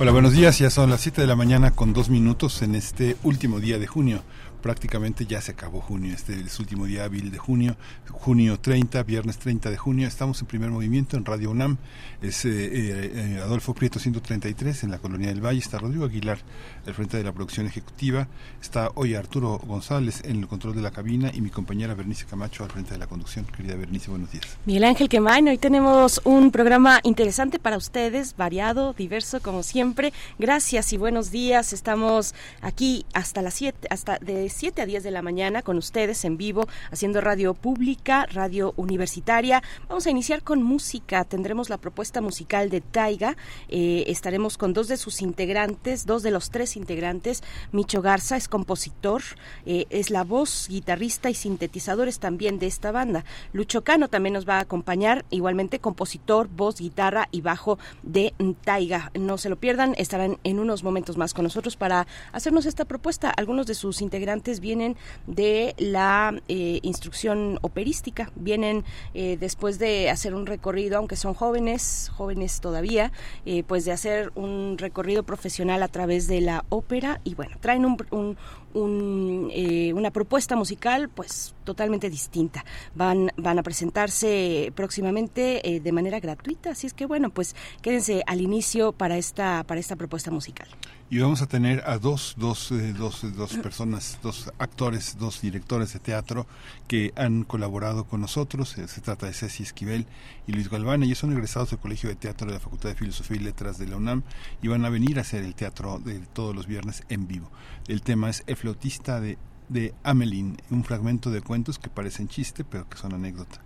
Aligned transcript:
Hola, 0.00 0.10
buenos 0.10 0.32
días. 0.32 0.58
Ya 0.58 0.70
son 0.70 0.90
las 0.90 1.02
7 1.02 1.20
de 1.20 1.28
la 1.28 1.36
mañana 1.36 1.70
con 1.70 1.92
dos 1.92 2.08
minutos 2.10 2.62
en 2.62 2.74
este 2.74 3.16
último 3.22 3.60
día 3.60 3.78
de 3.78 3.86
junio 3.86 4.22
prácticamente 4.64 5.26
ya 5.26 5.42
se 5.42 5.52
acabó 5.52 5.82
junio, 5.82 6.14
este 6.14 6.32
es 6.32 6.54
el 6.54 6.60
último 6.60 6.86
día 6.86 7.04
hábil 7.04 7.30
de 7.30 7.36
junio, 7.36 7.76
junio 8.10 8.58
30, 8.58 9.02
viernes 9.02 9.36
30 9.36 9.68
de 9.68 9.76
junio, 9.76 10.08
estamos 10.08 10.40
en 10.40 10.46
primer 10.46 10.70
movimiento 10.70 11.18
en 11.18 11.26
Radio 11.26 11.50
UNAM, 11.50 11.76
es 12.22 12.46
eh, 12.46 12.50
eh, 12.54 13.40
Adolfo 13.42 13.74
Prieto 13.74 13.98
133 13.98 14.84
en 14.84 14.90
la 14.90 14.96
Colonia 14.96 15.28
del 15.28 15.44
Valle, 15.44 15.58
está 15.58 15.76
Rodrigo 15.76 16.06
Aguilar 16.06 16.38
al 16.86 16.94
frente 16.94 17.18
de 17.18 17.24
la 17.24 17.32
producción 17.32 17.66
ejecutiva, 17.66 18.26
está 18.62 18.90
hoy 18.94 19.14
Arturo 19.14 19.58
González 19.58 20.22
en 20.24 20.38
el 20.38 20.46
control 20.46 20.74
de 20.74 20.80
la 20.80 20.92
cabina 20.92 21.30
y 21.34 21.42
mi 21.42 21.50
compañera 21.50 21.92
Bernice 21.92 22.24
Camacho 22.24 22.64
al 22.64 22.70
frente 22.70 22.92
de 22.92 22.98
la 22.98 23.06
conducción. 23.06 23.44
Querida 23.44 23.74
Bernice, 23.74 24.08
buenos 24.08 24.32
días. 24.32 24.46
Miguel 24.64 24.84
Ángel 24.84 25.10
Quemain, 25.10 25.46
hoy 25.46 25.58
tenemos 25.58 26.22
un 26.24 26.50
programa 26.50 27.00
interesante 27.02 27.58
para 27.58 27.76
ustedes, 27.76 28.34
variado, 28.34 28.94
diverso 28.94 29.42
como 29.42 29.62
siempre. 29.62 30.14
Gracias 30.38 30.94
y 30.94 30.96
buenos 30.96 31.30
días. 31.30 31.74
Estamos 31.74 32.34
aquí 32.62 33.04
hasta 33.12 33.42
las 33.42 33.52
7, 33.52 33.88
hasta 33.90 34.18
de 34.20 34.53
7 34.54 34.82
a 34.82 34.86
10 34.86 35.02
de 35.02 35.10
la 35.10 35.20
mañana 35.20 35.62
con 35.62 35.76
ustedes 35.76 36.24
en 36.24 36.36
vivo, 36.36 36.68
haciendo 36.90 37.20
radio 37.20 37.54
pública, 37.54 38.26
radio 38.26 38.72
universitaria. 38.76 39.62
Vamos 39.88 40.06
a 40.06 40.10
iniciar 40.10 40.42
con 40.42 40.62
música. 40.62 41.24
Tendremos 41.24 41.68
la 41.70 41.78
propuesta 41.78 42.20
musical 42.20 42.70
de 42.70 42.80
Taiga. 42.80 43.36
Eh, 43.68 44.04
estaremos 44.06 44.56
con 44.56 44.72
dos 44.72 44.86
de 44.88 44.96
sus 44.96 45.22
integrantes, 45.22 46.06
dos 46.06 46.22
de 46.22 46.30
los 46.30 46.50
tres 46.50 46.76
integrantes. 46.76 47.42
Micho 47.72 48.00
Garza 48.00 48.36
es 48.36 48.46
compositor, 48.46 49.22
eh, 49.66 49.86
es 49.90 50.10
la 50.10 50.22
voz, 50.22 50.68
guitarrista 50.68 51.30
y 51.30 51.34
sintetizadores 51.34 52.20
también 52.20 52.60
de 52.60 52.66
esta 52.66 52.92
banda. 52.92 53.24
Lucho 53.52 53.82
Cano 53.82 54.08
también 54.08 54.34
nos 54.34 54.48
va 54.48 54.58
a 54.58 54.60
acompañar, 54.60 55.24
igualmente 55.30 55.80
compositor, 55.80 56.48
voz, 56.48 56.78
guitarra 56.78 57.28
y 57.32 57.40
bajo 57.40 57.78
de 58.02 58.34
Taiga. 58.64 59.10
No 59.14 59.36
se 59.36 59.48
lo 59.48 59.56
pierdan, 59.56 59.94
estarán 59.98 60.38
en 60.44 60.60
unos 60.60 60.84
momentos 60.84 61.16
más 61.16 61.34
con 61.34 61.42
nosotros 61.42 61.76
para 61.76 62.06
hacernos 62.32 62.66
esta 62.66 62.84
propuesta. 62.84 63.30
Algunos 63.30 63.66
de 63.66 63.74
sus 63.74 64.00
integrantes 64.00 64.43
vienen 64.60 64.96
de 65.26 65.74
la 65.78 66.34
eh, 66.48 66.80
instrucción 66.82 67.58
operística, 67.62 68.30
vienen 68.36 68.84
eh, 69.14 69.36
después 69.38 69.78
de 69.78 70.10
hacer 70.10 70.34
un 70.34 70.46
recorrido, 70.46 70.98
aunque 70.98 71.16
son 71.16 71.34
jóvenes, 71.34 72.10
jóvenes 72.14 72.60
todavía, 72.60 73.12
eh, 73.46 73.64
pues 73.66 73.84
de 73.84 73.92
hacer 73.92 74.32
un 74.34 74.76
recorrido 74.78 75.22
profesional 75.22 75.82
a 75.82 75.88
través 75.88 76.26
de 76.26 76.40
la 76.40 76.64
ópera 76.68 77.20
y 77.24 77.34
bueno, 77.34 77.56
traen 77.60 77.84
un, 77.84 78.36
una 78.74 80.10
propuesta 80.10 80.56
musical 80.56 81.08
pues 81.08 81.54
totalmente 81.64 82.10
distinta. 82.10 82.64
Van, 82.94 83.30
van 83.36 83.58
a 83.58 83.62
presentarse 83.62 84.72
próximamente 84.74 85.80
de 85.82 85.92
manera 85.92 86.20
gratuita, 86.20 86.70
así 86.70 86.86
es 86.86 86.94
que 86.94 87.06
bueno, 87.06 87.30
pues 87.30 87.54
quédense 87.82 88.22
al 88.26 88.40
inicio 88.40 88.92
para 88.92 89.16
esta, 89.16 89.64
para 89.64 89.80
esta 89.80 89.96
propuesta 89.96 90.30
musical 90.30 90.68
y 91.10 91.18
vamos 91.18 91.42
a 91.42 91.46
tener 91.46 91.82
a 91.86 91.98
dos, 91.98 92.34
dos, 92.38 92.72
eh, 92.72 92.92
dos, 92.92 93.24
dos 93.36 93.56
personas, 93.58 94.18
dos 94.22 94.50
actores, 94.58 95.16
dos 95.18 95.40
directores 95.42 95.92
de 95.92 96.00
teatro 96.00 96.46
que 96.88 97.12
han 97.14 97.44
colaborado 97.44 98.04
con 98.04 98.20
nosotros. 98.20 98.76
Eh, 98.78 98.88
se 98.88 99.00
trata 99.00 99.26
de 99.26 99.34
Ceci 99.34 99.62
Esquivel 99.62 100.06
y 100.46 100.52
Luis 100.52 100.68
Galván. 100.68 101.02
Ellos 101.02 101.18
son 101.18 101.32
egresados 101.32 101.70
del 101.70 101.78
Colegio 101.78 102.08
de 102.08 102.16
Teatro 102.16 102.48
de 102.48 102.54
la 102.54 102.60
Facultad 102.60 102.88
de 102.88 102.94
Filosofía 102.94 103.36
y 103.36 103.44
Letras 103.44 103.78
de 103.78 103.86
la 103.86 103.96
UNAM 103.96 104.22
y 104.60 104.68
van 104.68 104.84
a 104.84 104.88
venir 104.88 105.18
a 105.18 105.20
hacer 105.20 105.44
el 105.44 105.54
teatro 105.54 105.98
de 105.98 106.18
todos 106.18 106.52
los 106.52 106.66
viernes 106.66 107.04
en 107.08 107.28
vivo. 107.28 107.50
El 107.86 108.02
tema 108.02 108.30
es 108.30 108.42
El 108.46 108.56
flautista 108.64 109.20
de, 109.20 109.36
de 109.68 109.94
Amelín, 110.02 110.56
un 110.70 110.84
fragmento 110.84 111.30
de 111.30 111.42
cuentos 111.42 111.78
que 111.78 111.90
parecen 111.90 112.28
chiste 112.28 112.64
pero 112.64 112.88
que 112.88 112.96
son 112.96 113.12
anécdota. 113.12 113.60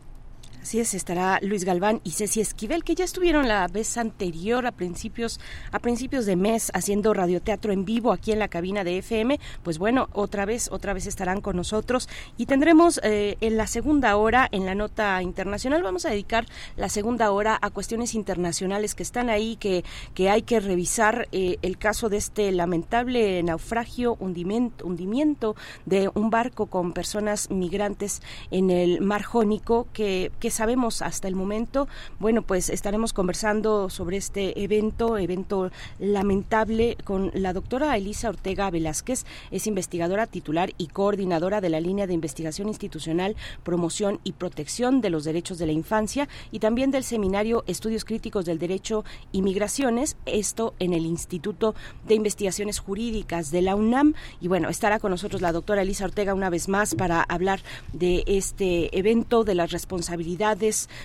Así 0.62 0.80
es, 0.80 0.92
estará 0.92 1.38
Luis 1.40 1.64
Galván 1.64 2.00
y 2.04 2.10
Ceci 2.10 2.40
Esquivel, 2.40 2.84
que 2.84 2.94
ya 2.94 3.04
estuvieron 3.04 3.48
la 3.48 3.66
vez 3.68 3.96
anterior 3.96 4.66
a 4.66 4.72
principios, 4.72 5.40
a 5.70 5.78
principios 5.78 6.26
de 6.26 6.36
mes 6.36 6.70
haciendo 6.74 7.14
radioteatro 7.14 7.72
en 7.72 7.84
vivo 7.84 8.12
aquí 8.12 8.32
en 8.32 8.38
la 8.38 8.48
cabina 8.48 8.84
de 8.84 8.98
FM. 8.98 9.38
Pues 9.62 9.78
bueno, 9.78 10.08
otra 10.12 10.44
vez, 10.44 10.68
otra 10.70 10.92
vez 10.92 11.06
estarán 11.06 11.40
con 11.40 11.56
nosotros 11.56 12.08
y 12.36 12.46
tendremos 12.46 13.00
eh, 13.02 13.36
en 13.40 13.56
la 13.56 13.66
segunda 13.66 14.16
hora, 14.16 14.48
en 14.50 14.66
la 14.66 14.74
nota 14.74 15.22
internacional, 15.22 15.82
vamos 15.82 16.04
a 16.04 16.10
dedicar 16.10 16.44
la 16.76 16.88
segunda 16.88 17.30
hora 17.30 17.58
a 17.62 17.70
cuestiones 17.70 18.14
internacionales 18.14 18.94
que 18.94 19.04
están 19.04 19.30
ahí, 19.30 19.56
que, 19.56 19.84
que 20.12 20.28
hay 20.28 20.42
que 20.42 20.60
revisar 20.60 21.28
eh, 21.32 21.58
el 21.62 21.78
caso 21.78 22.08
de 22.08 22.16
este 22.16 22.50
lamentable 22.52 23.42
naufragio, 23.42 24.16
hundimiento, 24.18 24.86
hundimiento 24.86 25.54
de 25.86 26.10
un 26.14 26.30
barco 26.30 26.66
con 26.66 26.92
personas 26.92 27.48
migrantes 27.48 28.22
en 28.50 28.70
el 28.70 29.00
mar 29.00 29.22
Jónico 29.22 29.86
que 29.92 30.32
sabemos 30.50 31.02
hasta 31.02 31.28
el 31.28 31.34
momento? 31.34 31.88
Bueno, 32.18 32.42
pues 32.42 32.70
estaremos 32.70 33.12
conversando 33.12 33.90
sobre 33.90 34.16
este 34.16 34.62
evento, 34.62 35.18
evento 35.18 35.70
lamentable, 35.98 36.96
con 37.04 37.30
la 37.34 37.52
doctora 37.52 37.96
Elisa 37.96 38.28
Ortega 38.28 38.70
Velázquez, 38.70 39.24
es 39.50 39.66
investigadora 39.66 40.26
titular 40.26 40.72
y 40.78 40.88
coordinadora 40.88 41.60
de 41.60 41.68
la 41.68 41.80
línea 41.80 42.06
de 42.06 42.14
investigación 42.14 42.68
institucional, 42.68 43.36
promoción 43.62 44.20
y 44.24 44.32
protección 44.32 45.00
de 45.00 45.10
los 45.10 45.24
derechos 45.24 45.58
de 45.58 45.66
la 45.66 45.72
infancia 45.72 46.28
y 46.50 46.58
también 46.58 46.90
del 46.90 47.04
seminario 47.04 47.64
Estudios 47.66 48.04
Críticos 48.04 48.44
del 48.44 48.58
Derecho 48.58 49.04
y 49.32 49.42
Migraciones, 49.42 50.16
esto 50.26 50.74
en 50.78 50.92
el 50.92 51.06
Instituto 51.06 51.74
de 52.06 52.14
Investigaciones 52.14 52.78
Jurídicas 52.78 53.50
de 53.50 53.62
la 53.62 53.76
UNAM. 53.76 54.14
Y 54.40 54.48
bueno, 54.48 54.68
estará 54.68 54.98
con 54.98 55.10
nosotros 55.10 55.42
la 55.42 55.52
doctora 55.52 55.82
Elisa 55.82 56.04
Ortega 56.04 56.34
una 56.34 56.50
vez 56.50 56.68
más 56.68 56.94
para 56.94 57.22
hablar 57.22 57.60
de 57.92 58.24
este 58.26 58.96
evento, 58.96 59.44
de 59.44 59.54
las 59.54 59.70
responsabilidades 59.70 60.37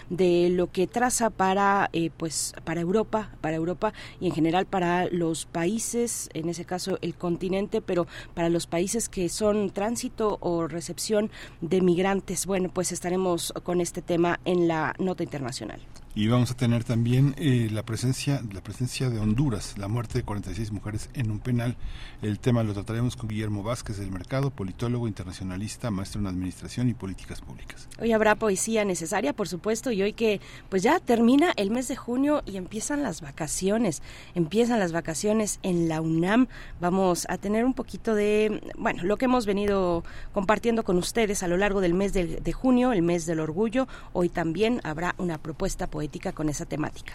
de 0.10 0.50
lo 0.52 0.72
que 0.72 0.88
traza 0.88 1.30
para 1.30 1.90
eh, 1.94 2.12
pues 2.16 2.54
para 2.64 2.82
Europa, 2.82 3.32
para 3.42 3.56
Europa 3.56 3.94
y 4.20 4.28
en 4.28 4.34
general 4.34 4.66
para 4.66 5.08
los 5.08 5.46
países, 5.46 6.30
en 6.34 6.50
ese 6.50 6.66
caso 6.66 6.98
el 7.02 7.16
continente, 7.16 7.82
pero 7.82 8.08
para 8.34 8.50
los 8.50 8.68
países 8.68 9.10
que 9.10 9.30
son 9.30 9.72
tránsito 9.72 10.38
o 10.40 10.68
recepción 10.68 11.32
de 11.62 11.82
migrantes. 11.82 12.46
Bueno, 12.46 12.70
pues 12.74 12.92
estaremos 12.92 13.54
con 13.64 13.82
este 13.82 14.02
tema 14.02 14.40
en 14.46 14.68
la 14.68 14.94
nota 15.00 15.24
internacional. 15.24 15.80
Y 16.16 16.28
vamos 16.28 16.52
a 16.52 16.54
tener 16.54 16.84
también 16.84 17.34
eh, 17.40 17.70
la 17.72 17.82
presencia 17.82 18.40
la 18.54 18.62
presencia 18.62 19.10
de 19.10 19.18
Honduras, 19.18 19.80
la 19.80 19.88
muerte 19.88 20.20
de 20.20 20.24
46 20.24 20.72
mujeres 20.72 21.10
en 21.16 21.32
un 21.32 21.40
penal. 21.40 21.76
El 22.22 22.38
tema 22.38 22.62
lo 22.62 22.74
trataremos 22.74 23.16
con 23.16 23.30
Guillermo 23.30 23.64
Vázquez 23.64 23.98
del 23.98 24.12
Mercado, 24.12 24.52
politólogo 24.52 25.08
internacionalista, 25.08 25.90
maestro 25.90 26.22
en 26.22 26.28
administración 26.28 26.88
y 26.88 26.94
políticas 26.94 27.42
públicas. 27.42 27.90
Hoy 28.00 28.12
habrá 28.12 28.36
poesía 28.36 28.86
necesaria, 28.86 29.34
por 29.34 29.48
supuesto, 29.48 29.92
y 29.92 30.04
hoy 30.04 30.14
que 30.14 30.40
pues 30.70 30.84
ya 30.84 31.00
termina 31.00 31.52
el 31.56 31.72
mes 31.72 31.88
de 31.88 31.96
junio 31.96 32.44
y 32.46 32.58
empiezan 32.58 33.02
las 33.02 33.22
vacaciones, 33.22 34.04
empiezan 34.36 34.78
las 34.78 34.92
vacaciones 34.92 35.60
en 35.64 35.90
la 35.90 36.00
UNAM. 36.00 36.48
Vamos 36.80 37.26
a 37.28 37.40
tener 37.40 37.66
un 37.66 37.74
poquito 37.74 38.14
de, 38.14 38.62
bueno, 38.78 39.02
lo 39.04 39.18
que 39.18 39.26
hemos 39.26 39.48
venido 39.48 40.04
compartiendo 40.32 40.84
con 40.84 40.98
ustedes 40.98 41.42
a 41.42 41.48
lo 41.48 41.58
largo 41.58 41.82
del 41.82 41.96
mes 41.96 42.14
de, 42.14 42.40
de 42.40 42.54
junio, 42.54 42.92
el 42.92 43.02
mes 43.02 43.26
del 43.26 43.40
orgullo. 43.40 43.88
Hoy 44.14 44.30
también 44.30 44.80
habrá 44.84 45.16
una 45.18 45.40
propuesta 45.40 45.88
poética 45.88 46.03
con 46.34 46.50
esa 46.50 46.66
temática. 46.66 47.14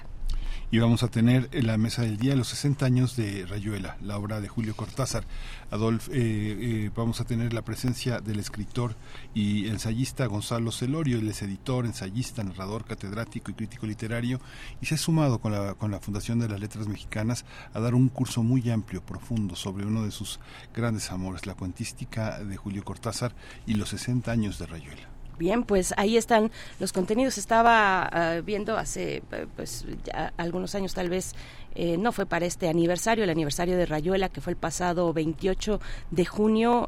Y 0.71 0.81
vamos 0.81 1.03
a 1.03 1.09
tener 1.09 1.49
en 1.53 1.66
la 1.66 1.78
mesa 1.78 2.03
del 2.03 2.19
día 2.19 2.37
los 2.37 2.49
60 2.49 2.84
años 2.84 3.16
de 3.16 3.47
Rayuela, 3.47 3.97
la 4.03 4.19
obra 4.19 4.43
de 4.43 4.49
Julio 4.49 4.76
Cortázar. 4.76 5.25
Adolf, 5.71 6.09
eh, 6.10 6.12
eh, 6.15 6.91
vamos 6.94 7.22
a 7.22 7.25
tener 7.25 7.54
la 7.54 7.62
presencia 7.62 8.21
del 8.21 8.38
escritor 8.38 8.94
y 9.32 9.69
ensayista 9.69 10.26
Gonzalo 10.26 10.70
Celorio, 10.70 11.19
él 11.19 11.29
es 11.29 11.40
editor, 11.40 11.87
ensayista, 11.87 12.44
narrador, 12.44 12.85
catedrático 12.85 13.50
y 13.50 13.55
crítico 13.55 13.87
literario, 13.87 14.40
y 14.82 14.87
se 14.87 14.96
ha 14.96 14.99
sumado 14.99 15.38
con 15.38 15.52
la, 15.52 15.73
con 15.73 15.90
la 15.90 16.00
Fundación 16.00 16.38
de 16.38 16.50
las 16.50 16.61
Letras 16.61 16.87
Mexicanas 16.87 17.46
a 17.73 17.81
dar 17.81 17.94
un 17.94 18.11
curso 18.11 18.43
muy 18.43 18.69
amplio, 18.69 19.00
profundo, 19.00 19.56
sobre 19.56 19.87
uno 19.87 20.05
de 20.05 20.11
sus 20.11 20.38
grandes 20.75 21.11
amores, 21.11 21.46
la 21.46 21.55
cuentística 21.55 22.44
de 22.44 22.56
Julio 22.58 22.85
Cortázar 22.85 23.35
y 23.67 23.73
los 23.73 23.88
60 23.88 24.31
años 24.31 24.58
de 24.58 24.67
Rayuela. 24.67 25.18
Bien, 25.38 25.62
pues 25.62 25.94
ahí 25.96 26.17
están 26.17 26.50
los 26.81 26.93
contenidos. 26.93 27.38
Estaba 27.38 28.08
ah, 28.12 28.40
viendo 28.44 28.76
hace 28.76 29.23
eh, 29.31 29.46
pues 29.55 29.87
ya 30.05 30.32
algunos 30.37 30.75
años 30.75 30.94
tal 30.94 31.08
vez 31.08 31.35
eh, 31.78 31.96
no 31.96 32.12
fue 32.12 32.26
para 32.26 32.44
este 32.44 32.69
aniversario, 32.69 33.25
el 33.25 33.30
aniversario 33.30 33.76
de 33.76 33.86
Rayuela, 33.86 34.28
que 34.28 34.40
fue 34.40 34.52
el 34.52 34.58
pasado 34.58 35.12
28 35.12 35.80
de 36.10 36.25
junio, 36.25 36.86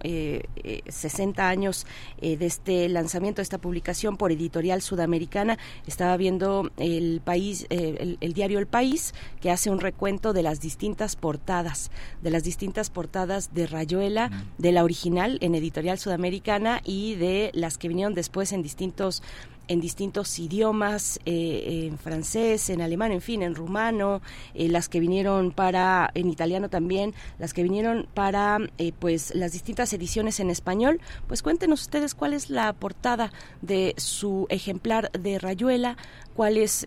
60 0.88 1.48
años 1.48 1.86
de 2.20 2.44
este 2.44 2.88
lanzamiento 2.88 3.40
de 3.40 3.44
esta 3.44 3.58
publicación 3.58 4.16
por 4.16 4.32
Editorial 4.32 4.82
Sudamericana. 4.82 5.58
Estaba 5.86 6.16
viendo 6.16 6.70
el 6.76 7.22
país, 7.24 7.66
el, 7.70 8.18
el 8.20 8.32
diario 8.32 8.58
El 8.58 8.66
País, 8.66 9.14
que 9.40 9.50
hace 9.50 9.70
un 9.70 9.80
recuento 9.80 10.32
de 10.32 10.42
las 10.42 10.60
distintas 10.60 11.16
portadas, 11.16 11.90
de 12.22 12.30
las 12.30 12.44
distintas 12.44 12.90
portadas 12.90 13.54
de 13.54 13.66
Rayuela, 13.66 14.30
de 14.58 14.72
la 14.72 14.84
original 14.84 15.38
en 15.40 15.54
Editorial 15.54 15.98
Sudamericana 15.98 16.80
y 16.84 17.14
de 17.14 17.50
las 17.54 17.78
que 17.78 17.88
vinieron 17.88 18.14
después 18.14 18.52
en 18.52 18.62
distintos 18.62 19.22
en 19.70 19.80
distintos 19.80 20.36
idiomas, 20.40 21.20
eh, 21.24 21.86
en 21.88 21.96
francés, 21.96 22.70
en 22.70 22.82
alemán, 22.82 23.12
en 23.12 23.20
fin, 23.20 23.40
en 23.44 23.54
rumano, 23.54 24.20
eh, 24.52 24.68
las 24.68 24.88
que 24.88 24.98
vinieron 24.98 25.52
para, 25.52 26.10
en 26.14 26.28
italiano 26.28 26.68
también, 26.68 27.14
las 27.38 27.54
que 27.54 27.62
vinieron 27.62 28.08
para, 28.12 28.58
eh, 28.78 28.92
pues, 28.98 29.32
las 29.32 29.52
distintas 29.52 29.92
ediciones 29.92 30.40
en 30.40 30.50
español. 30.50 31.00
Pues 31.28 31.42
cuéntenos 31.42 31.82
ustedes 31.82 32.16
cuál 32.16 32.34
es 32.34 32.50
la 32.50 32.72
portada 32.72 33.32
de 33.62 33.94
su 33.96 34.46
ejemplar 34.48 35.12
de 35.12 35.38
Rayuela, 35.38 35.96
cuál 36.34 36.56
es, 36.56 36.86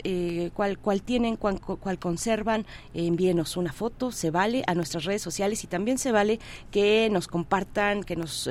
cuál, 0.54 0.78
cuál 0.78 1.01
tienen, 1.01 1.36
cuál, 1.36 1.60
cuál 1.60 2.00
conservan, 2.00 2.66
envíenos 2.94 3.57
una 3.57 3.74
foto, 3.74 4.12
se 4.12 4.31
vale 4.31 4.63
a 4.68 4.75
nuestras 4.75 5.06
redes 5.06 5.22
sociales 5.22 5.63
y 5.63 5.68
también 5.68 5.98
se 5.98 6.12
vale 6.12 6.40
que 6.72 7.10
nos 7.12 7.28
compartan, 7.28 8.04
que 8.04 8.16
nos 8.16 8.50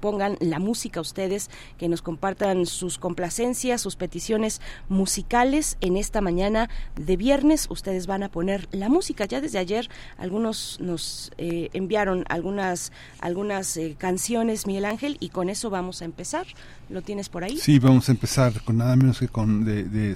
pongan 0.00 0.36
la 0.40 0.58
música 0.58 1.00
ustedes, 1.00 1.50
que 1.78 1.88
nos 1.88 2.02
compartan 2.02 2.66
sus 2.66 2.98
complacencias 2.98 3.44
sus 3.78 3.96
peticiones 3.96 4.60
musicales. 4.88 5.76
En 5.80 5.96
esta 5.96 6.20
mañana 6.20 6.68
de 6.96 7.16
viernes 7.16 7.66
ustedes 7.70 8.06
van 8.06 8.22
a 8.22 8.28
poner 8.28 8.68
la 8.72 8.88
música. 8.88 9.26
Ya 9.26 9.40
desde 9.40 9.58
ayer 9.58 9.88
algunos 10.18 10.78
nos 10.80 11.30
eh, 11.38 11.70
enviaron 11.72 12.24
algunas, 12.28 12.92
algunas 13.20 13.76
eh, 13.76 13.96
canciones, 13.98 14.66
Miguel 14.66 14.84
Ángel, 14.84 15.16
y 15.20 15.28
con 15.28 15.48
eso 15.48 15.70
vamos 15.70 16.02
a 16.02 16.04
empezar. 16.04 16.46
¿Lo 16.90 17.00
tienes 17.02 17.28
por 17.28 17.44
ahí? 17.44 17.56
Sí, 17.56 17.78
vamos 17.78 18.08
a 18.08 18.12
empezar 18.12 18.62
con 18.62 18.76
nada 18.76 18.94
menos 18.96 19.18
que 19.18 19.28
con, 19.28 19.64
de, 19.64 19.84
de, 19.84 20.13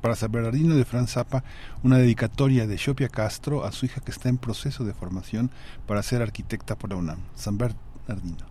para 0.00 0.16
San 0.16 0.32
Bernardino 0.32 0.76
de 0.76 0.84
Franz 0.84 1.12
Zappa, 1.12 1.44
una 1.82 1.98
dedicatoria 1.98 2.66
de 2.66 2.76
Shopia 2.76 3.08
Castro 3.08 3.64
a 3.64 3.72
su 3.72 3.86
hija 3.86 4.00
que 4.00 4.10
está 4.10 4.28
en 4.28 4.38
proceso 4.38 4.84
de 4.84 4.94
formación 4.94 5.50
para 5.86 6.02
ser 6.02 6.22
arquitecta 6.22 6.76
por 6.76 6.90
la 6.90 6.96
UNAM. 6.96 7.18
San 7.34 7.58
Bernardino. 7.58 8.46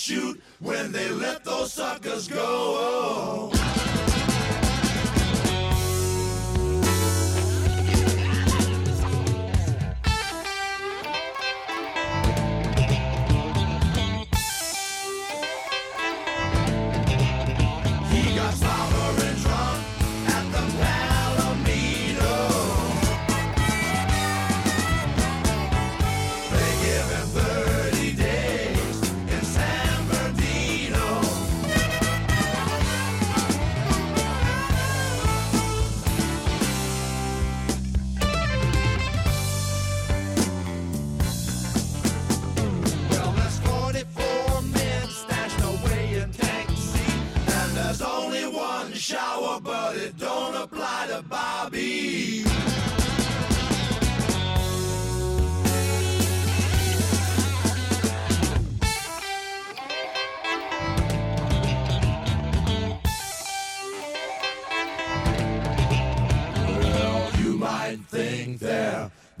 Shoot 0.00 0.40
when 0.60 0.92
they 0.92 1.10
let 1.10 1.44
those 1.44 1.74
suckers 1.74 2.26
go. 2.26 3.59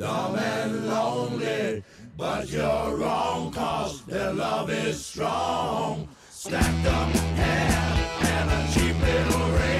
Dumb 0.00 0.34
and 0.34 0.86
lonely. 0.88 1.84
But 2.16 2.48
you're 2.50 2.96
wrong, 2.96 3.52
cause 3.52 4.02
their 4.06 4.32
love 4.32 4.70
is 4.70 5.04
strong. 5.04 6.08
Stacked 6.30 6.86
up 6.86 7.08
hair 7.36 8.08
and 8.32 8.50
a 8.50 8.72
cheap 8.72 8.98
little 9.00 9.48
ring. 9.58 9.79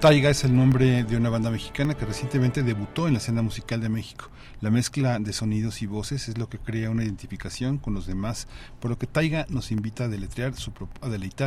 Taiga 0.00 0.30
es 0.30 0.44
el 0.44 0.56
nombre 0.56 1.04
de 1.04 1.16
una 1.18 1.28
banda 1.28 1.50
mexicana 1.50 1.94
que 1.94 2.06
recientemente 2.06 2.62
debutó 2.62 3.06
en 3.06 3.12
la 3.12 3.18
escena 3.18 3.42
musical 3.42 3.82
de 3.82 3.90
México. 3.90 4.30
La 4.62 4.70
mezcla 4.70 5.18
de 5.18 5.34
sonidos 5.34 5.82
y 5.82 5.86
voces 5.86 6.26
es 6.30 6.38
lo 6.38 6.48
que 6.48 6.56
crea 6.56 6.88
una 6.88 7.04
identificación 7.04 7.76
con 7.76 7.92
los 7.92 8.06
demás, 8.06 8.48
por 8.80 8.90
lo 8.90 8.96
que 8.96 9.06
Taiga 9.06 9.44
nos 9.50 9.70
invita 9.70 10.04
a 10.04 10.08
deleitar 10.08 10.54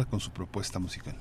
con 0.06 0.20
su 0.20 0.30
propuesta 0.32 0.78
musical. 0.78 1.16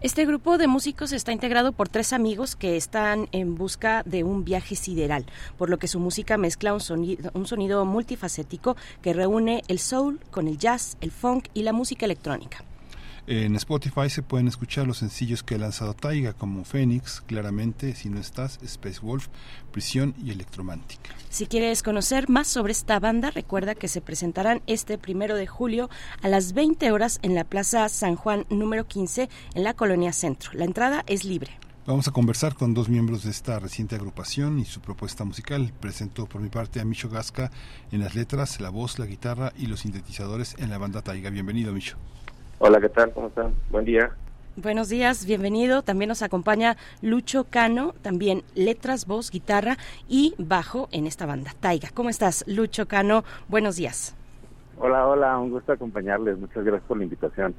Este 0.00 0.26
grupo 0.26 0.58
de 0.58 0.66
músicos 0.66 1.12
está 1.12 1.30
integrado 1.30 1.70
por 1.70 1.88
tres 1.88 2.12
amigos 2.12 2.56
que 2.56 2.76
están 2.76 3.28
en 3.30 3.54
busca 3.54 4.02
de 4.04 4.24
un 4.24 4.44
viaje 4.44 4.74
sideral, 4.74 5.24
por 5.58 5.70
lo 5.70 5.78
que 5.78 5.86
su 5.86 6.00
música 6.00 6.36
mezcla 6.36 6.74
un 6.74 7.46
sonido 7.46 7.84
multifacético 7.84 8.76
que 9.02 9.12
reúne 9.12 9.62
el 9.68 9.78
soul 9.78 10.18
con 10.32 10.48
el 10.48 10.58
jazz, 10.58 10.96
el 11.00 11.12
funk 11.12 11.46
y 11.54 11.62
la 11.62 11.72
música 11.72 12.06
electrónica. 12.06 12.64
En 13.28 13.54
Spotify 13.54 14.10
se 14.10 14.22
pueden 14.22 14.48
escuchar 14.48 14.84
los 14.84 14.98
sencillos 14.98 15.44
que 15.44 15.54
ha 15.54 15.58
lanzado 15.58 15.94
Taiga, 15.94 16.32
como 16.32 16.64
Phoenix, 16.64 17.20
Claramente, 17.20 17.94
Si 17.94 18.08
no 18.08 18.18
estás, 18.18 18.58
Space 18.64 18.98
Wolf, 19.00 19.28
Prisión 19.70 20.12
y 20.24 20.32
Electromántica. 20.32 21.14
Si 21.30 21.46
quieres 21.46 21.84
conocer 21.84 22.28
más 22.28 22.48
sobre 22.48 22.72
esta 22.72 22.98
banda, 22.98 23.30
recuerda 23.30 23.76
que 23.76 23.86
se 23.86 24.00
presentarán 24.00 24.60
este 24.66 24.98
primero 24.98 25.36
de 25.36 25.46
julio 25.46 25.88
a 26.20 26.28
las 26.28 26.52
20 26.52 26.90
horas 26.90 27.20
en 27.22 27.36
la 27.36 27.44
Plaza 27.44 27.88
San 27.88 28.16
Juan 28.16 28.44
número 28.50 28.88
15 28.88 29.28
en 29.54 29.64
la 29.64 29.74
Colonia 29.74 30.12
Centro. 30.12 30.50
La 30.54 30.64
entrada 30.64 31.04
es 31.06 31.24
libre. 31.24 31.52
Vamos 31.86 32.08
a 32.08 32.12
conversar 32.12 32.54
con 32.56 32.74
dos 32.74 32.88
miembros 32.88 33.22
de 33.22 33.30
esta 33.30 33.58
reciente 33.60 33.94
agrupación 33.94 34.58
y 34.58 34.64
su 34.64 34.80
propuesta 34.80 35.24
musical. 35.24 35.72
Presento 35.80 36.26
por 36.26 36.40
mi 36.40 36.48
parte 36.48 36.80
a 36.80 36.84
Micho 36.84 37.08
Gasca 37.08 37.52
en 37.92 38.00
las 38.00 38.16
letras, 38.16 38.60
la 38.60 38.70
voz, 38.70 38.98
la 38.98 39.06
guitarra 39.06 39.52
y 39.56 39.66
los 39.66 39.80
sintetizadores 39.80 40.56
en 40.58 40.70
la 40.70 40.78
banda 40.78 41.02
Taiga. 41.02 41.30
Bienvenido, 41.30 41.72
Micho. 41.72 41.96
Hola, 42.64 42.80
¿qué 42.80 42.90
tal? 42.90 43.12
¿Cómo 43.12 43.26
están? 43.26 43.52
Buen 43.72 43.84
día. 43.84 44.12
Buenos 44.54 44.88
días, 44.88 45.26
bienvenido. 45.26 45.82
También 45.82 46.08
nos 46.08 46.22
acompaña 46.22 46.76
Lucho 47.00 47.42
Cano, 47.50 47.92
también 48.02 48.44
letras, 48.54 49.04
voz, 49.04 49.32
guitarra 49.32 49.78
y 50.08 50.36
bajo 50.38 50.88
en 50.92 51.08
esta 51.08 51.26
banda, 51.26 51.50
Taiga. 51.58 51.88
¿Cómo 51.92 52.08
estás, 52.08 52.44
Lucho 52.46 52.86
Cano? 52.86 53.24
Buenos 53.48 53.74
días. 53.74 54.14
Hola, 54.78 55.08
hola, 55.08 55.36
un 55.38 55.50
gusto 55.50 55.72
acompañarles. 55.72 56.38
Muchas 56.38 56.62
gracias 56.62 56.86
por 56.86 56.98
la 56.98 57.02
invitación. 57.02 57.52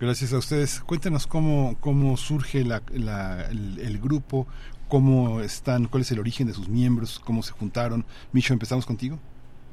Gracias 0.00 0.32
a 0.32 0.38
ustedes. 0.38 0.80
Cuéntenos 0.80 1.28
cómo, 1.28 1.76
cómo 1.78 2.16
surge 2.16 2.64
la, 2.64 2.82
el, 2.92 3.78
el, 3.78 3.98
grupo, 4.00 4.48
cómo 4.88 5.40
están, 5.40 5.86
cuál 5.86 6.00
es 6.00 6.10
el 6.10 6.18
origen 6.18 6.48
de 6.48 6.52
sus 6.52 6.68
miembros, 6.68 7.20
cómo 7.20 7.44
se 7.44 7.52
juntaron. 7.52 8.04
Micho, 8.32 8.54
empezamos 8.54 8.86
contigo. 8.86 9.20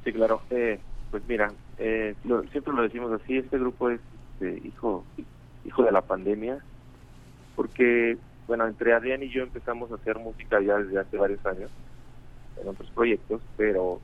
Sí, 0.03 0.13
claro. 0.13 0.43
Eh, 0.51 0.79
pues 1.09 1.23
mira, 1.27 1.51
eh, 1.79 2.13
lo, 2.23 2.43
siempre 2.49 2.71
lo 2.71 2.83
decimos 2.83 3.11
así, 3.19 3.37
este 3.37 3.57
grupo 3.57 3.89
es 3.89 3.99
este, 4.45 4.67
hijo 4.67 5.03
hijo 5.63 5.83
de 5.83 5.91
la 5.91 6.01
pandemia 6.01 6.59
porque 7.55 8.17
bueno 8.47 8.67
entre 8.67 8.93
Adrián 8.93 9.23
y 9.23 9.29
yo 9.29 9.43
empezamos 9.43 9.91
a 9.91 9.95
hacer 9.95 10.19
música 10.19 10.61
ya 10.61 10.77
desde 10.77 10.99
hace 10.99 11.17
varios 11.17 11.43
años 11.45 11.71
en 12.61 12.67
otros 12.67 12.89
proyectos 12.91 13.41
pero 13.57 13.99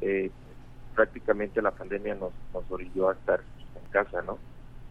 eh, 0.00 0.30
prácticamente 0.94 1.62
la 1.62 1.70
pandemia 1.70 2.14
nos, 2.14 2.32
nos 2.52 2.64
orilló 2.70 3.08
a 3.08 3.14
estar 3.14 3.40
en 3.82 3.90
casa 3.90 4.22
no 4.22 4.38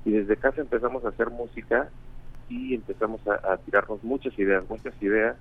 y 0.06 0.12
desde 0.12 0.38
casa 0.38 0.62
empezamos 0.62 1.06
a 1.06 1.10
hacer 1.10 1.30
música 1.30 1.90
y 2.50 2.74
empezamos 2.74 3.20
a, 3.28 3.58
tirarnos 3.58 4.04
muchas 4.04 4.38
ideas 4.40 4.64
muchas 4.70 4.94
ideas 5.02 5.36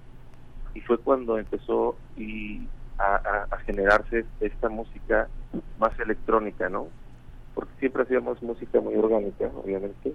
y 0.75 0.81
fue 0.81 0.99
cuando 0.99 1.39
empezó 1.39 1.97
y 2.17 2.67
a, 2.99 3.47
a 3.51 3.59
generarse 3.59 4.25
esta 4.41 4.69
música 4.69 5.29
más 5.79 5.99
electrónica 6.01 6.69
no 6.69 6.89
porque 7.57 7.73
siempre 7.81 8.03
hacíamos 8.03 8.43
música 8.43 8.83
muy 8.83 8.95
orgánica, 8.97 9.51
obviamente. 9.65 10.13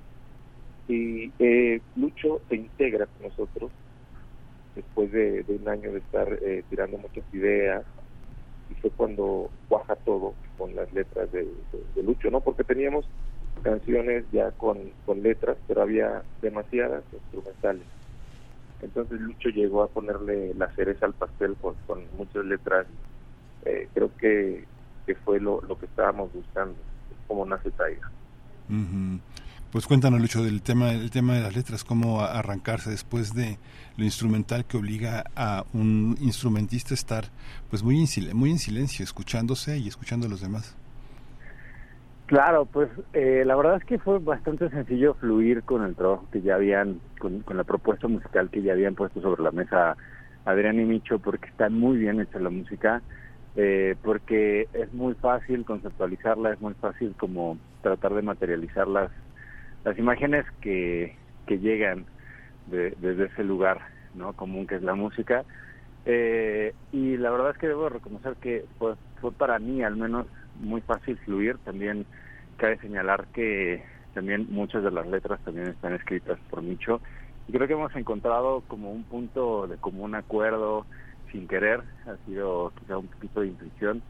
Y 0.88 1.32
eh, 1.40 1.82
Lucho 1.96 2.40
se 2.48 2.56
integra 2.56 3.08
con 3.08 3.30
nosotros 3.30 3.72
después 4.76 5.12
de, 5.12 5.44
un 5.48 5.68
año 5.68 5.92
de 5.92 5.98
estar 5.98 6.32
eh, 6.44 6.64
tirando 6.70 7.00
muchas 7.00 7.24
ideas 7.34 7.84
y 8.70 8.76
fue 8.76 8.92
cuando 8.92 9.50
cuaja 9.68 9.96
todo 9.96 10.36
con 10.56 10.76
las 10.76 10.94
letras 10.94 11.32
de, 11.32 11.48
Lucho, 12.04 12.30
¿no? 12.30 12.42
Porque 12.42 12.64
teníamos 12.64 13.06
canciones 13.64 14.24
ya 14.32 14.52
con, 14.52 14.78
con 15.08 15.24
letras, 15.24 15.58
pero 15.68 15.82
había 15.82 16.22
demasiadas 16.44 17.04
instrumentales. 17.12 17.88
Entonces 18.84 19.20
Lucho 19.20 19.50
llegó 19.50 19.82
a 19.82 19.88
ponerle 19.88 20.54
la 20.54 20.68
cereza 20.76 21.08
al 21.08 21.14
pastel 21.14 21.56
con, 21.56 21.74
con 21.88 22.04
muchas 22.18 22.46
letras. 22.46 22.86
Eh, 23.66 23.90
creo 23.96 24.16
que, 24.18 24.66
que 25.08 25.16
fue 25.16 25.40
lo, 25.40 25.62
lo 25.62 25.80
que 25.80 25.88
estábamos 25.88 26.32
buscando 26.34 26.76
cómo 27.32 27.46
nace 27.46 27.72
Taiga. 27.72 28.12
Pues 29.72 29.88
cuéntanos, 29.88 30.20
Lucho, 30.20 30.44
del 30.44 30.62
tema, 30.62 30.92
el 30.92 31.12
tema 31.12 31.36
de 31.36 31.42
las 31.42 31.56
letras, 31.56 31.86
cómo 31.86 32.20
arrancarse 32.20 32.90
después 32.90 33.34
de 33.34 33.58
lo 33.98 34.04
instrumental 34.04 34.66
que 34.66 34.76
obliga 34.76 35.24
a 35.34 35.64
un 35.74 36.18
instrumentista 36.20 36.94
a 36.94 36.96
estar 36.96 37.24
pues 37.70 37.82
muy 37.82 37.96
en, 37.96 38.38
muy 38.38 38.52
en 38.52 38.60
silencio, 38.60 39.04
escuchándose 39.06 39.78
y 39.78 39.88
escuchando 39.88 40.28
a 40.28 40.30
los 40.30 40.42
demás. 40.42 40.76
Claro, 42.26 42.66
pues 42.66 42.90
eh, 43.14 43.44
la 43.46 43.56
verdad 43.56 43.78
es 43.78 43.86
que 43.86 43.98
fue 43.98 44.20
bastante 44.20 44.70
sencillo 44.70 45.14
fluir 45.14 45.64
con 45.64 45.86
el 45.86 45.96
trabajo 45.96 46.28
que 46.34 46.42
ya 46.42 46.56
habían, 46.56 47.00
con, 47.18 47.40
con, 47.42 47.56
la 47.56 47.64
propuesta 47.64 48.10
musical 48.10 48.50
que 48.50 48.62
ya 48.62 48.74
habían 48.74 48.96
puesto 48.96 49.22
sobre 49.22 49.42
la 49.42 49.52
mesa 49.52 49.96
Adrián 50.44 50.82
y 50.82 50.86
Micho, 50.86 51.20
porque 51.20 51.48
está 51.48 51.70
muy 51.70 51.98
bien 51.98 52.20
hecha 52.20 52.40
la 52.40 52.50
música 52.50 53.02
eh, 53.56 53.96
porque 54.04 54.68
es 54.74 54.94
muy 54.94 55.14
fácil 55.16 55.66
conceptualizarla, 55.66 56.54
es 56.54 56.62
muy 56.62 56.74
fácil 56.76 57.14
como 57.18 57.58
tratar 57.82 58.14
de 58.14 58.22
materializar 58.22 58.88
las, 58.88 59.12
las 59.84 59.98
imágenes 59.98 60.46
que, 60.62 61.16
que 61.48 61.60
llegan 61.60 62.06
desde 62.68 63.26
ese 63.26 63.44
lugar 63.44 63.82
no 64.14 64.34
común 64.34 64.68
que 64.68 64.76
es 64.76 64.84
la 64.84 64.96
música. 64.96 65.44
Eh, 66.06 66.74
y 66.92 67.18
la 67.18 67.30
verdad 67.30 67.52
es 67.52 67.58
que 67.58 67.68
debo 67.68 67.90
reconocer 67.90 68.36
que 68.36 68.66
pues, 68.80 68.98
fue 69.20 69.32
para 69.32 69.60
mí 69.60 69.84
al 69.84 69.96
menos 69.96 70.28
muy 70.60 70.82
fácil 70.82 71.18
fluir. 71.18 71.58
También 71.60 72.06
cabe 72.58 72.78
señalar 72.80 73.28
que 73.34 73.84
también 74.14 74.48
muchas 74.50 74.84
de 74.84 74.92
las 74.92 75.08
letras 75.08 75.40
también 75.44 75.68
están 75.68 75.94
escritas 75.94 76.40
por 76.50 76.62
Micho. 76.62 77.02
Y 77.48 77.52
creo 77.52 77.68
que 77.68 77.74
hemos 77.74 77.96
encontrado 77.96 78.64
como 78.68 78.92
un 78.92 79.04
punto 79.04 79.68
de 79.68 79.78
común 79.78 80.16
acuerdo 80.16 80.86
sin 81.32 81.48
querer, 81.48 81.82
ha 82.06 82.16
sido 82.26 82.72
quizá 82.80 82.98
un 82.98 83.08
poquito 83.08 83.42
de 83.42 83.48
intuición 83.48 84.02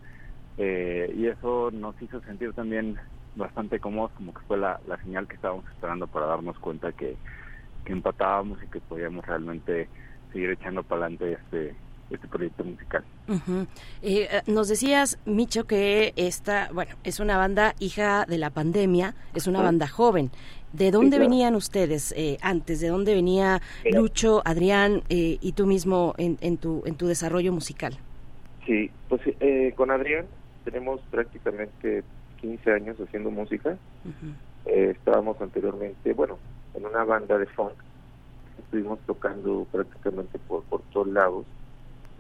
eh, 0.57 1.13
y 1.15 1.27
eso 1.27 1.71
nos 1.71 1.99
hizo 2.01 2.21
sentir 2.21 2.53
también 2.53 2.97
bastante 3.35 3.79
cómodos, 3.79 4.11
como 4.11 4.33
que 4.33 4.41
fue 4.41 4.57
la, 4.57 4.79
señal 5.03 5.27
que 5.27 5.35
estábamos 5.35 5.65
esperando 5.69 6.07
para 6.07 6.25
darnos 6.25 6.57
cuenta 6.59 6.91
que, 6.91 7.15
que 7.85 7.93
empatábamos 7.93 8.61
y 8.63 8.67
que 8.67 8.79
podíamos 8.81 9.25
realmente 9.25 9.87
seguir 10.33 10.51
echando 10.51 10.83
para 10.83 11.05
adelante 11.05 11.33
este, 11.33 11.75
este 12.09 12.27
proyecto 12.27 12.63
musical. 12.63 13.03
Eh, 13.27 14.27
eh, 14.29 14.41
nos 14.47 14.67
decías, 14.67 15.17
Micho, 15.25 15.65
que 15.65 16.13
esta, 16.15 16.69
bueno, 16.73 16.95
es 17.03 17.19
una 17.19 17.37
banda 17.37 17.75
hija 17.79 18.25
de 18.25 18.37
la 18.37 18.49
pandemia, 18.49 19.15
es 19.33 19.47
una 19.47 19.61
banda 19.61 19.87
joven. 19.87 20.31
¿De 20.73 20.91
dónde 20.91 21.19
venían 21.19 21.55
ustedes 21.55 22.13
eh, 22.17 22.37
antes? 22.41 22.79
¿De 22.79 22.87
dónde 22.87 23.13
venía 23.13 23.61
Lucho, 23.91 24.41
Adrián 24.45 25.03
y 25.09 25.51
tú 25.53 25.65
mismo 25.65 26.13
en, 26.17 26.37
en, 26.41 26.57
tu, 26.57 26.83
en 26.85 26.95
tu 26.95 27.07
desarrollo 27.07 27.51
musical? 27.51 27.97
Sí, 28.65 28.89
pues 29.09 29.21
con 29.75 29.91
Adrián 29.91 30.25
tenemos 30.63 31.01
prácticamente 31.11 32.03
15 32.39 32.71
años 32.71 32.97
haciendo 32.99 33.31
música. 33.31 33.77
estábamos 34.65 35.41
anteriormente, 35.41 36.13
bueno, 36.13 36.37
en 36.73 36.85
una 36.85 37.03
banda 37.03 37.37
de 37.37 37.45
funk. 37.47 37.73
Estuvimos 38.59 38.99
tocando 39.05 39.67
prácticamente 39.71 40.39
por, 40.47 40.63
por 40.63 40.81
todos 40.93 41.07
lados 41.07 41.45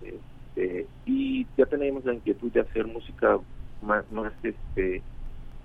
este, 0.03 0.87
y 1.05 1.45
ya 1.57 1.65
teníamos 1.65 2.05
la 2.05 2.13
inquietud 2.13 2.51
de 2.51 2.61
hacer 2.61 2.85
música 2.87 3.39
más, 3.81 4.09
más 4.11 4.33
este, 4.43 5.01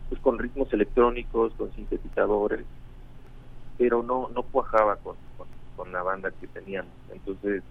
pues 0.09 0.21
con 0.21 0.39
ritmos 0.39 0.73
electrónicos, 0.73 1.53
con 1.55 1.73
sintetizadores, 1.73 2.65
pero 3.79 4.03
no 4.03 4.29
no 4.29 4.43
cuajaba 4.43 4.97
con, 4.97 5.17
con, 5.77 5.93
la 5.93 6.03
banda 6.03 6.31
que 6.41 6.47
teníamos. 6.49 6.93
Entonces, 7.13 7.63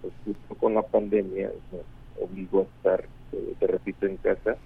pues 0.00 0.12
justo 0.24 0.54
con 0.54 0.74
la 0.74 0.82
pandemia 0.82 1.50
nos 1.72 2.28
obligó 2.28 2.60
a 2.60 2.76
estar, 2.76 3.04
eh, 3.32 3.54
te 3.58 3.66
repito, 3.66 4.06
en 4.06 4.16
casa 4.16 4.56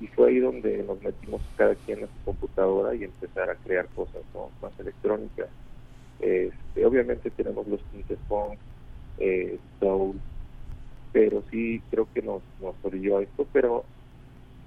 y 0.00 0.06
fue 0.08 0.30
ahí 0.30 0.38
donde 0.38 0.82
nos 0.82 1.00
metimos 1.02 1.40
cada 1.56 1.74
quien 1.74 2.00
en 2.00 2.06
su 2.06 2.24
computadora 2.24 2.94
y 2.94 3.04
empezar 3.04 3.48
a 3.50 3.54
crear 3.56 3.86
cosas 3.94 4.22
más 4.60 4.72
electrónicas. 4.78 5.48
Este, 6.20 6.84
obviamente 6.84 7.30
tenemos 7.30 7.66
los 7.68 7.80
tintes 7.84 8.18
punk, 8.28 8.58
eh, 9.18 9.58
soul, 9.80 10.20
pero 11.12 11.42
sí 11.50 11.80
creo 11.90 12.08
que 12.12 12.22
nos, 12.22 12.42
nos 12.60 12.74
orilló 12.82 13.18
a 13.18 13.22
esto, 13.22 13.46
pero 13.52 13.84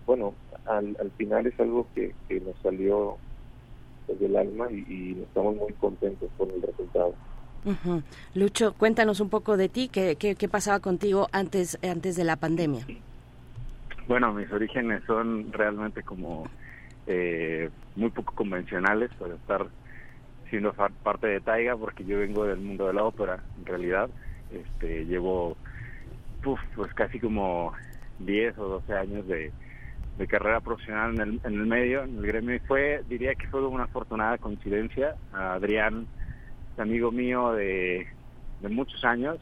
bueno, 0.07 0.33
al, 0.65 0.97
al 0.99 1.11
final 1.11 1.45
es 1.45 1.59
algo 1.59 1.85
que, 1.93 2.15
que 2.27 2.39
nos 2.39 2.55
salió 2.63 3.17
desde 4.07 4.25
el 4.25 4.37
alma 4.37 4.71
y, 4.71 5.21
estamos 5.21 5.55
muy 5.55 5.73
contentos 5.73 6.29
con 6.37 6.49
el 6.49 6.61
resultado. 6.61 7.13
Lucho, 8.33 8.73
cuéntanos 8.73 9.19
un 9.19 9.29
poco 9.29 9.57
de 9.57 9.67
ti, 9.67 9.89
¿qué, 9.89 10.15
qué, 10.15 10.35
qué 10.35 10.47
pasaba 10.47 10.79
contigo 10.79 11.27
antes, 11.33 11.77
antes 11.83 12.15
de 12.15 12.23
la 12.23 12.37
pandemia? 12.37 12.87
Bueno, 14.07 14.33
mis 14.33 14.49
orígenes 14.53 15.03
son 15.05 15.51
realmente 15.51 16.01
como 16.01 16.45
eh, 17.05 17.69
muy 17.97 18.09
poco 18.09 18.33
convencionales 18.33 19.11
para 19.19 19.35
estar 19.35 19.67
siendo 20.49 20.71
parte 21.03 21.27
de 21.27 21.41
Taiga, 21.41 21.75
porque 21.75 22.05
yo 22.05 22.19
vengo 22.19 22.45
del 22.45 22.59
mundo 22.59 22.87
de 22.87 22.93
la 22.93 23.03
ópera, 23.03 23.43
en 23.59 23.65
realidad. 23.65 24.09
Este, 24.49 25.05
llevo 25.05 25.57
pues 26.41 26.93
casi 26.93 27.19
como 27.19 27.73
10 28.19 28.57
o 28.59 28.69
12 28.69 28.93
años 28.93 29.27
de, 29.27 29.51
de 30.17 30.27
carrera 30.27 30.61
profesional 30.61 31.13
en 31.13 31.21
el, 31.21 31.41
en 31.43 31.53
el 31.53 31.67
medio, 31.67 32.03
en 32.03 32.17
el 32.17 32.25
gremio, 32.25 32.55
y 32.55 32.59
fue, 32.59 33.03
diría 33.07 33.35
que 33.35 33.47
fue 33.47 33.65
una 33.65 33.83
afortunada 33.83 34.37
coincidencia. 34.37 35.15
Adrián, 35.31 36.07
amigo 36.77 37.11
mío 37.11 37.53
de, 37.53 38.07
de 38.61 38.69
muchos 38.69 39.03
años, 39.03 39.37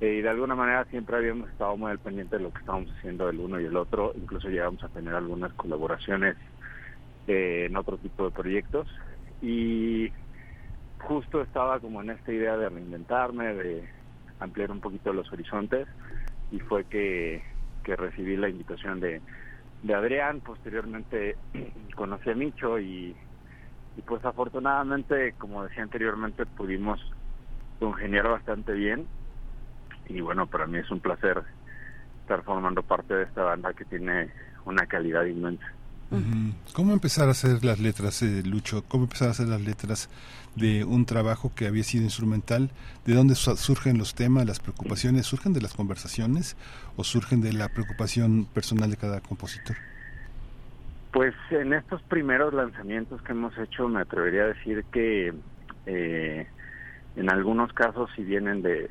eh, 0.00 0.14
y 0.14 0.22
de 0.22 0.28
alguna 0.28 0.54
manera 0.54 0.84
siempre 0.86 1.16
habíamos 1.16 1.48
estado 1.50 1.76
muy 1.76 1.90
al 1.90 1.98
pendiente 1.98 2.36
de 2.36 2.42
lo 2.42 2.52
que 2.52 2.60
estábamos 2.60 2.90
haciendo 2.96 3.28
el 3.28 3.38
uno 3.38 3.60
y 3.60 3.66
el 3.66 3.76
otro, 3.76 4.12
incluso 4.16 4.48
llegamos 4.48 4.82
a 4.82 4.88
tener 4.88 5.14
algunas 5.14 5.52
colaboraciones 5.54 6.36
eh, 7.26 7.66
en 7.68 7.76
otro 7.76 7.96
tipo 7.98 8.24
de 8.24 8.30
proyectos, 8.30 8.88
y 9.42 10.10
justo 10.98 11.40
estaba 11.40 11.80
como 11.80 12.02
en 12.02 12.10
esta 12.10 12.32
idea 12.32 12.56
de 12.56 12.68
reinventarme, 12.68 13.54
de 13.54 13.88
ampliar 14.40 14.70
un 14.70 14.80
poquito 14.80 15.12
los 15.12 15.32
horizontes, 15.32 15.86
y 16.50 16.58
fue 16.58 16.84
que, 16.84 17.42
que 17.84 17.94
recibí 17.94 18.36
la 18.36 18.48
invitación 18.48 18.98
de 19.00 19.20
de 19.82 19.94
Adrián, 19.94 20.40
posteriormente 20.40 21.36
conocí 21.96 22.30
a 22.30 22.34
Micho 22.34 22.78
y, 22.78 23.16
pues 24.06 24.24
afortunadamente, 24.24 25.34
como 25.34 25.64
decía 25.64 25.82
anteriormente, 25.82 26.46
pudimos 26.46 27.00
congeniar 27.78 28.28
bastante 28.28 28.72
bien 28.72 29.08
y 30.06 30.20
bueno, 30.20 30.46
para 30.46 30.66
mí 30.66 30.78
es 30.78 30.90
un 30.90 31.00
placer 31.00 31.42
estar 32.20 32.42
formando 32.42 32.82
parte 32.82 33.14
de 33.14 33.24
esta 33.24 33.42
banda 33.42 33.72
que 33.72 33.84
tiene 33.84 34.32
una 34.64 34.86
calidad 34.86 35.24
inmensa. 35.24 35.64
¿Cómo 36.74 36.92
empezar 36.92 37.28
a 37.28 37.30
hacer 37.30 37.64
las 37.64 37.78
letras, 37.78 38.22
eh, 38.22 38.42
Lucho? 38.44 38.82
¿Cómo 38.88 39.04
empezar 39.04 39.28
a 39.28 39.30
hacer 39.30 39.46
las 39.46 39.60
letras 39.60 40.08
de 40.56 40.82
un 40.82 41.06
trabajo 41.06 41.52
que 41.54 41.68
había 41.68 41.84
sido 41.84 42.02
instrumental? 42.02 42.70
¿De 43.06 43.14
dónde 43.14 43.36
surgen 43.36 43.96
los 43.96 44.16
temas, 44.16 44.44
las 44.44 44.58
preocupaciones? 44.58 45.26
¿Surgen 45.26 45.52
de 45.52 45.60
las 45.60 45.72
conversaciones 45.72 46.56
o 46.96 47.04
surgen 47.04 47.40
de 47.40 47.52
la 47.52 47.68
preocupación 47.68 48.44
personal 48.52 48.90
de 48.90 48.96
cada 48.96 49.20
compositor? 49.20 49.76
Pues 51.12 51.34
en 51.50 51.74
estos 51.74 52.02
primeros 52.02 52.54
lanzamientos 52.54 53.22
que 53.22 53.32
hemos 53.32 53.56
hecho 53.56 53.88
me 53.88 54.00
atrevería 54.00 54.42
a 54.42 54.46
decir 54.46 54.84
que 54.92 55.32
eh, 55.86 56.46
en 57.14 57.30
algunos 57.30 57.72
casos 57.72 58.10
si 58.16 58.24
vienen 58.24 58.62
de, 58.62 58.88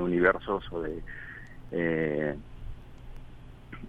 universos 0.00 0.64
o 0.72 0.82
de 0.82 1.02
eh, 1.72 2.36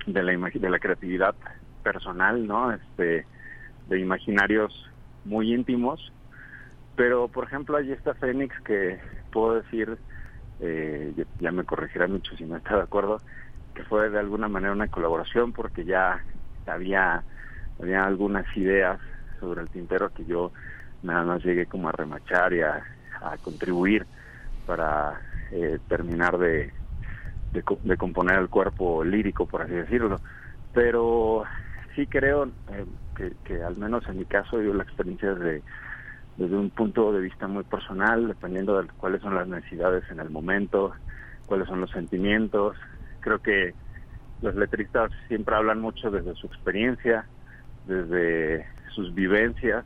de 0.06 0.24
la 0.24 0.32
de 0.32 0.70
la 0.70 0.80
creatividad 0.80 1.36
personal, 1.86 2.48
¿no? 2.48 2.72
Este, 2.72 3.28
de 3.88 4.00
imaginarios 4.00 4.74
muy 5.24 5.54
íntimos. 5.54 6.12
Pero, 6.96 7.28
por 7.28 7.44
ejemplo, 7.44 7.78
hay 7.78 7.92
esta 7.92 8.16
Fénix 8.16 8.60
que 8.62 9.00
puedo 9.32 9.62
decir, 9.62 9.98
eh, 10.62 11.14
ya 11.40 11.52
me 11.52 11.64
corregirá 11.64 12.08
mucho 12.08 12.36
si 12.36 12.44
no 12.46 12.58
está 12.58 12.78
de 12.78 12.84
acuerdo, 12.84 13.22
que 13.76 13.84
fue 13.84 14.10
de 14.10 14.20
alguna 14.20 14.48
manera 14.48 14.74
una 14.74 14.88
colaboración 14.88 15.54
porque 15.54 15.86
ya 15.86 16.24
había, 16.66 17.24
había 17.80 18.04
algunas 18.04 18.46
ideas 18.58 19.00
sobre 19.40 19.62
el 19.62 19.70
tintero 19.70 20.12
que 20.12 20.26
yo 20.26 20.52
nada 21.04 21.24
más 21.24 21.44
llegué 21.44 21.68
como 21.68 21.90
a 21.90 21.92
remachar 21.92 22.54
y 22.54 22.62
a, 22.62 22.84
contribuir 23.44 24.06
para 24.68 25.20
eh, 25.52 25.80
terminar 25.88 26.38
de, 26.38 26.72
de, 27.54 27.98
componer 27.98 28.38
el 28.38 28.50
cuerpo 28.50 29.04
lírico, 29.04 29.48
por 29.48 29.64
así 29.64 29.74
decirlo. 29.74 30.20
Pero 30.74 31.44
sí 31.96 32.08
creo 32.08 32.52
eh, 32.72 33.34
que, 33.44 33.64
al 33.64 33.78
menos 33.78 34.08
en 34.08 34.20
mi 34.20 34.26
caso 34.26 34.62
yo 34.62 34.74
la 34.74 34.84
experiencia 34.84 35.34
desde, 35.34 35.64
desde 36.38 36.56
un 36.56 36.70
punto 36.70 37.12
de 37.14 37.22
vista 37.22 37.48
muy 37.48 37.64
personal, 37.64 38.28
dependiendo 38.28 38.82
de 38.82 38.88
cuáles 38.98 39.22
son 39.22 39.36
las 39.36 39.48
necesidades 39.48 40.04
en 40.10 40.20
el 40.20 40.30
momento, 40.30 40.94
cuáles 41.46 41.68
son 41.68 41.82
los 41.82 41.92
sentimientos. 41.92 42.78
Creo 43.22 43.40
que 43.40 43.74
los 44.42 44.56
letristas 44.56 45.12
siempre 45.28 45.56
hablan 45.56 45.80
mucho 45.80 46.12
desde 46.12 46.36
su 46.36 46.48
experiencia, 46.48 47.28
desde 47.86 48.68
sus 48.94 49.14
vivencias 49.14 49.86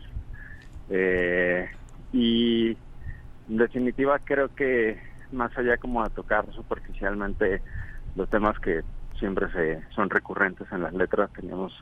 eh, 0.90 1.70
y 2.12 2.72
en 3.48 3.58
definitiva 3.58 4.20
creo 4.20 4.54
que 4.54 5.00
más 5.32 5.56
allá 5.58 5.78
como 5.78 6.02
a 6.02 6.10
tocar 6.10 6.52
superficialmente 6.54 7.62
los 8.16 8.30
temas 8.30 8.58
que 8.60 8.82
siempre 9.20 9.52
se 9.52 9.84
son 9.94 10.10
recurrentes 10.10 10.72
en 10.72 10.84
las 10.84 10.94
letras. 10.94 11.32
Teníamos 11.34 11.74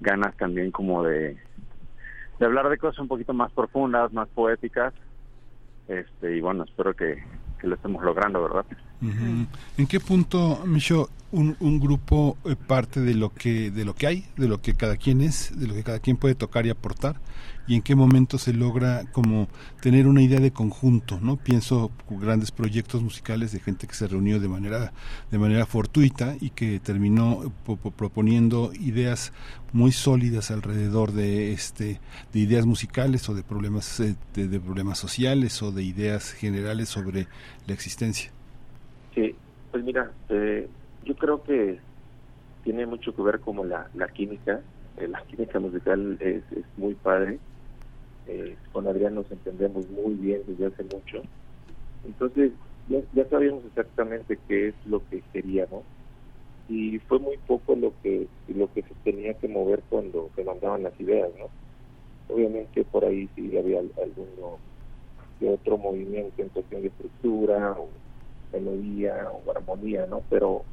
ganas 0.00 0.36
también 0.36 0.70
como 0.70 1.02
de, 1.02 1.38
de 2.38 2.46
hablar 2.46 2.68
de 2.68 2.78
cosas 2.78 2.98
un 2.98 3.08
poquito 3.08 3.32
más 3.32 3.52
profundas, 3.52 4.12
más 4.12 4.28
poéticas. 4.28 4.92
Este, 5.88 6.36
y 6.36 6.40
bueno, 6.40 6.64
espero 6.64 6.94
que, 6.94 7.22
que 7.60 7.66
lo 7.66 7.76
estemos 7.76 8.02
logrando, 8.02 8.42
¿verdad? 8.42 8.66
¿En 9.00 9.86
qué 9.86 10.00
punto, 10.00 10.62
Micho, 10.66 11.10
un, 11.32 11.56
un 11.60 11.78
grupo 11.78 12.36
eh, 12.44 12.56
parte 12.56 13.00
de 13.00 13.14
lo 13.14 13.32
que 13.34 13.70
de 13.70 13.84
lo 13.84 13.94
que 13.94 14.06
hay, 14.06 14.24
de 14.36 14.48
lo 14.48 14.60
que 14.62 14.74
cada 14.74 14.96
quien 14.96 15.20
es, 15.20 15.52
de 15.58 15.66
lo 15.66 15.74
que 15.74 15.82
cada 15.82 15.98
quien 15.98 16.16
puede 16.16 16.34
tocar 16.34 16.66
y 16.66 16.70
aportar? 16.70 17.20
y 17.66 17.74
en 17.74 17.82
qué 17.82 17.94
momento 17.94 18.38
se 18.38 18.52
logra 18.52 19.04
como 19.12 19.48
tener 19.80 20.06
una 20.06 20.22
idea 20.22 20.40
de 20.40 20.52
conjunto, 20.52 21.18
¿no? 21.20 21.36
Pienso 21.36 21.90
grandes 22.08 22.50
proyectos 22.50 23.02
musicales 23.02 23.52
de 23.52 23.60
gente 23.60 23.86
que 23.86 23.94
se 23.94 24.06
reunió 24.06 24.38
de 24.38 24.48
manera 24.48 24.92
de 25.30 25.38
manera 25.38 25.66
fortuita 25.66 26.36
y 26.40 26.50
que 26.50 26.78
terminó 26.80 27.52
proponiendo 27.96 28.72
ideas 28.74 29.32
muy 29.72 29.92
sólidas 29.92 30.50
alrededor 30.50 31.12
de 31.12 31.52
este 31.52 32.00
de 32.32 32.40
ideas 32.40 32.66
musicales 32.66 33.28
o 33.28 33.34
de 33.34 33.42
problemas 33.42 34.00
eh, 34.00 34.16
de, 34.34 34.60
problemas 34.60 34.98
sociales 34.98 35.62
o 35.62 35.72
de 35.72 35.82
ideas 35.82 36.32
generales 36.32 36.88
sobre 36.88 37.26
la 37.66 37.74
existencia. 37.74 38.35
Sí, 39.16 39.36
pues 39.72 39.82
mira, 39.82 40.14
eh, 40.28 40.70
yo 41.02 41.16
creo 41.16 41.42
que 41.42 41.80
tiene 42.62 42.86
mucho 42.86 43.16
que 43.16 43.22
ver 43.22 43.40
como 43.40 43.64
la, 43.64 43.90
química, 44.14 44.62
eh, 44.98 45.08
la 45.08 45.24
química 45.26 45.58
musical 45.58 46.18
es, 46.20 46.44
es 46.52 46.66
muy 46.76 46.94
padre 46.94 47.40
eh, 48.26 48.56
con 48.72 48.86
Adrián 48.88 49.14
nos 49.14 49.30
entendemos 49.30 49.88
muy 49.88 50.14
bien 50.14 50.42
desde 50.46 50.66
hace 50.66 50.82
mucho. 50.84 51.22
Entonces, 52.04 52.52
ya, 52.88 53.00
ya 53.12 53.28
sabíamos 53.28 53.64
exactamente 53.64 54.38
qué 54.48 54.68
es 54.68 54.74
lo 54.84 55.04
que 55.06 55.22
queríamos 55.32 55.86
y 56.68 56.98
fue 57.00 57.20
muy 57.20 57.38
poco 57.38 57.76
lo 57.76 57.94
que 58.02 58.28
lo 58.48 58.72
que 58.72 58.82
se 58.82 58.94
tenía 59.04 59.34
que 59.34 59.48
mover 59.48 59.84
cuando 59.88 60.30
se 60.34 60.44
mandaban 60.44 60.82
las 60.82 60.98
ideas, 61.00 61.30
¿no? 61.38 61.50
Obviamente 62.28 62.84
por 62.84 63.04
ahí 63.04 63.30
sí 63.34 63.56
había 63.56 63.78
alguno 64.02 64.60
de 65.38 65.50
otro 65.50 65.78
movimiento 65.78 66.42
en 66.42 66.48
cuestión 66.48 66.82
de 66.82 66.88
estructura 66.88 67.72
o 67.78 67.90
melodía 68.58 69.28
o 69.30 69.50
armonía, 69.50 70.06
¿no? 70.06 70.22
Pero 70.30 70.64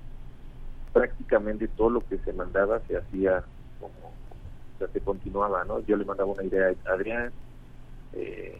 prácticamente 0.91 1.67
todo 1.67 1.89
lo 1.89 2.01
que 2.01 2.17
se 2.19 2.33
mandaba 2.33 2.79
se 2.87 2.97
hacía 2.97 3.43
como 3.79 3.93
o 3.93 4.77
sea, 4.79 4.87
se 4.87 4.99
continuaba, 5.01 5.63
¿no? 5.65 5.79
Yo 5.85 5.97
le 5.97 6.05
mandaba 6.05 6.31
una 6.31 6.43
idea 6.43 6.73
a 6.85 6.91
Adrián, 6.91 7.31
eh, 8.13 8.59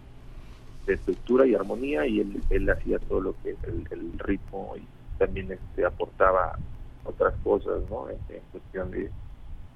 de 0.86 0.94
estructura 0.94 1.46
y 1.46 1.56
armonía 1.56 2.06
y 2.06 2.20
él, 2.20 2.42
él 2.50 2.70
hacía 2.70 3.00
todo 3.00 3.22
lo 3.22 3.36
que 3.42 3.52
es 3.52 3.58
el, 3.64 4.20
ritmo 4.20 4.76
y 4.78 4.84
también 5.18 5.52
este, 5.52 5.86
aportaba 5.86 6.58
otras 7.06 7.34
cosas 7.44 7.84
¿no? 7.90 8.10
en, 8.10 8.18
cuestión 8.52 8.92
de, 8.92 9.10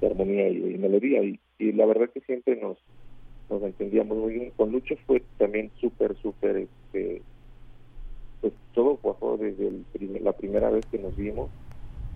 armonía 0.05 0.49
y, 0.49 0.77
melodía 0.77 1.23
y, 1.23 1.39
la 1.71 1.85
verdad 1.85 2.09
que 2.13 2.21
siempre 2.21 2.55
nos 2.61 2.77
nos 3.49 3.63
entendíamos 3.63 4.17
muy 4.17 4.33
bien 4.33 4.51
con 4.57 4.71
Lucho 4.71 4.95
fue 5.05 5.23
también 5.37 5.71
súper 5.79 6.15
súper 6.17 6.57
este 6.57 7.21
pues 8.41 8.53
todo 8.73 8.97
cuajó 8.97 9.37
desde 9.37 9.67
el 9.67 10.23
la 10.23 10.33
primera 10.33 10.69
vez 10.69 10.85
que 10.87 10.99
nos 10.99 11.15
vimos 11.15 11.49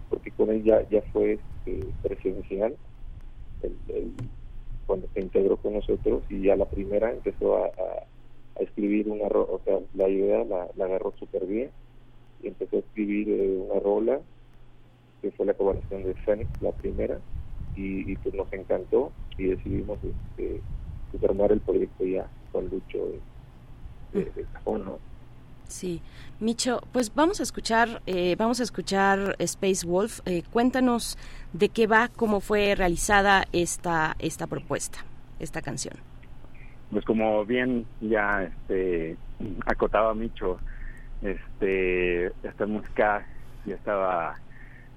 porque 0.10 0.32
con 0.32 0.50
él 0.50 0.64
ya, 0.64 0.88
ya 0.90 1.02
fue 1.14 1.40
este, 1.66 1.86
presencial. 2.04 2.76
El 3.62 4.12
cuando 4.92 5.08
se 5.14 5.22
integró 5.22 5.56
con 5.56 5.74
nosotros 5.74 6.22
y 6.30 6.42
ya 6.42 6.58
la 6.58 6.66
primera 6.66 7.12
empezó 7.12 7.64
a, 7.64 7.72
escribir 8.60 9.08
una 9.08 9.26
o 9.28 9.62
sea 9.64 9.80
la 9.96 10.10
idea 10.10 10.44
la, 10.44 10.68
agarró 10.84 11.14
súper 11.18 11.46
bien 11.46 11.72
y 12.44 12.50
empezó 12.50 12.76
a 12.76 12.80
escribir 12.80 13.30
eh, 13.30 13.58
una 13.58 13.80
rola 13.80 14.20
que 15.22 15.32
fue 15.32 15.46
la 15.46 15.54
colaboración 15.54 16.04
de 16.04 16.14
Fénix 16.16 16.62
la 16.62 16.74
primera 16.74 17.20
y, 17.78 18.14
pues 18.18 18.36
nos 18.36 18.52
encantó 18.52 19.14
y 19.38 19.46
decidimos 19.46 19.98
este, 20.04 20.62
armar 21.26 21.54
el 21.54 21.62
proyecto 21.62 22.04
ya 22.04 22.30
con 22.52 22.68
Lucho 22.70 23.14
de, 24.14 24.26
de, 24.26 24.46
Sí, 25.72 26.02
Micho, 26.42 26.82
pues 26.92 27.16
vamos 27.16 27.40
a 27.40 27.44
escuchar, 27.44 28.02
eh, 28.06 28.36
vamos 28.38 28.60
a 28.60 28.64
escuchar 28.64 29.38
Space 29.40 29.88
Wolf. 29.88 30.20
Eh, 30.26 30.44
cuéntanos 30.52 31.18
de 31.54 31.70
qué 31.70 31.88
va, 31.88 32.10
cómo 32.10 32.42
fue 32.42 32.76
realizada 32.76 33.46
esta 33.54 34.18
esta 34.20 34.48
propuesta, 34.48 35.00
esta 35.40 35.62
canción. 35.62 35.96
Pues 36.92 37.06
como 37.06 37.46
bien 37.46 37.86
ya 38.02 38.44
este 38.44 39.16
acotaba 39.66 40.14
Micho, 40.14 40.60
este 41.22 42.28
esta 42.44 42.66
música 42.66 43.26
ya 43.66 43.76
estaba 43.76 44.40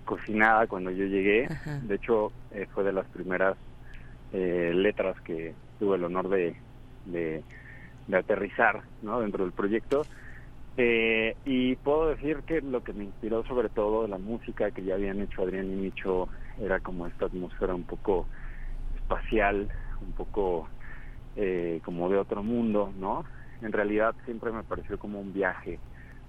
cocinada 0.04 0.66
cuando 0.66 0.90
yo 0.90 1.06
llegué. 1.06 1.46
De 1.82 1.94
hecho, 1.94 2.32
eh, 2.50 2.66
fue 2.74 2.82
de 2.82 2.92
las 2.92 3.06
primeras 3.06 3.56
letras 4.32 5.20
que 5.20 5.54
tuve 5.78 5.94
el 5.94 6.02
honor 6.02 6.28
de, 6.28 6.56
de, 7.06 7.44
de 8.08 8.16
aterrizar 8.16 8.82
¿no? 9.02 9.20
dentro 9.20 9.44
del 9.44 9.52
proyecto 9.52 10.02
eh, 10.76 11.36
y 11.44 11.76
puedo 11.76 12.08
decir 12.08 12.42
que 12.44 12.60
lo 12.60 12.82
que 12.82 12.92
me 12.92 13.04
inspiró 13.04 13.44
sobre 13.44 13.68
todo 13.68 14.08
la 14.08 14.18
música 14.18 14.72
que 14.72 14.82
ya 14.82 14.94
habían 14.94 15.20
hecho 15.20 15.42
Adrián 15.42 15.66
y 15.66 15.76
Micho 15.76 16.28
era 16.56 16.80
como 16.80 17.06
esta 17.06 17.26
atmósfera 17.26 17.74
un 17.74 17.84
poco 17.84 18.28
espacial, 18.94 19.70
un 20.00 20.12
poco 20.12 20.68
eh, 21.36 21.80
como 21.84 22.08
de 22.08 22.18
otro 22.18 22.42
mundo, 22.42 22.92
¿no? 22.96 23.24
En 23.60 23.72
realidad 23.72 24.16
siempre 24.24 24.50
me 24.50 24.64
pareció 24.64 24.98
como 24.98 25.20
un 25.20 25.32
viaje 25.32 25.80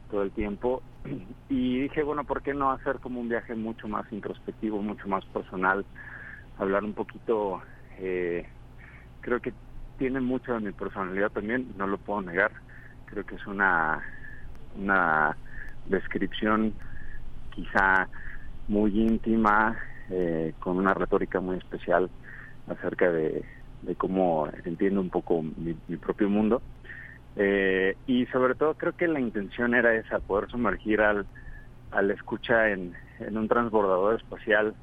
todo 0.09 0.21
el 0.21 0.31
tiempo 0.31 0.83
y 1.49 1.81
dije, 1.81 2.03
bueno, 2.03 2.23
¿por 2.23 2.41
qué 2.41 2.53
no 2.53 2.71
hacer 2.71 2.99
como 2.99 3.19
un 3.19 3.29
viaje 3.29 3.55
mucho 3.55 3.87
más 3.87 4.05
introspectivo, 4.11 4.81
mucho 4.81 5.07
más 5.07 5.25
personal? 5.25 5.85
Hablar 6.57 6.83
un 6.83 6.93
poquito, 6.93 7.63
eh, 7.97 8.47
creo 9.21 9.39
que 9.41 9.53
tiene 9.97 10.21
mucho 10.21 10.53
de 10.53 10.59
mi 10.59 10.71
personalidad 10.71 11.31
también, 11.31 11.73
no 11.75 11.87
lo 11.87 11.97
puedo 11.97 12.21
negar, 12.21 12.51
creo 13.05 13.23
que 13.23 13.35
es 13.35 13.47
una 13.47 14.05
una 14.77 15.35
descripción 15.85 16.73
quizá 17.53 18.07
muy 18.67 18.99
íntima, 18.99 19.77
eh, 20.09 20.53
con 20.59 20.77
una 20.77 20.93
retórica 20.93 21.39
muy 21.39 21.57
especial 21.57 22.09
acerca 22.67 23.11
de, 23.11 23.43
cómo 23.97 24.49
entiendo 24.63 24.99
un 25.01 25.09
poco 25.09 25.41
mi, 25.41 25.73
propio 25.97 26.29
mundo. 26.29 26.61
Eh, 27.35 27.97
y 28.07 28.25
sobre 28.27 28.55
todo 28.55 28.75
creo 28.75 28.93
que 28.93 29.07
la 29.07 29.19
intención 29.19 29.75
era 29.75 29.93
esa, 29.93 30.19
poder 30.19 30.49
sumergir 30.49 31.01
al, 31.01 31.25
al 31.91 32.11
escucha 32.11 32.69
en, 32.69 32.93
en 33.19 33.37
un 33.37 33.47
transbordador 33.47 34.15
espacial 34.15 34.73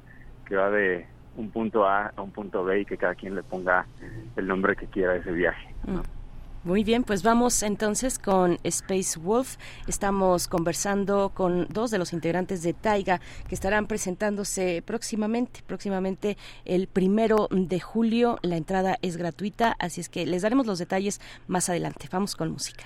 que 0.45 0.55
va 0.55 0.69
de 0.69 1.07
un 1.35 1.49
punto 1.49 1.87
A 1.87 2.13
a 2.15 2.21
un 2.21 2.31
punto 2.31 2.63
B 2.63 2.81
y 2.81 2.85
que 2.85 2.97
cada 2.97 3.15
quien 3.15 3.35
le 3.35 3.43
ponga 3.43 3.87
el 4.35 4.47
nombre 4.47 4.75
que 4.75 4.87
quiera 4.87 5.13
a 5.13 5.15
ese 5.17 5.31
viaje. 5.31 5.73
Mm. 5.87 6.22
Muy 6.63 6.85
bien, 6.85 7.03
pues 7.03 7.23
vamos 7.23 7.61
entonces 7.61 8.17
con 8.17 8.57
Space 8.63 9.19
Wolf. 9.19 9.57
Estamos 9.85 10.47
conversando 10.47 11.33
con 11.33 11.67
dos 11.67 11.91
de 11.91 11.97
los 11.97 12.13
integrantes 12.13 12.63
de 12.63 12.71
Taiga 12.71 13.19
que 13.49 13.55
estarán 13.55 13.85
presentándose 13.85 14.81
próximamente, 14.81 15.61
próximamente 15.67 16.37
el 16.63 16.87
primero 16.87 17.49
de 17.51 17.81
julio. 17.81 18.39
La 18.43 18.55
entrada 18.55 18.97
es 19.01 19.17
gratuita, 19.17 19.75
así 19.77 19.99
es 19.99 20.07
que 20.07 20.25
les 20.25 20.43
daremos 20.43 20.65
los 20.65 20.79
detalles 20.79 21.19
más 21.47 21.67
adelante. 21.67 22.07
Vamos 22.09 22.33
con 22.33 22.49
música. 22.51 22.85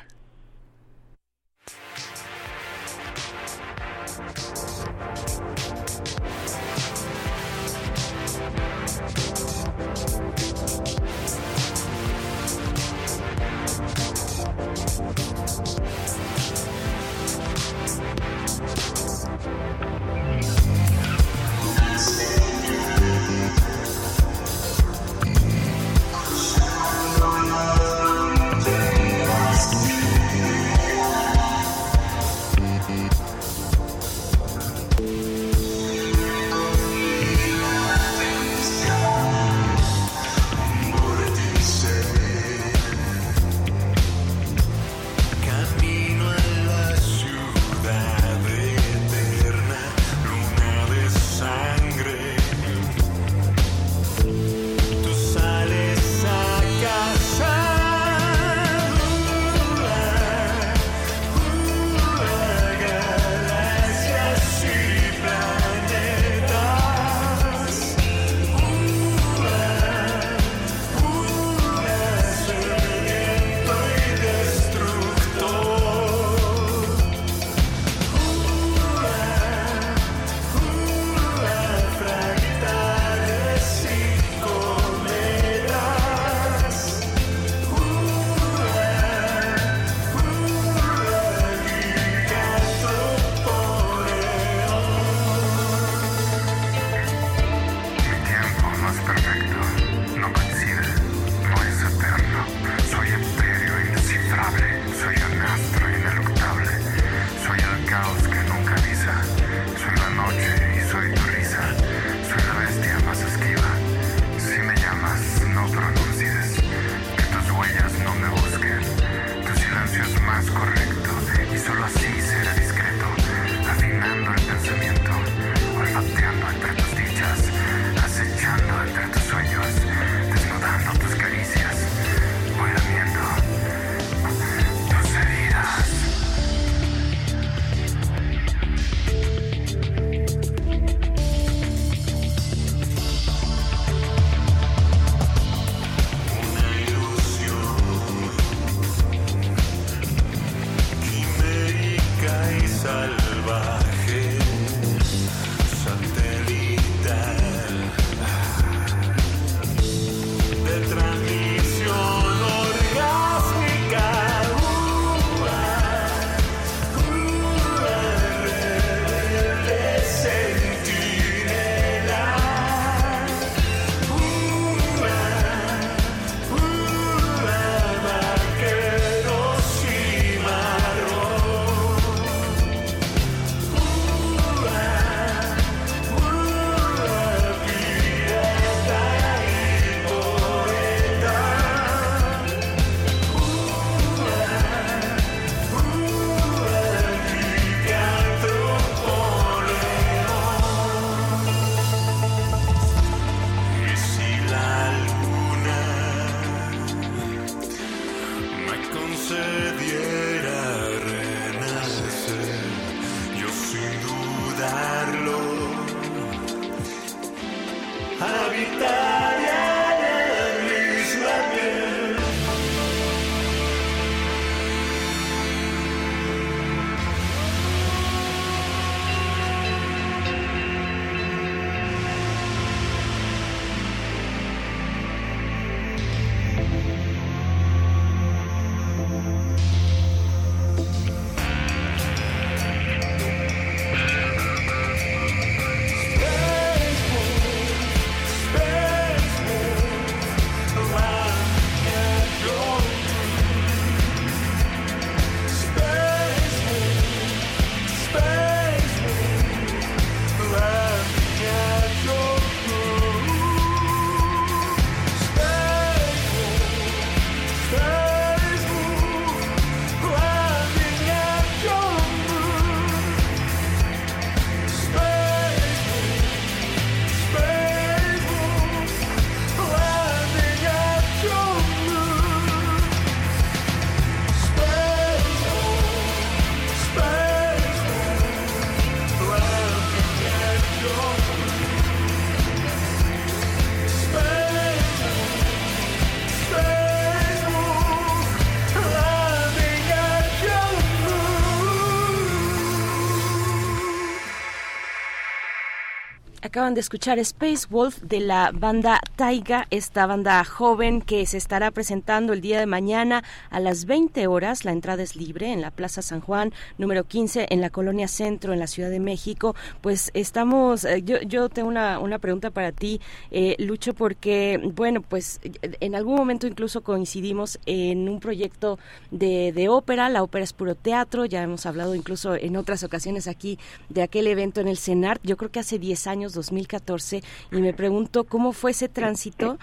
Acaban 306.47 306.75
de 306.75 306.79
escuchar 306.79 307.19
Space 307.19 307.67
Wolf 307.69 307.97
de 308.01 308.21
la 308.21 308.51
banda 308.53 308.96
Taiga, 309.17 309.65
esta 309.71 310.05
banda 310.05 310.43
joven 310.43 311.01
que 311.01 311.25
se 311.25 311.37
estará 311.37 311.71
presentando 311.71 312.33
el 312.33 312.41
día 312.41 312.59
de 312.59 312.67
mañana 312.67 313.23
a 313.49 313.59
las 313.59 313.85
20 313.85 314.27
horas. 314.27 314.63
La 314.63 314.71
entrada 314.71 315.01
es 315.01 315.15
libre 315.15 315.51
en 315.51 315.59
la 315.59 315.71
Plaza 315.71 316.03
San 316.03 316.21
Juan, 316.21 316.53
número 316.77 317.03
15, 317.03 317.47
en 317.49 317.59
la 317.59 317.71
Colonia 317.71 318.07
Centro, 318.07 318.53
en 318.53 318.59
la 318.59 318.67
Ciudad 318.67 318.91
de 318.91 318.99
México. 318.99 319.55
Pues 319.81 320.11
estamos, 320.13 320.85
eh, 320.85 321.01
yo, 321.03 321.19
yo 321.23 321.49
tengo 321.49 321.67
una, 321.67 321.97
una 321.97 322.19
pregunta 322.19 322.51
para 322.51 322.71
ti, 322.71 323.01
eh, 323.31 323.55
Lucho, 323.57 323.95
porque, 323.95 324.61
bueno, 324.75 325.01
pues 325.01 325.39
en 325.63 325.95
algún 325.95 326.15
momento 326.15 326.45
incluso 326.45 326.81
coincidimos 326.81 327.59
en 327.65 328.09
un 328.09 328.19
proyecto 328.19 328.77
de, 329.09 329.51
de 329.51 329.67
ópera. 329.67 330.09
La 330.09 330.21
ópera 330.21 330.43
es 330.43 330.53
puro 330.53 330.75
teatro, 330.75 331.25
ya 331.25 331.41
hemos 331.41 331.65
hablado 331.65 331.95
incluso 331.95 332.35
en 332.35 332.55
otras 332.55 332.83
ocasiones 332.83 333.27
aquí 333.27 333.57
de 333.89 334.03
aquel 334.03 334.27
evento 334.27 334.61
en 334.61 334.67
el 334.67 334.77
CENART. 334.77 335.21
Yo 335.23 335.37
creo 335.37 335.49
que 335.49 335.59
hace 335.59 335.79
10 335.79 336.05
años, 336.05 336.33
2014 336.33 337.23
y 337.51 337.61
me 337.61 337.73
pregunto 337.73 338.23
cómo 338.23 338.53
fue 338.53 338.69
ese 338.69 338.87
tránsito, 339.07 339.57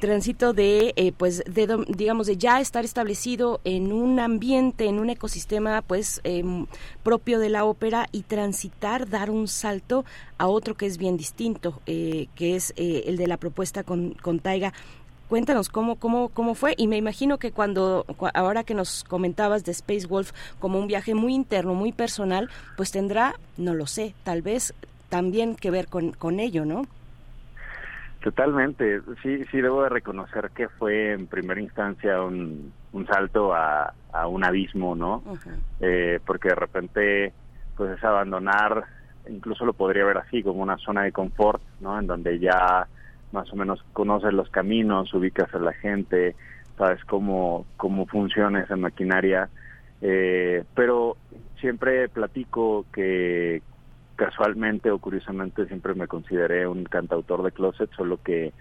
tránsito 0.00 0.52
de, 0.52 0.92
eh, 0.96 1.12
pues, 1.12 1.44
de, 1.46 1.84
digamos, 1.88 2.26
de 2.26 2.36
ya 2.36 2.60
estar 2.60 2.84
establecido 2.84 3.60
en 3.62 3.92
un 3.92 4.18
ambiente, 4.18 4.86
en 4.86 4.98
un 4.98 5.08
ecosistema, 5.08 5.82
pues, 5.82 6.20
em, 6.24 6.66
propio 7.04 7.38
de 7.38 7.48
la 7.48 7.64
ópera 7.64 8.08
y 8.10 8.22
transitar, 8.22 9.08
dar 9.08 9.30
un 9.30 9.46
salto 9.46 10.04
a 10.36 10.48
otro 10.48 10.74
que 10.74 10.86
es 10.86 10.98
bien 10.98 11.16
distinto, 11.16 11.80
eh, 11.86 12.26
que 12.34 12.56
es 12.56 12.72
eh, 12.76 13.04
el 13.06 13.16
de 13.16 13.28
la 13.28 13.36
propuesta 13.36 13.84
con, 13.84 14.14
con 14.14 14.40
Taiga 14.40 14.72
cuéntanos 15.28 15.68
cómo, 15.68 15.96
cómo, 15.96 16.30
cómo 16.30 16.54
fue. 16.54 16.74
Y 16.78 16.86
me 16.86 16.96
imagino 16.96 17.38
que 17.38 17.52
cuando, 17.52 18.06
ahora 18.32 18.64
que 18.64 18.72
nos 18.72 19.04
comentabas 19.04 19.62
de 19.62 19.72
Space 19.72 20.06
Wolf 20.06 20.32
como 20.58 20.78
un 20.78 20.86
viaje 20.86 21.14
muy 21.14 21.34
interno, 21.34 21.74
muy 21.74 21.92
personal, 21.92 22.48
pues 22.78 22.90
tendrá, 22.90 23.38
no 23.58 23.74
lo 23.74 23.86
sé, 23.86 24.14
tal 24.24 24.40
vez 24.40 24.72
también 25.10 25.54
que 25.54 25.70
ver 25.70 25.88
con, 25.88 26.12
con 26.12 26.40
ello, 26.40 26.64
¿no? 26.64 26.86
Totalmente, 28.20 29.00
sí, 29.22 29.44
sí 29.50 29.60
debo 29.60 29.84
de 29.84 29.90
reconocer 29.90 30.50
que 30.50 30.68
fue 30.68 31.12
en 31.12 31.28
primera 31.28 31.60
instancia 31.60 32.20
un, 32.20 32.72
un 32.92 33.06
salto 33.06 33.54
a, 33.54 33.94
a 34.12 34.26
un 34.26 34.44
abismo, 34.44 34.96
¿no? 34.96 35.22
eh, 35.80 36.18
porque 36.26 36.48
de 36.48 36.54
repente, 36.56 37.32
pues 37.76 37.96
es 37.96 38.02
abandonar, 38.02 38.84
incluso 39.28 39.64
lo 39.64 39.72
podría 39.72 40.04
ver 40.04 40.18
así, 40.18 40.42
como 40.42 40.62
una 40.62 40.78
zona 40.78 41.04
de 41.04 41.12
confort, 41.12 41.62
¿no? 41.78 41.98
En 41.98 42.08
donde 42.08 42.40
ya 42.40 42.88
más 43.30 43.52
o 43.52 43.56
menos 43.56 43.84
conoces 43.92 44.32
los 44.32 44.48
caminos, 44.50 45.14
ubicas 45.14 45.54
a 45.54 45.58
la 45.58 45.72
gente, 45.74 46.34
sabes 46.76 47.04
cómo, 47.04 47.66
cómo 47.76 48.06
funciona 48.06 48.62
esa 48.62 48.76
maquinaria, 48.76 49.48
eh, 50.00 50.64
pero 50.74 51.16
siempre 51.60 52.08
platico 52.08 52.86
que, 52.92 53.62
casualmente 54.18 54.90
o 54.90 54.98
curiosamente 54.98 55.66
siempre 55.66 55.94
me 55.94 56.08
consideré 56.08 56.66
un 56.66 56.84
cantautor 56.84 57.44
de 57.44 57.52
closet, 57.52 57.88
solo 57.94 58.20
que 58.20 58.52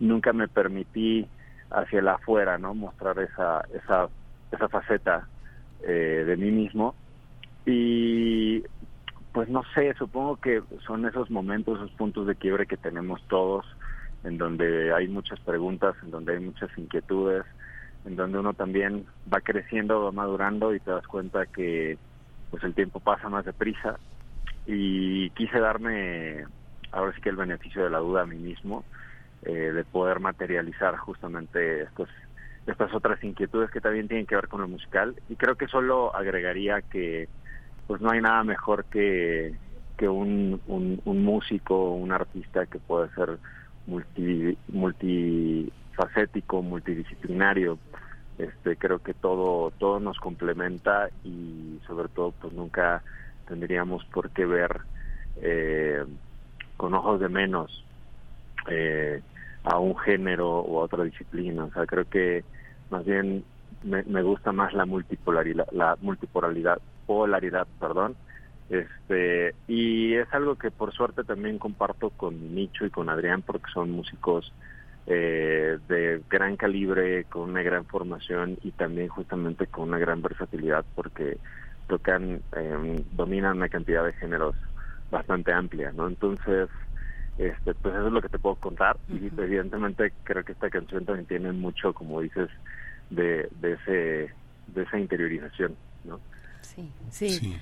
nunca 0.00 0.32
me 0.32 0.48
permití 0.48 1.28
hacia 1.70 1.98
el 1.98 2.08
afuera, 2.08 2.56
¿no? 2.56 2.74
Mostrar 2.74 3.18
esa, 3.18 3.60
esa, 3.74 4.08
esa 4.50 4.68
faceta 4.68 5.28
eh, 5.82 6.24
de 6.26 6.36
mí 6.38 6.50
mismo. 6.50 6.94
Y 7.66 8.62
pues 9.32 9.48
no 9.50 9.62
sé, 9.74 9.92
supongo 9.94 10.36
que 10.36 10.62
son 10.86 11.06
esos 11.06 11.30
momentos, 11.30 11.78
esos 11.78 11.90
puntos 11.92 12.26
de 12.26 12.36
quiebre 12.36 12.66
que 12.66 12.78
tenemos 12.78 13.22
todos, 13.28 13.66
en 14.24 14.38
donde 14.38 14.94
hay 14.94 15.06
muchas 15.06 15.38
preguntas, 15.40 15.94
en 16.02 16.12
donde 16.12 16.32
hay 16.32 16.40
muchas 16.40 16.70
inquietudes, 16.78 17.44
en 18.06 18.16
donde 18.16 18.38
uno 18.38 18.54
también 18.54 19.04
va 19.32 19.42
creciendo, 19.42 20.02
va 20.02 20.12
madurando 20.12 20.74
y 20.74 20.80
te 20.80 20.90
das 20.90 21.06
cuenta 21.06 21.44
que 21.44 21.98
pues 22.50 22.64
el 22.64 22.72
tiempo 22.72 23.00
pasa 23.00 23.28
más 23.28 23.44
deprisa 23.44 23.98
y 24.66 25.30
quise 25.30 25.58
darme 25.58 26.44
ahora 26.92 27.12
sí 27.14 27.20
que 27.20 27.30
el 27.30 27.36
beneficio 27.36 27.84
de 27.84 27.90
la 27.90 27.98
duda 27.98 28.22
a 28.22 28.26
mí 28.26 28.36
mismo 28.36 28.84
eh, 29.42 29.72
de 29.72 29.84
poder 29.84 30.20
materializar 30.20 30.96
justamente 30.96 31.82
estos 31.82 32.08
estas 32.66 32.94
otras 32.94 33.22
inquietudes 33.22 33.70
que 33.70 33.82
también 33.82 34.08
tienen 34.08 34.26
que 34.26 34.36
ver 34.36 34.48
con 34.48 34.62
lo 34.62 34.68
musical. 34.68 35.14
Y 35.28 35.36
creo 35.36 35.54
que 35.56 35.68
solo 35.68 36.16
agregaría 36.16 36.80
que 36.80 37.28
pues 37.86 38.00
no 38.00 38.10
hay 38.10 38.22
nada 38.22 38.42
mejor 38.44 38.86
que 38.86 39.54
que 39.98 40.08
un, 40.08 40.60
un, 40.66 41.00
un 41.04 41.22
músico 41.22 41.92
un 41.92 42.10
artista 42.10 42.66
que 42.66 42.78
puede 42.78 43.10
ser 43.10 43.38
multi, 43.86 44.56
multifacético 44.68 46.62
multidisciplinario. 46.62 47.78
Este 48.38 48.76
creo 48.76 49.00
que 49.00 49.14
todo 49.14 49.70
todo 49.72 50.00
nos 50.00 50.18
complementa 50.18 51.10
y 51.22 51.78
sobre 51.86 52.08
todo 52.08 52.32
pues 52.40 52.52
nunca 52.54 53.02
tendríamos 53.46 54.04
por 54.06 54.30
qué 54.30 54.46
ver 54.46 54.80
eh, 55.42 56.04
con 56.76 56.94
ojos 56.94 57.20
de 57.20 57.28
menos 57.28 57.84
eh, 58.68 59.20
a 59.64 59.78
un 59.78 59.96
género 59.96 60.60
o 60.60 60.80
a 60.80 60.84
otra 60.84 61.04
disciplina. 61.04 61.64
O 61.64 61.72
sea, 61.72 61.86
creo 61.86 62.08
que 62.08 62.44
más 62.90 63.04
bien 63.04 63.44
me, 63.82 64.02
me 64.04 64.22
gusta 64.22 64.52
más 64.52 64.72
la 64.72 64.86
multipolaridad, 64.86 65.66
la 65.72 65.96
multipolaridad, 66.00 66.78
polaridad, 67.06 67.66
perdón. 67.80 68.16
Este, 68.70 69.54
y 69.68 70.14
es 70.14 70.32
algo 70.32 70.56
que 70.56 70.70
por 70.70 70.92
suerte 70.94 71.22
también 71.22 71.58
comparto 71.58 72.10
con 72.10 72.54
Nicho 72.54 72.86
y 72.86 72.90
con 72.90 73.10
Adrián 73.10 73.42
porque 73.42 73.70
son 73.72 73.90
músicos 73.90 74.52
eh, 75.06 75.78
de 75.86 76.22
gran 76.30 76.56
calibre, 76.56 77.24
con 77.24 77.50
una 77.50 77.62
gran 77.62 77.84
formación 77.84 78.56
y 78.62 78.70
también 78.70 79.08
justamente 79.08 79.66
con 79.66 79.88
una 79.88 79.98
gran 79.98 80.22
versatilidad 80.22 80.84
porque 80.94 81.36
tocan, 81.88 82.40
eh, 82.56 83.04
dominan 83.12 83.58
una 83.58 83.68
cantidad 83.68 84.04
de 84.04 84.12
géneros 84.14 84.54
bastante 85.10 85.52
amplia, 85.52 85.92
¿no? 85.92 86.08
Entonces, 86.08 86.68
este, 87.38 87.74
pues 87.74 87.94
eso 87.94 88.06
es 88.06 88.12
lo 88.12 88.22
que 88.22 88.28
te 88.28 88.38
puedo 88.38 88.56
contar 88.56 88.96
y 89.08 89.26
evidentemente 89.26 90.12
creo 90.22 90.44
que 90.44 90.52
esta 90.52 90.70
canción 90.70 91.04
también 91.04 91.26
tiene 91.26 91.52
mucho, 91.52 91.92
como 91.92 92.20
dices, 92.20 92.48
de, 93.10 93.48
de 93.60 93.72
ese 93.72 94.34
de 94.68 94.82
esa 94.82 94.98
interiorización, 94.98 95.76
¿no? 96.04 96.20
sí. 96.62 96.90
sí. 97.10 97.28
Sí, 97.28 97.60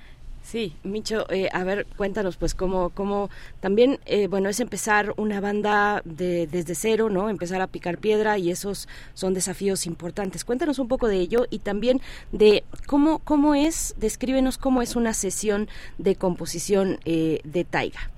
Micho, 0.82 1.24
eh, 1.30 1.48
a 1.52 1.64
ver, 1.64 1.86
cuéntanos, 1.96 2.36
pues, 2.36 2.54
cómo, 2.54 2.90
cómo 2.90 3.30
también, 3.60 3.98
eh, 4.06 4.26
bueno, 4.26 4.48
es 4.48 4.60
empezar 4.60 5.14
una 5.16 5.40
banda 5.40 6.02
de, 6.04 6.46
desde 6.46 6.74
cero, 6.74 7.08
¿no? 7.08 7.30
Empezar 7.30 7.60
a 7.62 7.68
picar 7.68 7.98
piedra 7.98 8.38
y 8.38 8.50
esos 8.50 8.88
son 9.14 9.32
desafíos 9.34 9.86
importantes. 9.86 10.44
Cuéntanos 10.44 10.78
un 10.78 10.88
poco 10.88 11.08
de 11.08 11.16
ello 11.16 11.46
y 11.48 11.60
también 11.60 12.00
de 12.32 12.64
cómo, 12.86 13.20
cómo 13.20 13.54
es, 13.54 13.94
descríbenos 13.98 14.58
cómo 14.58 14.82
es 14.82 14.94
una 14.94 15.14
sesión 15.14 15.68
de 15.96 16.16
composición 16.16 16.98
eh, 17.04 17.40
de 17.44 17.64
Taiga. 17.64 18.10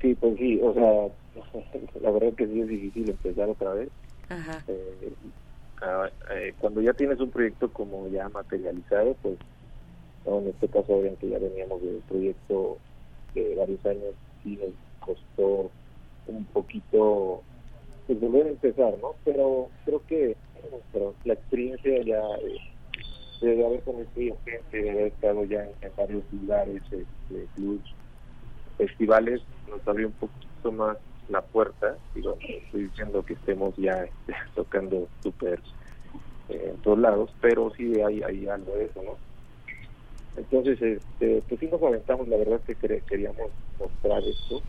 Sí, 0.00 0.14
pues 0.14 0.36
sí, 0.38 0.60
o 0.62 0.74
sea, 0.74 2.00
la 2.00 2.10
verdad 2.10 2.32
que 2.34 2.46
sí 2.46 2.60
es 2.60 2.68
difícil 2.68 3.10
empezar 3.10 3.48
otra 3.48 3.74
vez. 3.74 3.88
Eh, 4.68 5.12
ah, 5.82 6.08
eh, 6.30 6.54
cuando 6.58 6.80
ya 6.80 6.92
tienes 6.92 7.18
un 7.20 7.30
proyecto 7.30 7.70
como 7.72 8.08
ya 8.08 8.28
materializado, 8.28 9.16
pues 9.22 9.36
en 10.26 10.48
este 10.48 10.68
caso 10.68 10.94
obviamente 10.94 11.28
ya 11.28 11.38
veníamos 11.38 11.82
del 11.82 12.02
proyecto 12.08 12.78
de 13.34 13.54
varios 13.56 13.84
años, 13.86 14.14
sí 14.42 14.56
nos 14.56 14.74
costó 15.00 15.70
un 16.26 16.44
poquito 16.46 17.42
pues 18.06 18.20
volver 18.20 18.46
a 18.46 18.50
empezar, 18.50 18.94
¿no? 19.00 19.14
Pero 19.24 19.68
creo 19.84 20.02
que 20.06 20.36
pero 20.92 21.14
la 21.24 21.34
experiencia 21.34 22.02
ya 22.02 22.20
eh, 22.42 23.46
de 23.46 23.66
haber 23.66 23.80
conocido 23.82 24.36
gente, 24.44 24.82
de 24.82 24.90
haber 24.90 25.06
estado 25.08 25.44
ya 25.44 25.64
en, 25.64 25.96
varios 25.96 26.22
lugares, 26.32 26.82
este, 26.84 27.46
clubs, 27.56 27.94
festivales, 28.78 29.42
nos 29.68 29.86
abrió 29.86 30.08
un 30.08 30.12
poquito 30.14 30.72
más 30.72 30.96
la 31.28 31.42
puerta. 31.42 31.96
Digo, 32.14 32.36
estoy 32.40 32.84
diciendo 32.84 33.24
que 33.24 33.34
estemos 33.34 33.74
ya 33.76 34.04
este, 34.04 34.34
tocando 34.54 35.08
súper 35.22 35.60
eh, 36.48 36.70
en 36.74 36.76
todos 36.82 36.98
lados, 36.98 37.30
pero 37.40 37.72
sí 37.76 38.00
hay, 38.00 38.22
hay 38.22 38.46
algo 38.46 38.72
de 38.76 38.84
eso, 38.84 39.02
¿no? 39.02 39.31
Entonces, 40.36 40.80
este, 40.80 41.42
pues 41.48 41.60
sí 41.60 41.68
nos 41.70 41.82
aventamos, 41.82 42.26
la 42.28 42.38
verdad 42.38 42.60
que 42.66 42.74
queríamos 42.74 43.50
mostrar 43.78 44.22
esto, 44.22 44.62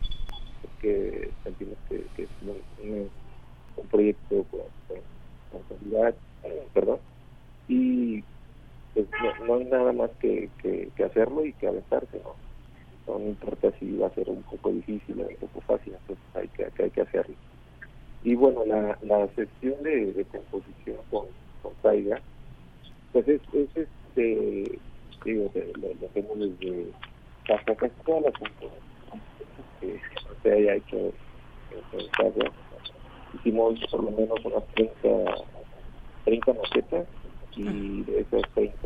porque 0.60 1.30
sentimos 1.42 1.76
que, 1.88 2.04
es 2.22 2.28
un, 2.42 3.10
proyecto 3.90 4.44
con, 4.50 4.60
con, 5.50 6.04
eh, 6.44 6.62
perdón, 6.72 6.98
y 7.68 8.22
pues 8.92 9.06
no, 9.46 9.54
hay 9.54 9.64
nada 9.64 9.92
más 9.92 10.10
que, 10.20 10.50
que, 10.62 11.04
hacerlo 11.04 11.44
y 11.44 11.52
que 11.54 11.66
aventarse, 11.66 12.20
¿no? 12.22 12.34
No 13.06 13.24
importa 13.26 13.70
si 13.78 13.96
va 13.96 14.08
a 14.08 14.14
ser 14.14 14.28
un 14.28 14.42
poco 14.42 14.70
difícil 14.70 15.20
o 15.20 15.26
un 15.26 15.36
poco 15.36 15.60
fácil, 15.62 15.94
entonces 15.94 16.24
hay 16.34 16.48
que, 16.48 16.82
hay 16.82 16.90
que 16.90 17.00
hacerlo. 17.00 17.34
Y 18.22 18.34
bueno, 18.34 18.64
la, 18.64 18.98
la 19.02 19.28
sección 19.34 19.82
de, 19.82 20.24
composición 20.30 20.96
con, 21.10 21.26
con 21.62 21.72
Taiga, 21.82 22.20
pues 23.12 23.28
es, 23.28 23.40
es 23.52 23.68
este, 23.76 24.78
digo, 25.24 25.50
lo, 25.54 26.06
hacemos 26.06 26.38
desde 26.38 26.86
casi, 27.46 27.76
casi 27.76 27.94
todas 28.04 28.24
las 28.24 28.34
que 29.80 30.00
se 30.42 30.52
haya 30.52 30.74
hecho 30.74 31.12
en 31.92 32.10
Taiga. 32.16 32.50
Hicimos 33.34 33.80
por 33.90 34.04
lo 34.04 34.10
menos 34.12 34.38
unas 34.44 34.64
30, 34.74 35.34
30 36.24 36.52
maquetas 36.52 37.06
y 37.56 38.02
de 38.02 38.20
esas 38.20 38.42
30 38.54 38.76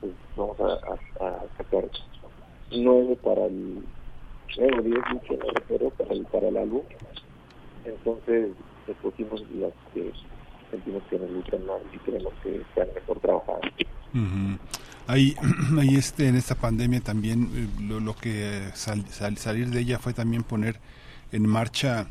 pues, 0.00 0.12
vamos 0.36 0.56
a, 0.60 1.24
a, 1.24 1.44
sacar 1.56 1.84
9 2.70 3.16
para 3.22 3.46
el 3.46 3.84
9 4.58 4.78
o 4.78 4.82
10 4.82 4.98
mucho 5.12 5.50
recuerdo 5.54 5.90
para 5.90 6.12
el, 6.12 6.24
para 6.26 6.48
el 6.48 6.56
álbum 6.56 6.82
entonces 7.84 8.50
escogimos 8.88 9.40
las 9.52 9.72
que 9.92 10.12
sentimos 10.70 11.02
que 11.10 11.16
gustan 11.16 11.66
más 11.66 11.78
y 11.92 11.98
creemos 11.98 12.32
que 12.42 12.56
están 12.56 12.88
mejor 12.94 13.20
trabajadas. 13.20 13.70
Uh 14.14 14.56
Ahí, 15.06 15.36
ahí 15.78 15.96
este, 15.96 16.28
en 16.28 16.36
esta 16.36 16.54
pandemia 16.54 17.00
también 17.00 17.50
eh, 17.54 17.82
lo, 17.82 18.00
lo 18.00 18.16
que 18.16 18.70
sal, 18.74 19.04
sal, 19.10 19.36
salir 19.36 19.68
de 19.68 19.80
ella 19.80 19.98
fue 19.98 20.14
también 20.14 20.42
poner 20.42 20.80
en 21.32 21.46
marcha 21.46 22.06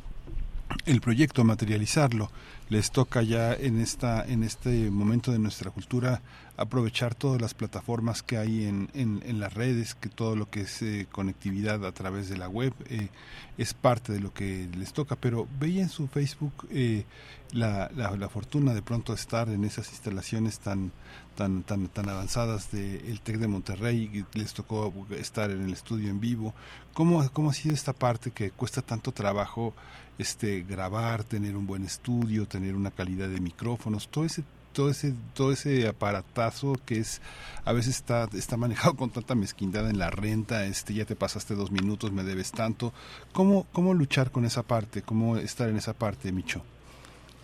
el 0.86 1.02
proyecto, 1.02 1.44
materializarlo. 1.44 2.30
Les 2.70 2.92
toca 2.92 3.22
ya 3.22 3.54
en 3.54 3.80
esta 3.80 4.24
en 4.26 4.44
este 4.44 4.90
momento 4.90 5.32
de 5.32 5.40
nuestra 5.40 5.70
cultura 5.70 6.22
aprovechar 6.56 7.16
todas 7.16 7.42
las 7.42 7.54
plataformas 7.54 8.24
que 8.24 8.38
hay 8.38 8.66
en, 8.66 8.90
en, 8.94 9.40
las 9.40 9.54
redes, 9.54 9.96
que 9.96 10.10
todo 10.10 10.36
lo 10.36 10.50
que 10.50 10.62
es 10.62 10.82
eh, 10.82 11.08
conectividad 11.12 11.86
a 11.86 11.92
través 11.92 12.30
de 12.30 12.38
la 12.38 12.48
web 12.48 12.74
eh, 12.90 13.10
es 13.58 13.74
parte 13.74 14.14
de 14.14 14.20
lo 14.20 14.34
que 14.34 14.70
les 14.78 14.94
toca. 14.94 15.16
Pero 15.16 15.48
veía 15.60 15.82
en 15.82 15.90
su 15.90 16.08
Facebook 16.08 16.68
eh, 16.72 17.06
la, 17.54 17.92
la, 17.96 18.30
fortuna 18.30 18.74
de 18.74 18.82
pronto 18.82 19.14
estar 19.14 19.48
en 19.50 19.64
esas 19.64 19.90
instalaciones 19.92 20.60
tan 20.60 20.92
tan 21.36 21.64
tan 21.64 21.88
tan 21.88 22.10
avanzadas 22.10 22.72
del 22.72 23.22
TEC 23.22 23.38
de 23.38 23.48
Monterrey, 23.48 24.26
les 24.34 24.54
tocó 24.54 24.92
estar 25.12 25.52
en 25.52 25.62
el 25.64 25.74
estudio 25.74 26.10
en 26.10 26.20
vivo. 26.20 26.54
¿Cómo, 26.94 27.28
¿Cómo 27.32 27.52
ha 27.52 27.54
sido 27.54 27.76
esta 27.76 27.94
parte 27.94 28.32
que 28.32 28.52
cuesta 28.52 28.82
tanto 28.82 29.12
trabajo 29.12 29.74
este 30.18 30.64
grabar, 30.64 31.24
tener 31.24 31.56
un 31.56 31.68
buen 31.68 31.86
estudio, 31.86 32.48
tener 32.48 32.76
una 32.76 32.92
calidad 32.92 33.30
de 33.30 33.40
micrófonos, 33.40 34.10
todo 34.10 34.26
ese 34.26 34.44
todo 34.74 34.90
ese 34.90 35.14
todo 35.36 35.52
ese 35.52 35.88
aparatazo 35.88 36.74
que 36.84 36.98
es 36.98 37.22
a 37.64 37.74
veces 37.74 37.98
está 37.98 38.28
está 38.34 38.58
manejado 38.58 38.96
con 38.98 39.12
tanta 39.12 39.36
mezquindad 39.36 39.88
en 39.88 40.00
la 40.00 40.10
renta 40.10 40.66
este 40.66 40.96
ya 40.96 41.06
te 41.06 41.16
pasaste 41.16 41.54
dos 41.54 41.72
minutos 41.72 42.12
me 42.12 42.24
debes 42.24 42.52
tanto. 42.52 42.94
Cómo 43.32 43.68
cómo 43.72 43.94
luchar 43.94 44.32
con 44.32 44.46
esa 44.46 44.64
parte 44.64 45.04
cómo 45.04 45.38
estar 45.38 45.70
en 45.70 45.78
esa 45.78 45.94
parte 45.94 46.32
Micho 46.32 46.64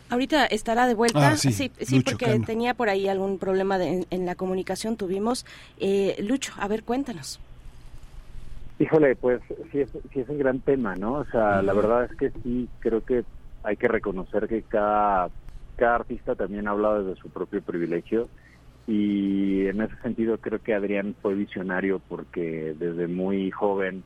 Ahorita 0.09 0.45
estará 0.45 0.87
de 0.87 0.95
vuelta. 0.95 1.29
Ah, 1.29 1.37
sí, 1.37 1.51
sí, 1.51 1.69
porque 2.03 2.39
tenía 2.45 2.73
por 2.73 2.89
ahí 2.89 3.07
algún 3.07 3.37
problema 3.37 3.77
en, 3.83 4.25
la 4.25 4.35
comunicación. 4.35 4.97
Tuvimos. 4.97 5.45
Eh, 5.79 6.15
Lucho, 6.27 6.53
a 6.57 6.67
ver, 6.67 6.83
cuéntanos. 6.83 7.39
Híjole, 8.79 9.15
pues 9.15 9.41
sí 9.71 9.81
es, 9.81 9.89
sí 10.13 10.21
es 10.21 10.29
un 10.29 10.39
gran 10.39 10.59
tema, 10.61 10.95
¿no? 10.95 11.13
O 11.15 11.25
sea, 11.25 11.61
la 11.61 11.73
verdad 11.73 12.05
es 12.05 12.15
que 12.17 12.31
sí, 12.41 12.67
creo 12.79 13.03
que 13.03 13.23
hay 13.63 13.75
que 13.75 13.87
reconocer 13.87 14.47
que 14.47 14.61
cada, 14.63 15.29
cada 15.75 15.95
artista 15.95 16.35
también 16.35 16.67
ha 16.67 16.71
hablado 16.71 17.03
desde 17.03 17.21
su 17.21 17.29
propio 17.29 17.61
privilegio 17.61 18.29
y 18.87 19.67
en 19.67 19.81
ese 19.81 19.95
sentido 19.97 20.37
creo 20.37 20.59
que 20.59 20.73
Adrián 20.73 21.15
fue 21.21 21.35
visionario 21.35 22.01
porque 22.07 22.73
desde 22.79 23.07
muy 23.07 23.51
joven 23.51 24.03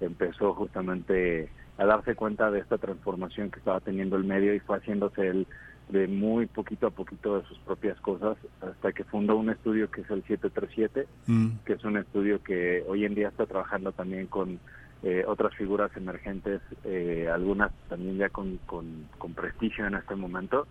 empezó 0.00 0.54
justamente 0.54 1.50
a 1.78 1.84
darse 1.84 2.14
cuenta 2.14 2.50
de 2.50 2.60
esta 2.60 2.78
transformación 2.78 3.50
que 3.50 3.58
estaba 3.58 3.80
teniendo 3.80 4.16
el 4.16 4.24
medio 4.24 4.54
y 4.54 4.60
fue 4.60 4.78
haciéndose 4.78 5.26
el 5.26 5.46
de 5.88 6.08
muy 6.08 6.46
poquito 6.46 6.86
a 6.86 6.90
poquito 6.90 7.38
de 7.38 7.46
sus 7.46 7.58
propias 7.58 8.00
cosas 8.00 8.38
hasta 8.62 8.92
que 8.92 9.04
fundó 9.04 9.36
un 9.36 9.50
estudio 9.50 9.90
que 9.90 10.00
es 10.00 10.10
el 10.10 10.22
737, 10.22 11.06
mm. 11.26 11.48
que 11.64 11.74
es 11.74 11.84
un 11.84 11.98
estudio 11.98 12.42
que 12.42 12.82
hoy 12.88 13.04
en 13.04 13.14
día 13.14 13.28
está 13.28 13.44
trabajando 13.46 13.92
también 13.92 14.26
con 14.26 14.58
eh, 15.02 15.24
otras 15.26 15.54
figuras 15.54 15.94
emergentes, 15.96 16.62
eh, 16.84 17.28
algunas 17.30 17.70
también 17.88 18.16
ya 18.16 18.30
con, 18.30 18.58
con, 18.66 19.34
prestigio 19.34 19.86
en 19.86 19.94
este 19.94 20.14
momento, 20.14 20.66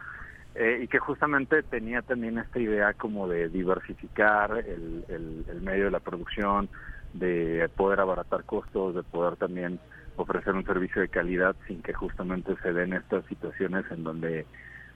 eh, 0.55 0.79
y 0.83 0.87
que 0.87 0.97
justamente 0.97 1.61
tenía 1.61 2.01
también 2.01 2.39
esta 2.39 2.59
idea 2.59 2.93
como 2.93 3.27
de 3.27 3.49
diversificar 3.49 4.57
el, 4.57 5.05
el, 5.07 5.45
el 5.47 5.61
medio 5.61 5.85
de 5.85 5.91
la 5.91 5.99
producción, 5.99 6.69
de 7.13 7.69
poder 7.75 7.99
abaratar 7.99 8.43
costos, 8.45 8.95
de 8.95 9.03
poder 9.03 9.35
también 9.35 9.79
ofrecer 10.15 10.53
un 10.53 10.65
servicio 10.65 11.01
de 11.01 11.09
calidad 11.09 11.55
sin 11.67 11.81
que 11.81 11.93
justamente 11.93 12.55
se 12.61 12.73
den 12.73 12.93
estas 12.93 13.25
situaciones 13.25 13.85
en 13.91 14.03
donde 14.03 14.45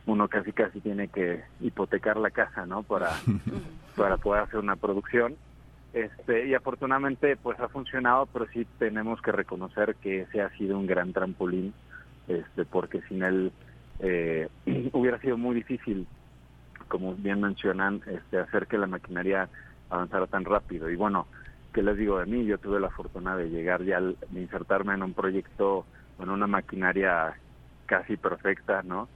uno 0.06 0.28
casi 0.28 0.54
casi 0.54 0.80
tiene 0.80 1.10
que 1.10 1.44
hipotecar 1.60 2.18
la 2.18 2.32
casa, 2.32 2.66
¿no? 2.66 2.84
Para, 2.84 3.12
para 3.96 4.18
poder 4.18 4.44
hacer 4.44 4.60
una 4.60 4.76
producción. 4.76 5.36
Este, 5.94 6.48
y 6.48 6.54
afortunadamente 6.54 7.38
pues 7.38 7.60
ha 7.60 7.70
funcionado, 7.70 8.28
pero 8.28 8.48
sí 8.48 8.68
tenemos 8.78 9.22
que 9.22 9.32
reconocer 9.32 9.96
que 9.96 10.22
ese 10.22 10.42
ha 10.42 10.50
sido 10.58 10.78
un 10.78 10.86
gran 10.86 11.14
trampolín, 11.14 11.74
este, 12.28 12.66
porque 12.66 13.02
sin 13.04 13.24
él 13.24 13.52
eh, 14.00 14.48
hubiera 14.94 15.20
sido 15.20 15.38
muy 15.38 15.56
difícil, 15.56 16.08
como 16.88 17.16
bien 17.16 17.42
mencionan, 17.42 18.02
este, 18.08 18.40
hacer 18.40 18.68
que 18.68 18.78
la 18.78 18.88
maquinaria 18.88 19.50
avanzara 19.90 20.28
tan 20.28 20.46
rápido. 20.46 20.90
Y 20.90 20.96
bueno, 20.96 21.28
¿qué 21.74 21.82
les 21.82 21.98
digo 21.98 22.20
de 22.20 22.26
mí? 22.26 22.46
Yo 22.46 22.58
tuve 22.58 22.80
la 22.80 22.90
fortuna 22.90 23.36
de 23.36 23.50
llegar 23.50 23.84
ya, 23.84 24.00
de 24.02 24.16
insertarme 24.32 24.94
en 24.94 25.04
un 25.04 25.14
proyecto, 25.14 25.86
con 26.18 26.30
una 26.30 26.48
maquinaria 26.48 27.38
casi 27.86 28.18
perfecta, 28.18 28.82
¿no? 28.84 29.08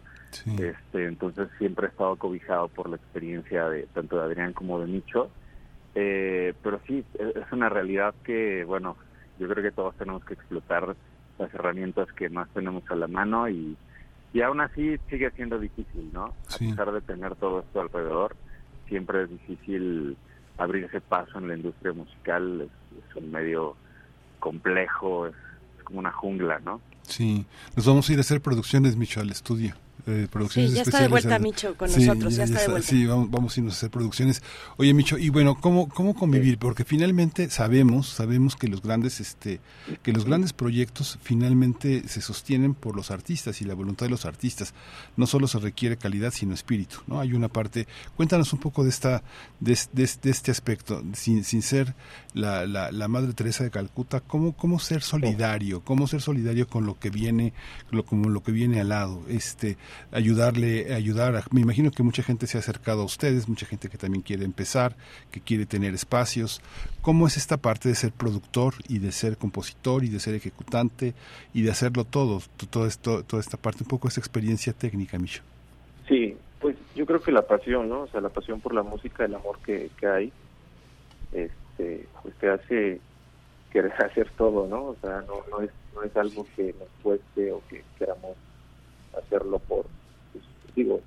Este, 0.45 1.05
entonces 1.05 1.49
siempre 1.57 1.87
he 1.87 1.89
estado 1.89 2.15
cobijado 2.15 2.69
por 2.69 2.89
la 2.89 2.95
experiencia 2.95 3.67
de 3.69 3.83
tanto 3.93 4.17
de 4.17 4.23
Adrián 4.23 4.53
como 4.53 4.79
de 4.79 4.87
Micho. 4.87 5.29
Eh, 5.93 6.53
pero 6.63 6.79
sí, 6.87 7.03
e, 7.19 7.33
es 7.35 7.51
una 7.51 7.67
realidad 7.67 8.13
que, 8.23 8.63
bueno, 8.63 8.95
yo 9.39 9.49
creo 9.49 9.63
que 9.63 9.71
todos 9.71 9.95
tenemos 9.95 10.23
que 10.23 10.35
explotar 10.35 10.95
las 11.37 11.53
herramientas 11.53 12.11
que 12.13 12.29
más 12.29 12.47
tenemos 12.49 12.83
a 12.89 12.95
la 12.95 13.07
mano 13.07 13.49
y, 13.49 13.75
y 14.33 14.41
aún 14.41 14.61
así 14.61 14.97
sigue 15.09 15.31
siendo 15.31 15.59
difícil, 15.59 16.11
¿no? 16.13 16.33
A 16.47 16.57
pesar 16.57 16.91
de 16.93 17.01
tener 17.01 17.35
todo 17.35 17.59
esto 17.61 17.81
alrededor, 17.81 18.35
siempre 18.87 19.23
es 19.23 19.29
difícil 19.29 20.15
abrirse 20.57 21.01
paso 21.01 21.37
en 21.39 21.47
la 21.47 21.55
industria 21.55 21.93
musical, 21.93 22.61
es, 22.61 23.15
un 23.15 23.31
medio 23.31 23.75
complejo, 24.39 25.27
es, 25.27 25.35
como 25.83 25.99
una 25.99 26.11
jungla, 26.11 26.59
¿no? 26.59 26.79
Sí, 27.03 27.45
nos 27.75 27.85
vamos 27.85 28.09
a 28.09 28.13
ir 28.13 28.19
a 28.19 28.21
hacer 28.21 28.41
producciones, 28.41 28.95
Micho, 28.95 29.19
al 29.19 29.29
estudio 29.29 29.75
eh, 30.07 30.27
producciones 30.29 30.71
sí, 30.71 30.75
ya 30.77 30.81
especiales. 30.81 30.87
está 30.87 30.99
de 31.01 31.07
vuelta 31.07 31.39
Micho 31.39 31.77
con 31.77 31.91
nosotros, 31.91 32.35
ya, 32.35 32.43
está, 32.43 32.61
de 32.61 32.67
vuelta. 32.67 32.87
Sí, 32.87 33.05
vamos, 33.05 33.31
vamos 33.31 33.55
a 33.55 33.59
irnos 33.59 33.73
a 33.73 33.77
hacer 33.77 33.89
producciones. 33.89 34.41
Oye 34.77 34.93
Micho, 34.93 35.17
y 35.17 35.29
bueno, 35.29 35.57
¿cómo, 35.59 35.89
cómo 35.89 36.15
convivir? 36.15 36.57
Porque 36.57 36.83
finalmente 36.83 37.49
sabemos, 37.49 38.07
sabemos 38.07 38.55
que 38.55 38.67
los 38.67 38.81
grandes, 38.81 39.19
este, 39.19 39.59
que 40.03 40.13
los 40.13 40.25
grandes 40.25 40.53
proyectos 40.53 41.19
finalmente 41.21 42.07
se 42.07 42.21
sostienen 42.21 42.73
por 42.73 42.95
los 42.95 43.11
artistas 43.11 43.61
y 43.61 43.65
la 43.65 43.73
voluntad 43.73 44.05
de 44.05 44.11
los 44.11 44.25
artistas. 44.25 44.73
No 45.17 45.27
solo 45.27 45.47
se 45.47 45.59
requiere 45.59 45.97
calidad, 45.97 46.31
sino 46.31 46.53
espíritu, 46.53 46.97
¿no? 47.07 47.19
Hay 47.19 47.33
una 47.33 47.47
parte, 47.47 47.87
cuéntanos 48.15 48.53
un 48.53 48.59
poco 48.59 48.83
de 48.83 48.89
esta, 48.89 49.23
de, 49.59 49.77
de, 49.93 50.03
este 50.03 50.51
aspecto, 50.51 51.03
sin, 51.13 51.43
sin 51.43 51.61
ser 51.61 51.95
la, 52.33 52.65
la, 52.65 52.91
la, 52.91 53.07
Madre 53.07 53.33
Teresa 53.33 53.63
de 53.63 53.71
Calcuta, 53.71 54.21
¿cómo, 54.21 54.53
cómo 54.53 54.79
ser 54.79 55.01
solidario, 55.01 55.81
cómo 55.81 56.07
ser 56.07 56.21
solidario 56.21 56.67
con 56.67 56.85
lo 56.85 56.97
que 56.99 57.09
viene, 57.09 57.53
lo, 57.89 58.05
como 58.05 58.29
lo 58.29 58.41
que 58.43 58.51
viene 58.51 58.79
al 58.81 58.89
lado, 58.89 59.23
este, 59.27 59.77
ayudarle, 60.11 60.93
ayudar, 60.93 61.35
a, 61.35 61.43
me 61.51 61.61
imagino 61.61 61.91
que 61.91 62.03
mucha 62.03 62.23
gente 62.23 62.47
se 62.47 62.57
ha 62.57 62.59
acercado 62.59 63.01
a 63.01 63.05
ustedes, 63.05 63.47
mucha 63.47 63.65
gente 63.65 63.89
que 63.89 63.97
también 63.97 64.21
quiere 64.21 64.45
empezar, 64.45 64.95
que 65.31 65.39
quiere 65.39 65.65
tener 65.65 65.93
espacios, 65.93 66.61
¿cómo 67.01 67.27
es 67.27 67.37
esta 67.37 67.57
parte 67.57 67.89
de 67.89 67.95
ser 67.95 68.11
productor 68.11 68.73
y 68.87 68.99
de 68.99 69.11
ser 69.11 69.37
compositor 69.37 70.03
y 70.03 70.09
de 70.09 70.19
ser 70.19 70.35
ejecutante 70.35 71.13
y 71.53 71.61
de 71.63 71.71
hacerlo 71.71 72.05
todo, 72.05 72.41
toda 72.69 72.87
esta 72.87 73.57
parte, 73.57 73.83
un 73.83 73.89
poco 73.89 74.07
esa 74.07 74.19
experiencia 74.19 74.73
técnica, 74.73 75.17
Micho? 75.17 75.41
Sí, 76.07 76.35
pues 76.59 76.75
yo 76.95 77.05
creo 77.05 77.21
que 77.21 77.31
la 77.31 77.41
pasión, 77.41 77.89
¿no? 77.89 78.01
O 78.01 78.07
sea, 78.07 78.21
la 78.21 78.29
pasión 78.29 78.61
por 78.61 78.73
la 78.73 78.83
música, 78.83 79.25
el 79.25 79.35
amor 79.35 79.57
que, 79.65 79.89
que 79.99 80.07
hay, 80.07 80.31
este, 81.31 82.05
pues 82.21 82.35
te 82.35 82.49
hace 82.49 83.01
querer 83.71 83.93
hacer 84.03 84.29
todo, 84.37 84.67
¿no? 84.67 84.85
O 84.85 84.95
sea, 85.01 85.23
no, 85.27 85.43
no, 85.49 85.61
es, 85.61 85.71
no 85.95 86.03
es 86.03 86.15
algo 86.15 86.45
que 86.55 86.75
nos 86.77 86.89
cueste 87.01 87.51
o 87.51 87.61
que 87.69 87.83
queramos 87.97 88.35
hacerlo 89.17 89.59
por, 89.59 89.85
pues, 90.31 90.43
digo, 90.75 91.01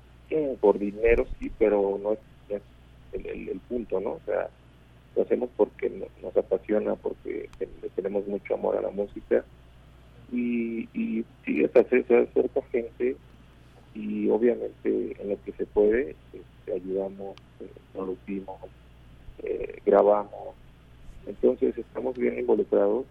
por 0.59 0.79
dinero, 0.79 1.25
sí, 1.39 1.51
pero 1.57 1.99
no 2.01 2.13
es, 2.13 2.19
el, 3.13 3.47
el, 3.49 3.59
punto, 3.61 3.99
¿no? 4.01 4.11
O 4.11 4.21
sea, 4.25 4.49
lo 5.15 5.21
hacemos 5.21 5.49
porque 5.55 5.89
nos 6.21 6.35
apasiona, 6.35 6.95
porque 6.95 7.49
tenemos 7.95 8.27
mucho 8.27 8.55
amor 8.55 8.75
a 8.75 8.81
la 8.81 8.89
música 8.89 9.45
y, 10.31 10.89
y 10.93 11.23
sí, 11.45 11.65
se 11.71 11.79
acerca 11.79 12.61
gente 12.71 13.15
y 13.93 14.29
obviamente 14.29 15.15
en 15.19 15.29
lo 15.29 15.41
que 15.43 15.53
se 15.53 15.65
puede 15.65 16.15
este, 16.33 16.73
ayudamos, 16.73 17.35
eh, 17.61 17.69
producimos, 17.93 18.59
eh, 19.43 19.79
grabamos. 19.85 20.55
Entonces 21.25 21.77
estamos 21.77 22.15
bien 22.17 22.37
involucrados 22.37 23.05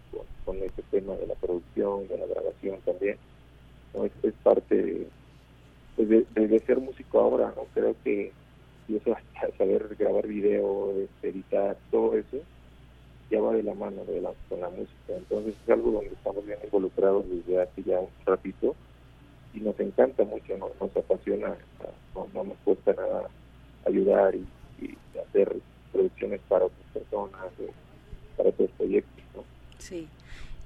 con, 0.45 0.57
este 0.57 0.83
tema 0.83 1.15
de 1.15 1.27
la 1.27 1.35
producción, 1.35 2.07
de 2.07 2.17
la 2.17 2.27
grabación 2.27 2.79
también. 2.85 3.17
Es, 4.03 4.33
parte 4.43 5.07
pues, 5.95 6.09
de, 6.09 6.25
de, 6.35 6.59
ser 6.59 6.79
músico 6.79 7.19
ahora, 7.19 7.53
¿no? 7.55 7.63
Creo 7.73 7.95
que 8.03 8.31
eso 8.89 9.15
saber 9.57 9.95
grabar 9.97 10.27
video, 10.27 10.93
este, 10.99 11.29
editar, 11.29 11.77
todo 11.91 12.15
eso, 12.15 12.37
ya 13.29 13.41
va 13.41 13.53
de 13.53 13.63
la 13.63 13.73
mano 13.73 14.03
con 14.49 14.59
la 14.59 14.69
música. 14.69 15.15
Entonces 15.15 15.55
es 15.63 15.69
algo 15.69 15.91
donde 15.91 16.09
estamos 16.09 16.45
bien 16.45 16.59
involucrados 16.63 17.25
desde 17.29 17.61
hace 17.61 17.83
ya 17.83 17.99
un 17.99 18.09
ratito 18.25 18.75
y 19.53 19.59
nos 19.59 19.79
encanta 19.79 20.23
mucho, 20.23 20.57
nos, 20.57 20.71
nos 20.79 20.95
apasiona, 20.95 21.55
no, 22.13 22.27
no, 22.33 22.43
nos 22.43 22.57
cuesta 22.63 22.93
nada 22.93 23.29
ayudar 23.85 24.35
y, 24.35 24.45
hacer 25.29 25.55
producciones 25.93 26.41
para 26.49 26.65
otras 26.65 26.87
personas, 26.93 27.31
para 28.35 28.49
otros 28.49 28.69
proyectos. 28.77 29.23
¿no? 29.33 29.43
Sí. 29.77 30.07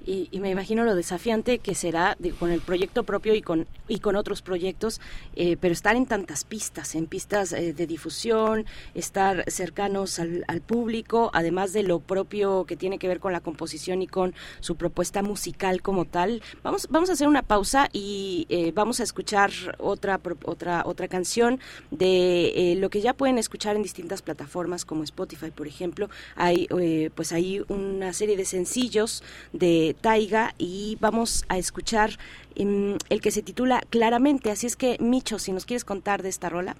Y, 0.06 0.28
y, 0.30 0.40
me 0.40 0.50
imagino 0.50 0.84
lo 0.84 0.94
desafiante 0.94 1.58
que 1.58 1.74
será 1.74 2.16
con 2.38 2.50
el 2.50 2.60
proyecto 2.60 3.04
propio 3.04 3.34
y 3.34 3.42
con 3.42 3.66
y 3.90 3.98
con 3.98 4.16
otros 4.16 4.40
proyectos, 4.40 5.00
eh, 5.34 5.56
pero 5.60 5.72
estar 5.72 5.96
en 5.96 6.06
tantas 6.06 6.44
pistas, 6.44 6.94
en 6.94 7.06
pistas 7.06 7.52
eh, 7.52 7.72
de 7.72 7.86
difusión, 7.86 8.64
estar 8.94 9.44
cercanos 9.50 10.18
al, 10.18 10.44
al, 10.46 10.60
público, 10.60 11.30
además 11.34 11.72
de 11.72 11.82
lo 11.82 11.98
propio 11.98 12.64
que 12.64 12.76
tiene 12.76 12.98
que 12.98 13.08
ver 13.08 13.18
con 13.18 13.32
la 13.32 13.40
composición 13.40 14.00
y 14.00 14.06
con 14.06 14.32
su 14.60 14.76
propuesta 14.76 15.22
musical 15.22 15.82
como 15.82 16.04
tal. 16.04 16.40
Vamos 16.62 16.86
vamos 16.88 17.10
a 17.10 17.14
hacer 17.14 17.26
una 17.26 17.42
pausa 17.42 17.88
y 17.92 18.46
eh, 18.48 18.72
vamos 18.72 19.00
a 19.00 19.02
escuchar 19.02 19.50
otra 19.78 20.20
otra 20.44 20.82
otra 20.86 21.08
canción 21.08 21.58
de 21.90 22.76
lo 22.78 22.90
que 22.90 23.00
ya 23.00 23.14
pueden 23.14 23.38
escuchar 23.38 23.74
en 23.74 23.82
distintas 23.82 24.22
plataformas 24.22 24.84
como 24.84 25.02
Spotify, 25.02 25.50
por 25.50 25.66
ejemplo. 25.66 26.08
Hay 26.36 26.68
pues 27.14 27.32
hay 27.32 27.64
una 27.68 28.12
serie 28.12 28.36
de 28.36 28.44
sencillos 28.44 29.24
de 29.52 29.89
Taiga 29.94 30.54
y 30.58 30.96
vamos 31.00 31.44
a 31.48 31.58
escuchar 31.58 32.10
um, 32.58 32.96
el 33.08 33.20
que 33.20 33.30
se 33.30 33.42
titula 33.42 33.82
Claramente. 33.90 34.50
Así 34.50 34.66
es 34.66 34.76
que, 34.76 34.96
Micho, 35.00 35.38
si 35.38 35.52
nos 35.52 35.66
quieres 35.66 35.84
contar 35.84 36.22
de 36.22 36.28
esta 36.28 36.48
rola. 36.48 36.76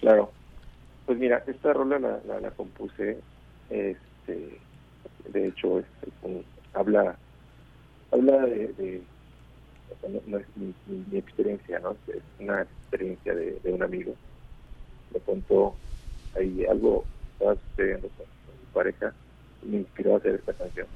Claro. 0.00 0.32
Pues 1.06 1.18
mira, 1.18 1.42
esta 1.46 1.72
rola 1.72 1.98
la, 1.98 2.40
la, 2.40 2.50
compuse, 2.52 3.18
este, 3.68 4.58
de 5.32 5.48
hecho, 5.48 5.80
este, 5.80 6.44
habla 6.72 7.16
habla 8.12 8.46
de, 8.46 8.68
de 8.74 9.02
mi, 10.56 10.74
mi, 10.86 11.18
experiencia, 11.18 11.78
¿no? 11.80 11.96
Es 12.08 12.22
una 12.38 12.62
experiencia 12.62 13.34
de, 13.34 13.58
un 13.64 13.82
amigo. 13.82 14.14
Me 15.12 15.20
contó 15.20 15.74
ahí 16.36 16.64
algo 16.66 17.04
estaba 17.32 17.56
sucediendo 17.70 18.08
con, 18.16 18.26
con 18.26 18.60
mi 18.60 18.66
pareja 18.72 19.14
y 19.62 19.66
me 19.66 19.76
inspiró 19.78 20.14
a 20.14 20.18
hacer 20.18 20.34
esta 20.36 20.52
canción. 20.52 20.86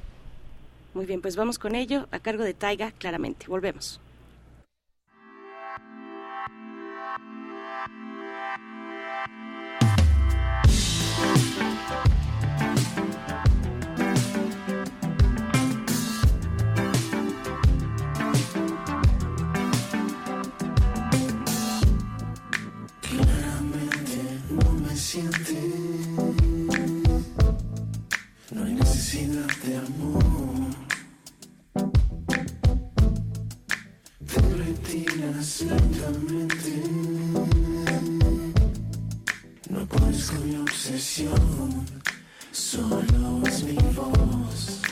Muy 0.95 1.07
bien, 1.07 1.20
pues 1.20 1.34
vamos 1.34 1.59
con 1.59 1.74
ello, 1.74 2.07
a 2.12 2.20
cargo 2.20 2.45
de 2.45 2.55
Taiga, 2.55 2.92
claramente. 2.92 3.47
Volvemos. 3.49 4.01
No 28.53 28.64
hay 28.64 28.74
necesidad 28.74 29.47
de 29.64 29.76
amor. 29.76 30.34
Retiras 34.95 35.62
lentamente. 35.62 36.82
No 39.70 39.86
puedes 39.86 40.30
con 40.30 40.49
mi 40.49 40.57
obsesión, 40.57 41.86
solo 42.53 43.42
es 43.47 43.64
mi 43.64 43.76
voz. 43.95 44.82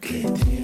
Que 0.00 0.22
tiene 0.22 0.59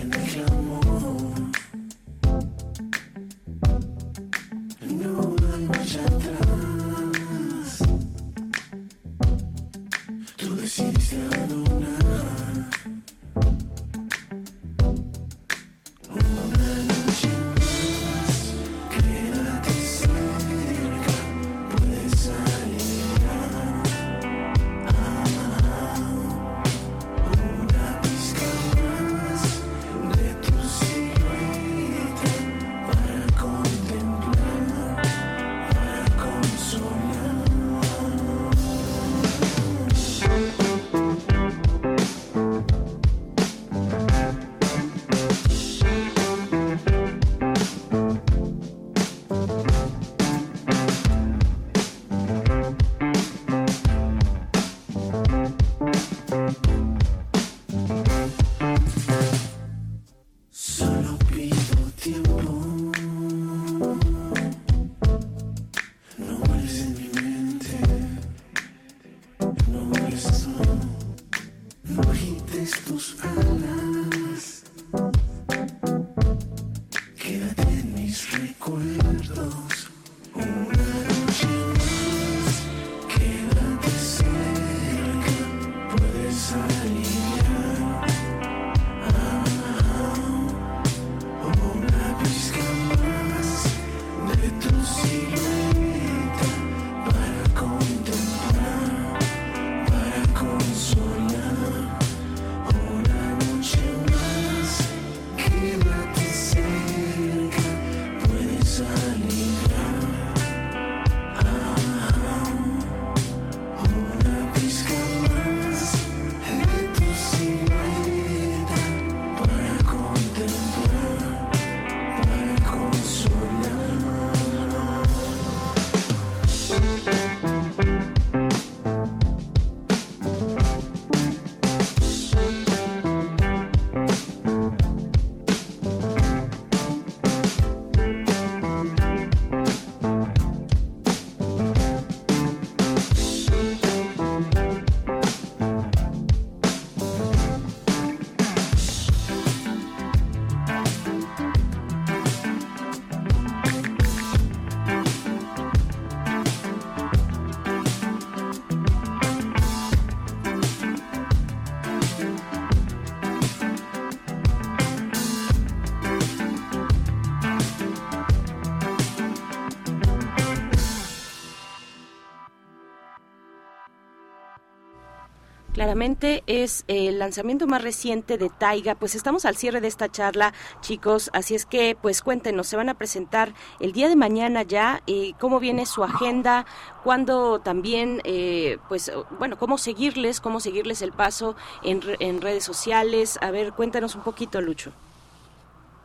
Claramente 175.87 176.43
es 176.49 176.85
el 176.89 177.21
lanzamiento 177.21 177.69
más 177.69 177.81
reciente 177.81 178.39
de 178.39 178.49
Taiga. 178.51 178.97
Pues 178.97 179.15
estamos 179.15 179.45
al 179.45 179.55
cierre 179.55 179.81
de 179.81 179.87
esta 179.87 180.09
charla, 180.09 180.53
chicos. 180.81 181.31
Así 181.33 181.55
es 181.55 181.65
que, 181.65 181.97
pues 182.03 182.23
cuéntenos, 182.23 182.67
se 182.67 182.77
van 182.77 182.89
a 182.89 182.95
presentar 182.95 183.53
el 183.79 183.93
día 183.93 184.09
de 184.09 184.17
mañana 184.17 184.65
ya. 184.65 185.01
eh, 185.07 185.35
¿Cómo 185.39 185.61
viene 185.61 185.87
su 185.87 186.03
agenda? 186.03 186.67
¿Cuándo 187.05 187.61
también, 187.61 188.21
eh, 188.25 188.79
pues, 188.89 189.13
bueno, 189.39 189.59
cómo 189.59 189.79
seguirles? 189.79 190.41
¿Cómo 190.41 190.59
seguirles 190.59 191.03
el 191.03 191.13
paso 191.13 191.55
en, 191.85 192.01
en 192.19 192.41
redes 192.41 192.65
sociales? 192.65 193.39
A 193.41 193.53
ver, 193.53 193.73
cuéntanos 193.73 194.17
un 194.17 194.23
poquito, 194.23 194.61
Lucho. 194.61 194.91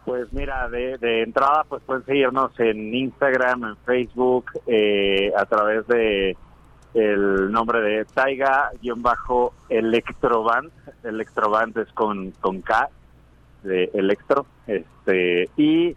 Pues 0.05 0.32
mira, 0.32 0.69
de, 0.69 0.99
de 0.99 1.23
entrada 1.23 1.65
pues 1.67 1.82
pueden 1.88 2.05
seguirnos 2.05 2.51
en 2.59 2.93
Instagram, 2.93 3.63
en 3.63 3.77
Facebook, 3.77 4.45
eh, 4.67 5.32
a 5.36 5.45
través 5.47 5.88
de 5.88 6.38
el 6.93 7.51
nombre 7.51 7.81
de 7.81 8.05
Taiga-Electroband. 8.05 10.71
Electroband 11.03 11.77
es 11.77 11.91
con, 11.93 12.31
con 12.41 12.61
K, 12.61 12.89
de 13.63 13.89
Electro. 13.93 14.45
Este, 14.67 15.49
y 15.57 15.95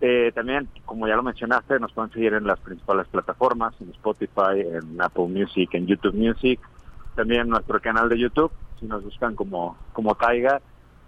eh, 0.00 0.32
también, 0.34 0.68
como 0.86 1.06
ya 1.06 1.16
lo 1.16 1.22
mencionaste, 1.22 1.78
nos 1.78 1.92
pueden 1.92 2.10
seguir 2.12 2.34
en 2.34 2.46
las 2.46 2.58
principales 2.60 3.06
plataformas, 3.08 3.74
en 3.80 3.90
Spotify, 3.90 4.60
en 4.60 5.00
Apple 5.00 5.28
Music, 5.28 5.70
en 5.74 5.86
YouTube 5.86 6.14
Music. 6.14 6.60
También 7.14 7.48
nuestro 7.48 7.80
canal 7.80 8.08
de 8.08 8.18
YouTube, 8.18 8.52
si 8.78 8.86
nos 8.86 9.04
buscan 9.04 9.34
como, 9.34 9.76
como 9.92 10.14
Taiga, 10.14 10.60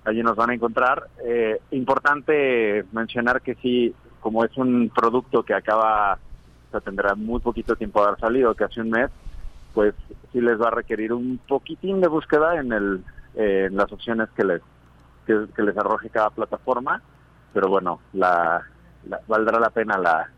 allí 0.05 0.23
nos 0.23 0.37
van 0.37 0.51
a 0.51 0.55
encontrar. 0.55 1.09
Eh, 1.25 1.61
importante 1.71 2.85
mencionar 2.93 3.41
que 3.41 3.55
sí, 3.57 3.95
como 4.21 4.45
es 4.45 4.57
un 4.57 4.91
producto 4.95 5.43
que 5.43 5.55
acaba, 5.55 6.15
o 6.15 6.71
sea, 6.71 6.81
tendrá 6.81 7.15
muy 7.15 7.41
poquito 7.41 7.77
tiempo 7.77 8.01
de 8.01 8.09
haber 8.09 8.21
salido, 8.21 8.55
casi 8.55 8.81
un 8.81 8.91
mes, 8.91 9.11
pues 9.75 9.95
sí 10.33 10.41
les 10.41 10.61
va 10.61 10.69
a 10.69 10.71
requerir 10.71 11.13
un 11.13 11.39
poquitín 11.49 12.01
de 12.01 12.09
búsqueda 12.09 12.57
en 12.59 12.73
el 12.73 13.05
eh, 13.35 13.67
en 13.71 13.77
las 13.77 13.91
opciones 13.93 14.29
que 14.37 14.45
les 14.45 14.61
que, 15.27 15.47
que 15.55 15.63
les 15.63 15.77
arroje 15.77 16.11
cada 16.11 16.31
plataforma, 16.31 17.01
pero 17.55 17.69
bueno, 17.69 18.01
la, 18.13 18.63
la- 19.09 19.21
valdrá 19.29 19.59
la 19.61 19.71
pena 19.71 19.97
la, 19.99 20.29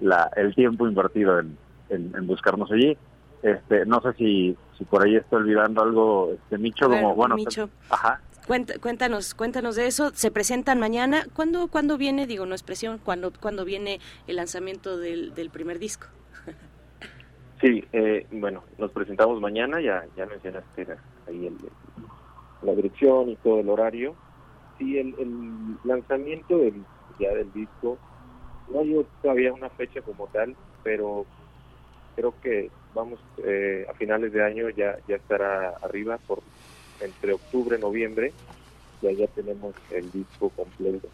la 0.00 0.30
el 0.36 0.54
tiempo 0.54 0.86
invertido 0.88 1.38
en, 1.38 1.56
en, 1.90 2.12
en 2.16 2.26
buscarnos 2.26 2.70
allí. 2.72 2.96
Este, 3.42 3.84
no 3.86 4.00
sé 4.00 4.12
si, 4.14 4.56
si 4.78 4.84
por 4.84 5.04
ahí 5.04 5.16
estoy 5.16 5.42
olvidando 5.42 5.82
algo, 5.82 6.32
este 6.32 6.58
Micho, 6.58 6.88
ver, 6.88 7.02
como 7.02 7.14
bueno, 7.14 7.34
Micho. 7.34 7.68
ajá. 7.90 8.20
Cuenta- 8.46 8.78
Cuéntanos, 8.80 9.34
cuéntanos 9.34 9.76
de 9.76 9.86
eso. 9.86 10.10
Se 10.14 10.30
presentan 10.30 10.80
mañana. 10.80 11.26
¿Cuándo, 11.34 11.68
cuándo 11.68 11.96
viene, 11.98 12.26
digo, 12.26 12.46
no 12.46 12.54
expresión, 12.54 12.98
cuándo, 12.98 13.32
cuándo 13.40 13.64
viene 13.64 14.00
el 14.26 14.36
lanzamiento 14.36 14.96
del, 14.96 15.34
del 15.34 15.50
primer 15.50 15.78
disco? 15.78 16.06
Sí, 17.62 17.84
eh, 17.92 18.26
bueno, 18.32 18.64
nos 18.76 18.90
presentamos 18.92 19.40
mañana, 19.40 19.80
ya 19.80 20.04
ya 20.16 20.26
mencionaste 20.26 20.88
ahí 21.28 21.46
el, 21.46 21.58
la 22.62 22.74
dirección 22.74 23.30
y 23.30 23.36
todo 23.36 23.60
el 23.60 23.68
horario. 23.70 24.16
Sí, 24.78 24.98
el, 24.98 25.14
el 25.18 25.78
lanzamiento 25.84 26.58
del, 26.58 26.84
ya 27.18 27.32
del 27.34 27.52
disco, 27.52 28.00
no 28.68 28.80
hay 28.80 29.06
todavía 29.22 29.52
una 29.52 29.70
fecha 29.70 30.02
como 30.02 30.26
tal, 30.28 30.56
pero 30.82 31.28
creo 32.16 32.38
que 32.40 32.72
vamos 32.94 33.20
eh, 33.38 33.86
a 33.88 33.94
finales 33.94 34.32
de 34.32 34.42
año 34.42 34.70
ya 34.70 34.98
ya 35.06 35.16
estará 35.16 35.70
arriba 35.82 36.18
por 36.26 36.42
entre 37.00 37.32
octubre 37.32 37.78
noviembre 37.78 38.34
ya 39.00 39.12
ya 39.12 39.26
tenemos 39.28 39.74
el 39.90 40.12
disco 40.12 40.50
completo 40.50 41.08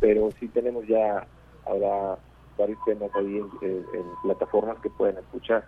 pero 0.00 0.32
sí 0.40 0.48
tenemos 0.48 0.86
ya 0.86 1.28
ahora 1.64 2.18
varios 2.58 2.78
temas 2.84 3.10
ahí 3.14 3.36
en, 3.38 3.48
en- 3.62 3.86
en 3.94 4.04
plataformas 4.22 4.78
que 4.82 4.90
pueden 4.90 5.16
escuchar 5.18 5.64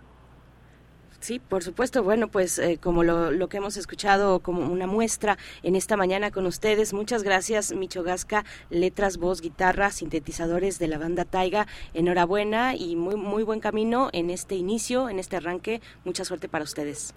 Sí, 1.19 1.37
por 1.37 1.61
supuesto. 1.61 2.01
Bueno, 2.01 2.29
pues 2.29 2.57
eh, 2.57 2.79
como 2.81 3.03
lo, 3.03 3.29
lo 3.29 3.47
que 3.47 3.57
hemos 3.57 3.77
escuchado 3.77 4.39
como 4.39 4.65
una 4.71 4.87
muestra 4.87 5.37
en 5.61 5.75
esta 5.75 5.95
mañana 5.95 6.31
con 6.31 6.47
ustedes, 6.47 6.93
muchas 6.93 7.21
gracias, 7.21 7.73
Micho 7.75 8.01
Gasca, 8.01 8.43
letras, 8.71 9.17
voz, 9.17 9.39
guitarra, 9.39 9.91
sintetizadores 9.91 10.79
de 10.79 10.87
la 10.87 10.97
banda 10.97 11.23
Taiga. 11.25 11.67
Enhorabuena 11.93 12.75
y 12.75 12.95
muy, 12.95 13.17
muy 13.17 13.43
buen 13.43 13.59
camino 13.59 14.09
en 14.13 14.31
este 14.31 14.55
inicio, 14.55 15.09
en 15.09 15.19
este 15.19 15.35
arranque. 15.37 15.79
Mucha 16.05 16.25
suerte 16.25 16.49
para 16.49 16.63
ustedes. 16.63 17.13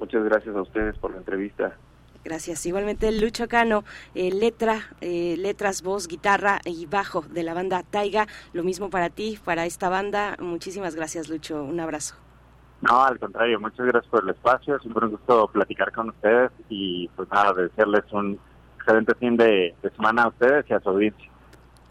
muchas 0.00 0.24
gracias 0.24 0.56
a 0.56 0.62
ustedes 0.62 0.98
por 0.98 1.12
la 1.12 1.18
entrevista 1.18 1.76
Gracias. 2.24 2.66
Igualmente 2.66 3.10
Lucho 3.12 3.48
Cano, 3.48 3.84
eh, 4.14 4.30
letra, 4.32 4.80
eh, 5.00 5.36
letras, 5.38 5.82
voz, 5.82 6.08
guitarra 6.08 6.60
y 6.64 6.86
bajo 6.86 7.22
de 7.22 7.42
la 7.42 7.54
banda 7.54 7.82
Taiga. 7.82 8.26
Lo 8.52 8.64
mismo 8.64 8.90
para 8.90 9.10
ti, 9.10 9.38
para 9.44 9.66
esta 9.66 9.88
banda. 9.88 10.36
Muchísimas 10.40 10.94
gracias, 10.94 11.28
Lucho. 11.28 11.62
Un 11.62 11.80
abrazo. 11.80 12.16
No, 12.80 13.02
al 13.02 13.18
contrario, 13.18 13.58
muchas 13.58 13.86
gracias 13.86 14.10
por 14.10 14.22
el 14.22 14.30
espacio, 14.30 14.78
siempre 14.78 15.04
un 15.04 15.12
gusto 15.12 15.48
platicar 15.48 15.92
con 15.92 16.10
ustedes 16.10 16.52
y 16.68 17.08
pues 17.16 17.28
nada, 17.28 17.52
desearles 17.52 18.04
un 18.12 18.38
excelente 18.76 19.14
fin 19.16 19.36
de, 19.36 19.74
de 19.82 19.90
semana 19.90 20.22
a 20.22 20.28
ustedes 20.28 20.64
y 20.70 20.74
a 20.74 20.80
su 20.80 20.90
audiencia. 20.90 21.28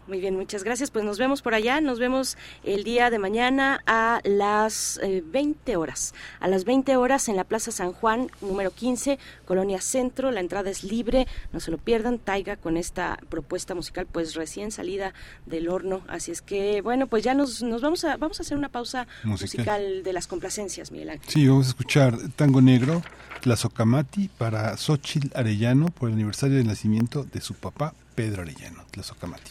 Muy 0.08 0.20
bien, 0.20 0.34
muchas 0.36 0.64
gracias. 0.64 0.90
Pues 0.90 1.04
nos 1.04 1.18
vemos 1.18 1.42
por 1.42 1.52
allá. 1.52 1.82
Nos 1.82 1.98
vemos 1.98 2.38
el 2.64 2.82
día 2.82 3.10
de 3.10 3.18
mañana 3.18 3.82
a 3.86 4.20
las 4.24 4.98
eh, 5.02 5.22
20 5.24 5.76
horas. 5.76 6.14
A 6.40 6.48
las 6.48 6.64
20 6.64 6.96
horas 6.96 7.28
en 7.28 7.36
la 7.36 7.44
Plaza 7.44 7.70
San 7.72 7.92
Juan, 7.92 8.30
número 8.40 8.70
15, 8.70 9.18
Colonia 9.44 9.82
Centro. 9.82 10.30
La 10.30 10.40
entrada 10.40 10.70
es 10.70 10.82
libre. 10.82 11.26
No 11.52 11.60
se 11.60 11.70
lo 11.70 11.76
pierdan. 11.76 12.18
Taiga 12.18 12.56
con 12.56 12.78
esta 12.78 13.18
propuesta 13.28 13.74
musical, 13.74 14.06
pues 14.10 14.34
recién 14.34 14.70
salida 14.70 15.12
del 15.44 15.68
horno. 15.68 16.00
Así 16.08 16.30
es 16.30 16.40
que, 16.40 16.80
bueno, 16.80 17.06
pues 17.06 17.22
ya 17.22 17.34
nos, 17.34 17.62
nos 17.62 17.82
vamos 17.82 18.02
a 18.04 18.16
vamos 18.16 18.40
a 18.40 18.44
hacer 18.44 18.56
una 18.56 18.70
pausa 18.70 19.06
Musical. 19.24 19.58
musical, 19.58 20.02
de 20.04 20.12
las 20.14 20.26
complacencias, 20.26 20.90
Miguel 20.90 21.10
Ángel. 21.10 21.28
Sí, 21.30 21.46
vamos 21.46 21.66
a 21.66 21.68
escuchar 21.68 22.16
Tango 22.34 22.62
Negro, 22.62 23.02
Tlazocamati 23.42 24.28
para 24.38 24.74
Xochitl 24.78 25.36
Arellano 25.38 25.88
por 25.88 26.08
el 26.08 26.14
aniversario 26.14 26.56
del 26.56 26.66
nacimiento 26.66 27.24
de 27.24 27.42
su 27.42 27.52
papá, 27.52 27.92
Pedro 28.14 28.40
Arellano, 28.40 28.86
Tlazocamati. 28.90 29.50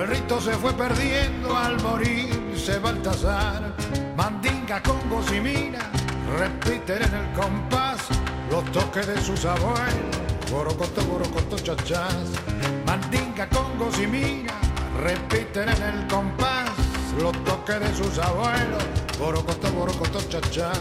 el 0.00 0.08
rito 0.08 0.40
se 0.40 0.52
fue 0.52 0.72
perdiendo 0.74 1.56
al 1.56 1.82
morirse 1.82 2.78
Baltasar. 2.78 3.74
Mandinga, 4.16 4.80
con 4.82 4.98
y 5.34 5.40
mira, 5.40 5.90
repiten 6.38 7.02
en 7.02 7.14
el 7.14 7.32
compás 7.32 7.98
los 8.50 8.64
toques 8.70 9.06
de 9.06 9.20
sus 9.20 9.44
abuelos. 9.44 10.16
Borocoto, 10.50 11.04
borocoto, 11.04 11.56
chachás. 11.58 12.14
Mandinga, 12.86 13.48
con 13.48 13.66
y 14.00 14.46
repiten 15.02 15.68
en 15.68 15.82
el 15.82 16.06
compás 16.06 16.70
los 17.20 17.32
toques 17.44 17.80
de 17.80 17.94
sus 17.94 18.18
abuelos. 18.18 18.84
Borocoto, 19.18 19.72
borocoto, 19.72 20.20
chachás. 20.28 20.80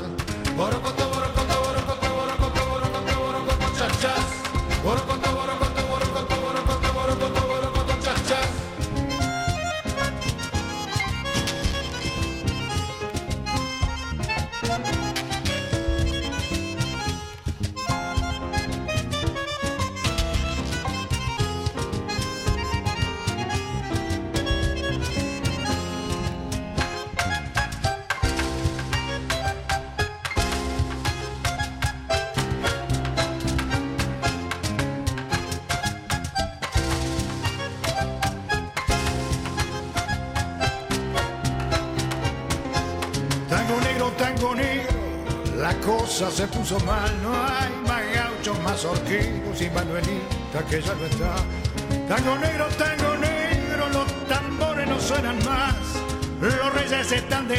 Borocoto, 0.56 1.10
borocoto, 1.10 1.62
borocoto, 1.64 2.16
borocoto, 2.16 2.66
borocoto, 2.70 3.20
borocoto, 3.20 3.78
chachás. 3.78 4.26
Borocoto, 4.84 5.17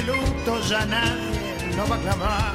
luto, 0.08 0.60
ya 0.68 0.84
nadie 0.86 1.74
lo 1.76 1.86
va 1.88 1.96
a 1.96 1.98
clamar. 1.98 2.52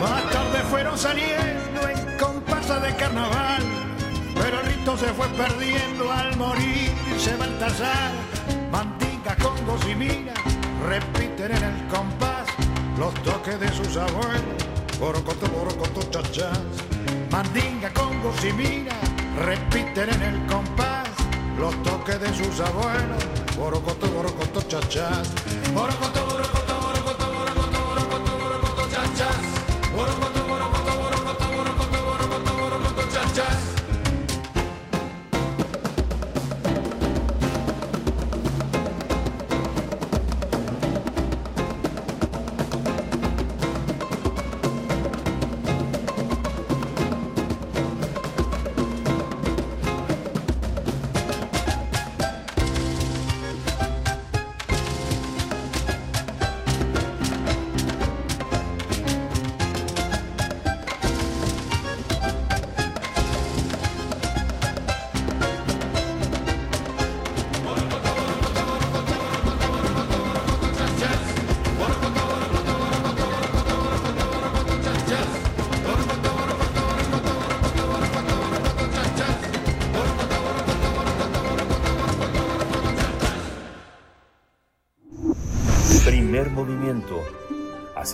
Más 0.00 0.30
tarde 0.30 0.58
fueron 0.70 0.98
saliendo 0.98 1.88
en 1.88 2.18
comparsa 2.18 2.80
de 2.80 2.94
carnaval, 2.96 3.62
pero 4.34 4.60
el 4.60 4.66
rito 4.66 4.96
se 4.96 5.06
fue 5.06 5.28
perdiendo 5.28 6.10
al 6.12 6.36
morirse 6.36 7.36
Baltasar. 7.38 8.12
Mandinga, 8.70 9.36
congos 9.42 9.86
y 9.88 9.94
mira, 9.94 10.34
repiten 10.86 11.52
en 11.56 11.64
el 11.64 11.86
compás 11.88 12.46
los 12.98 13.14
toques 13.22 13.60
de 13.60 13.68
sus 13.72 13.96
abuelos. 13.96 14.64
Borocoto, 14.98 15.46
borocoto, 15.48 16.00
chachás. 16.10 16.85
Mandinga, 17.36 17.92
congos 17.92 18.42
y 18.46 18.52
mira, 18.54 18.94
repiten 19.44 20.08
en 20.08 20.22
el 20.22 20.46
compás 20.46 21.06
los 21.58 21.82
toques 21.82 22.18
de 22.18 22.28
sus 22.28 22.60
abuelos. 22.60 23.22
Borocoto, 23.58 24.06
borocoto, 24.08 24.66
borocoto, 24.70 25.34
borocoto, 25.74 26.25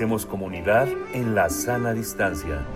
Hacemos 0.02 0.26
comunidad 0.26 0.88
en 1.14 1.36
la 1.36 1.48
sana 1.48 1.92
distancia. 1.92 2.66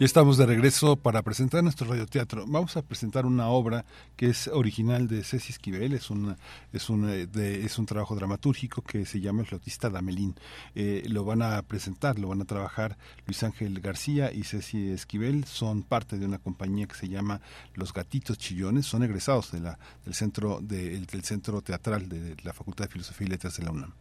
Ya 0.00 0.06
estamos 0.06 0.38
de 0.38 0.46
regreso 0.46 0.96
para 0.96 1.20
presentar 1.20 1.62
nuestro 1.62 1.86
radioteatro. 1.86 2.46
Vamos 2.48 2.78
a 2.78 2.82
presentar 2.82 3.26
una 3.26 3.48
obra 3.48 3.84
que 4.16 4.28
es 4.30 4.48
original 4.48 5.06
de 5.06 5.22
Ceci 5.22 5.52
Esquivel, 5.52 5.92
es, 5.92 6.08
una, 6.08 6.38
es, 6.72 6.88
un, 6.88 7.10
eh, 7.10 7.26
de- 7.26 7.62
es 7.66 7.78
un 7.78 7.84
trabajo 7.84 8.14
dramatúrgico 8.14 8.80
que 8.80 9.04
se 9.04 9.20
llama 9.20 9.40
El 9.42 9.46
flautista 9.48 9.90
Damelín. 9.90 10.34
Eh, 10.74 11.02
lo 11.08 11.26
van 11.26 11.42
a 11.42 11.60
presentar, 11.60 12.18
lo 12.18 12.28
van 12.28 12.40
a 12.40 12.46
trabajar 12.46 12.96
Luis 13.26 13.42
Ángel 13.42 13.78
García 13.80 14.32
y 14.32 14.44
Ceci 14.44 14.92
Esquivel. 14.92 15.44
Son 15.44 15.82
parte 15.82 16.16
de 16.16 16.24
una 16.24 16.38
compañía 16.38 16.86
que 16.86 16.94
se 16.94 17.10
llama 17.10 17.42
Los 17.74 17.92
Gatitos 17.92 18.38
Chillones. 18.38 18.86
Son 18.86 19.02
egresados 19.02 19.52
de 19.52 19.60
la, 19.60 19.78
del, 20.06 20.14
centro 20.14 20.58
de- 20.62 20.98
del 21.00 21.22
Centro 21.22 21.60
Teatral 21.60 22.08
de 22.08 22.34
la 22.44 22.54
Facultad 22.54 22.86
de 22.86 22.92
Filosofía 22.92 23.26
y 23.26 23.30
Letras 23.30 23.58
de 23.58 23.64
la 23.64 23.72
UNAM. 23.72 23.92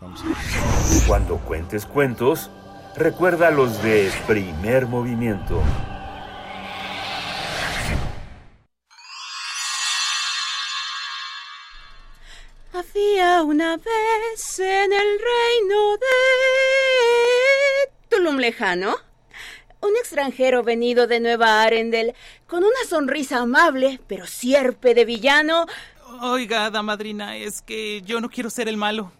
Vamos 0.00 0.22
a 0.22 0.28
ver. 0.28 0.36
Cuando 1.06 1.38
cuentes 1.38 1.86
cuentos, 1.86 2.50
recuerda 2.96 3.50
los 3.50 3.82
de 3.82 4.12
primer 4.26 4.86
movimiento. 4.86 5.62
Había 12.72 13.42
una 13.42 13.76
vez 13.76 14.58
en 14.58 14.92
el 14.92 15.18
reino 15.18 15.92
de 15.96 16.06
Tulum 18.10 18.36
lejano 18.36 18.96
un 19.80 19.96
extranjero 19.96 20.62
venido 20.62 21.06
de 21.06 21.20
Nueva 21.20 21.62
Arendel 21.62 22.14
con 22.46 22.64
una 22.64 22.84
sonrisa 22.88 23.38
amable 23.38 24.00
pero 24.06 24.26
sierpe 24.26 24.94
de 24.94 25.04
villano. 25.04 25.66
Oiga, 26.20 26.70
damadrina, 26.70 27.36
es 27.36 27.62
que 27.62 28.02
yo 28.02 28.20
no 28.20 28.28
quiero 28.28 28.50
ser 28.50 28.68
el 28.68 28.76
malo. 28.76 29.12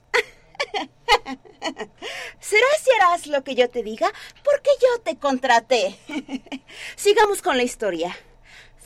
Serás 2.40 2.86
y 2.86 3.00
harás 3.00 3.26
lo 3.26 3.42
que 3.42 3.54
yo 3.54 3.68
te 3.68 3.82
diga 3.82 4.12
porque 4.44 4.70
yo 4.80 5.00
te 5.02 5.16
contraté. 5.16 5.96
Sigamos 6.96 7.42
con 7.42 7.56
la 7.56 7.62
historia. 7.62 8.16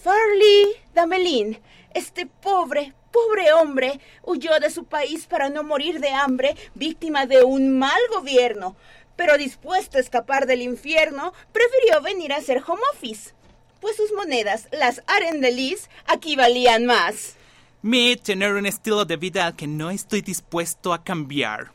Farley 0.03 0.77
Damelin, 0.95 1.61
este 1.93 2.27
pobre, 2.27 2.95
pobre 3.13 3.53
hombre, 3.53 4.01
huyó 4.23 4.59
de 4.61 4.71
su 4.71 4.85
país 4.85 5.27
para 5.27 5.51
no 5.51 5.63
morir 5.63 6.01
de 6.01 6.11
hambre, 6.11 6.57
víctima 6.75 7.27
de 7.27 7.43
un 7.45 7.79
mal 7.79 8.01
gobierno. 8.11 8.77
Pero 9.17 9.37
dispuesto 9.37 9.99
a 9.99 10.01
escapar 10.01 10.47
del 10.47 10.63
infierno, 10.63 11.35
prefirió 11.53 12.01
venir 12.01 12.33
a 12.33 12.37
hacer 12.37 12.63
home 12.67 12.81
office. 12.95 13.35
Pues 13.81 13.97
sus 13.97 14.13
monedas, 14.13 14.69
las 14.73 15.03
arendelis, 15.07 15.91
aquí 16.07 16.37
valían 16.37 16.87
más. 16.87 17.37
Me 17.83 18.15
tener 18.17 18.53
un 18.53 18.67
estilo 18.67 19.07
de 19.07 19.17
vida 19.17 19.47
al 19.47 19.57
que 19.57 19.67
no 19.67 19.91
estoy 19.91 20.21
dispuesto 20.21 20.93
a 20.93 21.03
cambiar. 21.03 21.73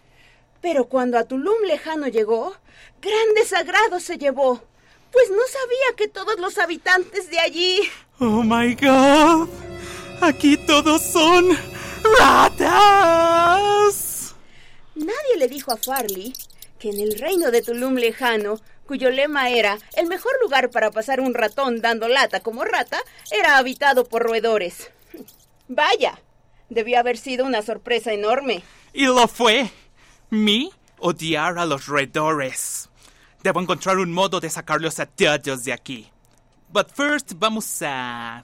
Pero 0.62 0.86
cuando 0.86 1.18
a 1.18 1.24
Tulum 1.24 1.64
lejano 1.66 2.08
llegó, 2.08 2.56
gran 3.02 3.34
desagrado 3.36 4.00
se 4.00 4.20
llevó, 4.20 4.62
pues 5.12 5.32
no 5.32 5.42
sabía 5.48 5.96
que 5.98 6.08
todos 6.08 6.40
los 6.40 6.60
habitantes 6.60 7.32
de 7.32 7.40
allí... 7.40 7.80
Oh 8.20 8.44
my 8.44 8.76
god. 8.76 9.50
Aquí 10.22 10.58
todos 10.58 11.02
son 11.02 11.58
ratas. 12.20 13.16
Nadie 14.94 15.38
le 15.38 15.48
dijo 15.48 15.72
a 15.72 15.78
Farley 15.78 16.34
que 16.78 16.92
en 16.92 17.00
el 17.00 17.18
reino 17.18 17.50
de 17.50 17.64
Tulum 17.64 17.96
lejano, 17.96 18.60
cuyo 18.86 19.10
lema 19.10 19.50
era 19.50 19.80
el 19.98 20.06
mejor 20.06 20.34
lugar 20.40 20.70
para 20.70 20.92
pasar 20.92 21.20
un 21.20 21.34
ratón 21.34 21.82
dando 21.82 22.08
lata 22.08 22.42
como 22.42 22.64
rata, 22.64 23.00
era 23.32 23.58
habitado 23.58 24.06
por 24.06 24.22
roedores. 24.22 24.92
Vaya, 25.68 26.20
debió 26.70 27.00
haber 27.00 27.18
sido 27.18 27.46
una 27.46 27.62
sorpresa 27.62 28.14
enorme. 28.14 28.64
Y 28.94 29.06
lo 29.06 29.28
fue. 29.28 29.70
Mi 30.30 30.72
odiar 31.00 31.58
a 31.58 31.66
los 31.66 31.86
roedores. 31.86 32.90
Debo 33.44 33.62
encontrar 33.62 33.98
un 33.98 34.12
modo 34.12 34.40
de 34.40 34.50
sacarlos 34.50 35.00
a 35.00 35.06
todos 35.06 35.64
de 35.64 35.74
aquí. 35.74 36.10
But 36.70 36.90
first 36.92 37.34
vamos 37.38 37.82
a... 37.82 38.44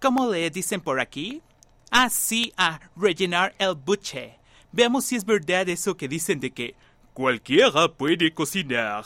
¿Cómo 0.00 0.30
le 0.30 0.50
dicen 0.50 0.80
por 0.80 1.00
aquí? 1.00 1.42
Ah, 1.90 2.10
sí, 2.10 2.52
a 2.56 2.80
rellenar 2.94 3.54
el 3.58 3.74
buche. 3.74 4.38
Veamos 4.70 5.06
si 5.06 5.16
es 5.16 5.24
verdad 5.24 5.68
eso 5.68 5.96
que 5.96 6.08
dicen 6.08 6.38
de 6.40 6.50
que 6.50 6.74
cualquiera 7.14 7.88
puede 7.88 8.32
cocinar. 8.32 9.04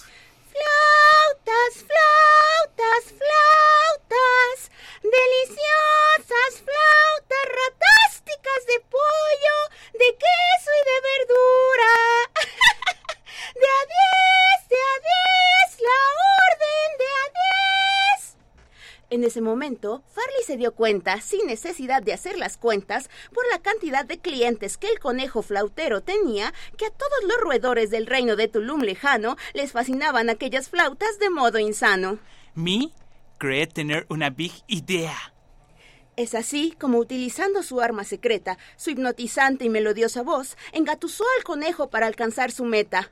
Flautas, 1.45 1.75
flautas, 1.75 3.05
flautas, 3.19 4.71
deliciosas 5.03 6.63
flautas 6.63 7.47
ratásticas 7.63 8.67
de 8.69 8.79
pollo, 8.89 9.57
de 9.95 10.09
queso 10.23 10.71
y 10.79 10.83
de 10.91 10.99
verdura. 11.11 11.93
De 13.55 13.69
a 13.69 13.83
diez, 13.93 14.69
de 14.71 14.77
a 14.77 14.95
diez, 15.11 15.81
la 15.81 16.01
orden 16.47 16.91
de 16.99 17.05
a. 17.05 17.22
En 19.13 19.25
ese 19.25 19.43
momento, 19.43 20.03
Farley 20.09 20.43
se 20.47 20.57
dio 20.57 20.75
cuenta, 20.75 21.21
sin 21.21 21.47
necesidad 21.47 22.03
de 22.03 22.15
hacer 22.15 22.39
las 22.39 22.57
cuentas, 22.57 23.11
por 23.35 23.47
la 23.51 23.59
cantidad 23.59 24.07
de 24.07 24.19
clientes 24.19 24.79
que 24.79 24.89
el 24.89 25.01
conejo 25.01 25.43
flautero 25.43 26.01
tenía, 26.01 26.55
que 26.79 26.87
a 26.87 26.91
todos 26.91 27.23
los 27.25 27.37
roedores 27.43 27.91
del 27.91 28.07
reino 28.07 28.37
de 28.37 28.49
Tulum 28.49 28.81
lejano 28.81 29.37
les 29.53 29.73
fascinaban 29.73 30.31
aquellas 30.31 30.71
flautas 30.71 31.19
de 31.19 31.29
modo 31.29 31.59
insano. 31.59 32.21
Mi 32.55 32.95
cree 33.37 33.67
tener 33.67 34.07
una 34.09 34.31
big 34.31 34.53
idea. 34.67 35.35
Es 36.17 36.35
así 36.35 36.75
como, 36.81 36.97
utilizando 36.97 37.63
su 37.63 37.83
arma 37.83 38.05
secreta, 38.05 38.57
su 38.77 38.93
hipnotizante 38.93 39.67
y 39.67 39.69
melodiosa 39.69 40.23
voz, 40.23 40.57
engatusó 40.73 41.25
al 41.37 41.45
conejo 41.45 41.91
para 41.91 42.07
alcanzar 42.07 42.51
su 42.51 42.65
meta. 42.65 43.11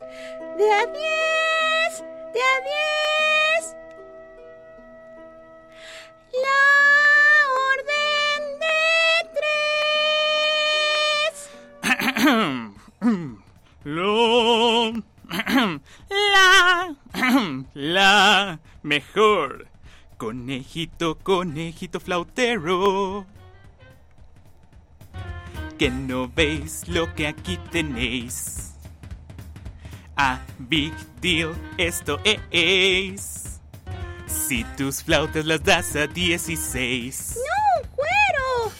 ¡De 0.00 0.72
a 0.72 0.86
diez! 0.86 2.00
¡De 2.34 2.42
a 2.42 2.60
diez! 2.64 3.39
La 6.32 6.62
orden 7.72 8.40
de 8.60 8.78
tres. 11.80 12.30
Lo... 13.84 14.92
La... 16.10 16.94
La 17.74 18.60
mejor. 18.82 19.66
Conejito, 20.16 21.18
conejito 21.18 21.98
flautero. 21.98 23.26
Que 25.78 25.90
no 25.90 26.28
veis 26.28 26.86
lo 26.88 27.14
que 27.14 27.26
aquí 27.26 27.58
tenéis. 27.70 28.74
A 30.16 30.38
big 30.58 30.92
deal 31.22 31.54
esto 31.78 32.20
es. 32.24 33.49
Si 34.30 34.64
tus 34.76 35.02
flautas 35.02 35.44
las 35.44 35.62
das 35.62 35.96
a 35.96 36.06
16. 36.06 37.36
¡No, 37.36 37.88
cuero! 37.96 38.72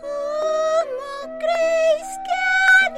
¿Cómo 0.00 1.38
creéis 1.38 2.08
que 2.26 2.38
a 2.80 2.90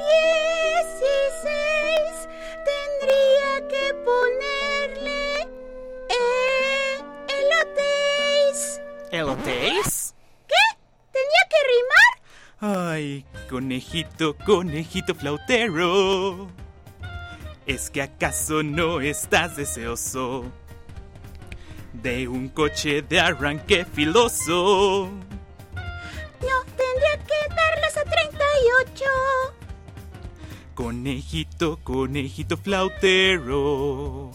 dieciséis 1.11 2.27
tendría 2.65 3.67
que 3.67 3.93
ponerle 4.05 5.21
eh, 6.09 7.03
eloteis? 7.39 8.81
¿Eloteis? 9.11 10.15
¿Qué? 10.47 10.63
¿Tenía 11.11 11.43
que 11.49 11.59
rimar? 11.71 12.87
Ay, 12.91 13.25
conejito, 13.49 14.35
conejito 14.45 15.13
flautero. 15.15 16.49
¿Es 17.69 17.89
que 17.91 18.01
acaso 18.01 18.63
no 18.63 18.99
estás 18.99 19.55
deseoso 19.55 20.51
de 21.93 22.27
un 22.27 22.49
coche 22.49 23.03
de 23.03 23.19
arranque 23.19 23.85
filoso? 23.85 25.11
No, 25.75 26.63
tendría 26.65 27.19
que 27.27 27.35
darlas 27.55 27.95
a 27.95 28.05
38. 28.05 29.05
Conejito, 30.73 31.77
conejito 31.83 32.57
flautero, 32.57 34.31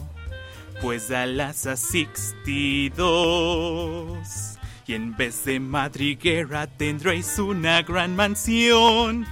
pues 0.81 1.11
alas 1.11 1.67
a 1.67 1.75
62. 1.75 2.97
Y 4.87 4.93
en 4.93 5.17
vez 5.17 5.43
de 5.43 5.59
madriguera 5.59 6.67
tendréis 6.67 7.37
una 7.37 7.81
gran 7.81 8.15
mansión. 8.15 9.27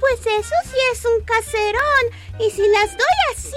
Pues 0.00 0.20
eso 0.20 0.54
sí 0.64 0.76
es 0.92 1.04
un 1.04 1.22
caserón. 1.24 2.04
Y 2.38 2.50
si 2.50 2.66
las 2.68 2.90
doy 2.96 3.18
a 3.30 3.34
100, 3.38 3.52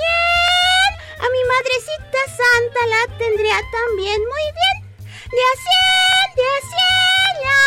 a 1.19 1.29
mi 1.29 1.43
madrecita 1.47 2.19
santa 2.27 2.79
la 2.87 3.17
tendría 3.17 3.57
también 3.71 4.19
muy 4.19 4.45
bien. 4.59 4.77
De 5.31 5.39
a 5.39 5.55
100, 5.63 6.35
de 6.35 6.43
a 6.43 6.59
100, 6.69 7.43
la 7.43 7.59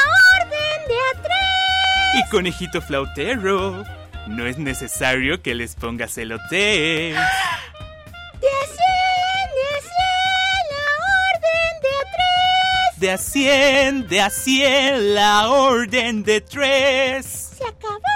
orden 0.42 0.78
de 0.88 0.94
a 0.94 1.22
3. 1.22 2.26
Y 2.26 2.30
conejito 2.30 2.82
flautero, 2.82 3.84
no 4.26 4.46
es 4.46 4.58
necesario 4.58 5.42
que 5.42 5.54
les 5.54 5.74
pongas 5.74 6.18
elotes. 6.18 7.16
De 8.40 8.48
a 8.48 8.66
100, 8.66 8.80
de 9.56 9.64
a 9.72 9.80
100, 9.80 9.96
la 10.70 10.86
orden 11.32 11.74
de 11.82 11.88
a 11.88 12.04
3. 12.92 13.00
De 13.00 13.10
a 13.10 13.18
100, 13.18 14.08
de 14.08 14.20
a 14.20 14.30
100, 14.30 15.14
la 15.14 15.48
orden 15.50 16.22
de 16.22 16.40
tres. 16.42 17.52
Se 17.56 17.64
acabó. 17.66 18.15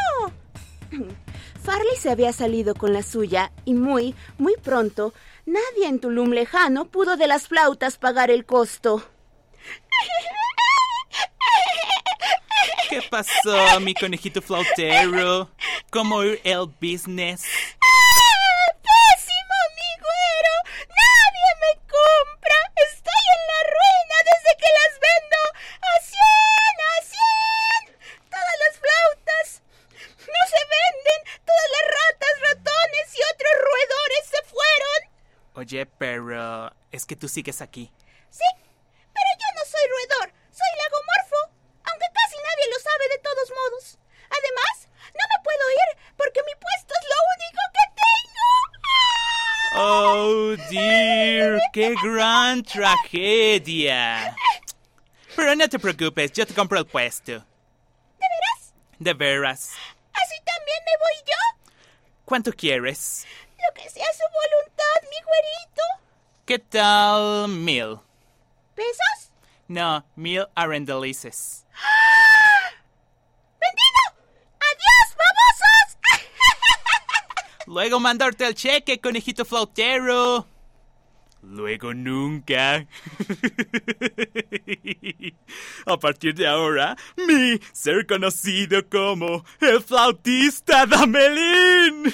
Farley 1.62 1.96
se 1.98 2.10
había 2.10 2.32
salido 2.32 2.74
con 2.74 2.92
la 2.92 3.02
suya 3.02 3.52
y 3.64 3.74
muy, 3.74 4.14
muy 4.38 4.54
pronto, 4.62 5.12
nadie 5.46 5.86
en 5.86 6.00
Tulum 6.00 6.30
lejano 6.30 6.86
pudo 6.86 7.16
de 7.16 7.26
las 7.26 7.48
flautas 7.48 7.98
pagar 7.98 8.30
el 8.30 8.44
costo. 8.44 9.02
¿Qué 12.88 13.02
pasó, 13.08 13.78
mi 13.80 13.94
conejito 13.94 14.42
flautero? 14.42 15.48
¿Cómo 15.90 16.24
ir 16.24 16.40
el 16.42 16.66
business? 16.80 17.44
Oye, 35.60 35.84
pero 35.84 36.72
es 36.90 37.04
que 37.04 37.16
tú 37.16 37.28
sigues 37.28 37.60
aquí. 37.60 37.92
Sí, 38.30 38.48
pero 39.12 39.30
yo 39.38 39.46
no 39.54 39.62
soy 39.70 39.82
roedor, 39.90 40.32
soy 40.50 40.72
lagomorfo, 40.80 41.52
aunque 41.84 42.06
casi 42.14 42.36
nadie 42.36 42.66
lo 42.72 42.80
sabe 42.80 43.08
de 43.10 43.18
todos 43.18 43.50
modos. 43.50 43.98
Además, 44.30 44.88
no 45.12 45.20
me 45.28 45.44
puedo 45.44 45.70
ir 45.70 45.98
porque 46.16 46.40
mi 46.46 46.54
puesto 46.54 46.94
es 46.98 47.04
lo 47.12 47.18
único 47.36 47.60
que 47.76 47.84
tengo. 48.00 48.48
Oh, 49.82 50.56
dear, 50.70 51.60
qué 51.74 51.94
gran 52.02 52.62
tragedia. 52.62 54.34
Pero 55.36 55.54
no 55.56 55.68
te 55.68 55.78
preocupes, 55.78 56.32
yo 56.32 56.46
te 56.46 56.54
compro 56.54 56.78
el 56.78 56.86
puesto. 56.86 57.32
¿De 57.32 58.26
veras? 58.30 58.72
De 58.98 59.12
veras. 59.12 59.72
¿Así 60.14 60.36
también 60.42 60.78
me 60.86 60.96
voy 60.96 61.16
yo? 61.26 61.74
¿Cuánto 62.24 62.50
quieres? 62.50 63.26
Que 63.74 63.88
sea 63.88 64.06
su 64.12 64.24
voluntad, 64.24 65.08
mi 65.10 65.16
güerito. 65.24 65.82
¿Qué 66.44 66.58
tal 66.58 67.48
mil? 67.48 68.00
¿Pesos? 68.74 69.32
No, 69.68 70.04
mil 70.16 70.46
arendelices. 70.54 71.64
¡Vendido! 73.60 74.26
¡Adiós, 74.60 75.16
babosos! 75.16 75.98
Luego 77.66 78.00
mandarte 78.00 78.46
el 78.46 78.54
cheque, 78.54 79.00
conejito 79.00 79.44
flautero. 79.44 80.46
Luego 81.42 81.94
nunca. 81.94 82.86
A 85.86 85.96
partir 85.98 86.34
de 86.34 86.46
ahora, 86.46 86.96
mi 87.16 87.58
ser 87.72 88.06
conocido 88.06 88.88
como 88.88 89.44
el 89.60 89.80
flautista 89.82 90.86
Damelín. 90.86 92.12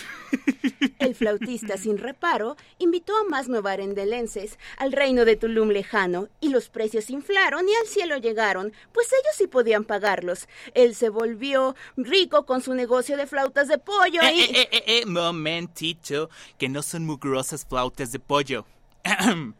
El 0.99 1.15
flautista 1.15 1.77
sin 1.77 1.99
reparo 1.99 2.57
invitó 2.79 3.17
a 3.17 3.25
más 3.25 3.49
novarendelenses 3.49 4.59
al 4.77 4.93
reino 4.93 5.25
de 5.25 5.37
Tulum 5.37 5.69
lejano 5.69 6.29
y 6.41 6.49
los 6.49 6.69
precios 6.69 7.11
inflaron 7.11 7.69
y 7.69 7.75
al 7.75 7.87
cielo 7.87 8.17
llegaron, 8.19 8.73
pues 8.93 9.09
ellos 9.13 9.35
sí 9.37 9.47
podían 9.47 9.85
pagarlos. 9.85 10.49
Él 10.75 10.95
se 10.95 11.09
volvió 11.09 11.77
rico 11.97 12.45
con 12.45 12.61
su 12.61 12.75
negocio 12.75 13.17
de 13.17 13.27
flautas 13.27 13.69
de 13.69 13.79
pollo 13.79 14.21
Eh, 14.23 14.33
y... 14.35 14.41
eh, 14.43 14.51
eh, 14.53 14.69
eh, 14.73 14.83
eh, 14.87 15.07
momentito, 15.07 16.29
que 16.59 16.69
no 16.69 16.83
son 16.83 17.07
mugrosas 17.07 17.65
flautas 17.65 18.13
de 18.13 18.19
pollo. 18.19 18.67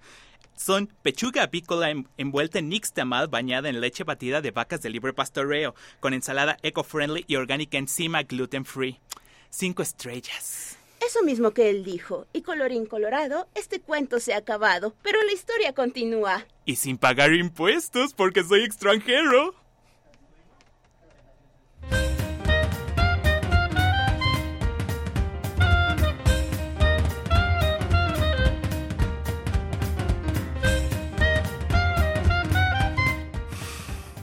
Son 0.57 0.87
pechuga 1.03 1.43
apícola 1.43 1.91
en- 1.91 2.09
envuelta 2.17 2.59
en 2.59 2.71
nixtamal 2.71 3.29
bañada 3.29 3.69
en 3.69 3.81
leche 3.81 4.05
batida 4.05 4.41
de 4.41 4.51
vacas 4.53 4.81
de 4.81 4.89
libre 4.91 5.13
pastoreo, 5.13 5.75
con 6.01 6.15
ensalada 6.15 6.57
eco-friendly 6.63 7.25
y 7.29 7.37
orgánica 7.37 7.77
encima 7.77 8.23
gluten-free. 8.23 8.99
Cinco 9.51 9.83
estrellas. 9.83 10.79
Eso 11.07 11.23
mismo 11.23 11.51
que 11.53 11.69
él 11.69 11.85
dijo, 11.85 12.27
y 12.33 12.41
colorín 12.41 12.87
colorado, 12.87 13.49
este 13.55 13.81
cuento 13.81 14.19
se 14.19 14.33
ha 14.33 14.39
acabado, 14.39 14.95
pero 15.03 15.23
la 15.23 15.33
historia 15.33 15.75
continúa. 15.75 16.47
Y 16.65 16.77
sin 16.77 16.97
pagar 16.97 17.33
impuestos 17.35 18.15
porque 18.15 18.43
soy 18.43 18.65
extranjero. 18.65 19.55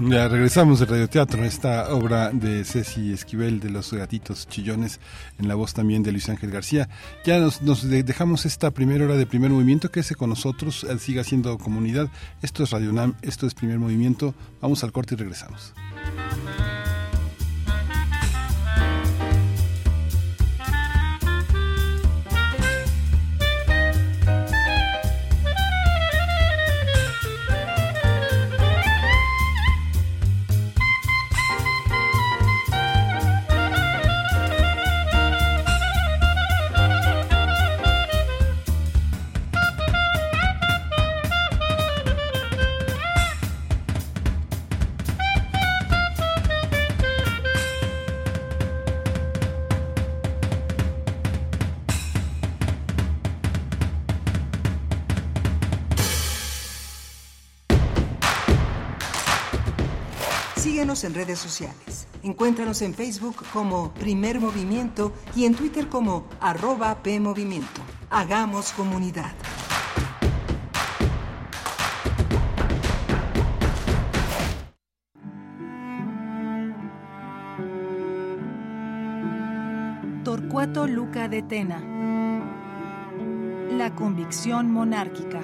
Ya 0.09 0.27
regresamos 0.27 0.79
del 0.79 0.89
radioteatro, 0.89 1.43
esta 1.43 1.93
obra 1.93 2.29
de 2.31 2.63
Ceci 2.65 3.13
Esquivel 3.13 3.59
de 3.59 3.69
los 3.69 3.93
gatitos 3.93 4.47
chillones, 4.47 4.99
en 5.39 5.47
la 5.47 5.55
voz 5.55 5.73
también 5.73 6.03
de 6.03 6.11
Luis 6.11 6.29
Ángel 6.29 6.51
García. 6.51 6.89
Ya 7.25 7.39
nos, 7.39 7.61
nos 7.61 7.87
de- 7.87 8.03
dejamos 8.03 8.45
esta 8.45 8.71
primera 8.71 9.05
hora 9.05 9.15
de 9.15 9.25
primer 9.25 9.51
movimiento, 9.51 9.91
quédese 9.91 10.15
con 10.15 10.29
nosotros, 10.29 10.85
siga 10.99 11.23
siendo 11.23 11.57
comunidad. 11.57 12.09
Esto 12.41 12.63
es 12.63 12.71
Radio 12.71 12.89
UNAM, 12.89 13.15
esto 13.21 13.47
es 13.47 13.53
primer 13.53 13.79
movimiento. 13.79 14.33
Vamos 14.61 14.83
al 14.83 14.91
corte 14.91 15.15
y 15.15 15.17
regresamos. 15.17 15.73
En 61.03 61.13
redes 61.13 61.39
sociales. 61.39 62.07
Encuéntranos 62.23 62.81
en 62.81 62.93
Facebook 62.93 63.43
como 63.51 63.93
Primer 63.93 64.39
Movimiento 64.39 65.11
y 65.35 65.43
en 65.43 65.53
Twitter 65.53 65.89
como 65.89 66.25
arroba 66.39 67.03
PMovimiento. 67.03 67.81
Hagamos 68.09 68.71
comunidad. 68.71 69.33
Torcuato 80.23 80.87
Luca 80.87 81.27
de 81.27 81.41
Tena. 81.41 81.81
La 83.71 83.93
convicción 83.93 84.71
monárquica. 84.71 85.41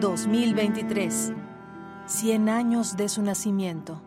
2023. 0.00 1.32
100 2.06 2.48
años 2.48 2.96
de 2.96 3.08
su 3.08 3.22
nacimiento. 3.22 4.00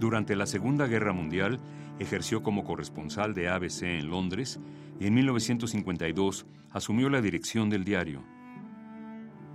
Durante 0.00 0.34
la 0.34 0.46
Segunda 0.46 0.86
Guerra 0.86 1.12
Mundial 1.12 1.60
ejerció 1.98 2.42
como 2.42 2.64
corresponsal 2.64 3.34
de 3.34 3.50
ABC 3.50 3.82
en 3.82 4.08
Londres 4.08 4.58
y 4.98 5.06
en 5.06 5.12
1952 5.12 6.46
asumió 6.70 7.10
la 7.10 7.20
dirección 7.20 7.68
del 7.68 7.84
diario. 7.84 8.24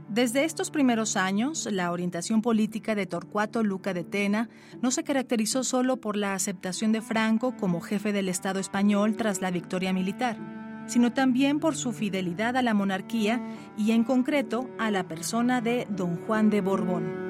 Desde 0.08 0.46
estos 0.46 0.70
primeros 0.70 1.18
años, 1.18 1.68
la 1.72 1.92
orientación 1.92 2.44
política 2.44 2.94
de 2.94 3.08
Torcuato 3.08 3.64
Luca 3.64 3.96
de 3.96 4.04
Tena 4.04 4.50
no 4.84 4.92
se 4.92 5.04
caracterizó 5.04 5.64
solo 5.64 5.98
por 5.98 6.16
la 6.16 6.36
aceptación 6.36 6.92
de 6.92 7.02
Franco 7.02 7.58
como 7.58 7.82
jefe 7.82 8.14
del 8.14 8.30
Estado 8.30 8.60
español 8.60 9.18
tras 9.18 9.42
la 9.42 9.50
victoria 9.50 9.94
militar, 9.94 10.38
sino 10.86 11.12
también 11.12 11.60
por 11.60 11.76
su 11.76 11.92
fidelidad 11.92 12.56
a 12.56 12.62
la 12.62 12.76
monarquía 12.76 13.42
y 13.80 13.94
en 13.94 14.04
concreto 14.04 14.70
a 14.78 14.92
la 14.92 15.08
persona 15.08 15.60
de 15.60 15.88
Don 15.90 16.18
Juan 16.18 16.52
de 16.52 16.62
Borbón. 16.62 17.25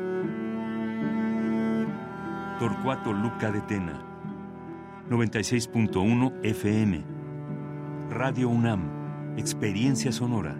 Torcuato 2.60 3.12
Luca 3.12 3.52
de 3.52 3.60
Tena. 3.62 4.02
96.1 5.10 6.40
FM. 6.42 7.04
Radio 8.10 8.48
UNAM. 8.48 9.36
Experiencia 9.36 10.14
sonora. 10.14 10.56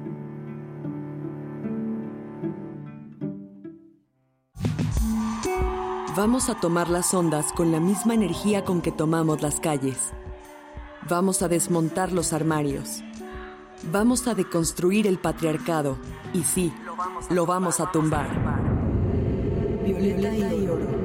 Vamos 6.18 6.50
a 6.50 6.60
tomar 6.60 6.90
las 6.90 7.14
ondas 7.14 7.54
con 7.54 7.72
la 7.72 7.80
misma 7.80 8.14
energía 8.14 8.66
con 8.66 8.82
que 8.82 8.92
tomamos 8.92 9.42
las 9.42 9.62
calles. 9.62 10.12
Vamos 11.10 11.44
a 11.44 11.48
desmontar 11.48 12.12
los 12.12 12.34
armarios. 12.34 13.06
Vamos 13.90 14.28
a 14.28 14.36
deconstruir 14.36 15.08
el 15.08 15.18
patriarcado. 15.18 15.98
Y 16.34 16.44
sí, 16.44 16.74
lo 17.30 17.46
vamos 17.46 17.80
a 17.80 17.90
tumbar. 17.90 18.28
Violeta 19.86 20.54
y 20.54 20.68
oro. 20.68 21.05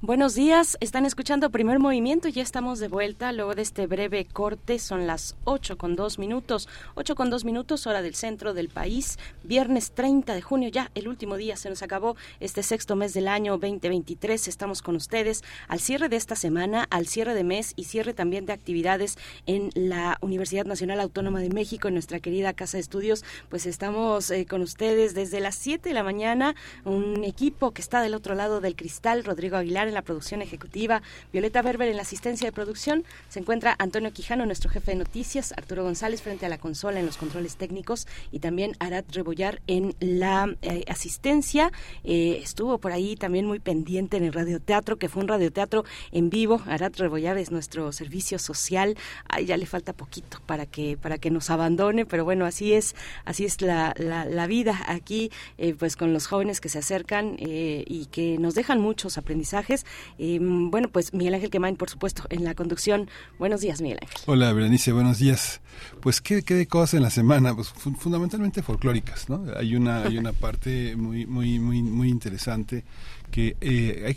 Buenos 0.00 0.36
días, 0.36 0.78
están 0.78 1.06
escuchando 1.06 1.50
Primer 1.50 1.80
Movimiento 1.80 2.28
y 2.28 2.32
ya 2.32 2.44
estamos 2.44 2.78
de 2.78 2.86
vuelta 2.86 3.32
luego 3.32 3.56
de 3.56 3.62
este 3.62 3.88
breve 3.88 4.26
corte. 4.26 4.78
Son 4.78 5.08
las 5.08 5.34
8 5.42 5.76
con 5.76 5.96
2 5.96 6.20
minutos, 6.20 6.68
8 6.94 7.16
con 7.16 7.30
2 7.30 7.44
minutos, 7.44 7.84
hora 7.84 8.00
del 8.00 8.14
centro 8.14 8.54
del 8.54 8.68
país. 8.68 9.18
Viernes 9.42 9.90
30 9.90 10.34
de 10.36 10.40
junio, 10.40 10.68
ya 10.68 10.92
el 10.94 11.08
último 11.08 11.36
día 11.36 11.56
se 11.56 11.68
nos 11.68 11.82
acabó 11.82 12.14
este 12.38 12.62
sexto 12.62 12.94
mes 12.94 13.12
del 13.12 13.26
año 13.26 13.58
2023. 13.58 14.46
Estamos 14.46 14.82
con 14.82 14.94
ustedes 14.94 15.42
al 15.66 15.80
cierre 15.80 16.08
de 16.08 16.14
esta 16.14 16.36
semana, 16.36 16.86
al 16.90 17.08
cierre 17.08 17.34
de 17.34 17.42
mes 17.42 17.72
y 17.74 17.82
cierre 17.82 18.14
también 18.14 18.46
de 18.46 18.52
actividades 18.52 19.18
en 19.46 19.70
la 19.74 20.16
Universidad 20.20 20.64
Nacional 20.64 21.00
Autónoma 21.00 21.40
de 21.40 21.48
México, 21.48 21.88
en 21.88 21.94
nuestra 21.94 22.20
querida 22.20 22.52
Casa 22.52 22.76
de 22.76 22.82
Estudios. 22.82 23.24
Pues 23.48 23.66
estamos 23.66 24.30
eh, 24.30 24.46
con 24.46 24.62
ustedes 24.62 25.14
desde 25.14 25.40
las 25.40 25.56
7 25.56 25.88
de 25.88 25.94
la 25.96 26.04
mañana, 26.04 26.54
un 26.84 27.24
equipo 27.24 27.72
que 27.72 27.82
está 27.82 28.00
del 28.00 28.14
otro 28.14 28.36
lado 28.36 28.60
del 28.60 28.76
cristal, 28.76 29.24
Rodrigo 29.24 29.56
Aguilar 29.56 29.87
en 29.88 29.94
la 29.94 30.02
producción 30.02 30.42
ejecutiva, 30.42 31.02
Violeta 31.32 31.62
Berber 31.62 31.88
en 31.88 31.96
la 31.96 32.02
asistencia 32.02 32.46
de 32.46 32.52
producción, 32.52 33.04
se 33.28 33.40
encuentra 33.40 33.74
Antonio 33.78 34.12
Quijano, 34.12 34.46
nuestro 34.46 34.70
jefe 34.70 34.92
de 34.92 34.98
noticias, 34.98 35.52
Arturo 35.56 35.82
González 35.84 36.22
frente 36.22 36.46
a 36.46 36.48
la 36.48 36.58
consola 36.58 37.00
en 37.00 37.06
los 37.06 37.16
controles 37.16 37.56
técnicos 37.56 38.06
y 38.30 38.38
también 38.38 38.76
Arat 38.78 39.04
Rebollar 39.14 39.60
en 39.66 39.94
la 40.00 40.54
eh, 40.62 40.84
asistencia. 40.88 41.72
Eh, 42.04 42.40
estuvo 42.42 42.78
por 42.78 42.92
ahí 42.92 43.16
también 43.16 43.46
muy 43.46 43.58
pendiente 43.58 44.16
en 44.16 44.24
el 44.24 44.32
radioteatro, 44.32 44.96
que 44.96 45.08
fue 45.08 45.22
un 45.22 45.28
radioteatro 45.28 45.84
en 46.12 46.30
vivo. 46.30 46.62
Arat 46.66 46.96
Rebollar 46.98 47.38
es 47.38 47.50
nuestro 47.50 47.92
servicio 47.92 48.38
social. 48.38 48.96
Ay, 49.28 49.46
ya 49.46 49.56
le 49.56 49.66
falta 49.66 49.92
poquito 49.92 50.40
para 50.46 50.66
que, 50.66 50.96
para 50.96 51.18
que 51.18 51.30
nos 51.30 51.50
abandone, 51.50 52.06
pero 52.06 52.24
bueno, 52.24 52.44
así 52.44 52.72
es, 52.72 52.94
así 53.24 53.44
es 53.44 53.60
la, 53.60 53.94
la, 53.96 54.24
la 54.24 54.46
vida 54.46 54.80
aquí, 54.86 55.30
eh, 55.56 55.74
pues 55.74 55.96
con 55.96 56.12
los 56.12 56.26
jóvenes 56.26 56.60
que 56.60 56.68
se 56.68 56.78
acercan 56.78 57.36
y 57.38 58.06
que 58.06 58.38
nos 58.38 58.54
dejan 58.54 58.80
muchos 58.80 59.18
aprendizajes 59.18 59.77
y 60.16 60.38
bueno, 60.38 60.88
pues 60.88 61.12
Miguel 61.12 61.34
Ángel 61.34 61.50
Quemain, 61.50 61.76
por 61.76 61.90
supuesto, 61.90 62.24
en 62.30 62.44
la 62.44 62.54
conducción. 62.54 63.08
Buenos 63.38 63.60
días, 63.60 63.80
Miguel 63.80 63.98
Ángel. 64.02 64.18
Hola, 64.26 64.52
Berenice, 64.52 64.92
buenos 64.92 65.18
días. 65.18 65.60
Pues, 66.00 66.20
¿qué, 66.20 66.42
qué 66.42 66.54
de 66.54 66.66
cosas 66.66 66.94
en 66.94 67.02
la 67.02 67.10
semana? 67.10 67.54
Pues 67.54 67.68
fundamentalmente 67.68 68.62
folclóricas, 68.62 69.28
¿no? 69.28 69.44
Hay 69.56 69.76
una, 69.76 70.02
hay 70.04 70.18
una 70.18 70.32
parte 70.32 70.96
muy, 70.96 71.26
muy, 71.26 71.58
muy, 71.58 71.82
muy 71.82 72.08
interesante 72.08 72.84
que 73.30 73.56
eh, 73.60 74.16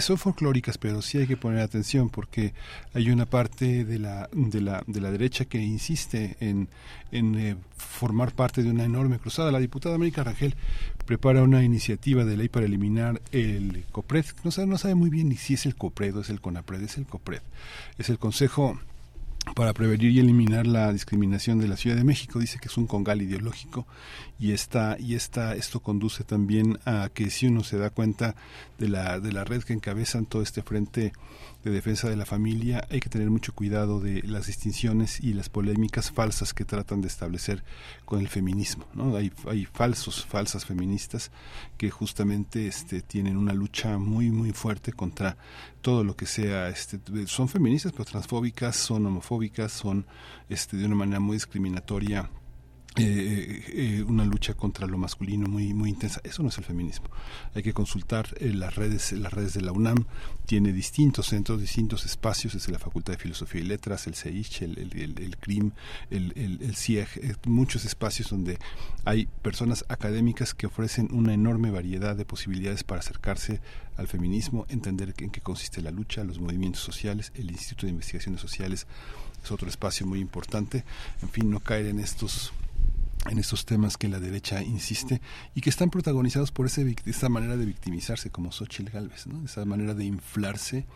son 0.00 0.18
folclóricas, 0.18 0.78
pero 0.78 1.02
sí 1.02 1.18
hay 1.18 1.26
que 1.26 1.36
poner 1.36 1.60
atención 1.60 2.10
porque 2.10 2.54
hay 2.94 3.10
una 3.10 3.26
parte 3.26 3.84
de 3.84 3.98
la, 3.98 4.28
de 4.32 4.60
la, 4.60 4.84
de 4.86 5.00
la 5.00 5.10
derecha 5.10 5.44
que 5.46 5.58
insiste 5.58 6.36
en, 6.40 6.68
en 7.10 7.34
eh, 7.38 7.56
formar 7.76 8.32
parte 8.32 8.62
de 8.62 8.70
una 8.70 8.84
enorme 8.84 9.18
cruzada. 9.18 9.50
La 9.50 9.58
diputada 9.58 9.96
América 9.96 10.22
Rangel 10.22 10.54
prepara 11.06 11.42
una 11.42 11.62
iniciativa 11.62 12.24
de 12.24 12.36
ley 12.36 12.48
para 12.48 12.66
eliminar 12.66 13.20
el 13.32 13.84
COPRED. 13.92 14.26
No 14.44 14.50
sabe, 14.50 14.66
no 14.66 14.78
sabe 14.78 14.94
muy 14.94 15.10
bien 15.10 15.28
ni 15.28 15.36
si 15.36 15.54
es 15.54 15.66
el 15.66 15.76
COPRED 15.76 16.16
o 16.16 16.20
es 16.20 16.30
el 16.30 16.40
CONAPRED, 16.40 16.82
es 16.82 16.98
el 16.98 17.06
COPRED. 17.06 17.42
Es 17.98 18.08
el 18.08 18.18
Consejo 18.18 18.78
para 19.56 19.72
prevenir 19.72 20.12
y 20.12 20.20
eliminar 20.20 20.66
la 20.66 20.92
discriminación 20.92 21.58
de 21.58 21.68
la 21.68 21.76
Ciudad 21.76 21.96
de 21.96 22.04
México. 22.04 22.38
Dice 22.38 22.58
que 22.58 22.68
es 22.68 22.76
un 22.76 22.86
congal 22.86 23.22
ideológico 23.22 23.86
y 24.42 24.50
esta 24.50 24.96
y 24.98 25.14
esta 25.14 25.54
esto 25.54 25.78
conduce 25.78 26.24
también 26.24 26.80
a 26.84 27.10
que 27.14 27.30
si 27.30 27.46
uno 27.46 27.62
se 27.62 27.78
da 27.78 27.90
cuenta 27.90 28.34
de 28.76 28.88
la 28.88 29.20
de 29.20 29.30
la 29.30 29.44
red 29.44 29.62
que 29.62 29.72
encabezan 29.72 30.26
todo 30.26 30.42
este 30.42 30.62
frente 30.62 31.12
de 31.62 31.70
defensa 31.70 32.08
de 32.08 32.16
la 32.16 32.26
familia, 32.26 32.84
hay 32.90 32.98
que 32.98 33.08
tener 33.08 33.30
mucho 33.30 33.54
cuidado 33.54 34.00
de 34.00 34.20
las 34.24 34.48
distinciones 34.48 35.20
y 35.20 35.32
las 35.32 35.48
polémicas 35.48 36.10
falsas 36.10 36.54
que 36.54 36.64
tratan 36.64 37.02
de 37.02 37.06
establecer 37.06 37.62
con 38.04 38.18
el 38.18 38.26
feminismo. 38.26 38.84
¿no? 38.94 39.14
Hay, 39.16 39.32
hay 39.46 39.66
falsos, 39.66 40.26
falsas 40.26 40.64
feministas 40.64 41.30
que 41.76 41.88
justamente 41.90 42.66
este, 42.66 43.00
tienen 43.00 43.36
una 43.36 43.52
lucha 43.52 43.96
muy, 43.98 44.32
muy 44.32 44.50
fuerte 44.50 44.92
contra 44.92 45.36
todo 45.82 46.02
lo 46.02 46.16
que 46.16 46.26
sea. 46.26 46.68
Este, 46.68 46.98
son 47.26 47.48
feministas, 47.48 47.92
pero 47.92 48.06
transfóbicas, 48.06 48.74
son 48.74 49.06
homofóbicas, 49.06 49.70
son 49.70 50.04
este, 50.48 50.76
de 50.76 50.86
una 50.86 50.96
manera 50.96 51.20
muy 51.20 51.36
discriminatoria 51.36 52.28
eh, 52.96 53.64
eh, 53.68 54.04
una 54.06 54.26
lucha 54.26 54.52
contra 54.52 54.86
lo 54.86 54.98
masculino 54.98 55.46
muy 55.46 55.72
muy 55.72 55.88
intensa. 55.88 56.20
Eso 56.24 56.42
no 56.42 56.50
es 56.50 56.58
el 56.58 56.64
feminismo. 56.64 57.06
Hay 57.54 57.62
que 57.62 57.72
consultar 57.72 58.26
eh, 58.38 58.52
las 58.52 58.74
redes 58.74 59.12
las 59.12 59.32
redes 59.32 59.54
de 59.54 59.62
la 59.62 59.72
UNAM. 59.72 60.04
Tiene 60.44 60.72
distintos 60.72 61.28
centros 61.28 61.60
distintos 61.60 62.04
espacios. 62.04 62.52
Desde 62.52 62.70
la 62.70 62.78
Facultad 62.78 63.14
de 63.14 63.18
Filosofía 63.18 63.62
y 63.62 63.64
Letras 63.64 64.06
el 64.06 64.14
CEICH 64.14 64.62
el, 64.62 64.78
el, 64.78 65.18
el, 65.18 65.36
CRIM 65.38 65.72
el, 66.10 66.32
el, 66.36 66.76
CIEG 66.76 67.08
eh, 67.16 67.34
muchos 67.46 67.86
espacios 67.86 68.28
donde 68.28 68.58
hay 69.06 69.26
personas 69.40 69.86
académicas 69.88 70.52
que 70.52 70.66
ofrecen 70.66 71.08
una 71.12 71.32
enorme 71.32 71.70
variedad 71.70 72.14
de 72.14 72.26
posibilidades 72.26 72.84
para 72.84 73.00
acercarse 73.00 73.60
al 73.96 74.06
feminismo 74.06 74.66
entender 74.68 75.14
en 75.18 75.30
qué 75.30 75.40
consiste 75.40 75.80
la 75.80 75.90
lucha 75.90 76.24
los 76.24 76.40
movimientos 76.40 76.82
sociales. 76.82 77.32
El 77.34 77.50
Instituto 77.50 77.86
de 77.86 77.92
Investigaciones 77.92 78.40
Sociales 78.40 78.86
es 79.42 79.50
otro 79.50 79.68
espacio 79.68 80.06
muy 80.06 80.20
importante. 80.20 80.84
En 81.22 81.30
fin 81.30 81.50
no 81.50 81.60
caer 81.60 81.86
en 81.86 81.98
estos 81.98 82.52
en 83.30 83.38
estos 83.38 83.64
temas 83.64 83.96
que 83.96 84.08
la 84.08 84.20
derecha 84.20 84.62
insiste 84.62 85.20
y 85.54 85.60
que 85.60 85.70
están 85.70 85.90
protagonizados 85.90 86.52
por 86.52 86.66
ese, 86.66 86.96
esa 87.06 87.28
manera 87.28 87.56
de 87.56 87.66
victimizarse 87.66 88.30
como 88.30 88.52
Xochitl 88.52 88.90
Galvez, 88.90 89.26
¿no? 89.26 89.44
esa 89.44 89.64
manera 89.64 89.94
de 89.94 90.04
inflarse 90.04 90.86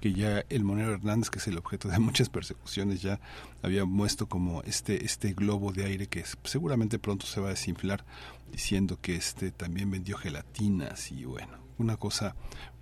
que 0.00 0.12
ya 0.14 0.44
el 0.48 0.64
Monero 0.64 0.94
Hernández, 0.94 1.28
que 1.28 1.38
es 1.38 1.46
el 1.46 1.58
objeto 1.58 1.88
de 1.88 1.98
muchas 1.98 2.30
persecuciones, 2.30 3.02
ya 3.02 3.20
había 3.62 3.84
muestro 3.84 4.28
como 4.28 4.62
este, 4.62 5.04
este 5.04 5.34
globo 5.34 5.72
de 5.72 5.84
aire 5.84 6.06
que 6.06 6.24
seguramente 6.44 6.98
pronto 6.98 7.26
se 7.26 7.40
va 7.40 7.48
a 7.48 7.50
desinflar, 7.50 8.04
diciendo 8.50 8.98
que 9.00 9.16
este 9.16 9.50
también 9.50 9.90
vendió 9.90 10.16
gelatinas 10.16 11.12
y 11.12 11.24
bueno, 11.24 11.58
una 11.78 11.96
cosa 11.96 12.34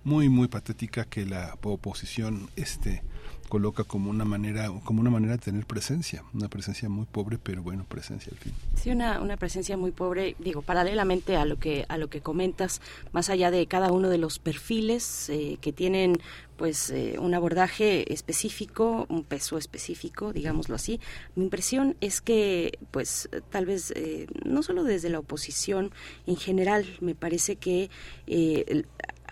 muy 0.03 0.29
muy 0.29 0.47
patética 0.47 1.05
que 1.05 1.25
la 1.25 1.57
oposición 1.61 2.49
este 2.55 3.03
coloca 3.49 3.83
como 3.83 4.09
una 4.09 4.25
manera 4.25 4.71
como 4.83 5.01
una 5.01 5.09
manera 5.09 5.33
de 5.33 5.39
tener 5.39 5.65
presencia 5.65 6.23
una 6.33 6.47
presencia 6.47 6.87
muy 6.87 7.05
pobre 7.05 7.37
pero 7.37 7.63
bueno 7.63 7.83
presencia 7.83 8.31
al 8.31 8.37
fin. 8.37 8.53
Sí 8.75 8.91
una, 8.91 9.19
una 9.19 9.35
presencia 9.35 9.75
muy 9.75 9.91
pobre 9.91 10.35
digo 10.39 10.61
paralelamente 10.61 11.35
a 11.35 11.45
lo 11.45 11.57
que 11.57 11.85
a 11.89 11.97
lo 11.97 12.09
que 12.09 12.21
comentas 12.21 12.81
más 13.11 13.29
allá 13.29 13.51
de 13.51 13.65
cada 13.65 13.91
uno 13.91 14.09
de 14.09 14.19
los 14.19 14.39
perfiles 14.39 15.29
eh, 15.29 15.57
que 15.59 15.73
tienen 15.73 16.17
pues 16.57 16.89
eh, 16.89 17.15
un 17.19 17.33
abordaje 17.33 18.13
específico 18.13 19.05
un 19.09 19.23
peso 19.23 19.57
específico 19.57 20.31
digámoslo 20.31 20.75
así 20.75 20.99
mi 21.35 21.43
impresión 21.43 21.97
es 22.01 22.21
que 22.21 22.77
pues 22.91 23.29
tal 23.49 23.65
vez 23.65 23.91
eh, 23.95 24.27
no 24.45 24.61
solo 24.61 24.83
desde 24.83 25.09
la 25.09 25.19
oposición 25.19 25.91
en 26.27 26.37
general 26.37 26.85
me 27.01 27.15
parece 27.15 27.55
que 27.55 27.89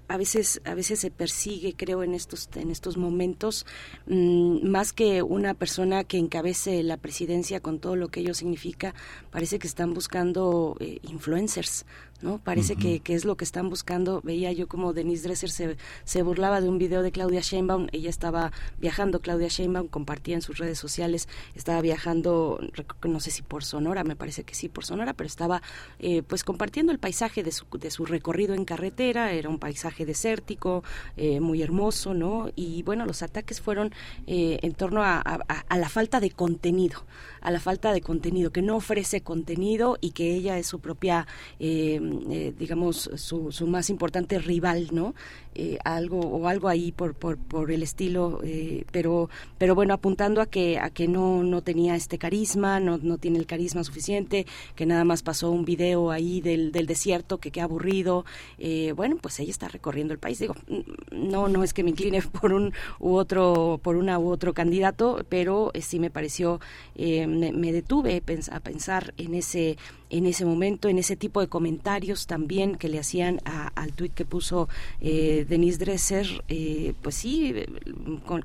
a 0.07 0.17
veces 0.17 0.61
a 0.65 0.73
veces 0.73 0.99
se 0.99 1.11
persigue 1.11 1.73
creo 1.75 2.03
en 2.03 2.13
estos 2.13 2.49
en 2.55 2.71
estos 2.71 2.97
momentos 2.97 3.65
mmm, 4.05 4.67
más 4.67 4.93
que 4.93 5.21
una 5.21 5.53
persona 5.53 6.03
que 6.03 6.17
encabece 6.17 6.83
la 6.83 6.97
presidencia 6.97 7.59
con 7.59 7.79
todo 7.79 7.95
lo 7.95 8.09
que 8.09 8.21
ello 8.21 8.33
significa 8.33 8.93
parece 9.31 9.59
que 9.59 9.67
están 9.67 9.93
buscando 9.93 10.75
eh, 10.79 10.99
influencers 11.03 11.85
¿no? 12.21 12.39
Parece 12.39 12.73
uh 12.73 12.75
-huh. 12.77 12.81
que, 12.81 12.99
que, 12.99 13.13
es 13.13 13.25
lo 13.25 13.37
que 13.37 13.45
están 13.45 13.69
buscando. 13.69 14.21
Veía 14.23 14.51
yo 14.51 14.67
como 14.67 14.93
Denise 14.93 15.23
Dresser 15.23 15.49
se, 15.49 15.77
se 16.03 16.23
burlaba 16.23 16.61
de 16.61 16.69
un 16.69 16.77
video 16.77 17.01
de 17.01 17.11
Claudia 17.11 17.41
Sheinbaum. 17.41 17.87
Ella 17.91 18.09
estaba 18.09 18.51
viajando, 18.79 19.19
Claudia 19.19 19.47
Sheinbaum 19.47 19.87
compartía 19.87 20.35
en 20.35 20.41
sus 20.41 20.57
redes 20.57 20.79
sociales, 20.79 21.27
estaba 21.55 21.81
viajando, 21.81 22.59
no 23.03 23.19
sé 23.19 23.31
si 23.31 23.41
por 23.41 23.63
Sonora, 23.63 24.03
me 24.03 24.15
parece 24.15 24.43
que 24.43 24.55
sí, 24.55 24.69
por 24.69 24.85
Sonora, 24.85 25.13
pero 25.13 25.27
estaba 25.27 25.61
eh, 25.99 26.23
pues 26.23 26.43
compartiendo 26.43 26.91
el 26.91 26.99
paisaje 26.99 27.43
de 27.43 27.51
su, 27.51 27.65
de 27.79 27.91
su 27.91 28.05
recorrido 28.05 28.53
en 28.55 28.65
carretera. 28.65 29.31
Era 29.31 29.49
un 29.49 29.59
paisaje 29.59 30.05
desértico, 30.05 30.83
eh, 31.17 31.39
muy 31.39 31.61
hermoso, 31.61 32.13
¿no? 32.13 32.49
Y 32.55 32.83
bueno, 32.83 33.05
los 33.05 33.21
ataques 33.21 33.61
fueron 33.61 33.93
eh, 34.25 34.59
en 34.61 34.73
torno 34.73 35.03
a, 35.03 35.21
a, 35.25 35.65
a 35.67 35.77
la 35.77 35.89
falta 35.89 36.19
de 36.19 36.31
contenido, 36.31 37.05
a 37.41 37.51
la 37.51 37.59
falta 37.59 37.93
de 37.93 38.01
contenido, 38.01 38.51
que 38.51 38.61
no 38.61 38.75
ofrece 38.75 39.21
contenido 39.21 39.97
y 40.01 40.11
que 40.11 40.33
ella 40.33 40.57
es 40.57 40.67
su 40.67 40.79
propia... 40.79 41.27
Eh, 41.59 42.01
eh, 42.29 42.53
digamos, 42.57 43.09
su, 43.15 43.51
su, 43.51 43.67
más 43.67 43.89
importante 43.89 44.39
rival, 44.39 44.89
¿no? 44.91 45.13
Eh, 45.59 45.79
algo 45.83 46.19
o 46.19 46.47
algo 46.47 46.67
ahí 46.67 46.91
por, 46.91 47.15
por, 47.15 47.39
por 47.39 47.71
el 47.71 47.81
estilo, 47.81 48.41
eh, 48.43 48.85
pero, 48.91 49.27
pero 49.57 49.73
bueno, 49.73 49.95
apuntando 49.95 50.39
a 50.39 50.45
que, 50.45 50.77
a 50.77 50.91
que 50.91 51.07
no, 51.07 51.41
no 51.41 51.63
tenía 51.63 51.95
este 51.95 52.19
carisma, 52.19 52.79
no, 52.79 52.99
no 52.99 53.17
tiene 53.17 53.39
el 53.39 53.47
carisma 53.47 53.83
suficiente, 53.83 54.45
que 54.75 54.85
nada 54.85 55.03
más 55.03 55.23
pasó 55.23 55.49
un 55.49 55.65
video 55.65 56.11
ahí 56.11 56.41
del, 56.41 56.71
del 56.71 56.85
desierto, 56.85 57.39
que 57.39 57.49
qué 57.49 57.61
aburrido. 57.61 58.23
bueno, 58.95 59.17
pues 59.19 59.39
ella 59.39 59.49
está 59.49 59.67
recorriendo 59.67 60.13
el 60.13 60.19
país. 60.19 60.37
Digo, 60.37 60.53
no, 61.11 61.47
no 61.47 61.63
es 61.63 61.73
que 61.73 61.83
me 61.83 61.89
incline 61.89 62.21
por 62.39 62.53
un 62.53 62.71
u 62.99 63.15
otro, 63.15 63.79
por 63.81 63.95
una 63.95 64.19
u 64.19 64.29
otro 64.29 64.53
candidato, 64.53 65.25
pero 65.27 65.71
sí 65.81 65.97
me 65.97 66.11
pareció, 66.11 66.59
me, 66.95 67.51
me 67.51 67.71
detuve 67.71 68.21
a 68.51 68.59
pensar 68.59 69.15
en 69.17 69.33
ese 69.33 69.77
en 70.09 70.25
ese 70.25 70.45
momento, 70.45 70.87
en 70.89 70.97
ese 70.97 71.15
tipo 71.15 71.41
de 71.41 71.47
comentarios 71.47 72.27
también 72.27 72.75
que 72.75 72.89
le 72.89 72.99
hacían 72.99 73.41
al 73.43 73.93
tuit 73.93 74.13
que 74.13 74.25
puso 74.25 74.69
eh, 75.01 75.45
Denise 75.47 75.77
Dresser, 75.77 76.43
eh, 76.47 76.93
pues 77.01 77.15
sí, 77.15 77.53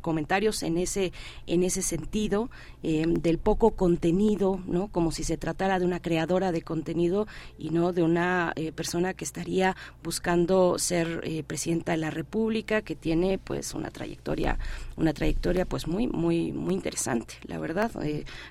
comentarios 0.00 0.62
en 0.62 0.78
ese, 0.78 1.12
en 1.46 1.62
ese 1.62 1.82
sentido, 1.82 2.50
eh, 2.82 3.04
del 3.06 3.38
poco 3.38 3.72
contenido, 3.72 4.60
¿no? 4.66 4.88
Como 4.88 5.12
si 5.12 5.24
se 5.24 5.36
tratara 5.36 5.78
de 5.78 5.84
una 5.84 6.00
creadora 6.00 6.52
de 6.52 6.62
contenido 6.62 7.26
y 7.58 7.70
no 7.70 7.92
de 7.92 8.02
una 8.02 8.54
persona 8.74 9.14
que 9.14 9.24
estaría 9.24 9.76
buscando 10.02 10.78
ser 10.78 11.44
presidenta 11.46 11.92
de 11.92 11.98
la 11.98 12.10
República, 12.10 12.82
que 12.82 12.96
tiene 12.96 13.38
pues 13.38 13.74
una 13.74 13.90
trayectoria, 13.90 14.58
una 14.96 15.12
trayectoria 15.12 15.64
pues 15.64 15.86
muy, 15.86 16.06
muy, 16.06 16.52
muy 16.52 16.74
interesante, 16.74 17.34
la 17.44 17.58
verdad, 17.58 17.90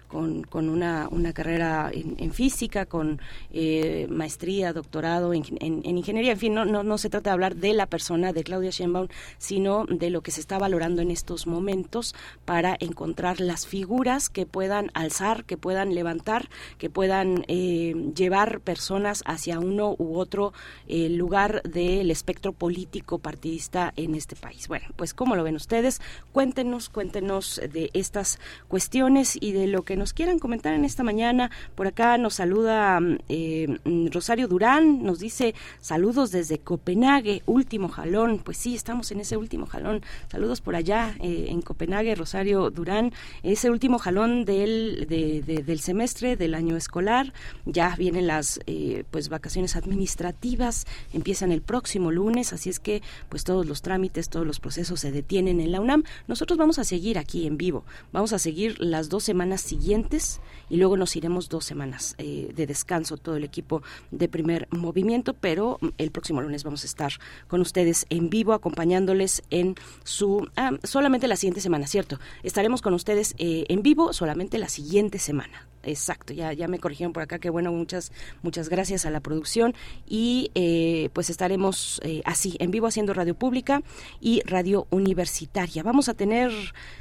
con, 0.07 0.43
con 0.43 0.69
una, 0.69 1.07
una 1.09 1.33
carrera 1.33 1.91
en, 1.93 2.15
en 2.17 2.33
física, 2.33 2.85
con 2.85 3.19
eh, 3.51 4.07
maestría, 4.09 4.73
doctorado 4.73 5.33
en, 5.33 5.43
ingeniería. 5.83 6.33
En 6.33 6.37
fin, 6.37 6.53
no, 6.53 6.65
no, 6.65 6.97
se 6.97 7.09
trata 7.09 7.29
de 7.29 7.33
hablar 7.33 7.55
de 7.55 7.73
la 7.73 7.85
persona 7.85 8.33
de 8.33 8.40
Claudia 8.43 8.71
Sheinbaum, 8.71 9.07
sino 9.37 9.85
de 9.85 10.09
lo 10.09 10.21
que 10.21 10.31
se 10.31 10.41
está 10.41 10.57
valorando 10.57 11.01
en 11.01 11.11
estos 11.11 11.47
momentos 11.47 12.15
para 12.45 12.75
encontrar 12.79 13.39
las 13.39 13.67
figuras 13.67 14.29
que 14.29 14.45
puedan 14.45 14.91
alzar, 14.93 15.45
que 15.45 15.57
puedan 15.57 15.95
levantar, 15.95 16.49
que 16.77 16.89
puedan 16.89 17.45
eh, 17.47 17.93
llevar 18.15 18.61
personas 18.61 19.23
hacia 19.25 19.59
uno 19.59 19.95
u 19.97 20.17
otro 20.17 20.53
eh, 20.87 21.09
lugar 21.09 21.61
del 21.63 22.11
espectro 22.11 22.53
político 22.53 23.19
partidista 23.19 23.93
en 23.95 24.15
este 24.15 24.35
país. 24.35 24.67
Bueno, 24.67 24.87
pues 24.95 25.13
¿cómo 25.13 25.35
lo 25.35 25.43
ven 25.43 25.55
ustedes? 25.55 26.01
Cuéntenos, 26.31 26.89
cuéntenos 26.89 27.61
de 27.71 27.89
estas 27.93 28.39
cuestiones 28.67 29.37
y 29.39 29.51
de 29.51 29.67
lo 29.67 29.83
que 29.83 29.95
nos 29.95 30.13
quieran 30.13 30.39
comentar 30.39 30.73
en 30.73 30.85
esta 30.85 31.03
mañana. 31.03 31.51
Por 31.75 31.87
acá 31.87 32.17
nos 32.17 32.35
saluda 32.35 32.99
eh, 33.29 33.79
Rosario 34.11 34.47
Durán, 34.47 35.03
nos 35.03 35.19
dice 35.19 35.53
saludos 35.79 36.31
desde 36.31 36.59
Copenhague, 36.59 37.43
último 37.45 37.89
jalón. 37.89 38.20
Pues 38.43 38.57
sí, 38.57 38.75
estamos 38.75 39.11
en 39.11 39.21
ese 39.21 39.37
último 39.37 39.65
jalón. 39.65 40.01
Saludos 40.29 40.61
por 40.61 40.75
allá 40.75 41.15
eh, 41.21 41.45
en 41.49 41.61
Copenhague, 41.61 42.13
Rosario 42.13 42.69
Durán. 42.69 43.13
Ese 43.41 43.69
último 43.69 43.97
jalón 43.97 44.45
del, 44.45 45.07
del 45.07 45.79
semestre, 45.79 46.35
del 46.35 46.53
año 46.53 46.75
escolar. 46.77 47.33
Ya 47.65 47.95
vienen 47.95 48.27
las 48.27 48.59
eh, 48.67 49.05
pues 49.09 49.29
vacaciones 49.29 49.75
administrativas, 49.75 50.85
empiezan 51.13 51.51
el 51.51 51.61
próximo 51.61 52.11
lunes, 52.11 52.53
así 52.53 52.69
es 52.69 52.79
que 52.79 53.01
pues 53.29 53.43
todos 53.43 53.65
los 53.65 53.81
trámites, 53.81 54.29
todos 54.29 54.45
los 54.45 54.59
procesos 54.59 54.99
se 54.99 55.11
detienen 55.11 55.59
en 55.59 55.71
la 55.71 55.81
UNAM. 55.81 56.03
Nosotros 56.27 56.57
vamos 56.57 56.77
a 56.77 56.83
seguir 56.83 57.17
aquí 57.17 57.47
en 57.47 57.57
vivo. 57.57 57.83
Vamos 58.11 58.33
a 58.33 58.39
seguir 58.39 58.79
las 58.79 59.09
dos 59.09 59.23
semanas 59.23 59.61
siguientes 59.61 60.41
y 60.69 60.77
luego 60.77 60.97
nos 60.97 61.15
iremos 61.15 61.49
dos 61.49 61.65
semanas 61.65 62.15
de 62.17 62.65
descanso 62.67 62.81
descanso 62.81 63.15
todo 63.15 63.35
el 63.35 63.43
equipo 63.43 63.83
de 64.09 64.27
primer 64.27 64.67
movimiento, 64.71 65.33
pero 65.33 65.79
el 65.99 66.09
próximo 66.11 66.41
lunes 66.41 66.63
vamos 66.63 66.83
a 66.83 66.87
estar 66.87 67.13
con 67.47 67.61
ustedes 67.61 68.07
en 68.11 68.29
vivo 68.29 68.53
acompañándoles 68.53 69.41
en 69.49 69.75
su 70.03 70.47
ah, 70.55 70.73
solamente 70.83 71.27
la 71.27 71.35
siguiente 71.35 71.61
semana, 71.61 71.87
¿cierto? 71.87 72.19
Estaremos 72.43 72.83
con 72.83 72.93
ustedes 72.93 73.33
eh, 73.39 73.65
en 73.69 73.81
vivo 73.81 74.13
solamente 74.13 74.59
la 74.59 74.69
siguiente 74.69 75.17
semana. 75.17 75.70
Exacto, 75.83 76.33
ya, 76.33 76.53
ya 76.53 76.67
me 76.67 76.79
corrigieron 76.79 77.11
por 77.11 77.23
acá, 77.23 77.39
que 77.39 77.49
bueno, 77.49 77.71
muchas, 77.71 78.11
muchas 78.43 78.69
gracias 78.69 79.05
a 79.05 79.09
la 79.09 79.19
producción 79.19 79.73
y 80.07 80.51
eh, 80.53 81.09
pues 81.13 81.29
estaremos 81.29 81.99
eh, 82.03 82.21
así, 82.25 82.55
en 82.59 82.69
vivo 82.69 82.87
haciendo 82.87 83.13
radio 83.13 83.33
pública 83.33 83.81
y 84.19 84.41
radio 84.45 84.85
universitaria. 84.91 85.81
Vamos 85.81 86.07
a 86.07 86.13
tener 86.13 86.51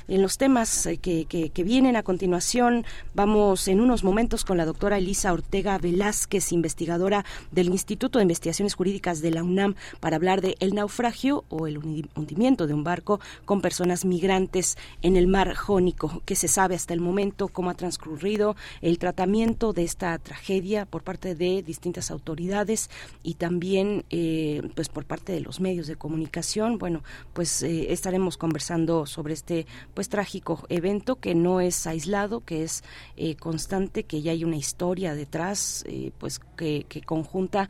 en 0.08 0.22
los 0.22 0.38
temas 0.38 0.86
eh, 0.86 0.96
que, 0.96 1.26
que, 1.26 1.50
que, 1.50 1.62
vienen 1.62 1.96
a 1.96 2.02
continuación, 2.02 2.86
vamos 3.14 3.68
en 3.68 3.80
unos 3.80 4.02
momentos 4.02 4.44
con 4.44 4.56
la 4.56 4.64
doctora 4.64 4.96
Elisa 4.96 5.32
Ortega 5.32 5.76
Velázquez, 5.76 6.52
investigadora 6.52 7.24
del 7.50 7.68
Instituto 7.68 8.18
de 8.18 8.24
Investigaciones 8.24 8.74
Jurídicas 8.74 9.20
de 9.20 9.30
la 9.30 9.42
UNAM, 9.42 9.74
para 10.00 10.16
hablar 10.16 10.40
de 10.40 10.56
el 10.60 10.74
naufragio 10.74 11.44
o 11.50 11.66
el 11.66 11.78
hundimiento 12.14 12.66
de 12.66 12.74
un 12.74 12.82
barco 12.82 13.20
con 13.44 13.60
personas 13.60 14.06
migrantes 14.06 14.78
en 15.02 15.16
el 15.16 15.26
mar 15.26 15.54
Jónico, 15.54 16.22
que 16.24 16.34
se 16.34 16.48
sabe 16.48 16.74
hasta 16.74 16.94
el 16.94 17.00
momento, 17.00 17.48
cómo 17.48 17.70
ha 17.70 17.74
transcurrido, 17.74 18.56
el 18.80 18.98
tratamiento 18.98 19.72
de 19.72 19.84
esta 19.84 20.18
tragedia 20.18 20.86
por 20.86 21.02
parte 21.02 21.34
de 21.34 21.62
distintas 21.62 22.10
autoridades 22.10 22.90
y 23.22 23.34
también 23.34 24.04
eh, 24.10 24.62
pues 24.74 24.88
por 24.88 25.04
parte 25.04 25.32
de 25.32 25.40
los 25.40 25.60
medios 25.60 25.86
de 25.86 25.96
comunicación. 25.96 26.78
Bueno, 26.78 27.02
pues 27.32 27.62
eh, 27.62 27.92
estaremos 27.92 28.36
conversando 28.36 29.06
sobre 29.06 29.34
este 29.34 29.66
pues 29.94 30.08
trágico 30.08 30.64
evento 30.68 31.16
que 31.16 31.34
no 31.34 31.60
es 31.60 31.86
aislado, 31.86 32.40
que 32.40 32.62
es 32.62 32.82
eh, 33.16 33.36
constante, 33.36 34.04
que 34.04 34.22
ya 34.22 34.32
hay 34.32 34.44
una 34.44 34.56
historia 34.56 35.14
detrás, 35.14 35.84
pues 36.18 36.40
que, 36.56 36.84
que 36.88 37.00
conjunta 37.00 37.68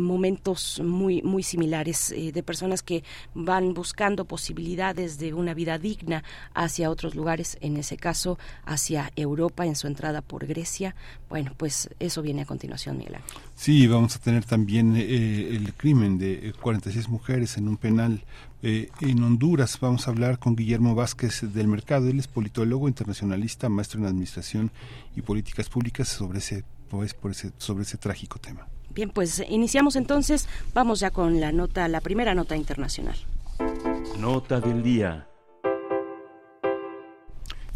momentos 0.00 0.80
muy 0.84 1.22
muy 1.22 1.42
similares 1.42 2.14
de 2.16 2.42
personas 2.42 2.82
que 2.82 3.04
van 3.34 3.74
buscando 3.74 4.24
posibilidades 4.24 5.18
de 5.18 5.34
una 5.34 5.54
vida 5.54 5.78
digna 5.78 6.24
hacia 6.54 6.90
otros 6.90 7.14
lugares, 7.14 7.58
en 7.60 7.76
ese 7.76 7.96
caso 7.96 8.38
hacia 8.64 9.12
Europa 9.16 9.66
en 9.66 9.76
su 9.76 9.86
entrada 9.86 10.22
por 10.22 10.39
Grecia. 10.46 10.94
Bueno, 11.28 11.52
pues 11.56 11.90
eso 11.98 12.22
viene 12.22 12.42
a 12.42 12.44
continuación, 12.44 12.98
Miguel 12.98 13.16
Sí, 13.56 13.86
vamos 13.86 14.16
a 14.16 14.18
tener 14.18 14.44
también 14.44 14.96
eh, 14.96 15.48
el 15.54 15.74
crimen 15.74 16.18
de 16.18 16.52
46 16.60 17.04
eh, 17.04 17.08
mujeres 17.08 17.56
en 17.56 17.68
un 17.68 17.76
penal 17.76 18.22
eh, 18.62 18.88
en 19.00 19.22
Honduras. 19.22 19.78
Vamos 19.80 20.06
a 20.06 20.10
hablar 20.10 20.38
con 20.38 20.56
Guillermo 20.56 20.94
Vázquez 20.94 21.52
del 21.52 21.68
Mercado. 21.68 22.08
Él 22.08 22.18
es 22.18 22.28
politólogo, 22.28 22.88
internacionalista, 22.88 23.68
maestro 23.68 24.00
en 24.00 24.06
Administración 24.06 24.70
y 25.16 25.22
Políticas 25.22 25.68
Públicas 25.68 26.08
sobre 26.08 26.38
ese, 26.38 26.64
pues, 26.88 27.14
por 27.14 27.30
ese, 27.30 27.52
sobre 27.58 27.84
ese 27.84 27.96
trágico 27.96 28.38
tema. 28.38 28.66
Bien, 28.92 29.10
pues 29.10 29.42
iniciamos 29.48 29.96
entonces. 29.96 30.48
Vamos 30.74 31.00
ya 31.00 31.10
con 31.10 31.40
la 31.40 31.52
nota, 31.52 31.88
la 31.88 32.00
primera 32.00 32.34
nota 32.34 32.56
internacional. 32.56 33.16
Nota 34.18 34.60
del 34.60 34.82
día. 34.82 35.29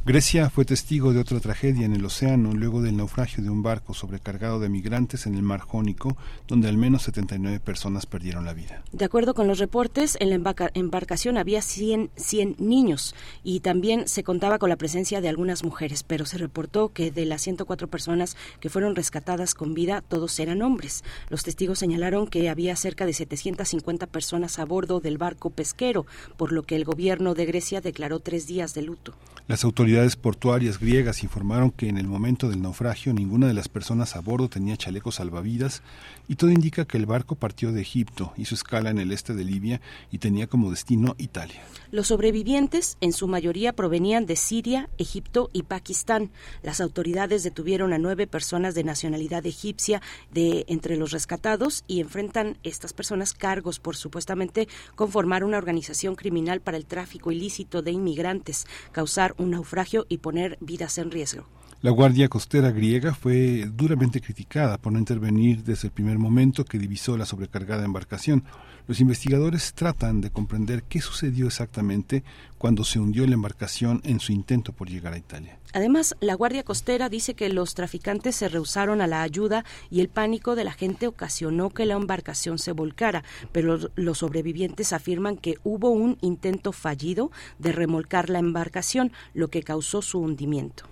Grecia 0.06 0.50
fue 0.50 0.66
testigo 0.66 1.14
de 1.14 1.20
otra 1.20 1.40
tragedia 1.40 1.86
en 1.86 1.94
el 1.94 2.04
océano 2.04 2.52
luego 2.52 2.82
del 2.82 2.98
naufragio 2.98 3.42
de 3.42 3.48
un 3.48 3.62
barco 3.62 3.94
sobrecargado 3.94 4.60
de 4.60 4.68
migrantes 4.68 5.24
en 5.24 5.34
el 5.34 5.40
mar 5.40 5.60
Jónico, 5.60 6.14
donde 6.46 6.68
al 6.68 6.76
menos 6.76 7.04
79 7.04 7.58
personas 7.58 8.04
perdieron 8.04 8.44
la 8.44 8.52
vida. 8.52 8.82
De 8.92 9.06
acuerdo 9.06 9.32
con 9.32 9.48
los 9.48 9.58
reportes, 9.58 10.18
en 10.20 10.28
la 10.28 10.68
embarcación 10.74 11.38
había 11.38 11.62
100, 11.62 12.10
100 12.16 12.56
niños 12.58 13.14
y 13.42 13.60
también 13.60 14.06
se 14.06 14.22
contaba 14.22 14.58
con 14.58 14.68
la 14.68 14.76
presencia 14.76 15.22
de 15.22 15.30
algunas 15.30 15.64
mujeres, 15.64 16.02
pero 16.02 16.26
se 16.26 16.36
reportó 16.36 16.90
que 16.90 17.10
de 17.10 17.24
las 17.24 17.40
104 17.40 17.88
personas 17.88 18.36
que 18.60 18.68
fueron 18.68 18.96
rescatadas 18.96 19.54
con 19.54 19.72
vida, 19.72 20.02
todos 20.02 20.38
eran 20.38 20.60
hombres. 20.60 21.02
Los 21.30 21.44
testigos 21.44 21.78
señalaron 21.78 22.26
que 22.26 22.50
había 22.50 22.76
cerca 22.76 23.06
de 23.06 23.14
750 23.14 24.06
personas 24.08 24.58
a 24.58 24.66
bordo 24.66 25.00
del 25.00 25.16
barco 25.16 25.48
pesquero, 25.48 26.04
por 26.36 26.52
lo 26.52 26.62
que 26.62 26.76
el 26.76 26.84
gobierno 26.84 27.32
de 27.34 27.46
Grecia 27.46 27.80
declaró 27.80 28.20
tres 28.20 28.46
días 28.46 28.74
de 28.74 28.82
luto. 28.82 29.14
Las 29.46 29.62
autoridades 29.62 29.93
portuarias 30.20 30.80
griegas 30.80 31.22
informaron 31.22 31.70
que 31.70 31.88
en 31.88 31.98
el 31.98 32.08
momento 32.08 32.48
del 32.48 32.62
naufragio 32.62 33.12
ninguna 33.12 33.46
de 33.46 33.54
las 33.54 33.68
personas 33.68 34.16
a 34.16 34.20
bordo 34.20 34.48
tenía 34.48 34.76
chalecos 34.76 35.16
salvavidas 35.16 35.82
y 36.28 36.36
todo 36.36 36.50
indica 36.50 36.84
que 36.84 36.96
el 36.96 37.06
barco 37.06 37.34
partió 37.34 37.72
de 37.72 37.80
Egipto, 37.80 38.32
hizo 38.36 38.54
escala 38.54 38.90
en 38.90 38.98
el 38.98 39.12
este 39.12 39.34
de 39.34 39.44
Libia 39.44 39.80
y 40.10 40.18
tenía 40.18 40.46
como 40.46 40.70
destino 40.70 41.14
Italia. 41.18 41.62
Los 41.90 42.08
sobrevivientes 42.08 42.96
en 43.00 43.12
su 43.12 43.28
mayoría 43.28 43.72
provenían 43.72 44.26
de 44.26 44.36
Siria, 44.36 44.88
Egipto 44.98 45.50
y 45.52 45.62
Pakistán. 45.62 46.30
Las 46.62 46.80
autoridades 46.80 47.42
detuvieron 47.42 47.92
a 47.92 47.98
nueve 47.98 48.26
personas 48.26 48.74
de 48.74 48.84
nacionalidad 48.84 49.46
egipcia 49.46 50.02
de 50.32 50.64
entre 50.68 50.96
los 50.96 51.12
rescatados 51.12 51.84
y 51.86 52.00
enfrentan 52.00 52.58
estas 52.62 52.92
personas 52.92 53.32
cargos 53.32 53.78
por 53.78 53.96
supuestamente 53.96 54.68
conformar 54.94 55.44
una 55.44 55.58
organización 55.58 56.16
criminal 56.16 56.60
para 56.60 56.76
el 56.76 56.86
tráfico 56.86 57.30
ilícito 57.30 57.82
de 57.82 57.92
inmigrantes, 57.92 58.66
causar 58.92 59.34
un 59.38 59.50
naufragio 59.50 60.06
y 60.08 60.18
poner 60.18 60.58
vidas 60.60 60.98
en 60.98 61.10
riesgo. 61.10 61.46
La 61.84 61.90
Guardia 61.90 62.30
Costera 62.30 62.70
griega 62.70 63.14
fue 63.14 63.68
duramente 63.70 64.22
criticada 64.22 64.78
por 64.78 64.90
no 64.90 64.98
intervenir 64.98 65.64
desde 65.64 65.88
el 65.88 65.92
primer 65.92 66.16
momento 66.16 66.64
que 66.64 66.78
divisó 66.78 67.18
la 67.18 67.26
sobrecargada 67.26 67.84
embarcación. 67.84 68.42
Los 68.88 69.00
investigadores 69.00 69.74
tratan 69.74 70.22
de 70.22 70.30
comprender 70.30 70.84
qué 70.84 71.02
sucedió 71.02 71.46
exactamente 71.46 72.24
cuando 72.56 72.84
se 72.84 73.00
hundió 73.00 73.26
la 73.26 73.34
embarcación 73.34 74.00
en 74.04 74.18
su 74.18 74.32
intento 74.32 74.72
por 74.72 74.88
llegar 74.88 75.12
a 75.12 75.18
Italia. 75.18 75.58
Además, 75.74 76.16
la 76.20 76.32
Guardia 76.32 76.62
Costera 76.62 77.10
dice 77.10 77.34
que 77.34 77.50
los 77.50 77.74
traficantes 77.74 78.34
se 78.34 78.48
rehusaron 78.48 79.02
a 79.02 79.06
la 79.06 79.20
ayuda 79.20 79.66
y 79.90 80.00
el 80.00 80.08
pánico 80.08 80.54
de 80.54 80.64
la 80.64 80.72
gente 80.72 81.06
ocasionó 81.06 81.68
que 81.68 81.84
la 81.84 81.96
embarcación 81.96 82.58
se 82.58 82.72
volcara, 82.72 83.24
pero 83.52 83.90
los 83.94 84.18
sobrevivientes 84.18 84.94
afirman 84.94 85.36
que 85.36 85.58
hubo 85.64 85.90
un 85.90 86.16
intento 86.22 86.72
fallido 86.72 87.30
de 87.58 87.72
remolcar 87.72 88.30
la 88.30 88.38
embarcación, 88.38 89.12
lo 89.34 89.48
que 89.48 89.62
causó 89.62 90.00
su 90.00 90.20
hundimiento. 90.20 90.86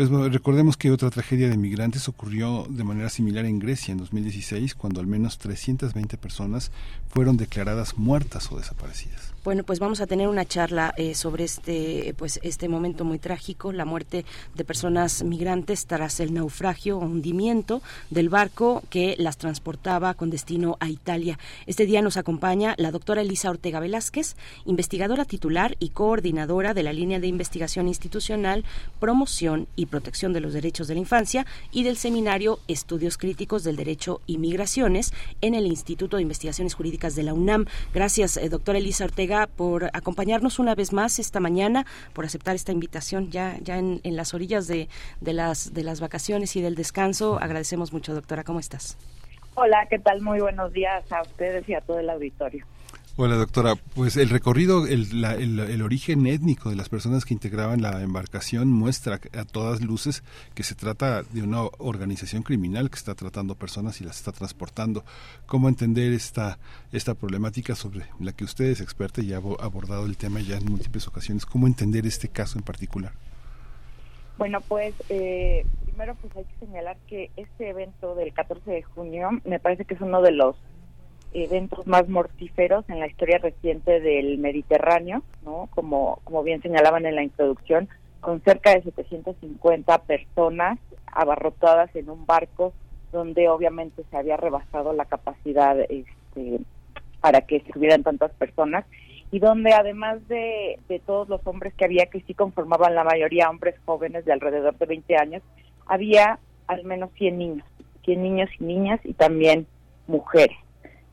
Pues 0.00 0.32
recordemos 0.32 0.78
que 0.78 0.90
otra 0.90 1.10
tragedia 1.10 1.50
de 1.50 1.58
migrantes 1.58 2.08
ocurrió 2.08 2.66
de 2.70 2.84
manera 2.84 3.10
similar 3.10 3.44
en 3.44 3.58
Grecia 3.58 3.92
en 3.92 3.98
2016, 3.98 4.74
cuando 4.74 4.98
al 4.98 5.06
menos 5.06 5.36
320 5.36 6.16
personas 6.16 6.72
fueron 7.10 7.36
declaradas 7.36 7.98
muertas 7.98 8.50
o 8.50 8.56
desaparecidas. 8.56 9.34
Bueno, 9.42 9.64
pues 9.64 9.78
vamos 9.78 10.02
a 10.02 10.06
tener 10.06 10.28
una 10.28 10.44
charla 10.44 10.92
eh, 10.98 11.14
sobre 11.14 11.44
este, 11.44 12.14
pues 12.18 12.38
este 12.42 12.68
momento 12.68 13.06
muy 13.06 13.18
trágico, 13.18 13.72
la 13.72 13.86
muerte 13.86 14.26
de 14.54 14.64
personas 14.66 15.22
migrantes 15.22 15.86
tras 15.86 16.20
el 16.20 16.34
naufragio 16.34 16.98
o 16.98 17.06
hundimiento 17.06 17.80
del 18.10 18.28
barco 18.28 18.82
que 18.90 19.14
las 19.18 19.38
transportaba 19.38 20.12
con 20.12 20.28
destino 20.28 20.76
a 20.78 20.90
Italia. 20.90 21.38
Este 21.66 21.86
día 21.86 22.02
nos 22.02 22.18
acompaña 22.18 22.74
la 22.76 22.90
doctora 22.90 23.22
Elisa 23.22 23.48
Ortega 23.48 23.80
Velázquez, 23.80 24.36
investigadora 24.66 25.24
titular 25.24 25.74
y 25.78 25.88
coordinadora 25.88 26.74
de 26.74 26.82
la 26.82 26.92
línea 26.92 27.18
de 27.18 27.26
investigación 27.26 27.88
institucional, 27.88 28.66
promoción 28.98 29.68
y 29.74 29.86
protección 29.86 30.34
de 30.34 30.40
los 30.40 30.52
derechos 30.52 30.86
de 30.86 30.94
la 30.96 31.00
infancia 31.00 31.46
y 31.72 31.84
del 31.84 31.96
seminario 31.96 32.58
Estudios 32.68 33.16
Críticos 33.16 33.64
del 33.64 33.76
Derecho 33.76 34.20
y 34.26 34.36
Migraciones 34.36 35.14
en 35.40 35.54
el 35.54 35.66
Instituto 35.66 36.18
de 36.18 36.24
Investigaciones 36.24 36.74
Jurídicas 36.74 37.14
de 37.14 37.22
la 37.22 37.32
UNAM. 37.32 37.64
Gracias, 37.94 38.36
eh, 38.36 38.50
doctora 38.50 38.78
Elisa 38.78 39.04
Ortega 39.04 39.29
por 39.46 39.90
acompañarnos 39.92 40.58
una 40.58 40.74
vez 40.74 40.92
más 40.92 41.18
esta 41.18 41.40
mañana, 41.40 41.86
por 42.12 42.24
aceptar 42.24 42.54
esta 42.54 42.72
invitación 42.72 43.30
ya, 43.30 43.56
ya 43.62 43.78
en, 43.78 44.00
las 44.04 44.34
orillas 44.34 44.66
de, 44.66 44.88
de, 45.20 45.32
las, 45.32 45.72
de 45.72 45.84
las 45.84 46.00
vacaciones 46.00 46.56
y 46.56 46.62
del 46.62 46.74
descanso. 46.74 47.38
Agradecemos 47.40 47.92
mucho, 47.92 48.14
doctora. 48.14 48.44
¿Cómo 48.44 48.60
estás? 48.60 48.98
Hola, 49.54 49.86
¿qué 49.88 49.98
tal? 49.98 50.20
Muy 50.20 50.40
buenos 50.40 50.72
días 50.72 51.10
a 51.12 51.22
ustedes 51.22 51.68
y 51.68 51.74
a 51.74 51.80
todo 51.80 51.98
el 51.98 52.10
auditorio. 52.10 52.64
Hola 53.16 53.36
doctora, 53.36 53.74
pues 53.94 54.16
el 54.16 54.30
recorrido, 54.30 54.86
el, 54.86 55.24
el, 55.24 55.82
origen 55.82 56.26
étnico 56.26 56.70
de 56.70 56.76
las 56.76 56.88
personas 56.88 57.24
que 57.24 57.34
integraban 57.34 57.82
la 57.82 58.00
embarcación 58.00 58.68
muestra 58.68 59.20
a 59.36 59.44
todas 59.44 59.82
luces 59.82 60.22
que 60.54 60.62
se 60.62 60.74
trata 60.74 61.22
de 61.24 61.42
una 61.42 61.64
organización 61.78 62.42
criminal 62.42 62.88
que 62.88 62.96
está 62.96 63.14
tratando 63.14 63.56
personas 63.56 64.00
y 64.00 64.04
las 64.04 64.16
está 64.16 64.32
transportando. 64.32 65.04
¿Cómo 65.46 65.68
entender 65.68 66.12
esta, 66.12 66.58
esta 66.92 67.14
problemática 67.14 67.74
sobre 67.74 68.06
la 68.20 68.32
que 68.32 68.44
usted 68.44 68.66
es 68.66 68.80
experta 68.80 69.20
y 69.20 69.34
ha 69.34 69.38
abordado 69.38 70.06
el 70.06 70.16
tema 70.16 70.40
ya 70.40 70.56
en 70.56 70.70
múltiples 70.70 71.06
ocasiones? 71.08 71.44
¿Cómo 71.44 71.66
entender 71.66 72.06
este 72.06 72.28
caso 72.28 72.58
en 72.58 72.64
particular? 72.64 73.12
Bueno, 74.38 74.60
pues 74.62 74.94
eh, 75.10 75.66
primero 75.84 76.14
pues 76.14 76.34
hay 76.36 76.44
que 76.44 76.64
señalar 76.64 76.96
que 77.06 77.30
este 77.36 77.68
evento 77.68 78.14
del 78.14 78.32
14 78.32 78.70
de 78.70 78.82
junio 78.82 79.28
me 79.44 79.58
parece 79.58 79.84
que 79.84 79.94
es 79.94 80.00
uno 80.00 80.22
de 80.22 80.32
los 80.32 80.56
eventos 81.32 81.86
más 81.86 82.08
mortíferos 82.08 82.84
en 82.88 83.00
la 83.00 83.06
historia 83.06 83.38
reciente 83.38 84.00
del 84.00 84.38
Mediterráneo, 84.38 85.22
¿no? 85.44 85.68
Como, 85.74 86.20
como 86.24 86.42
bien 86.42 86.62
señalaban 86.62 87.06
en 87.06 87.14
la 87.14 87.22
introducción, 87.22 87.88
con 88.20 88.40
cerca 88.42 88.74
de 88.74 88.82
750 88.82 89.98
personas 90.02 90.78
abarrotadas 91.06 91.94
en 91.96 92.10
un 92.10 92.26
barco 92.26 92.72
donde 93.12 93.48
obviamente 93.48 94.04
se 94.10 94.16
había 94.16 94.36
rebasado 94.36 94.92
la 94.92 95.04
capacidad 95.04 95.78
este, 95.88 96.60
para 97.20 97.42
que 97.42 97.56
estuvieran 97.56 98.02
tantas 98.02 98.32
personas 98.32 98.84
y 99.32 99.38
donde 99.38 99.72
además 99.72 100.26
de, 100.28 100.78
de 100.88 100.98
todos 100.98 101.28
los 101.28 101.40
hombres 101.46 101.72
que 101.74 101.84
había, 101.84 102.06
que 102.06 102.20
sí 102.22 102.34
conformaban 102.34 102.94
la 102.94 103.04
mayoría 103.04 103.50
hombres 103.50 103.76
jóvenes 103.84 104.24
de 104.24 104.32
alrededor 104.32 104.76
de 104.76 104.86
20 104.86 105.16
años, 105.16 105.42
había 105.86 106.38
al 106.66 106.84
menos 106.84 107.10
100 107.14 107.38
niños, 107.38 107.66
100 108.04 108.22
niños 108.22 108.50
y 108.58 108.64
niñas 108.64 109.00
y 109.04 109.12
también 109.12 109.66
mujeres. 110.06 110.56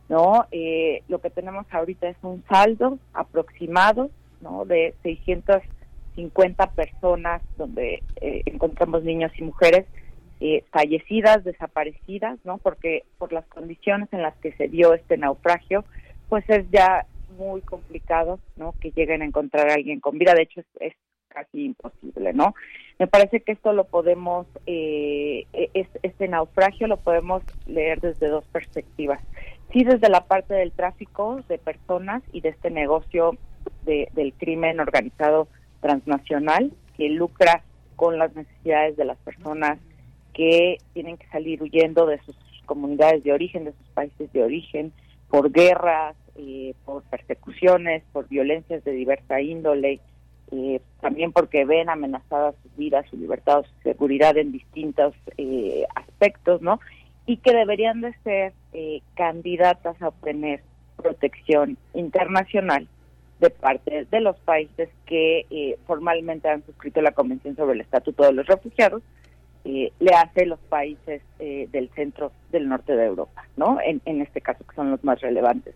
¿No? 0.09 0.45
Eh, 0.51 1.03
lo 1.07 1.19
que 1.19 1.29
tenemos 1.29 1.65
ahorita 1.71 2.07
es 2.07 2.17
un 2.21 2.43
saldo 2.49 2.97
aproximado, 3.13 4.09
¿no? 4.41 4.65
De 4.65 4.95
650 5.03 6.71
personas 6.71 7.41
donde 7.57 8.03
eh, 8.21 8.43
encontramos 8.45 9.03
niños 9.03 9.31
y 9.37 9.43
mujeres 9.43 9.85
eh, 10.39 10.63
fallecidas, 10.71 11.43
desaparecidas, 11.43 12.39
¿no? 12.45 12.57
Porque 12.57 13.03
por 13.17 13.33
las 13.33 13.45
condiciones 13.47 14.07
en 14.13 14.21
las 14.21 14.35
que 14.37 14.53
se 14.53 14.67
dio 14.67 14.93
este 14.93 15.17
naufragio, 15.17 15.83
pues 16.29 16.47
es 16.49 16.69
ya 16.71 17.05
muy 17.37 17.61
complicado, 17.61 18.39
¿no? 18.55 18.73
Que 18.79 18.91
lleguen 18.91 19.21
a 19.21 19.25
encontrar 19.25 19.69
a 19.69 19.73
alguien 19.73 19.99
con 19.99 20.17
vida. 20.17 20.33
De 20.33 20.43
hecho, 20.43 20.61
es, 20.79 20.93
casi 21.27 21.65
imposible, 21.65 22.33
¿no? 22.33 22.55
Me 22.97 23.05
parece 23.05 23.41
que 23.41 23.51
esto 23.51 23.71
lo 23.71 23.83
podemos, 23.83 24.47
eh, 24.65 25.45
este 25.53 26.27
naufragio 26.27 26.87
lo 26.87 26.97
podemos 26.97 27.43
leer 27.67 27.99
desde 27.99 28.27
dos 28.27 28.45
perspectivas 28.47 29.19
sí 29.71 29.83
desde 29.83 30.09
la 30.09 30.25
parte 30.25 30.53
del 30.53 30.71
tráfico 30.71 31.41
de 31.47 31.57
personas 31.57 32.23
y 32.31 32.41
de 32.41 32.49
este 32.49 32.69
negocio 32.69 33.37
del 33.85 34.33
crimen 34.37 34.79
organizado 34.79 35.47
transnacional 35.81 36.71
que 36.95 37.09
lucra 37.09 37.63
con 37.95 38.17
las 38.17 38.35
necesidades 38.35 38.97
de 38.97 39.05
las 39.05 39.17
personas 39.19 39.79
que 40.33 40.77
tienen 40.93 41.17
que 41.17 41.27
salir 41.27 41.61
huyendo 41.61 42.05
de 42.05 42.19
sus 42.19 42.35
comunidades 42.65 43.23
de 43.23 43.33
origen, 43.33 43.65
de 43.65 43.73
sus 43.73 43.87
países 43.93 44.31
de 44.33 44.43
origen, 44.43 44.93
por 45.29 45.51
guerras, 45.51 46.15
eh, 46.35 46.73
por 46.85 47.03
persecuciones, 47.03 48.03
por 48.11 48.27
violencias 48.27 48.83
de 48.83 48.91
diversa 48.91 49.41
índole, 49.41 49.99
eh, 50.51 50.81
también 51.01 51.31
porque 51.31 51.65
ven 51.65 51.89
amenazadas 51.89 52.55
sus 52.61 52.75
vidas, 52.77 53.05
su 53.09 53.17
libertad, 53.17 53.63
su 53.63 53.81
seguridad 53.83 54.37
en 54.37 54.51
distintos 54.51 55.15
eh, 55.37 55.85
aspectos, 55.95 56.61
¿no? 56.61 56.79
y 57.27 57.37
que 57.37 57.53
deberían 57.53 58.01
de 58.01 58.13
ser 58.23 58.53
eh, 58.79 59.01
candidatas 59.15 59.99
a 60.03 60.09
obtener 60.09 60.61
protección 60.97 61.79
internacional 61.95 62.87
de 63.39 63.49
parte 63.49 64.05
de 64.05 64.21
los 64.21 64.37
países 64.37 64.89
que 65.07 65.47
eh, 65.49 65.79
formalmente 65.87 66.47
han 66.47 66.63
suscrito 66.63 67.01
la 67.01 67.11
Convención 67.11 67.55
sobre 67.55 67.73
el 67.73 67.81
Estatuto 67.81 68.25
de 68.25 68.33
los 68.33 68.45
Refugiados, 68.45 69.01
eh, 69.65 69.91
le 69.99 70.11
hace 70.11 70.45
los 70.45 70.59
países 70.59 71.23
del 71.39 71.89
centro 71.95 72.31
del 72.51 72.69
norte 72.69 72.95
de 72.95 73.05
Europa, 73.07 73.47
¿no? 73.55 73.79
En, 73.83 73.99
en 74.05 74.21
este 74.21 74.41
caso 74.41 74.63
que 74.63 74.75
son 74.75 74.91
los 74.91 75.03
más 75.03 75.21
relevantes 75.21 75.73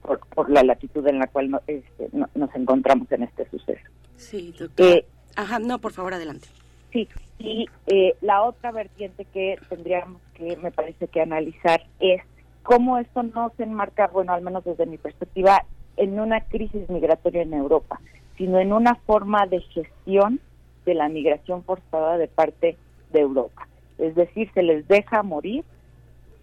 por, 0.00 0.20
por, 0.28 0.48
la 0.48 0.62
latitud 0.62 1.04
en 1.08 1.18
la 1.18 1.26
cual 1.26 1.60
este, 1.66 2.08
nos 2.12 2.54
encontramos 2.54 3.10
en 3.10 3.24
este 3.24 3.50
suceso. 3.50 3.90
Sí, 4.16 4.54
doctor. 4.56 5.04
Ajá, 5.34 5.58
no, 5.58 5.80
por 5.80 5.92
favor, 5.92 6.14
adelante. 6.14 6.46
Sí, 6.92 7.08
y 7.38 7.66
eh, 7.86 8.14
la 8.20 8.42
otra 8.42 8.72
vertiente 8.72 9.24
que 9.26 9.58
tendríamos 9.68 10.20
que, 10.34 10.56
me 10.56 10.70
parece 10.70 11.08
que 11.08 11.20
analizar 11.20 11.82
es 12.00 12.22
cómo 12.62 12.98
esto 12.98 13.22
no 13.22 13.52
se 13.56 13.64
enmarca, 13.64 14.08
bueno, 14.08 14.32
al 14.32 14.42
menos 14.42 14.64
desde 14.64 14.86
mi 14.86 14.98
perspectiva, 14.98 15.64
en 15.96 16.18
una 16.18 16.40
crisis 16.42 16.88
migratoria 16.88 17.42
en 17.42 17.54
Europa, 17.54 18.00
sino 18.36 18.58
en 18.58 18.72
una 18.72 18.94
forma 18.94 19.46
de 19.46 19.60
gestión 19.60 20.40
de 20.84 20.94
la 20.94 21.08
migración 21.08 21.62
forzada 21.64 22.18
de 22.18 22.28
parte 22.28 22.76
de 23.12 23.20
Europa. 23.20 23.68
Es 23.98 24.14
decir, 24.14 24.50
se 24.52 24.62
les 24.62 24.86
deja 24.88 25.22
morir, 25.22 25.64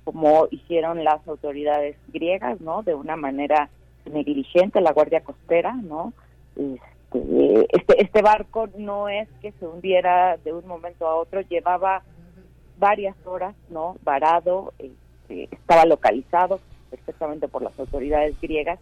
como 0.04 0.48
hicieron 0.52 1.04
las 1.04 1.26
autoridades 1.28 1.96
griegas, 2.10 2.60
¿no? 2.62 2.84
De 2.84 2.94
una 2.94 3.16
manera 3.16 3.70
negligente, 4.12 4.82
la 4.82 4.92
Guardia 4.92 5.22
Costera, 5.22 5.74
¿no? 5.74 6.14
Este, 7.14 7.68
este, 7.70 8.02
este, 8.02 8.22
barco 8.22 8.68
no 8.78 9.08
es 9.08 9.30
que 9.42 9.52
se 9.54 9.68
hundiera 9.68 10.38
de 10.38 10.54
un 10.54 10.66
momento 10.66 11.08
a 11.08 11.16
otro, 11.16 11.42
llevaba 11.42 12.04
varias 12.80 13.16
horas, 13.26 13.56
¿no? 13.70 13.96
Varado, 14.04 14.74
este, 14.80 15.50
estaba 15.52 15.86
localizado 15.86 16.60
perfectamente 16.90 17.48
por 17.48 17.62
las 17.62 17.78
autoridades 17.80 18.40
griegas 18.42 18.80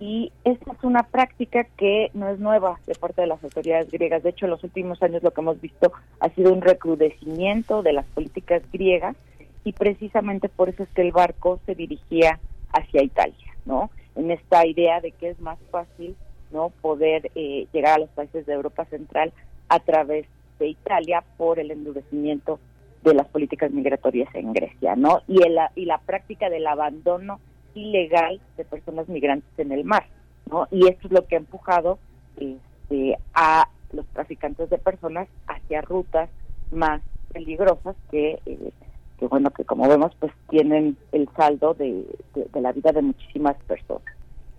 y 0.00 0.32
esta 0.44 0.72
es 0.72 0.84
una 0.84 1.04
práctica 1.04 1.64
que 1.76 2.10
no 2.14 2.28
es 2.28 2.38
nueva 2.38 2.78
de 2.86 2.94
parte 2.94 3.22
de 3.22 3.28
las 3.28 3.42
autoridades 3.42 3.90
griegas. 3.90 4.22
De 4.22 4.30
hecho, 4.30 4.46
en 4.46 4.50
los 4.50 4.64
últimos 4.64 5.02
años 5.02 5.22
lo 5.22 5.30
que 5.30 5.40
hemos 5.40 5.60
visto 5.60 5.92
ha 6.20 6.28
sido 6.30 6.52
un 6.52 6.62
recrudecimiento 6.62 7.82
de 7.82 7.92
las 7.92 8.06
políticas 8.06 8.62
griegas 8.72 9.16
y 9.64 9.72
precisamente 9.72 10.48
por 10.48 10.68
eso 10.68 10.82
es 10.82 10.88
que 10.90 11.02
el 11.02 11.12
barco 11.12 11.60
se 11.66 11.74
dirigía 11.74 12.38
hacia 12.72 13.02
Italia, 13.02 13.54
¿no? 13.64 13.90
En 14.14 14.30
esta 14.30 14.66
idea 14.66 15.00
de 15.00 15.12
que 15.12 15.30
es 15.30 15.40
más 15.40 15.58
fácil 15.70 16.16
no 16.54 16.70
poder 16.80 17.30
eh, 17.34 17.66
llegar 17.72 17.96
a 17.96 18.02
los 18.02 18.08
países 18.10 18.46
de 18.46 18.54
Europa 18.54 18.86
Central 18.86 19.32
a 19.68 19.80
través 19.80 20.26
de 20.58 20.68
Italia 20.68 21.24
por 21.36 21.58
el 21.58 21.72
endurecimiento 21.72 22.60
de 23.02 23.12
las 23.12 23.26
políticas 23.26 23.70
migratorias 23.72 24.32
en 24.34 24.52
Grecia, 24.52 24.96
¿no? 24.96 25.20
Y, 25.28 25.40
la 25.84 25.98
práctica 25.98 26.48
del 26.48 26.66
abandono 26.66 27.40
ilegal 27.74 28.40
de 28.56 28.64
personas 28.64 29.08
migrantes 29.08 29.50
en 29.58 29.72
el 29.72 29.84
mar, 29.84 30.06
¿no? 30.50 30.68
Y 30.70 30.88
esto 30.88 31.08
es 31.08 31.12
lo 31.12 31.26
que 31.26 31.34
ha 31.34 31.38
empujado 31.38 31.98
este, 32.38 33.18
a 33.34 33.68
los 33.92 34.06
traficantes 34.06 34.70
de 34.70 34.78
personas 34.78 35.28
hacia 35.48 35.82
rutas 35.82 36.30
más 36.70 37.02
peligrosas 37.32 37.96
que, 38.10 38.38
eh, 38.46 38.70
que 39.18 39.26
bueno, 39.26 39.50
que 39.50 39.64
como 39.64 39.88
vemos, 39.88 40.12
pues 40.20 40.32
tienen 40.48 40.96
el 41.12 41.28
saldo 41.36 41.74
de 41.74 42.06
la 42.54 42.72
vida 42.72 42.92
de 42.92 43.02
muchísimas 43.02 43.56
personas. 43.64 44.13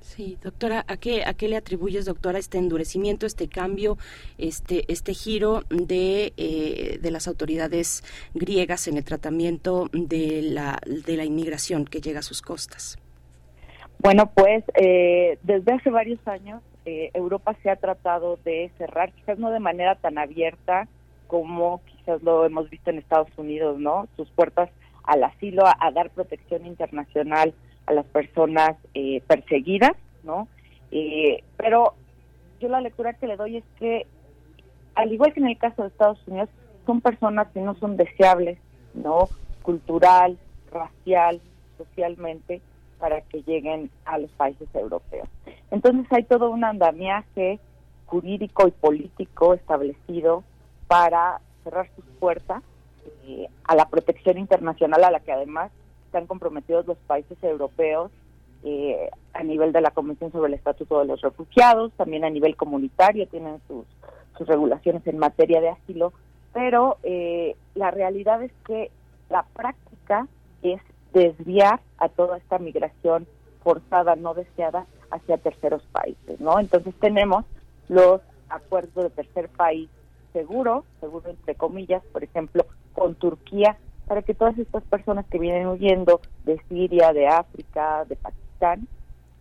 Sí, 0.06 0.38
doctora, 0.42 0.86
¿a 0.88 0.98
qué, 0.98 1.26
¿a 1.26 1.34
qué 1.34 1.48
le 1.48 1.58
atribuyes, 1.58 2.06
doctora, 2.06 2.38
este 2.38 2.60
endurecimiento, 2.60 3.26
este 3.26 3.50
cambio, 3.50 3.98
este, 4.38 4.86
este 4.88 5.16
giro 5.16 5.64
de, 5.70 6.32
eh, 6.38 7.00
de 7.02 7.12
las 7.12 7.28
autoridades 7.28 8.04
griegas 8.36 8.88
en 8.88 8.98
el 8.98 9.04
tratamiento 9.04 9.90
de 9.92 10.44
la, 10.44 10.80
de 10.86 11.18
la 11.18 11.26
inmigración 11.26 11.86
que 11.86 12.02
llega 12.02 12.20
a 12.20 12.22
sus 12.22 12.44
costas? 12.44 13.00
Bueno, 13.98 14.32
pues 14.34 14.64
eh, 14.76 15.40
desde 15.42 15.74
hace 15.74 15.90
varios 15.90 16.26
años 16.28 16.62
eh, 16.86 17.10
Europa 17.16 17.56
se 17.64 17.72
ha 17.72 17.76
tratado 17.76 18.38
de 18.46 18.72
cerrar, 18.78 19.12
quizás 19.12 19.40
no 19.40 19.50
de 19.50 19.60
manera 19.60 19.96
tan 19.96 20.20
abierta 20.20 20.88
como 21.26 21.82
quizás 21.84 22.22
lo 22.22 22.46
hemos 22.46 22.70
visto 22.70 22.92
en 22.92 23.00
Estados 23.00 23.36
Unidos, 23.38 23.80
¿no? 23.80 24.08
Sus 24.16 24.30
puertas 24.30 24.70
al 25.04 25.24
asilo, 25.24 25.66
a 25.66 25.92
dar 25.92 26.12
protección 26.12 26.68
internacional 26.68 27.56
a 27.86 27.94
las 27.94 28.06
personas 28.06 28.78
eh, 28.94 29.22
perseguidas, 29.28 29.94
¿no? 30.24 30.48
Eh, 30.92 31.44
pero 31.58 31.94
yo 32.60 32.70
la 32.70 32.82
lectura 32.82 33.14
que 33.14 33.28
le 33.28 33.38
doy 33.38 33.58
es 33.58 33.64
que, 33.80 34.08
al 34.96 35.12
igual 35.12 35.34
que 35.34 35.40
en 35.40 35.48
el 35.48 35.58
caso 35.58 35.82
de 35.82 35.90
Estados 35.90 36.20
Unidos, 36.28 36.50
son 36.86 37.02
personas 37.02 37.48
que 37.54 37.62
no 37.62 37.76
son 37.76 37.98
deseables, 37.98 38.58
¿no? 38.94 39.30
Cultural, 39.62 40.38
racial, 40.72 41.42
socialmente, 41.78 42.62
para 43.00 43.22
que 43.22 43.42
lleguen 43.44 43.90
a 44.06 44.18
los 44.18 44.32
países 44.32 44.68
europeos. 44.74 45.28
Entonces 45.72 46.06
hay 46.12 46.24
todo 46.24 46.50
un 46.50 46.64
andamiaje 46.64 47.60
jurídico 48.06 48.68
y 48.68 48.72
político 48.72 49.54
establecido 49.54 50.44
para 50.88 51.42
cerrar 51.64 51.90
sus 51.96 52.06
puertas 52.20 52.62
eh, 53.26 53.48
a 53.64 53.76
la 53.76 53.90
protección 53.90 54.38
internacional 54.38 55.04
a 55.04 55.12
la 55.12 55.20
que 55.20 55.32
además 55.32 55.72
están 56.16 56.28
comprometidos 56.28 56.88
los 56.88 56.98
países 57.00 57.38
europeos 57.44 58.10
eh, 58.64 59.10
a 59.34 59.44
nivel 59.44 59.74
de 59.74 59.82
la 59.82 59.92
Convención 59.92 60.32
sobre 60.32 60.48
el 60.48 60.54
Estatuto 60.54 61.00
de 61.00 61.06
los 61.06 61.20
Refugiados, 61.20 61.92
también 61.98 62.24
a 62.24 62.30
nivel 62.30 62.56
comunitario 62.56 63.28
tienen 63.28 63.60
sus, 63.68 63.86
sus 64.38 64.48
regulaciones 64.48 65.06
en 65.08 65.18
materia 65.18 65.60
de 65.60 65.70
asilo, 65.70 66.14
pero 66.54 66.98
eh, 67.04 67.58
la 67.74 67.92
realidad 67.92 68.42
es 68.42 68.54
que 68.66 68.92
la 69.30 69.44
práctica 69.44 70.30
es 70.62 70.80
desviar 71.12 71.82
a 71.98 72.08
toda 72.08 72.38
esta 72.38 72.60
migración 72.60 73.28
forzada, 73.62 74.16
no 74.16 74.34
deseada, 74.34 74.86
hacia 75.12 75.38
terceros 75.38 75.84
países, 75.92 76.40
¿no? 76.40 76.62
Entonces 76.62 76.96
tenemos 77.02 77.44
los 77.90 78.22
acuerdos 78.48 79.04
de 79.04 79.10
tercer 79.10 79.50
país 79.50 79.90
seguro, 80.32 80.86
seguro 81.02 81.30
entre 81.30 81.56
comillas, 81.56 82.04
por 82.14 82.24
ejemplo, 82.24 82.66
con 82.94 83.16
Turquía, 83.16 83.78
para 84.08 84.22
que 84.22 84.34
todas 84.34 84.58
estas 84.58 84.84
personas 84.84 85.26
que 85.28 85.40
vienen 85.40 85.68
huyendo 85.68 86.22
de 86.44 86.60
Siria, 86.70 87.14
de 87.14 87.28
África, 87.28 88.06
de 88.06 88.16
Pakistán, 88.16 88.88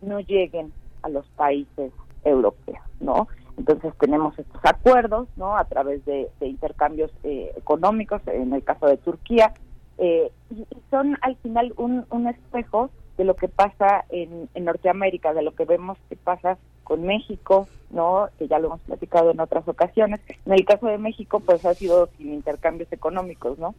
no 0.01 0.19
lleguen 0.19 0.71
a 1.01 1.09
los 1.09 1.25
países 1.29 1.91
europeos, 2.23 2.83
¿no? 2.99 3.27
Entonces 3.57 3.93
tenemos 3.99 4.37
estos 4.37 4.63
acuerdos, 4.65 5.27
¿no? 5.37 5.55
A 5.55 5.65
través 5.65 6.03
de, 6.05 6.29
intercambios 6.41 7.11
eh, 7.23 7.51
económicos, 7.55 8.21
en 8.27 8.53
el 8.53 8.63
caso 8.63 8.87
de 8.87 8.97
Turquía, 8.97 9.53
eh, 9.97 10.31
y, 10.49 10.65
son 10.89 11.17
al 11.21 11.35
final 11.37 11.73
un, 11.77 12.27
espejo 12.27 12.89
de 13.17 13.23
lo 13.23 13.35
que 13.35 13.47
pasa 13.47 14.03
en, 14.09 14.49
en, 14.53 14.65
Norteamérica, 14.65 15.33
de 15.33 15.41
lo 15.41 15.55
que 15.55 15.63
vemos 15.63 15.97
que 16.09 16.17
pasa 16.17 16.57
con 16.83 17.03
México, 17.03 17.67
¿no? 17.91 18.27
Que 18.37 18.47
ya 18.47 18.59
lo 18.59 18.67
hemos 18.67 18.81
platicado 18.81 19.31
en 19.31 19.39
otras 19.39 19.67
ocasiones. 19.67 20.19
En 20.45 20.53
el 20.53 20.65
caso 20.65 20.87
de 20.87 20.97
México, 20.97 21.39
pues 21.39 21.65
ha 21.65 21.73
sido 21.73 22.09
sin 22.17 22.33
intercambios 22.33 22.91
económicos, 22.91 23.57
¿no? 23.57 23.73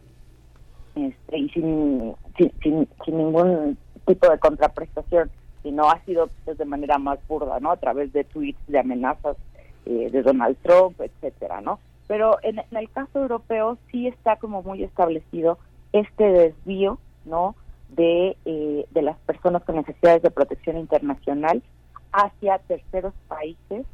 Este, 0.97 1.39
y 1.39 1.48
sin, 1.51 2.14
sin, 2.62 2.89
ningún 3.06 3.77
tipo 4.06 4.31
de 4.31 4.39
contraprestación, 4.39 5.31
sino 5.62 5.90
ha 5.90 6.02
sido 6.06 6.31
pues, 6.44 6.56
de 6.56 6.64
manera 6.64 6.97
más 6.97 7.18
burda, 7.28 7.60
¿no? 7.60 7.70
A 7.70 7.77
través 7.77 8.12
de 8.14 8.24
tweets 8.24 8.59
de 8.66 8.78
amenazas 8.78 9.36
eh, 9.85 10.09
de 10.10 10.23
Donald 10.23 10.56
Trump, 10.62 10.98
etcétera, 11.01 11.60
¿no? 11.60 11.81
Pero 12.09 12.39
en, 12.43 12.62
el 12.70 12.90
caso 12.90 13.20
europeo 13.20 13.77
sí 13.90 14.06
está 14.06 14.36
como 14.36 14.62
muy 14.62 14.85
establecido 14.85 15.59
este 15.93 16.24
desvío, 16.24 16.98
¿no? 17.27 17.56
De, 17.90 18.36
eh, 18.47 18.86
de 18.90 19.02
las 19.02 19.18
personas 19.18 19.64
con 19.64 19.77
necesidades 19.77 20.23
de 20.23 20.31
protección 20.31 20.78
internacional 20.78 21.62
hacia 22.10 22.59
terceros 22.59 23.12
países 23.28 23.85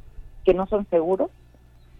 que 0.45 0.53
no 0.53 0.67
son 0.67 0.87
seguros 0.89 1.29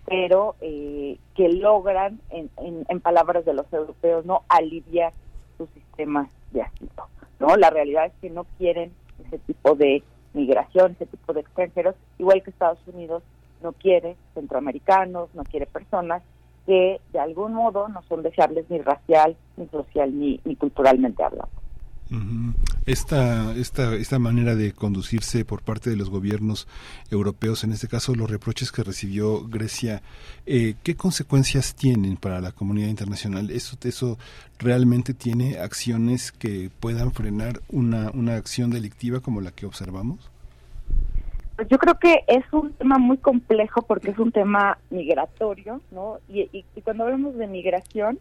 pero 0.06 0.56
eh, 0.62 1.18
que 1.36 1.50
logran, 1.50 2.20
en, 2.30 2.50
en, 2.58 3.00
palabras 3.00 3.46
de 3.46 3.54
los 3.54 3.72
europeos, 3.72 4.26
no 4.26 4.44
aliviar 4.50 5.14
sus 5.58 5.70
sistemas 5.70 6.30
de 6.52 6.64
asilo. 6.64 7.08
No, 7.40 7.56
la 7.56 7.70
realidad 7.70 8.08
es 8.08 8.14
que 8.22 8.30
no 8.30 8.46
quieren 8.58 8.92
ese 9.26 9.40
tipo 9.40 9.76
de 9.76 10.04
migración, 10.34 10.94
ese 10.94 11.06
tipo 11.06 11.34
de 11.34 11.42
extranjeros, 11.42 11.96
igual 12.18 12.44
que 12.44 12.50
Estados 12.50 12.80
Unidos 12.88 13.24
no 13.62 13.72
quiere 13.74 14.16
centroamericanos, 14.34 15.34
no 15.34 15.44
quiere 15.44 15.66
personas 15.66 16.22
que 16.66 17.00
de 17.12 17.20
algún 17.20 17.54
modo 17.54 17.88
no 17.88 18.02
son 18.04 18.24
deseables 18.24 18.70
ni 18.70 18.80
racial, 18.80 19.36
ni 19.58 19.68
social, 19.68 20.18
ni, 20.18 20.40
ni 20.44 20.56
culturalmente 20.56 21.24
hablando. 21.24 21.62
Esta, 22.86 23.56
esta, 23.56 23.96
esta 23.96 24.20
manera 24.20 24.56
de 24.56 24.74
conducirse 24.74 25.46
por 25.46 25.64
parte 25.64 25.90
de 25.90 25.96
los 25.96 26.10
gobiernos 26.10 26.68
europeos, 27.10 27.64
en 27.64 27.72
este 27.72 27.88
caso 27.88 28.14
los 28.14 28.30
reproches 28.30 28.72
que 28.72 28.84
recibió 28.84 29.48
Grecia, 29.48 30.02
eh, 30.46 30.76
¿qué 30.84 30.96
consecuencias 30.96 31.76
tienen 31.76 32.18
para 32.18 32.40
la 32.40 32.52
comunidad 32.52 32.90
internacional? 32.90 33.50
¿Eso, 33.50 33.78
¿Eso 33.84 34.18
realmente 34.60 35.14
tiene 35.14 35.58
acciones 35.58 36.32
que 36.32 36.70
puedan 36.80 37.14
frenar 37.14 37.62
una, 37.70 38.12
una 38.12 38.36
acción 38.36 38.70
delictiva 38.70 39.20
como 39.20 39.42
la 39.42 39.52
que 39.52 39.66
observamos? 39.66 40.30
Pues 41.56 41.68
yo 41.70 41.78
creo 41.78 41.96
que 42.00 42.24
es 42.28 42.44
un 42.52 42.74
tema 42.74 42.98
muy 42.98 43.18
complejo 43.18 43.82
porque 43.84 44.12
es 44.12 44.20
un 44.20 44.32
tema 44.32 44.78
migratorio, 44.90 45.82
¿no? 45.92 46.18
Y, 46.28 46.50
y 46.52 46.82
cuando 46.82 47.06
hablamos 47.06 47.36
de 47.36 47.48
migración, 47.48 48.20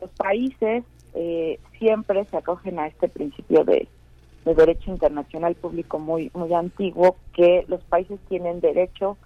los 0.00 0.10
países 0.10 0.84
eh, 1.20 1.58
siempre 1.80 2.24
se 2.26 2.36
acogen 2.36 2.78
a 2.78 2.86
este 2.86 3.08
principio 3.08 3.64
de, 3.64 3.88
derecho 4.44 4.90
internacional 4.90 5.54
público 5.56 5.98
muy 5.98 6.30
muy 6.32 6.54
antiguo 6.54 7.16
que 7.34 7.66
los 7.68 7.82
países 7.82 8.18
tienen 8.30 8.60
derecho 8.60 9.18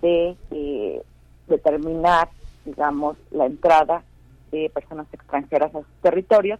de 0.00 0.34
eh, 0.50 1.02
determinar 1.48 2.30
digamos 2.64 3.18
la 3.30 3.44
entrada 3.44 4.02
de 4.50 4.70
personas 4.72 5.06
extranjeras 5.12 5.74
a 5.74 5.80
sus 5.80 5.92
territorios 6.00 6.58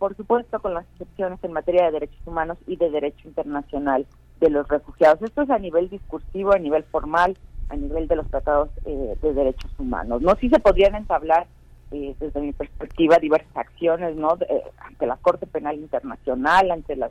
por 0.00 0.16
supuesto 0.16 0.58
con 0.60 0.74
las 0.74 0.84
excepciones 0.92 1.38
en 1.44 1.52
materia 1.52 1.84
de 1.84 1.92
derechos 1.92 2.26
humanos 2.26 2.58
y 2.66 2.74
de 2.74 2.90
derecho 2.90 3.28
internacional 3.28 4.06
de 4.40 4.50
los 4.50 4.66
refugiados. 4.66 5.22
Esto 5.22 5.42
es 5.42 5.50
a 5.50 5.58
nivel 5.60 5.88
discursivo 5.88 6.52
a 6.54 6.58
nivel 6.58 6.82
formal 6.82 7.36
a 7.68 7.76
nivel 7.76 8.08
de 8.08 8.16
los 8.16 8.26
tratados 8.28 8.70
eh, 8.86 9.14
de 9.22 9.34
derechos 9.34 9.70
humanos. 9.78 10.20
No 10.20 10.34
sí 10.34 10.48
se 10.48 10.58
podrían 10.58 10.96
entablar 10.96 11.46
eh, 11.92 12.14
desde 12.18 12.40
mi 12.40 12.52
perspectiva, 12.52 13.18
diversas 13.18 13.56
acciones 13.56 14.16
¿no? 14.16 14.38
ante 14.78 15.06
la 15.06 15.16
Corte 15.16 15.46
Penal 15.46 15.76
Internacional, 15.76 16.70
ante 16.70 16.96
las 16.96 17.10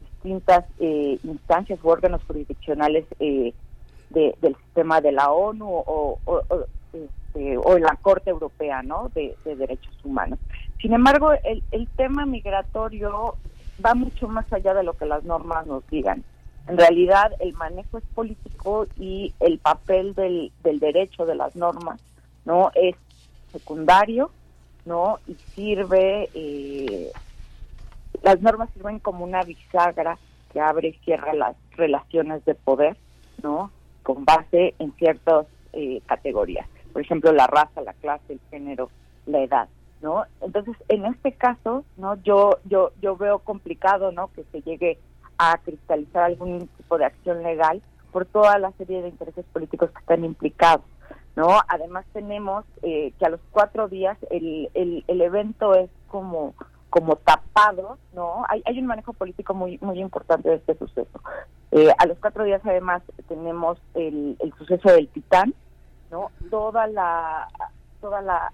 distintas 0.00 0.64
eh, 0.78 1.18
instancias 1.22 1.78
u 1.82 1.88
órganos 1.88 2.22
jurisdiccionales 2.24 3.04
eh, 3.20 3.52
del 4.10 4.56
sistema 4.56 5.00
de 5.00 5.12
la 5.12 5.30
ONU 5.30 5.66
o, 5.66 6.18
o, 6.24 6.42
este, 6.92 7.56
la 7.80 7.98
Corte 8.00 8.30
Europea 8.30 8.82
¿no? 8.82 9.10
de, 9.14 9.36
Derechos 9.44 9.94
Humanos. 10.04 10.38
Sin 10.80 10.92
embargo, 10.92 11.32
el, 11.44 11.62
el 11.72 11.88
tema 11.96 12.26
migratorio 12.26 13.36
va 13.84 13.94
mucho 13.94 14.28
más 14.28 14.50
allá 14.52 14.74
de 14.74 14.84
lo 14.84 14.92
que 14.94 15.06
las 15.06 15.24
normas 15.24 15.66
nos 15.66 15.86
digan. 15.88 16.22
En 16.66 16.78
realidad, 16.78 17.32
el 17.40 17.52
manejo 17.54 17.98
es 17.98 18.04
político 18.14 18.86
y 18.98 19.34
el 19.40 19.58
papel 19.58 20.14
del, 20.14 20.52
del 20.62 20.80
derecho, 20.80 21.26
de 21.26 21.34
las 21.34 21.54
normas, 21.56 22.00
no 22.44 22.70
es 22.74 22.96
secundario, 23.54 24.30
¿no? 24.84 25.18
Y 25.26 25.34
sirve, 25.54 26.28
eh, 26.34 27.10
las 28.22 28.42
normas 28.42 28.68
sirven 28.74 28.98
como 28.98 29.24
una 29.24 29.42
bisagra 29.42 30.18
que 30.52 30.60
abre 30.60 30.88
y 30.88 31.04
cierra 31.04 31.32
las 31.32 31.56
relaciones 31.72 32.44
de 32.44 32.54
poder, 32.54 32.96
¿no? 33.42 33.70
Con 34.02 34.24
base 34.24 34.74
en 34.78 34.92
ciertas 34.92 35.46
eh, 35.72 36.00
categorías. 36.06 36.68
Por 36.92 37.02
ejemplo, 37.02 37.32
la 37.32 37.46
raza, 37.46 37.80
la 37.80 37.94
clase, 37.94 38.34
el 38.34 38.40
género, 38.50 38.90
la 39.26 39.40
edad, 39.40 39.68
¿no? 40.02 40.24
Entonces, 40.40 40.76
en 40.88 41.06
este 41.06 41.32
caso, 41.32 41.84
¿no? 41.96 42.22
Yo, 42.22 42.58
yo, 42.64 42.92
yo 43.00 43.16
veo 43.16 43.38
complicado, 43.38 44.12
¿no? 44.12 44.28
Que 44.32 44.44
se 44.52 44.60
llegue 44.62 44.98
a 45.38 45.58
cristalizar 45.58 46.24
algún 46.24 46.68
tipo 46.76 46.98
de 46.98 47.06
acción 47.06 47.42
legal 47.42 47.82
por 48.12 48.26
toda 48.26 48.58
la 48.58 48.70
serie 48.72 49.02
de 49.02 49.08
intereses 49.08 49.44
políticos 49.52 49.90
que 49.90 49.98
están 49.98 50.24
implicados. 50.24 50.84
¿No? 51.36 51.48
Además 51.68 52.04
tenemos 52.12 52.64
eh, 52.82 53.12
que 53.18 53.26
a 53.26 53.30
los 53.30 53.40
cuatro 53.50 53.88
días 53.88 54.16
el, 54.30 54.70
el, 54.74 55.04
el 55.06 55.20
evento 55.20 55.74
es 55.74 55.90
como 56.08 56.54
como 56.90 57.16
tapado, 57.16 57.98
¿no? 58.12 58.44
Hay, 58.48 58.62
hay 58.66 58.78
un 58.78 58.86
manejo 58.86 59.12
político 59.14 59.52
muy 59.52 59.78
muy 59.78 60.00
importante 60.00 60.48
de 60.48 60.56
este 60.56 60.76
suceso. 60.76 61.20
Eh, 61.72 61.88
a 61.98 62.06
los 62.06 62.18
cuatro 62.18 62.44
días 62.44 62.62
además 62.64 63.02
tenemos 63.26 63.78
el, 63.94 64.36
el 64.38 64.52
suceso 64.54 64.90
del 64.90 65.08
Titán, 65.08 65.54
¿no? 66.12 66.30
Toda 66.50 66.86
la 66.86 67.48
toda 68.00 68.22
la 68.22 68.52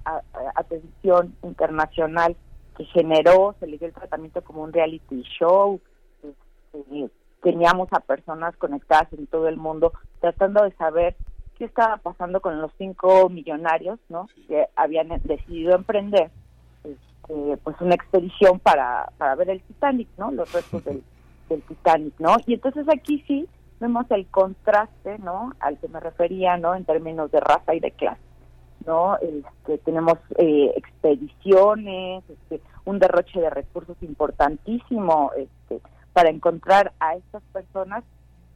atención 0.54 1.34
internacional 1.42 2.34
que 2.78 2.84
generó, 2.86 3.54
se 3.60 3.66
le 3.66 3.76
dio 3.76 3.88
el 3.88 3.94
tratamiento 3.94 4.42
como 4.42 4.62
un 4.62 4.72
reality 4.72 5.22
show, 5.38 5.80
este, 6.22 7.10
teníamos 7.42 7.88
a 7.92 8.00
personas 8.00 8.56
conectadas 8.56 9.12
en 9.12 9.26
todo 9.26 9.48
el 9.48 9.56
mundo 9.56 9.92
tratando 10.20 10.62
de 10.62 10.72
saber 10.72 11.16
qué 11.60 11.66
estaba 11.66 11.98
pasando 11.98 12.40
con 12.40 12.58
los 12.58 12.72
cinco 12.78 13.28
millonarios, 13.28 13.98
¿no? 14.08 14.30
Que 14.48 14.66
habían 14.76 15.08
decidido 15.24 15.76
emprender 15.76 16.30
este, 16.82 17.58
pues 17.58 17.76
una 17.82 17.94
expedición 17.94 18.58
para, 18.60 19.12
para 19.18 19.34
ver 19.34 19.50
el 19.50 19.60
Titanic, 19.60 20.08
¿no? 20.16 20.30
Los 20.30 20.50
restos 20.54 20.82
del, 20.86 21.04
del 21.50 21.60
Titanic, 21.60 22.14
¿no? 22.18 22.36
Y 22.46 22.54
entonces 22.54 22.86
aquí 22.88 23.22
sí 23.28 23.46
vemos 23.78 24.06
el 24.10 24.26
contraste, 24.28 25.18
¿no? 25.18 25.52
Al 25.60 25.78
que 25.78 25.88
me 25.88 26.00
refería, 26.00 26.56
¿no? 26.56 26.74
En 26.74 26.86
términos 26.86 27.30
de 27.30 27.40
raza 27.40 27.74
y 27.74 27.80
de 27.80 27.90
clase, 27.90 28.22
¿no? 28.86 29.18
Este, 29.18 29.76
tenemos 29.84 30.14
eh, 30.38 30.72
expediciones, 30.76 32.24
este, 32.26 32.62
un 32.86 32.98
derroche 32.98 33.38
de 33.38 33.50
recursos 33.50 33.98
importantísimo, 34.00 35.32
este, 35.36 35.82
para 36.14 36.30
encontrar 36.30 36.94
a 37.00 37.16
estas 37.16 37.42
personas 37.52 38.02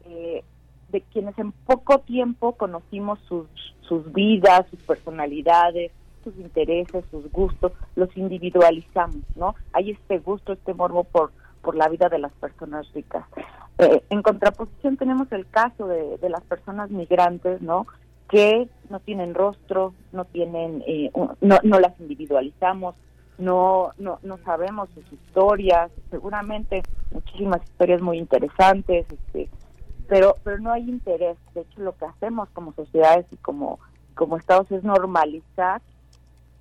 eh, 0.07 0.43
de 0.95 1.03
quienes 1.13 1.37
en 1.41 1.51
poco 1.51 1.99
tiempo 1.99 2.53
conocimos 2.53 3.19
sus, 3.29 3.47
sus 3.81 4.13
vidas, 4.13 4.65
sus 4.71 4.79
personalidades, 4.83 5.91
sus 6.23 6.37
intereses, 6.37 7.05
sus 7.11 7.31
gustos, 7.33 7.73
los 7.97 8.17
individualizamos, 8.17 9.25
¿no? 9.35 9.57
Hay 9.73 9.91
este 9.91 10.19
gusto, 10.21 10.53
este 10.53 10.73
morbo 10.73 11.03
por, 11.03 11.33
por 11.63 11.75
la 11.75 11.89
vida 11.89 12.09
de 12.09 12.21
las 12.21 12.31
personas 12.35 12.87
ricas. 12.95 13.27
Eh, 13.79 14.05
en 14.09 14.23
contraposición 14.23 14.97
tenemos 14.97 15.33
el 15.33 15.49
caso 15.49 15.89
de, 15.89 16.17
de, 16.19 16.29
las 16.31 16.43
personas 16.43 16.91
migrantes, 16.91 17.61
¿no? 17.61 17.89
Que 18.29 18.69
no 18.89 19.01
tienen 19.01 19.35
rostro, 19.35 19.95
no 20.13 20.27
tienen, 20.27 20.85
eh, 20.87 21.11
no, 21.41 21.59
no 21.65 21.81
las 21.81 21.99
individualizamos, 21.99 22.95
no, 23.37 23.91
no, 23.99 24.21
no 24.23 24.39
sabemos 24.45 24.89
sus 24.95 25.13
historias, 25.13 25.91
seguramente 26.13 26.85
muchísimas 27.11 27.65
historias 27.65 28.01
muy 28.01 28.19
interesantes, 28.19 29.07
este, 29.11 29.49
pero, 30.09 30.37
pero 30.43 30.59
no 30.59 30.73
hay 30.73 30.89
interés. 30.89 31.37
De 31.55 31.63
hecho, 31.63 31.81
lo 31.81 31.97
que 31.97 32.07
hacemos 32.07 32.49
como 32.51 32.73
sociedades 32.73 33.27
y 33.31 33.37
como, 33.37 33.79
como 34.15 34.37
estados 34.37 34.71
es 34.71 34.85
normalizar 34.85 35.81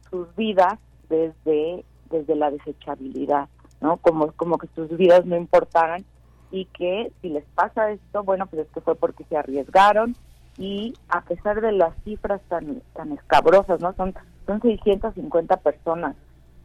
sus 0.09 0.33
vidas 0.35 0.79
desde, 1.09 1.83
desde 2.09 2.35
la 2.35 2.51
desechabilidad, 2.51 3.49
¿no? 3.81 3.97
Como, 3.97 4.31
como 4.33 4.57
que 4.57 4.67
sus 4.75 4.89
vidas 4.97 5.25
no 5.25 5.35
importaran 5.35 6.05
y 6.51 6.65
que 6.65 7.11
si 7.21 7.29
les 7.29 7.45
pasa 7.55 7.91
esto, 7.91 8.23
bueno, 8.23 8.45
pues 8.47 8.67
es 8.67 8.71
que 8.71 8.81
fue 8.81 8.95
porque 8.95 9.23
se 9.25 9.37
arriesgaron 9.37 10.15
y 10.57 10.93
a 11.09 11.21
pesar 11.21 11.61
de 11.61 11.71
las 11.71 11.95
cifras 12.03 12.41
tan 12.47 12.81
tan 12.93 13.11
escabrosas, 13.11 13.79
¿no? 13.81 13.93
Son 13.93 14.13
son 14.45 14.61
650 14.61 15.57
personas 15.57 16.15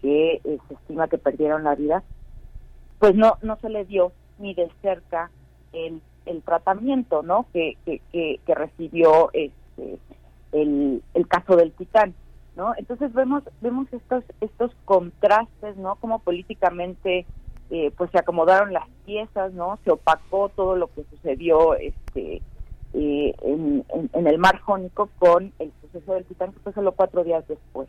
que 0.02 0.42
eh, 0.44 0.58
se 0.68 0.74
estima 0.74 1.08
que 1.08 1.16
perdieron 1.16 1.64
la 1.64 1.74
vida, 1.74 2.02
pues 2.98 3.14
no 3.14 3.38
no 3.40 3.56
se 3.56 3.70
le 3.70 3.86
dio 3.86 4.12
ni 4.38 4.52
de 4.52 4.70
cerca 4.82 5.30
el, 5.72 6.02
el 6.28 6.42
tratamiento, 6.42 7.22
¿no? 7.22 7.46
Que, 7.52 7.76
que, 7.84 8.00
que, 8.12 8.54
recibió 8.54 9.30
este 9.32 9.98
el, 10.52 11.02
el 11.14 11.28
caso 11.28 11.56
del 11.56 11.72
Titán, 11.72 12.14
¿no? 12.56 12.72
Entonces 12.76 13.12
vemos 13.12 13.42
vemos 13.60 13.92
estos 13.92 14.24
estos 14.40 14.72
contrastes, 14.84 15.76
¿no? 15.76 15.96
Como 15.96 16.20
políticamente 16.20 17.26
eh, 17.70 17.92
pues 17.96 18.10
se 18.10 18.18
acomodaron 18.18 18.72
las 18.72 18.88
piezas, 19.04 19.52
¿no? 19.52 19.78
Se 19.84 19.90
opacó 19.90 20.48
todo 20.50 20.76
lo 20.76 20.88
que 20.88 21.04
sucedió 21.10 21.74
este 21.74 22.42
eh, 22.94 23.34
en, 23.42 23.84
en, 24.12 24.26
el 24.26 24.38
mar 24.38 24.60
Jónico 24.60 25.10
con 25.18 25.52
el 25.58 25.72
suceso 25.82 26.14
del 26.14 26.24
Titán 26.24 26.52
que 26.52 26.60
fue 26.60 26.72
solo 26.72 26.92
cuatro 26.92 27.24
días 27.24 27.46
después. 27.46 27.88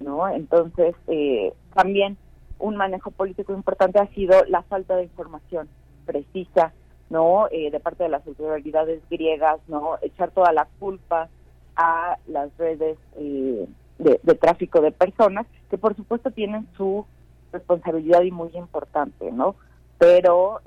¿no? 0.00 0.28
Entonces, 0.28 0.94
eh, 1.08 1.52
también 1.74 2.16
un 2.58 2.76
manejo 2.76 3.10
político 3.10 3.52
importante 3.52 3.98
ha 3.98 4.06
sido 4.08 4.44
la 4.48 4.62
falta 4.62 4.96
de 4.96 5.04
información 5.04 5.68
precisa, 6.06 6.72
¿no? 7.14 7.46
Eh, 7.52 7.70
de 7.70 7.78
parte 7.78 8.02
de 8.02 8.08
las 8.08 8.26
autoridades 8.26 9.00
griegas, 9.08 9.60
¿no? 9.68 9.98
Echar 10.02 10.32
toda 10.32 10.52
la 10.52 10.66
culpa 10.80 11.28
a 11.76 12.18
las 12.26 12.50
redes 12.58 12.98
eh, 13.16 13.68
de, 13.98 14.34
tráfico 14.34 14.80
de 14.80 14.90
personas, 14.90 15.46
que 15.70 15.78
por 15.78 15.94
supuesto 15.94 16.32
tienen 16.32 16.66
su 16.76 17.06
responsabilidad 17.52 18.22
y 18.22 18.32
muy 18.32 18.50
importante, 18.54 19.30
¿no? 19.30 19.54
Pero 19.98 20.60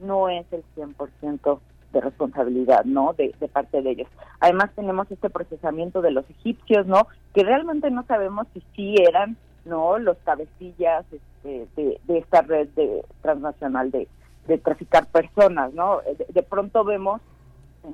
no 0.00 0.28
es 0.28 0.44
el 0.52 0.62
100% 0.76 1.58
de 1.94 2.00
responsabilidad, 2.02 2.84
¿no? 2.84 3.14
De, 3.14 3.32
parte 3.50 3.80
de 3.80 3.90
ellos. 3.90 4.08
Además 4.40 4.70
tenemos 4.76 5.10
este 5.10 5.30
procesamiento 5.30 6.02
de 6.02 6.10
los 6.10 6.28
egipcios, 6.28 6.86
¿no? 6.86 7.08
Que 7.32 7.42
realmente 7.42 7.90
no 7.90 8.04
sabemos 8.04 8.46
si 8.52 8.62
sí 8.76 8.94
eran, 8.98 9.38
¿no? 9.64 9.98
Los 9.98 10.18
cabecillas 10.18 11.06
este, 11.10 11.66
de, 11.76 12.18
esta 12.18 12.42
red 12.42 12.68
de, 12.76 13.02
transnacional 13.22 13.90
de, 13.90 14.08
de 14.50 14.58
traficar 14.58 15.06
personas, 15.06 15.72
¿no? 15.72 16.00
De, 16.28 16.42
pronto 16.42 16.84
vemos 16.84 17.20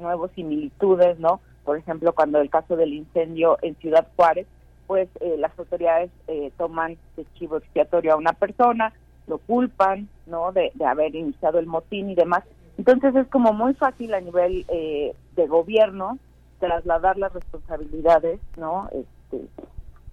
nuevos 0.00 0.30
similitudes, 0.34 1.18
¿no? 1.18 1.40
Por 1.64 1.76
ejemplo, 1.76 2.14
cuando 2.14 2.40
el 2.40 2.50
caso 2.50 2.76
del 2.76 2.94
incendio 2.94 3.58
en 3.62 3.76
Ciudad 3.76 4.06
Juárez, 4.16 4.46
pues 4.86 5.08
eh, 5.20 5.36
las 5.38 5.56
autoridades 5.58 6.10
eh, 6.28 6.50
toman 6.56 6.96
de 7.16 7.26
chivo 7.34 7.58
expiatorio 7.58 8.14
a 8.14 8.16
una 8.16 8.32
persona, 8.32 8.92
lo 9.26 9.38
culpan, 9.38 10.08
¿no? 10.26 10.52
De, 10.52 10.72
haber 10.84 11.14
iniciado 11.14 11.58
el 11.58 11.66
motín 11.66 12.08
y 12.10 12.14
demás, 12.14 12.42
entonces 12.78 13.14
es 13.14 13.26
como 13.28 13.52
muy 13.52 13.74
fácil 13.74 14.14
a 14.14 14.20
nivel 14.20 14.64
eh, 14.68 15.14
de 15.34 15.46
gobierno 15.46 16.18
trasladar 16.58 17.18
las 17.18 17.34
responsabilidades, 17.34 18.40
¿no? 18.56 18.88
Este, 18.92 19.46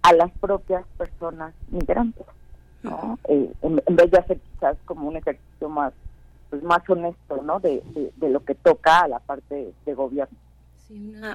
a 0.02 0.12
las 0.12 0.30
propias 0.32 0.84
personas 0.98 1.54
migrantes, 1.70 2.26
¿no? 2.82 3.18
Eh, 3.28 3.50
en, 3.62 3.96
vez 3.96 4.10
de 4.10 4.18
hacer 4.18 4.38
quizás 4.38 4.76
como 4.84 5.08
un 5.08 5.16
ejercicio 5.16 5.68
más, 5.70 5.94
pues 6.50 6.62
más 6.62 6.88
honesto, 6.88 7.42
¿no? 7.42 7.60
De, 7.60 7.82
de 8.16 8.28
lo 8.28 8.44
que 8.44 8.54
toca 8.54 9.00
a 9.00 9.08
la 9.08 9.18
parte 9.18 9.72
de 9.84 9.94
gobierno 9.94 10.38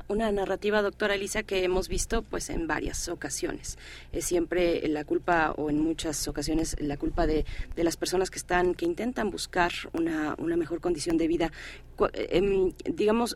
una, 0.07 0.31
narrativa, 0.31 0.81
doctora 0.81 1.15
Elisa, 1.15 1.43
que 1.43 1.63
hemos 1.63 1.87
visto 1.87 2.21
pues 2.21 2.49
en 2.49 2.67
varias 2.67 3.09
ocasiones. 3.09 3.77
Es 4.11 4.25
siempre 4.25 4.87
la 4.87 5.03
culpa, 5.03 5.53
o 5.57 5.69
en 5.69 5.79
muchas 5.79 6.27
ocasiones, 6.27 6.75
la 6.79 6.97
culpa 6.97 7.25
de, 7.25 7.45
de 7.75 7.83
las 7.83 7.97
personas 7.97 8.29
que 8.29 8.37
están, 8.37 8.75
que 8.75 8.85
intentan 8.85 9.31
buscar 9.31 9.71
una, 9.93 10.35
una 10.37 10.55
mejor 10.55 10.81
condición 10.81 11.17
de 11.17 11.27
vida. 11.27 11.51
Em, 12.13 12.71
digamos, 12.85 13.35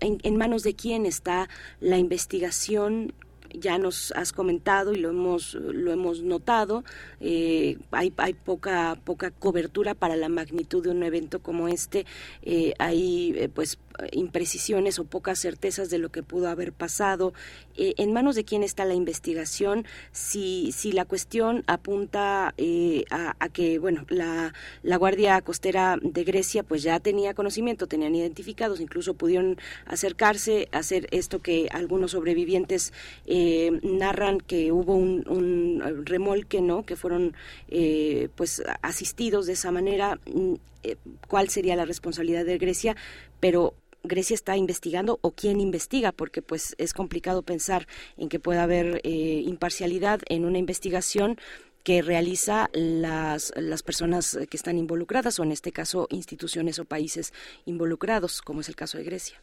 en, 0.00 0.18
en 0.22 0.36
manos 0.36 0.62
de 0.62 0.74
quién 0.74 1.06
está 1.06 1.48
la 1.80 1.98
investigación 1.98 3.12
ya 3.58 3.78
nos 3.78 4.12
has 4.12 4.32
comentado 4.32 4.92
y 4.92 4.96
lo 4.96 5.10
hemos 5.10 5.54
lo 5.54 5.92
hemos 5.92 6.22
notado 6.22 6.84
eh, 7.20 7.78
hay, 7.90 8.12
hay 8.16 8.34
poca 8.34 8.98
poca 9.04 9.30
cobertura 9.30 9.94
para 9.94 10.16
la 10.16 10.28
magnitud 10.28 10.82
de 10.82 10.90
un 10.90 11.02
evento 11.02 11.40
como 11.40 11.68
este. 11.68 12.06
Eh, 12.42 12.74
hay 12.78 13.34
eh, 13.36 13.48
pues 13.48 13.78
imprecisiones 14.12 14.98
o 14.98 15.04
pocas 15.04 15.38
certezas 15.38 15.90
de 15.90 15.98
lo 15.98 16.10
que 16.10 16.22
pudo 16.22 16.48
haber 16.48 16.72
pasado 16.72 17.32
en 17.76 18.12
manos 18.12 18.36
de 18.36 18.44
quién 18.44 18.62
está 18.62 18.84
la 18.84 18.94
investigación 18.94 19.84
si 20.12 20.72
si 20.72 20.92
la 20.92 21.04
cuestión 21.04 21.64
apunta 21.66 22.48
a, 22.48 23.36
a, 23.38 23.48
que 23.48 23.78
bueno 23.78 24.04
la, 24.08 24.54
la 24.82 24.96
guardia 24.96 25.40
costera 25.42 25.98
de 26.00 26.24
Grecia 26.24 26.62
pues 26.62 26.82
ya 26.82 27.00
tenía 27.00 27.34
conocimiento 27.34 27.86
tenían 27.86 28.14
identificados 28.14 28.80
incluso 28.80 29.14
pudieron 29.14 29.58
acercarse 29.86 30.68
hacer 30.72 31.08
esto 31.10 31.40
que 31.40 31.68
algunos 31.72 32.12
sobrevivientes 32.12 32.92
eh, 33.26 33.80
narran 33.82 34.40
que 34.40 34.72
hubo 34.72 34.94
un, 34.94 36.04
remolque, 36.04 36.60
¿no? 36.60 36.84
Que 36.84 36.96
fueron 36.96 37.34
eh, 37.68 38.28
pues 38.34 38.62
asistidos 38.82 39.46
de 39.46 39.54
esa 39.54 39.70
manera. 39.70 40.18
Mm, 40.26 40.54
eh, 40.82 40.96
¿Cuál 41.28 41.48
sería 41.48 41.76
la 41.76 41.86
responsabilidad 41.86 42.44
de 42.44 42.58
Grecia? 42.58 42.96
Pero 43.40 43.74
Grecia 44.04 44.34
está 44.34 44.56
investigando 44.56 45.18
o 45.22 45.32
quién 45.32 45.60
investiga, 45.60 46.12
porque 46.12 46.42
pues 46.42 46.74
es 46.78 46.92
complicado 46.94 47.42
pensar 47.42 47.86
en 48.16 48.28
que 48.28 48.38
pueda 48.38 48.62
haber 48.62 49.00
imparcialidad 49.04 50.20
en 50.28 50.44
una 50.44 50.58
investigación 50.58 51.36
que 51.84 52.00
realiza 52.00 52.70
las, 52.72 53.52
las 53.56 53.82
personas 53.82 54.38
que 54.50 54.56
están 54.56 54.78
involucradas 54.78 55.38
o 55.38 55.42
en 55.42 55.52
este 55.52 55.72
caso 55.72 56.06
instituciones 56.10 56.78
o 56.78 56.86
países 56.86 57.32
involucrados, 57.66 58.40
como 58.40 58.60
es 58.60 58.68
el 58.68 58.76
caso 58.76 58.96
de 58.98 59.04
Grecia. 59.04 59.38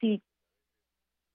Sí, 0.00 0.22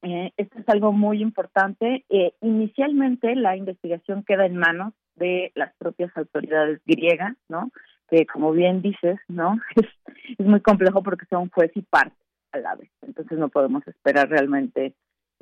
eh, 0.02 0.32
esto 0.38 0.60
es 0.60 0.70
algo 0.70 0.92
muy 0.92 1.22
importante. 1.22 2.06
Eh, 2.10 2.34
inicialmente 2.42 3.36
la 3.36 3.58
investigación 3.58 4.24
queda 4.24 4.46
en 4.46 4.56
manos 4.56 4.94
de 5.16 5.52
las 5.56 5.74
propias 5.76 6.16
autoridades 6.16 6.80
griegas, 6.86 7.36
¿no? 7.50 7.70
Que 8.10 8.26
como 8.26 8.52
bien 8.52 8.82
dices, 8.82 9.20
¿no? 9.28 9.60
Es, 10.38 10.46
muy 10.46 10.62
complejo 10.62 11.02
porque 11.02 11.26
son 11.26 11.50
juez 11.50 11.72
y 11.76 11.82
parte 11.82 12.16
a 12.52 12.60
la 12.60 12.76
vez. 12.76 12.90
Entonces 13.02 13.38
no 13.38 13.50
podemos 13.50 13.86
esperar 13.88 14.30
realmente 14.30 14.94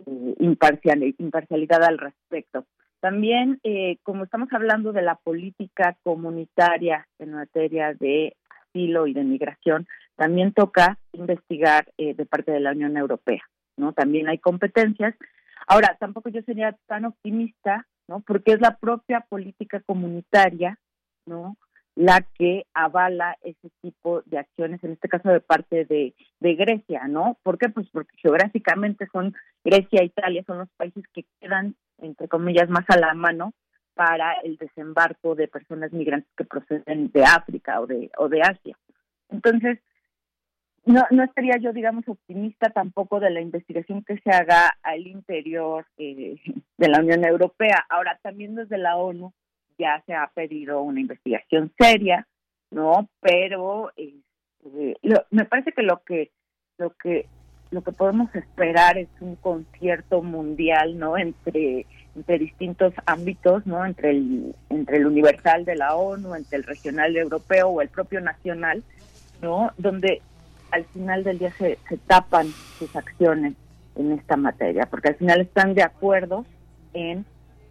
eh, 0.06 0.36
imparcialidad 0.40 1.84
al 1.84 1.98
respecto. 1.98 2.66
También, 3.00 3.60
eh, 3.64 3.98
como 4.04 4.24
estamos 4.24 4.48
hablando 4.54 4.94
de 4.94 5.02
la 5.02 5.16
política 5.16 5.98
comunitaria 6.04 7.08
en 7.20 7.34
materia 7.34 7.94
de 7.94 8.36
asilo 8.50 9.08
y 9.08 9.14
de 9.14 9.24
migración, 9.24 9.88
también 10.16 10.54
toca 10.54 10.98
investigar 11.12 11.86
de 11.98 12.26
parte 12.26 12.52
de 12.52 12.60
la 12.60 12.72
Unión 12.72 12.98
Europea. 12.98 13.44
¿no? 13.76 13.94
También 13.94 14.30
hay 14.30 14.40
competencias, 14.40 15.14
Ahora, 15.68 15.98
tampoco 16.00 16.30
yo 16.30 16.42
sería 16.44 16.78
tan 16.88 17.04
optimista, 17.04 17.86
¿no? 18.08 18.22
Porque 18.22 18.54
es 18.54 18.62
la 18.62 18.78
propia 18.78 19.20
política 19.20 19.82
comunitaria, 19.82 20.80
¿no? 21.26 21.58
La 21.98 22.22
que 22.22 22.68
avala 22.76 23.40
ese 23.42 23.72
tipo 23.82 24.22
de 24.28 24.38
acciones, 24.38 24.84
en 24.84 24.92
este 24.92 25.10
caso 25.10 25.30
de 25.30 25.40
parte 25.40 25.84
de, 25.86 26.14
Grecia, 26.40 27.08
¿no? 27.08 27.40
¿Por 27.42 27.58
qué? 27.58 27.70
Pues 27.70 27.90
porque 27.92 28.16
geográficamente 28.18 29.08
son 29.12 29.34
Grecia 29.64 30.02
e 30.02 30.06
Italia, 30.06 30.44
son 30.46 30.60
los 30.60 30.70
países 30.78 31.04
que 31.12 31.26
quedan, 31.42 31.76
entre 31.98 32.28
comillas, 32.28 32.70
más 32.70 32.86
a 32.90 33.00
la 33.00 33.16
mano 33.16 33.54
para 33.96 34.34
el 34.44 34.58
desembarco 34.58 35.34
de 35.34 35.48
personas 35.48 35.92
migrantes 35.92 36.30
que 36.38 36.46
proceden 36.46 37.10
de 37.12 37.24
África 37.24 37.82
o 37.82 37.88
de, 37.88 38.12
o 38.20 38.30
de 38.30 38.42
Asia. 38.44 38.78
Entonces, 39.30 39.80
no, 40.86 41.04
no 41.10 41.24
estaría 41.24 41.58
yo, 41.58 41.74
digamos, 41.74 42.08
optimista 42.08 42.70
tampoco 42.70 43.20
de 43.20 43.32
la 43.32 43.42
investigación 43.42 44.04
que 44.04 44.20
se 44.20 44.30
haga 44.30 44.72
al 44.84 45.08
interior 45.08 45.88
eh, 45.98 46.36
de 46.78 46.88
la 46.90 47.00
Unión 47.00 47.26
Europea. 47.26 47.88
Ahora, 47.90 48.20
también 48.22 48.54
desde 48.54 48.78
la 48.78 48.98
ONU 48.98 49.34
ya 49.78 50.02
se 50.06 50.14
ha 50.14 50.28
pedido 50.34 50.82
una 50.82 51.00
investigación 51.00 51.72
seria, 51.78 52.28
¿no? 52.72 53.10
Pero 53.22 53.92
este, 53.96 54.98
me 55.32 55.46
parece 55.46 55.72
que 55.72 55.84
lo 55.84 56.04
que 56.04 56.32
lo 56.78 56.92
que 56.92 57.28
lo 57.70 57.82
que 57.82 57.92
podemos 57.92 58.34
esperar 58.34 58.98
es 58.98 59.10
un 59.20 59.36
concierto 59.36 60.22
mundial, 60.24 60.98
¿no? 60.98 61.18
Entre 61.18 61.86
entre 62.16 62.40
distintos 62.40 62.94
ámbitos, 63.06 63.66
¿no? 63.68 63.86
Entre 63.86 64.12
el 64.12 64.56
entre 64.70 64.98
el 64.98 65.06
universal 65.06 65.66
de 65.66 65.76
la 65.76 65.96
ONU, 65.96 66.36
entre 66.36 66.58
el 66.58 66.64
regional 66.64 67.16
europeo 67.16 67.68
o 67.68 67.82
el 67.82 67.90
propio 67.90 68.22
nacional, 68.22 68.84
¿no? 69.42 69.72
Donde 69.78 70.22
al 70.72 70.86
final 70.86 71.24
del 71.24 71.40
día 71.40 71.52
se, 71.52 71.78
se 71.88 71.98
tapan 71.98 72.48
sus 72.78 72.96
acciones 72.96 73.54
en 73.96 74.12
esta 74.14 74.38
materia, 74.38 74.86
porque 74.86 75.10
al 75.10 75.16
final 75.16 75.42
están 75.42 75.74
de 75.74 75.84
acuerdo 75.84 76.46
en 76.94 77.26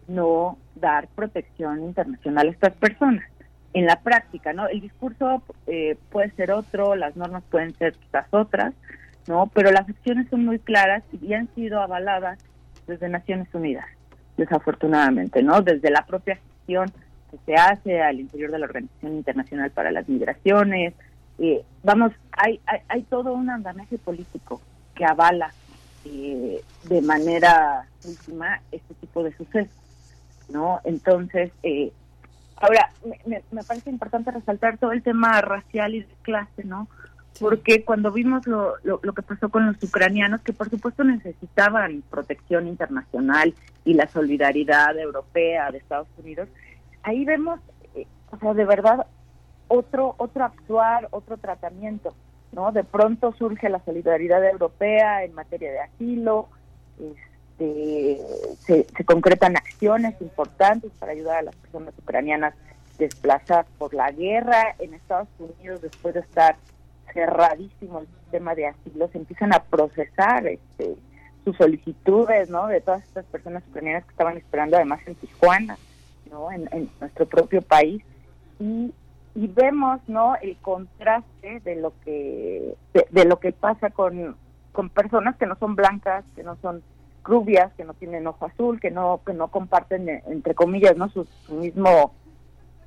no 0.07 0.57
dar 0.79 1.07
protección 1.09 1.83
internacional 1.83 2.47
a 2.47 2.51
estas 2.51 2.73
personas. 2.73 3.25
En 3.73 3.85
la 3.85 3.99
práctica, 4.01 4.53
¿no? 4.53 4.67
El 4.67 4.81
discurso 4.81 5.43
eh, 5.67 5.97
puede 6.09 6.31
ser 6.31 6.51
otro, 6.51 6.95
las 6.95 7.15
normas 7.15 7.43
pueden 7.49 7.73
ser 7.75 7.95
otras, 8.31 8.73
¿no? 9.27 9.51
Pero 9.53 9.71
las 9.71 9.87
acciones 9.87 10.27
son 10.29 10.45
muy 10.45 10.59
claras 10.59 11.03
y 11.21 11.33
han 11.33 11.47
sido 11.53 11.81
avaladas 11.81 12.39
desde 12.87 13.09
Naciones 13.09 13.47
Unidas, 13.53 13.85
desafortunadamente, 14.37 15.43
¿no? 15.43 15.61
Desde 15.61 15.91
la 15.91 16.05
propia 16.05 16.37
gestión 16.37 16.91
que 17.29 17.37
se 17.45 17.55
hace 17.55 18.01
al 18.01 18.19
interior 18.19 18.51
de 18.51 18.59
la 18.59 18.65
Organización 18.65 19.15
Internacional 19.15 19.71
para 19.71 19.91
las 19.91 20.07
Migraciones, 20.07 20.93
eh, 21.39 21.63
vamos, 21.83 22.13
hay, 22.31 22.59
hay, 22.87 23.03
todo 23.03 23.33
un 23.33 23.49
andamiaje 23.49 23.97
político 23.99 24.59
que 24.95 25.05
avala 25.05 25.53
eh, 26.05 26.61
de 26.85 27.01
manera 27.01 27.85
última 28.05 28.61
este 28.71 28.93
tipo 28.95 29.23
de 29.23 29.35
sucesos, 29.35 29.75
¿no? 30.49 30.81
Entonces, 30.83 31.51
eh, 31.63 31.91
ahora, 32.57 32.91
me, 33.25 33.43
me, 33.51 33.63
parece 33.63 33.89
importante 33.89 34.31
resaltar 34.31 34.77
todo 34.77 34.91
el 34.91 35.03
tema 35.03 35.41
racial 35.41 35.95
y 35.95 36.01
de 36.01 36.15
clase, 36.21 36.63
¿no? 36.63 36.87
Porque 37.39 37.85
cuando 37.85 38.11
vimos 38.11 38.47
lo, 38.47 38.73
lo, 38.83 38.99
lo, 39.03 39.13
que 39.13 39.21
pasó 39.21 39.49
con 39.49 39.67
los 39.67 39.81
ucranianos, 39.83 40.41
que 40.41 40.53
por 40.53 40.69
supuesto 40.69 41.03
necesitaban 41.03 42.03
protección 42.09 42.67
internacional 42.67 43.53
y 43.85 43.93
la 43.93 44.07
solidaridad 44.07 44.97
europea 44.97 45.71
de 45.71 45.77
Estados 45.77 46.07
Unidos, 46.17 46.49
ahí 47.03 47.25
vemos, 47.25 47.59
o 48.31 48.37
sea, 48.37 48.53
de 48.53 48.65
verdad, 48.65 49.05
otro 49.67 50.15
otro 50.17 50.45
actuar, 50.45 51.07
otro 51.11 51.37
tratamiento, 51.37 52.15
¿no? 52.51 52.71
De 52.71 52.83
pronto 52.83 53.33
surge 53.37 53.69
la 53.69 53.83
solidaridad 53.85 54.43
europea 54.43 55.23
en 55.23 55.33
materia 55.33 55.71
de 55.71 55.79
asilo, 55.79 56.49
este, 57.59 58.85
se, 58.95 59.05
concretan 59.05 59.57
acciones 59.57 60.19
importantes 60.21 60.91
para 60.99 61.11
ayudar 61.11 61.37
a 61.37 61.41
las 61.43 61.55
personas 61.55 61.93
ucranianas 61.97 62.53
desplazadas 62.97 63.65
por 63.77 63.93
la 63.93 64.11
guerra 64.11 64.75
en 64.79 64.93
Estados 64.93 65.27
Unidos 65.39 65.81
después 65.81 66.13
de 66.13 66.21
estar 66.21 66.55
cerradísimo 67.13 67.99
el 67.99 68.07
sistema 68.07 68.53
de 68.53 68.67
asilo, 68.67 69.07
se 69.09 69.17
empiezan 69.17 69.53
a 69.53 69.63
procesar 69.63 70.45
este, 70.47 70.95
sus 71.45 71.55
solicitudes, 71.57 72.49
¿no? 72.49 72.67
De 72.67 72.81
todas 72.81 73.03
estas 73.03 73.25
personas 73.25 73.63
ucranianas 73.69 74.03
que 74.05 74.11
estaban 74.11 74.37
esperando 74.37 74.75
además 74.75 74.99
en 75.05 75.15
Tijuana, 75.15 75.77
¿no? 76.29 76.51
En, 76.51 76.67
en 76.71 76.89
nuestro 76.99 77.25
propio 77.25 77.61
país 77.61 78.03
y 78.59 78.93
y 79.37 79.47
vemos 79.47 79.99
no 80.07 80.35
el 80.41 80.57
contraste 80.57 81.59
de 81.63 81.75
lo 81.75 81.93
que 82.03 82.75
de, 83.11 83.25
lo 83.25 83.39
que 83.39 83.51
pasa 83.51 83.91
con, 83.91 84.35
con 84.71 84.89
personas 84.89 85.35
que 85.37 85.45
no 85.45 85.55
son 85.59 85.75
blancas 85.75 86.25
que 86.35 86.41
no 86.41 86.57
son 86.59 86.81
rubias 87.27 87.71
que 87.73 87.83
no 87.83 87.93
tienen 87.93 88.25
ojo 88.27 88.45
azul 88.45 88.79
que 88.79 88.91
no 88.91 89.21
que 89.25 89.33
no 89.33 89.49
comparten 89.49 90.09
eh, 90.09 90.23
entre 90.27 90.55
comillas 90.55 90.95
no 90.97 91.09
su, 91.09 91.27
mismo 91.49 92.13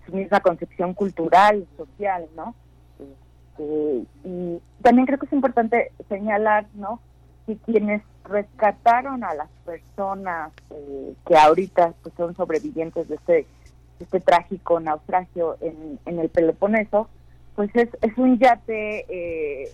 su 0.06 0.12
misma 0.12 0.40
concepción 0.40 0.94
cultural 0.94 1.66
social 1.76 2.26
no 2.36 2.54
este, 2.98 4.06
y 4.24 4.60
también 4.82 5.06
creo 5.06 5.18
que 5.18 5.26
es 5.26 5.32
importante 5.32 5.92
señalar 6.08 6.66
no 6.74 7.00
que 7.46 7.56
quienes 7.58 8.02
rescataron 8.24 9.24
a 9.24 9.34
las 9.34 9.48
personas 9.64 10.52
eh, 10.70 11.14
que 11.26 11.36
ahorita 11.36 11.94
pues, 12.02 12.14
son 12.16 12.34
sobrevivientes 12.34 13.08
de 13.08 13.16
este 13.16 13.46
este 14.00 14.20
trágico 14.20 14.80
naufragio 14.80 15.58
en, 15.60 15.98
en 16.06 16.18
el 16.18 16.30
Peloponeso, 16.30 17.10
pues 17.54 17.70
es, 17.74 17.88
es 18.02 18.16
un 18.16 18.38
yate 18.38 19.04
eh, 19.08 19.72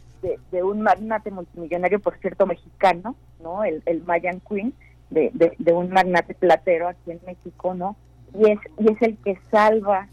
de, 0.50 0.62
un 0.62 0.82
magnate 0.82 1.30
multimillonario, 1.30 2.00
por 2.00 2.18
cierto, 2.18 2.46
mexicano, 2.46 3.16
¿no? 3.40 3.64
El, 3.64 3.82
el 3.86 4.02
Mayan 4.04 4.40
Queen, 4.40 4.74
de, 5.10 5.30
un 5.72 5.90
magnate 5.90 6.34
platero 6.34 6.88
aquí 6.88 7.12
en 7.12 7.20
México, 7.26 7.74
¿no? 7.74 7.96
Y 8.34 8.50
es, 8.50 8.58
y 8.78 8.92
es 8.92 9.02
el 9.02 9.16
que 9.18 9.38
salva, 9.50 10.08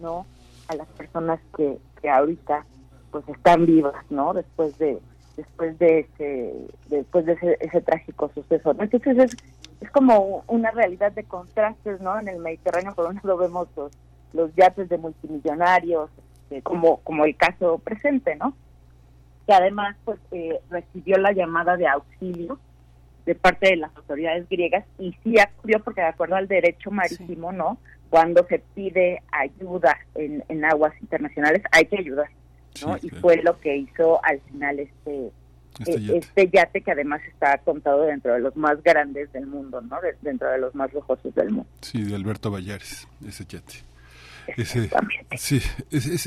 ¿no? 0.00 0.26
A 0.68 0.76
las 0.76 0.88
personas 0.88 1.40
que, 1.56 1.78
que 2.00 2.08
ahorita 2.08 2.64
pues 3.10 3.28
están 3.28 3.66
vivas, 3.66 3.94
¿no? 4.10 4.34
Después 4.34 4.76
de 4.78 4.98
después 5.36 5.78
de 5.78 6.00
ese 6.00 6.54
después 6.88 7.24
de 7.24 7.32
ese, 7.34 7.56
ese 7.60 7.80
trágico 7.80 8.30
suceso. 8.34 8.74
Entonces 8.78 9.18
es, 9.18 9.36
es 9.80 9.90
como 9.90 10.44
una 10.48 10.70
realidad 10.70 11.12
de 11.12 11.24
contrastes, 11.24 12.00
¿no? 12.00 12.18
En 12.18 12.28
el 12.28 12.38
Mediterráneo, 12.38 12.94
por 12.94 13.06
un 13.06 13.16
lado 13.16 13.36
vemos 13.36 13.68
los, 13.76 13.92
los 14.32 14.54
yates 14.56 14.88
de 14.88 14.98
multimillonarios, 14.98 16.10
este, 16.48 16.62
como, 16.62 16.98
como 16.98 17.24
el 17.24 17.36
caso 17.36 17.78
presente, 17.78 18.36
¿no? 18.36 18.54
Que 19.46 19.52
además, 19.52 19.96
pues, 20.04 20.18
eh, 20.32 20.58
recibió 20.70 21.18
la 21.18 21.32
llamada 21.32 21.76
de 21.76 21.86
auxilio 21.86 22.58
de 23.26 23.34
parte 23.34 23.68
de 23.68 23.76
las 23.76 23.94
autoridades 23.94 24.48
griegas 24.48 24.86
y 24.98 25.14
sí 25.22 25.38
acudió 25.38 25.80
porque 25.80 26.00
de 26.00 26.06
acuerdo 26.06 26.36
al 26.36 26.48
derecho 26.48 26.90
marítimo, 26.90 27.52
¿no? 27.52 27.78
Cuando 28.08 28.46
se 28.46 28.60
pide 28.74 29.22
ayuda 29.30 29.98
en, 30.14 30.42
en 30.48 30.64
aguas 30.64 30.94
internacionales, 31.02 31.62
hay 31.70 31.84
que 31.84 31.98
ayudar, 31.98 32.30
¿no? 32.86 32.96
y 33.02 33.10
fue 33.10 33.36
lo 33.42 33.60
que 33.60 33.76
hizo 33.76 34.24
al 34.24 34.40
final 34.40 34.78
este 34.78 35.30
este, 35.78 35.92
eh, 35.92 36.00
yate. 36.00 36.18
este 36.18 36.48
yate. 36.50 36.80
que 36.80 36.90
además 36.90 37.20
está 37.28 37.58
contado 37.58 38.06
dentro 38.06 38.32
de 38.32 38.40
los 38.40 38.56
más 38.56 38.82
grandes 38.82 39.30
del 39.32 39.46
mundo, 39.46 39.82
¿no? 39.82 39.98
dentro 40.22 40.50
de 40.50 40.58
los 40.58 40.74
más 40.74 40.90
lujosos 40.94 41.34
del 41.34 41.50
mundo. 41.50 41.68
Sí, 41.82 42.02
de 42.02 42.16
Alberto 42.16 42.50
Vallares, 42.50 43.06
ese 43.26 43.44
yate. 43.44 43.87
Ese, 44.56 44.90
sí, 45.36 45.60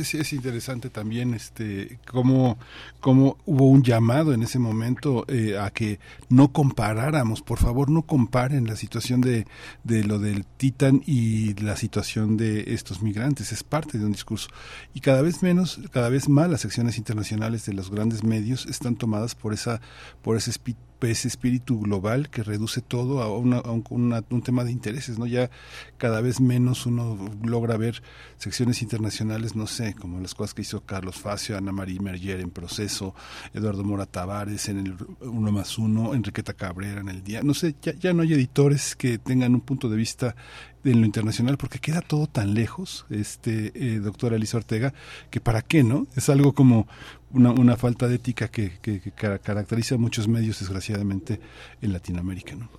sí 0.04 0.18
es 0.18 0.34
interesante 0.34 0.90
también, 0.90 1.34
este, 1.34 2.00
cómo, 2.08 2.58
cómo 3.00 3.38
hubo 3.46 3.68
un 3.68 3.84
llamado 3.84 4.34
en 4.34 4.44
ese 4.44 4.60
momento 4.60 5.26
eh, 5.28 5.58
a 5.58 5.72
que 5.72 6.00
no 6.30 6.52
comparáramos, 6.52 7.42
por 7.42 7.60
favor, 7.60 7.90
no 7.90 8.04
comparen 8.04 8.68
la 8.68 8.76
situación 8.76 9.22
de, 9.22 9.48
de 9.84 10.04
lo 10.04 10.20
del 10.20 10.46
Titan 10.46 11.02
y 11.06 11.54
la 11.56 11.76
situación 11.76 12.38
de 12.38 12.74
estos 12.74 13.02
migrantes, 13.02 13.52
es 13.52 13.64
parte 13.64 13.98
de 13.98 14.06
un 14.06 14.12
discurso. 14.12 14.50
Y 14.94 15.02
cada 15.02 15.22
vez 15.22 15.44
menos, 15.44 15.80
cada 15.92 16.10
vez 16.10 16.30
más 16.30 16.50
las 16.50 16.62
secciones 16.62 16.98
internacionales 16.98 17.66
de 17.66 17.74
los 17.74 17.90
grandes 17.90 18.24
medios 18.24 18.66
están 18.66 18.96
tomadas 18.96 19.36
por 19.36 19.54
esa, 19.54 19.82
por 20.22 20.38
ese 20.38 20.52
espíritu 20.52 20.91
ese 21.10 21.28
espíritu 21.28 21.80
global 21.80 22.30
que 22.30 22.44
reduce 22.44 22.82
todo 22.82 23.22
a, 23.22 23.30
un, 23.32 24.42
tema 24.44 24.64
de 24.64 24.72
intereses, 24.72 25.18
¿no? 25.18 25.26
Ya 25.26 25.50
cada 25.98 26.22
vez 26.22 26.40
menos 26.40 26.86
uno 26.86 27.18
logra 27.44 27.78
ver 27.78 28.04
secciones 28.38 28.82
internacionales, 28.82 29.56
no 29.56 29.68
sé, 29.68 29.96
como 29.96 30.20
las 30.20 30.36
cosas 30.36 30.54
que 30.54 30.62
hizo 30.62 30.82
Carlos 30.82 31.16
Facio, 31.16 31.58
Ana 31.58 31.72
María 31.72 32.02
Merger 32.02 32.40
en 32.40 32.52
Proceso, 32.52 33.16
Eduardo 33.54 33.84
Mora 33.84 34.06
Tavares 34.06 34.70
en 34.70 34.80
el 34.80 34.96
Uno 35.22 35.52
más 35.52 35.78
Uno, 35.78 36.14
Enriqueta 36.14 36.54
Cabrera 36.54 37.02
en 37.02 37.10
el 37.10 37.24
Día, 37.24 37.42
no 37.44 37.54
sé, 37.54 37.76
ya, 37.82 37.94
ya 37.94 38.14
no 38.14 38.22
hay 38.22 38.34
editores 38.34 38.96
que 38.96 39.18
tengan 39.18 39.56
un 39.56 39.62
punto 39.62 39.90
de 39.90 39.98
vista 39.98 40.36
en 40.84 41.02
lo 41.02 41.06
internacional 41.06 41.58
porque 41.58 41.80
queda 41.80 42.02
todo 42.02 42.28
tan 42.28 42.54
lejos, 42.54 43.06
este 43.10 43.72
eh, 43.76 44.00
doctora 44.00 44.36
Elisa 44.36 44.58
Ortega, 44.58 44.94
que 45.30 45.40
para 45.40 45.62
qué, 45.62 45.84
¿no? 45.84 46.08
Es 46.16 46.30
algo 46.30 46.54
como 46.54 46.88
una, 47.32 47.52
una 47.52 47.78
falta 47.78 48.08
de 48.08 48.16
ética 48.16 48.48
que, 48.50 48.80
que, 48.82 49.00
caracteriza 49.12 49.96
a 49.96 49.98
muchos 49.98 50.28
medios, 50.28 50.60
desgraciadamente, 50.60 51.40
en 51.82 51.94
Latinoamérica, 51.94 52.56
¿no? 52.56 52.70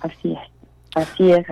Así 0.00 0.32
es, 0.32 0.38
así 0.94 1.30
es. 1.32 1.46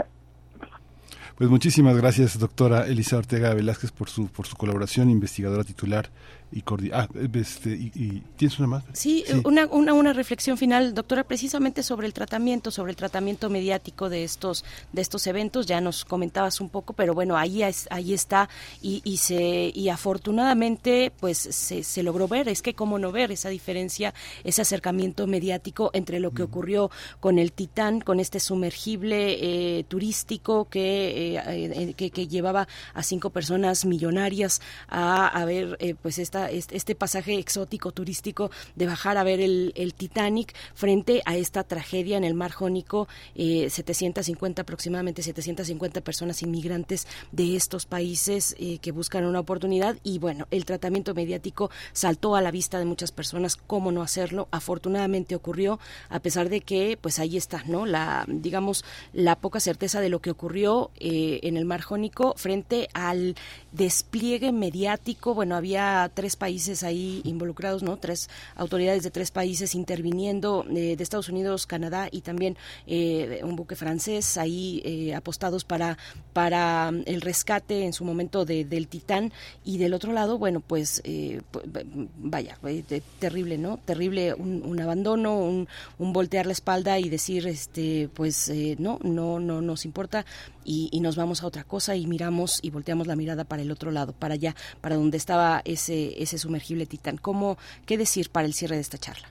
Pues 1.36 1.50
muchísimas 1.50 1.96
gracias, 1.96 2.38
doctora 2.38 2.86
Elisa 2.86 3.18
Ortega 3.18 3.52
Velázquez, 3.52 3.92
por 3.92 4.08
su, 4.08 4.28
por 4.28 4.46
su 4.46 4.56
colaboración, 4.56 5.10
investigadora 5.10 5.64
titular 5.64 6.08
y, 6.52 6.62
ah, 6.92 7.08
este, 7.34 7.70
y, 7.70 8.22
tienes 8.36 8.58
una 8.60 8.68
más 8.68 8.84
sí, 8.92 9.24
Una, 9.44 9.66
una, 9.66 9.92
una 9.94 10.12
reflexión 10.12 10.56
final 10.56 10.94
doctora 10.94 11.24
precisamente 11.24 11.82
sobre 11.82 12.06
el 12.06 12.12
tratamiento 12.12 12.70
sobre 12.70 12.90
el 12.90 12.96
tratamiento 12.96 13.50
mediático 13.50 14.08
de 14.08 14.22
estos 14.22 14.64
de 14.92 15.02
estos 15.02 15.26
eventos. 15.26 15.66
Ya 15.66 15.80
nos 15.80 16.04
comentabas 16.04 16.60
un 16.60 16.68
poco 16.68 16.92
pero 16.92 17.14
bueno 17.14 17.36
ahí 17.36 17.62
ahí 17.90 18.14
está. 18.14 18.48
Y, 18.80 19.02
y 19.04 19.16
se 19.16 19.72
y 19.74 19.88
afortunadamente 19.88 21.12
pues 21.18 21.36
se, 21.38 21.82
se 21.82 22.02
logró 22.04 22.28
ver. 22.28 22.48
Es 22.48 22.62
que 22.62 22.74
cómo 22.74 22.98
no 22.98 23.10
ver 23.10 23.32
esa 23.32 23.48
diferencia 23.48 24.14
ese 24.44 24.62
acercamiento 24.62 25.26
mediático 25.26 25.90
entre 25.94 26.20
lo 26.20 26.30
que 26.30 26.44
ocurrió 26.44 26.90
con 27.18 27.40
el 27.40 27.52
Titán 27.52 28.00
con 28.00 28.20
este 28.20 28.38
sumergible 28.38 29.78
eh, 29.78 29.84
turístico 29.84 30.68
que, 30.68 31.36
eh, 31.36 31.94
que, 31.96 32.10
que 32.10 32.28
llevaba 32.28 32.68
a 32.94 33.02
cinco 33.02 33.30
personas 33.30 33.84
millonarias 33.84 34.60
a, 34.88 35.26
a 35.26 35.44
ver 35.44 35.96
pues 36.02 36.18
esta 36.18 36.36
este 36.48 36.94
pasaje 36.94 37.38
exótico 37.38 37.92
turístico 37.92 38.50
de 38.74 38.86
bajar 38.86 39.16
a 39.18 39.24
ver 39.24 39.40
el, 39.40 39.72
Titanic 39.96 40.54
frente 40.74 41.22
a 41.24 41.36
esta 41.36 41.64
tragedia 41.64 42.16
en 42.16 42.24
el 42.24 42.34
mar 42.34 42.52
Jónico, 42.52 43.08
750 43.34 44.60
eh, 44.60 44.62
aproximadamente 44.62 45.22
750 45.22 46.00
personas 46.00 46.42
inmigrantes 46.42 47.06
de 47.32 47.56
estos 47.56 47.86
países 47.86 48.56
eh, 48.58 48.78
que 48.78 48.92
buscan 48.92 49.24
una 49.24 49.40
oportunidad. 49.40 49.96
Y 50.02 50.18
bueno, 50.18 50.46
el 50.50 50.64
tratamiento 50.64 51.14
mediático 51.14 51.70
saltó 51.92 52.36
a 52.36 52.42
la 52.42 52.50
vista 52.50 52.78
de 52.78 52.84
muchas 52.84 53.12
personas, 53.12 53.56
cómo 53.56 53.92
no 53.92 54.02
hacerlo, 54.02 54.48
afortunadamente 54.50 55.34
ocurrió 55.34 55.78
a 56.08 56.20
pesar 56.20 56.48
de 56.48 56.60
que 56.60 56.98
pues 57.00 57.18
ahí 57.18 57.36
está, 57.36 57.62
¿no? 57.66 57.86
La 57.86 58.24
digamos 58.28 58.84
la 59.12 59.36
poca 59.36 59.60
certeza 59.60 60.00
de 60.00 60.08
lo 60.08 60.20
que 60.20 60.30
ocurrió 60.30 60.90
eh, 60.96 61.40
en 61.42 61.56
el 61.56 61.64
mar 61.64 61.80
Jónico 61.80 62.34
frente 62.36 62.88
al 62.94 63.34
despliegue 63.76 64.52
mediático, 64.52 65.34
bueno, 65.34 65.54
había 65.54 66.10
tres 66.14 66.36
países 66.36 66.82
ahí 66.82 67.20
involucrados, 67.24 67.82
¿no? 67.82 67.98
Tres 67.98 68.30
autoridades 68.54 69.02
de 69.02 69.10
tres 69.10 69.30
países 69.30 69.74
interviniendo, 69.74 70.64
eh, 70.70 70.96
de 70.96 71.02
Estados 71.02 71.28
Unidos, 71.28 71.66
Canadá 71.66 72.08
y 72.10 72.22
también 72.22 72.56
eh, 72.86 73.40
un 73.42 73.54
buque 73.54 73.76
francés 73.76 74.38
ahí 74.38 74.82
eh, 74.84 75.14
apostados 75.14 75.64
para, 75.64 75.98
para 76.32 76.90
el 77.04 77.20
rescate 77.20 77.84
en 77.84 77.92
su 77.92 78.04
momento 78.04 78.44
del 78.44 78.88
Titán. 78.88 79.32
Y 79.64 79.78
del 79.78 79.94
otro 79.94 80.12
lado, 80.12 80.38
bueno, 80.38 80.60
pues 80.60 81.02
vaya, 82.18 82.58
terrible, 83.18 83.58
¿no? 83.58 83.78
Terrible 83.78 84.34
un, 84.34 84.80
abandono, 84.80 85.38
un, 85.38 85.66
voltear 85.98 86.46
la 86.46 86.52
espalda 86.52 86.98
y 86.98 87.08
decir, 87.08 87.46
este, 87.46 88.08
pues 88.14 88.50
no, 88.78 88.98
no, 89.02 89.38
no 89.40 89.60
nos 89.60 89.84
importa 89.84 90.24
y, 90.66 91.00
nos 91.00 91.16
vamos 91.16 91.42
a 91.42 91.46
otra 91.46 91.62
cosa 91.62 91.94
y 91.94 92.06
miramos 92.06 92.58
y 92.62 92.70
volteamos 92.70 93.06
la 93.06 93.14
mirada 93.14 93.44
para 93.44 93.62
el 93.62 93.65
otro 93.70 93.90
lado, 93.90 94.12
para 94.12 94.34
allá, 94.34 94.54
para 94.80 94.96
donde 94.96 95.16
estaba 95.16 95.62
ese, 95.64 96.22
ese 96.22 96.38
sumergible 96.38 96.86
titán. 96.86 97.16
¿Cómo, 97.16 97.58
¿Qué 97.86 97.98
decir 97.98 98.30
para 98.30 98.46
el 98.46 98.54
cierre 98.54 98.76
de 98.76 98.82
esta 98.82 98.98
charla? 98.98 99.28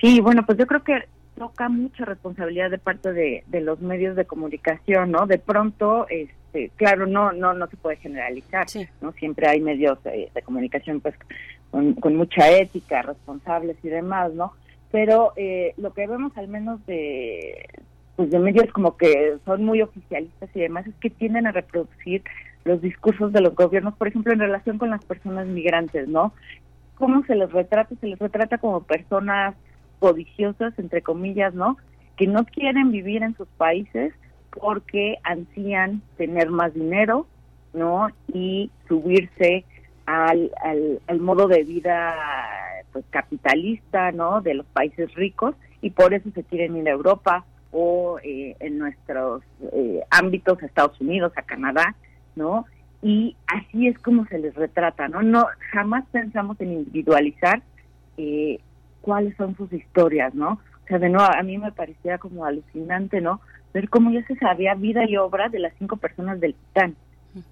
Sí, 0.00 0.20
bueno, 0.20 0.44
pues 0.46 0.58
yo 0.58 0.66
creo 0.66 0.82
que 0.82 1.04
toca 1.36 1.68
mucha 1.68 2.04
responsabilidad 2.04 2.70
de 2.70 2.78
parte 2.78 3.12
de, 3.12 3.44
los 3.60 3.80
medios 3.80 4.16
de 4.16 4.26
comunicación, 4.26 5.10
¿no? 5.10 5.26
De 5.26 5.38
pronto, 5.38 6.06
este, 6.08 6.70
claro, 6.76 7.06
no, 7.06 7.32
no, 7.32 7.54
no 7.54 7.66
se 7.68 7.76
puede 7.76 7.96
generalizar, 7.96 8.66
¿no? 9.00 9.12
Siempre 9.12 9.48
hay 9.48 9.60
medios 9.60 10.02
de, 10.02 10.30
comunicación, 10.44 11.00
pues, 11.00 11.14
con, 11.70 11.94
con, 11.94 12.16
mucha 12.16 12.50
ética, 12.50 13.02
responsables 13.02 13.76
y 13.82 13.88
demás, 13.88 14.32
¿no? 14.34 14.52
Pero 14.90 15.32
eh, 15.36 15.72
lo 15.76 15.92
que 15.94 16.06
vemos 16.06 16.36
al 16.36 16.48
menos 16.48 16.84
de, 16.86 17.66
pues 18.16 18.30
de 18.30 18.38
medios 18.38 18.70
como 18.72 18.98
que 18.98 19.36
son 19.46 19.64
muy 19.64 19.80
oficialistas 19.80 20.50
y 20.54 20.60
demás 20.60 20.86
es 20.86 20.94
que 20.96 21.08
tienden 21.08 21.46
a 21.46 21.52
reproducir 21.52 22.22
los 22.64 22.80
discursos 22.80 23.32
de 23.32 23.40
los 23.40 23.54
gobiernos, 23.54 23.94
por 23.94 24.08
ejemplo, 24.08 24.32
en 24.32 24.40
relación 24.40 24.78
con 24.78 24.90
las 24.90 25.04
personas 25.04 25.46
migrantes, 25.46 26.08
¿no? 26.08 26.32
¿Cómo 26.96 27.24
se 27.24 27.34
les 27.34 27.50
retrata? 27.50 27.94
Se 28.00 28.06
les 28.06 28.18
retrata 28.18 28.58
como 28.58 28.82
personas 28.82 29.54
codiciosas, 29.98 30.78
entre 30.78 31.02
comillas, 31.02 31.54
¿no? 31.54 31.76
Que 32.16 32.26
no 32.26 32.44
quieren 32.44 32.90
vivir 32.90 33.22
en 33.22 33.34
sus 33.36 33.48
países 33.48 34.12
porque 34.50 35.18
ansían 35.22 36.02
tener 36.16 36.50
más 36.50 36.74
dinero, 36.74 37.26
¿no? 37.72 38.08
Y 38.32 38.70
subirse 38.88 39.64
al, 40.06 40.50
al, 41.06 41.20
modo 41.20 41.46
de 41.46 41.62
vida 41.62 42.14
pues 42.92 43.04
capitalista, 43.10 44.10
¿no? 44.12 44.40
De 44.40 44.54
los 44.54 44.66
países 44.66 45.14
ricos 45.14 45.54
y 45.80 45.90
por 45.90 46.12
eso 46.12 46.30
se 46.34 46.42
quieren 46.44 46.76
ir 46.76 46.88
a 46.88 46.92
Europa 46.92 47.44
o 47.70 48.18
eh, 48.22 48.56
en 48.58 48.78
nuestros 48.78 49.42
eh, 49.72 50.00
ámbitos 50.10 50.60
a 50.62 50.66
Estados 50.66 51.00
Unidos, 51.00 51.32
a 51.36 51.42
Canadá, 51.42 51.94
¿no? 52.40 52.66
Y 53.02 53.36
así 53.46 53.86
es 53.86 53.98
como 53.98 54.26
se 54.26 54.38
les 54.38 54.54
retrata, 54.54 55.08
¿no? 55.08 55.22
No 55.22 55.46
jamás 55.72 56.04
pensamos 56.10 56.60
en 56.60 56.72
individualizar 56.72 57.62
eh, 58.16 58.58
cuáles 59.02 59.36
son 59.36 59.56
sus 59.56 59.72
historias, 59.72 60.34
¿no? 60.34 60.52
O 60.84 60.86
sea, 60.88 60.98
de 60.98 61.08
nuevo, 61.08 61.30
a 61.30 61.42
mí 61.42 61.56
me 61.58 61.70
parecía 61.70 62.18
como 62.18 62.44
alucinante, 62.44 63.20
¿no? 63.20 63.40
Ver 63.72 63.88
cómo 63.88 64.10
ya 64.10 64.26
se 64.26 64.36
sabía 64.36 64.74
vida 64.74 65.08
y 65.08 65.16
obra 65.16 65.48
de 65.48 65.60
las 65.60 65.72
cinco 65.78 65.96
personas 65.96 66.40
del 66.40 66.54
Titán, 66.54 66.96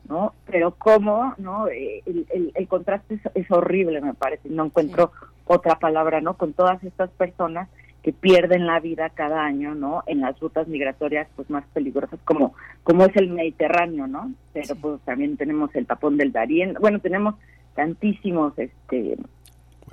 ¿no? 0.09 0.32
Pero 0.51 0.74
cómo, 0.77 1.35
¿no? 1.39 1.69
el, 1.69 2.27
el, 2.55 2.69
contraste 2.69 3.20
es, 3.35 3.51
horrible, 3.51 4.01
me 4.01 4.15
parece, 4.15 4.48
no 4.48 4.65
encuentro 4.65 5.12
otra 5.44 5.78
palabra, 5.78 6.20
¿no? 6.20 6.35
Con 6.35 6.52
todas 6.52 6.82
estas 6.82 7.10
personas 7.10 7.69
que 8.09 8.15
pierden 8.15 8.67
la 8.67 8.81
vida 8.81 9.11
cada 9.11 9.45
año, 9.45 9.75
¿no? 9.75 10.03
En 10.07 10.23
las 10.23 10.41
rutas 10.41 10.67
migratorias 10.67 11.29
pues 11.37 11.51
más 11.51 11.63
peligrosas 11.75 12.19
como 12.25 12.55
como 12.83 13.05
es 13.05 13.15
el 13.17 13.29
Mediterráneo, 13.29 14.07
¿no? 14.07 14.33
Pero 14.55 14.77
pues 14.77 15.03
también 15.03 15.37
tenemos 15.37 15.69
el 15.75 15.85
tapón 15.85 16.17
del 16.17 16.33
Darién, 16.33 16.73
bueno, 16.81 17.01
tenemos 17.01 17.35
tantísimos 17.75 18.59
este 18.59 19.19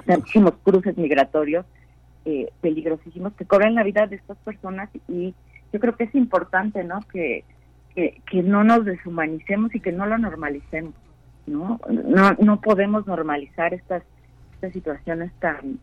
tantísimos 0.06 0.54
cruces 0.64 0.98
migratorios 0.98 1.66
eh, 2.24 2.52
peligrosísimos 2.62 3.34
que 3.34 3.44
cobran 3.44 3.76
la 3.76 3.84
vida 3.84 4.08
de 4.08 4.16
estas 4.16 4.38
personas 4.38 4.90
y 5.10 5.36
yo 5.74 5.80
creo 5.82 5.98
que 5.98 6.06
es 6.06 6.16
importante, 6.16 6.86
¿no? 6.86 7.02
Que, 7.12 7.44
que, 7.96 8.22
que 8.32 8.44
no 8.44 8.64
nos 8.64 8.86
deshumanicemos 8.86 9.76
y 9.76 9.82
que 9.82 9.92
no 9.92 10.06
lo 10.06 10.18
normalicemos, 10.18 10.94
¿no? 11.48 11.82
No 11.90 12.32
no 12.40 12.62
podemos 12.62 13.06
normalizar 13.08 13.74
estas 13.74 14.04
estas 14.54 14.72
situaciones 14.72 15.34
tan 15.42 15.80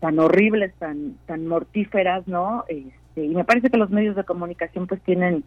tan 0.00 0.18
horribles, 0.18 0.74
tan 0.78 1.16
tan 1.26 1.46
mortíferas, 1.46 2.26
¿no? 2.28 2.64
Este, 2.68 3.24
y 3.24 3.34
me 3.34 3.44
parece 3.44 3.70
que 3.70 3.78
los 3.78 3.90
medios 3.90 4.16
de 4.16 4.24
comunicación 4.24 4.86
pues 4.86 5.00
tienen 5.02 5.44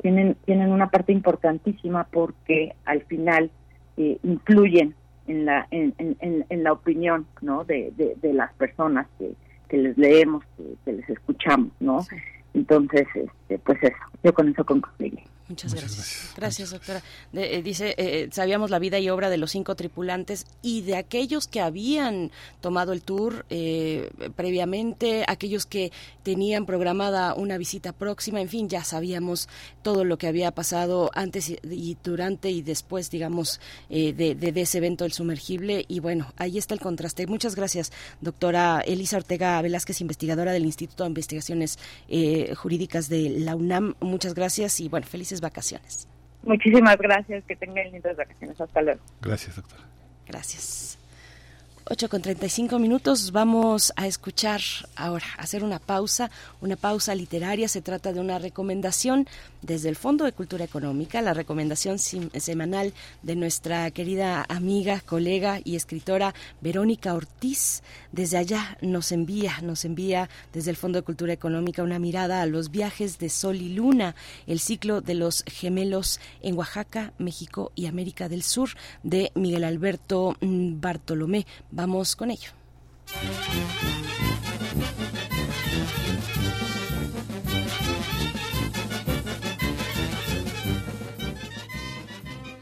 tienen 0.00 0.36
tienen 0.44 0.70
una 0.70 0.90
parte 0.90 1.12
importantísima 1.12 2.04
porque 2.10 2.74
al 2.84 3.02
final 3.02 3.50
eh, 3.96 4.18
influyen 4.22 4.94
en 5.26 5.44
la 5.44 5.66
en, 5.70 5.94
en, 5.98 6.44
en, 6.48 6.64
la 6.64 6.72
opinión, 6.72 7.26
¿no? 7.40 7.64
De, 7.64 7.92
de, 7.96 8.32
las 8.32 8.52
personas 8.54 9.06
que, 9.18 9.32
que 9.68 9.76
les 9.76 9.96
leemos, 9.96 10.44
que, 10.84 10.92
les 10.92 11.08
escuchamos, 11.08 11.70
¿no? 11.78 12.00
Entonces, 12.54 13.06
este, 13.14 13.58
pues 13.58 13.82
eso, 13.82 13.96
yo 14.24 14.34
con 14.34 14.48
eso 14.48 14.64
concluiría. 14.64 15.22
Muchas, 15.48 15.74
gracias. 15.74 16.32
gracias. 16.36 16.70
doctora. 16.70 17.02
Eh, 17.32 17.62
dice, 17.62 17.90
eh, 17.90 17.94
eh, 17.98 18.28
sabíamos 18.32 18.70
la 18.70 18.78
vida 18.78 18.98
y 18.98 19.10
obra 19.10 19.28
de 19.28 19.36
los 19.36 19.50
cinco 19.50 19.74
tripulantes 19.74 20.46
y 20.62 20.82
de 20.82 20.96
aquellos 20.96 21.48
que 21.48 21.60
habían 21.60 22.30
tomado 22.60 22.92
el 22.92 23.02
tour 23.02 23.44
previamente, 24.36 25.24
aquellos 25.26 25.66
que 25.66 25.92
tenían 26.22 26.66
programada 26.66 27.34
una 27.34 27.58
visita 27.58 27.92
próxima, 27.92 28.40
en 28.40 28.48
fin, 28.48 28.68
ya 28.68 28.84
sabíamos 28.84 29.48
todo 29.82 30.04
lo 30.04 30.16
que 30.16 30.26
había 30.26 30.52
pasado 30.52 31.10
antes 31.14 31.50
y, 31.50 31.96
durante 32.02 32.50
y 32.50 32.62
después, 32.62 33.10
digamos, 33.10 33.60
de, 33.88 34.12
de, 34.12 34.60
ese 34.60 34.78
evento 34.78 35.04
del 35.04 35.12
sumergible. 35.12 35.84
Y 35.88 36.00
bueno, 36.00 36.32
ahí 36.36 36.58
está 36.58 36.74
el 36.74 36.80
contraste. 36.80 37.26
Muchas 37.26 37.54
gracias, 37.54 37.92
doctora 38.20 38.80
Elisa 38.80 39.16
Ortega 39.16 39.60
Velázquez, 39.60 40.00
investigadora 40.00 40.52
del 40.52 40.64
Instituto 40.64 41.04
de 41.04 41.08
Investigaciones 41.08 41.78
Jurídicas 42.56 43.08
de 43.08 43.30
la 43.30 43.56
UNAM. 43.56 43.94
Muchas 44.00 44.34
gracias 44.34 44.80
y 44.80 44.88
bueno, 44.88 45.06
felices 45.32 45.40
vacaciones. 45.40 46.08
Muchísimas 46.44 46.96
gracias, 46.98 47.44
que 47.44 47.56
tengan 47.56 47.90
lindas 47.92 48.16
vacaciones. 48.16 48.60
Hasta 48.60 48.82
luego. 48.82 49.00
Gracias, 49.20 49.56
doctora. 49.56 49.82
Gracias. 50.26 50.98
8 51.84 52.08
con 52.08 52.22
35 52.22 52.78
minutos. 52.78 53.32
Vamos 53.32 53.92
a 53.96 54.06
escuchar 54.06 54.60
ahora, 54.94 55.26
hacer 55.36 55.64
una 55.64 55.80
pausa, 55.80 56.30
una 56.60 56.76
pausa 56.76 57.14
literaria. 57.14 57.66
Se 57.66 57.82
trata 57.82 58.12
de 58.12 58.20
una 58.20 58.38
recomendación 58.38 59.26
desde 59.62 59.88
el 59.88 59.96
Fondo 59.96 60.24
de 60.24 60.32
Cultura 60.32 60.64
Económica, 60.64 61.22
la 61.22 61.34
recomendación 61.34 61.98
semanal 61.98 62.92
de 63.22 63.36
nuestra 63.36 63.90
querida 63.90 64.44
amiga, 64.48 65.00
colega 65.00 65.60
y 65.64 65.74
escritora 65.74 66.34
Verónica 66.60 67.14
Ortiz. 67.14 67.82
Desde 68.12 68.38
allá 68.38 68.78
nos 68.80 69.10
envía, 69.10 69.60
nos 69.62 69.84
envía 69.84 70.28
desde 70.52 70.70
el 70.70 70.76
Fondo 70.76 71.00
de 71.00 71.04
Cultura 71.04 71.32
Económica 71.32 71.82
una 71.82 71.98
mirada 71.98 72.42
a 72.42 72.46
los 72.46 72.70
viajes 72.70 73.18
de 73.18 73.28
Sol 73.28 73.56
y 73.56 73.74
Luna, 73.74 74.14
el 74.46 74.60
ciclo 74.60 75.00
de 75.00 75.14
los 75.14 75.44
gemelos 75.46 76.20
en 76.42 76.56
Oaxaca, 76.56 77.12
México 77.18 77.72
y 77.74 77.86
América 77.86 78.28
del 78.28 78.44
Sur 78.44 78.70
de 79.02 79.32
Miguel 79.34 79.64
Alberto 79.64 80.36
mm, 80.40 80.80
Bartolomé. 80.80 81.46
Vamos 81.72 82.14
con 82.16 82.30
ello. 82.30 82.50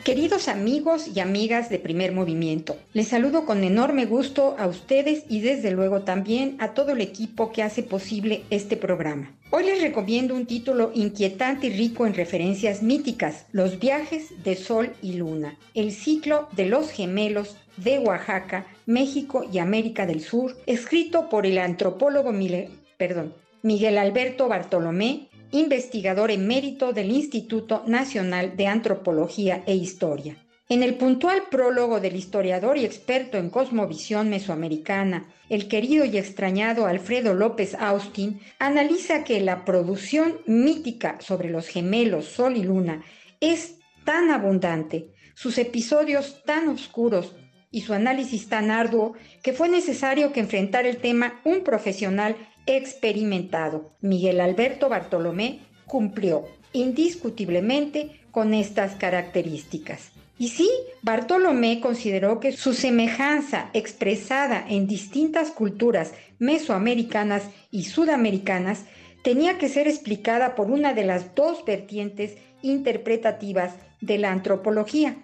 Queridos 0.05 0.49
amigos 0.49 1.09
y 1.15 1.21
amigas 1.21 1.71
de 1.71 1.79
primer 1.79 2.13
movimiento, 2.13 2.77
les 2.95 3.09
saludo 3.09 3.45
con 3.45 3.65
enorme 3.65 4.07
gusto 4.07 4.57
a 4.59 4.67
ustedes 4.67 5.25
y 5.29 5.41
desde 5.41 5.73
luego 5.73 6.03
también 6.03 6.57
a 6.59 6.73
todo 6.75 6.93
el 6.93 7.01
equipo 7.01 7.53
que 7.53 7.63
hace 7.63 7.83
posible 7.83 8.45
este 8.51 8.77
programa. 8.77 9.33
Hoy 9.51 9.65
les 9.65 9.83
recomiendo 9.83 10.35
un 10.35 10.47
título 10.47 10.91
inquietante 10.95 11.67
y 11.67 11.71
rico 11.71 12.07
en 12.07 12.15
referencias 12.15 12.83
míticas, 12.83 13.47
Los 13.53 13.79
viajes 13.79 14.43
de 14.43 14.57
Sol 14.57 14.93
y 15.03 15.15
Luna, 15.15 15.57
el 15.75 15.93
ciclo 15.93 16.49
de 16.53 16.67
los 16.67 16.91
gemelos 16.91 17.57
de 17.83 17.99
Oaxaca, 17.99 18.67
México 18.87 19.45
y 19.53 19.59
América 19.59 20.07
del 20.07 20.21
Sur, 20.21 20.57
escrito 20.67 21.29
por 21.29 21.47
el 21.47 21.59
antropólogo 21.59 22.33
Miguel, 22.33 23.99
Alberto 23.99 24.49
Bartolomé 24.49 25.31
investigador 25.53 26.31
emérito 26.31 26.93
del 26.93 27.11
Instituto 27.11 27.83
Nacional 27.87 28.57
de 28.57 28.67
Antropología 28.67 29.63
e 29.67 29.75
Historia. 29.75 30.37
En 30.69 30.85
el 30.85 30.95
puntual 30.95 31.43
prólogo 31.51 31.99
del 31.99 32.15
historiador 32.15 32.79
y 32.79 32.85
experto 32.85 33.39
en 33.39 33.51
cosmovisión 33.51 34.31
mesoamericana, 34.31 35.27
el 35.49 35.67
querido 35.67 36.05
y 36.05 36.17
extrañado 36.17 36.87
Alfredo 36.87 37.35
López 37.35 37.75
Austin 37.75 38.41
analiza 38.61 39.25
que 39.25 39.41
la 39.41 39.65
producción 39.65 40.39
mítica 40.47 41.19
sobre 41.21 41.51
los 41.51 41.67
gemelos 41.67 42.27
Sol 42.27 42.57
y 42.57 42.63
Luna 42.63 43.03
es 43.41 43.79
tan 44.05 44.31
abundante, 44.31 45.09
sus 45.35 45.59
episodios 45.59 46.45
tan 46.45 46.69
oscuros 46.69 47.35
y 47.71 47.83
su 47.83 47.95
análisis 47.95 48.49
tan 48.49 48.71
arduo 48.71 49.15
que 49.43 49.53
fue 49.53 49.69
necesario 49.69 50.33
que 50.33 50.41
enfrentar 50.41 50.87
el 50.87 50.99
tema 50.99 51.41
un 51.45 51.63
profesional 51.63 52.37
experimentado. 52.67 53.93
Miguel 54.01 54.41
Alberto 54.41 54.89
Bartolomé 54.89 55.61
cumplió 55.87 56.47
indiscutiblemente 56.73 58.21
con 58.31 58.55
estas 58.55 58.95
características. 58.95 60.13
Y 60.39 60.49
sí, 60.49 60.71
Bartolomé 61.03 61.81
consideró 61.81 62.41
que 62.41 62.53
su 62.53 62.73
semejanza 62.73 63.71
expresada 63.75 64.65
en 64.69 64.87
distintas 64.87 65.51
culturas 65.51 66.15
mesoamericanas 66.39 67.43
y 67.71 67.85
sudamericanas 67.85 68.85
tenía 69.23 69.59
que 69.59 69.69
ser 69.69 69.87
explicada 69.87 70.55
por 70.55 70.71
una 70.71 70.95
de 70.95 71.05
las 71.05 71.35
dos 71.35 71.65
vertientes 71.67 72.37
interpretativas 72.63 73.75
de 74.01 74.17
la 74.17 74.33
antropología, 74.33 75.19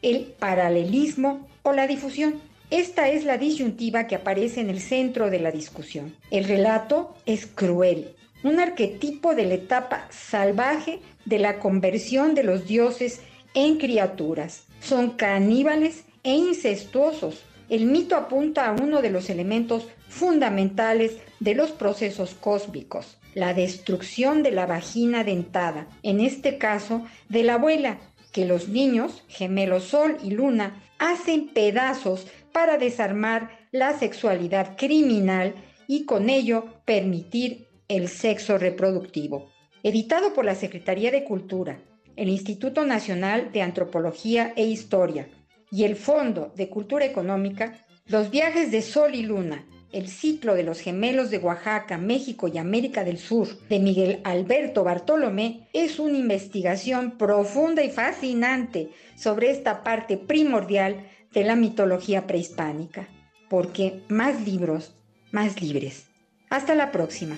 el 0.00 0.34
paralelismo 0.38 1.46
o 1.62 1.72
la 1.72 1.86
difusión. 1.86 2.40
Esta 2.70 3.08
es 3.08 3.24
la 3.24 3.36
disyuntiva 3.36 4.06
que 4.06 4.14
aparece 4.14 4.60
en 4.60 4.70
el 4.70 4.80
centro 4.80 5.30
de 5.30 5.40
la 5.40 5.50
discusión. 5.50 6.16
El 6.30 6.44
relato 6.44 7.14
es 7.26 7.46
cruel, 7.46 8.14
un 8.42 8.60
arquetipo 8.60 9.34
de 9.34 9.44
la 9.44 9.54
etapa 9.54 10.06
salvaje 10.10 11.00
de 11.24 11.38
la 11.38 11.58
conversión 11.58 12.34
de 12.34 12.44
los 12.44 12.66
dioses 12.66 13.20
en 13.54 13.76
criaturas. 13.76 14.64
Son 14.80 15.10
caníbales 15.10 16.04
e 16.24 16.34
incestuosos. 16.34 17.42
El 17.68 17.86
mito 17.86 18.16
apunta 18.16 18.68
a 18.68 18.72
uno 18.72 19.02
de 19.02 19.10
los 19.10 19.30
elementos 19.30 19.88
fundamentales 20.08 21.16
de 21.40 21.54
los 21.54 21.70
procesos 21.70 22.34
cósmicos, 22.34 23.18
la 23.34 23.54
destrucción 23.54 24.42
de 24.42 24.50
la 24.50 24.66
vagina 24.66 25.24
dentada, 25.24 25.86
en 26.02 26.20
este 26.20 26.58
caso 26.58 27.06
de 27.28 27.44
la 27.44 27.54
abuela, 27.54 27.98
que 28.32 28.46
los 28.46 28.68
niños, 28.68 29.24
gemelos 29.28 29.84
Sol 29.84 30.16
y 30.24 30.30
Luna, 30.30 30.82
hacen 30.98 31.48
pedazos 31.48 32.26
para 32.52 32.78
desarmar 32.78 33.50
la 33.70 33.98
sexualidad 33.98 34.76
criminal 34.76 35.54
y 35.86 36.04
con 36.04 36.30
ello 36.30 36.64
permitir 36.84 37.68
el 37.88 38.08
sexo 38.08 38.58
reproductivo. 38.58 39.50
Editado 39.82 40.32
por 40.32 40.44
la 40.44 40.54
Secretaría 40.54 41.10
de 41.10 41.24
Cultura, 41.24 41.82
el 42.16 42.28
Instituto 42.28 42.84
Nacional 42.84 43.52
de 43.52 43.62
Antropología 43.62 44.52
e 44.56 44.64
Historia 44.64 45.28
y 45.70 45.84
el 45.84 45.96
Fondo 45.96 46.52
de 46.56 46.68
Cultura 46.68 47.04
Económica, 47.04 47.84
Los 48.06 48.30
viajes 48.30 48.70
de 48.70 48.82
Sol 48.82 49.14
y 49.14 49.22
Luna, 49.22 49.66
el 49.92 50.08
ciclo 50.08 50.54
de 50.54 50.62
los 50.62 50.80
gemelos 50.80 51.30
de 51.30 51.38
Oaxaca, 51.38 51.98
México 51.98 52.48
y 52.48 52.58
América 52.58 53.04
del 53.04 53.18
Sur 53.18 53.48
de 53.68 53.78
Miguel 53.78 54.20
Alberto 54.24 54.84
Bartolomé 54.84 55.68
es 55.72 55.98
una 55.98 56.16
investigación 56.16 57.18
profunda 57.18 57.82
y 57.82 57.90
fascinante 57.90 58.90
sobre 59.14 59.50
esta 59.50 59.82
parte 59.82 60.16
primordial 60.16 61.06
de 61.32 61.44
la 61.44 61.56
mitología 61.56 62.26
prehispánica, 62.26 63.08
porque 63.48 64.02
más 64.08 64.46
libros, 64.46 64.96
más 65.30 65.60
libres. 65.60 66.06
Hasta 66.50 66.74
la 66.74 66.90
próxima. 66.90 67.36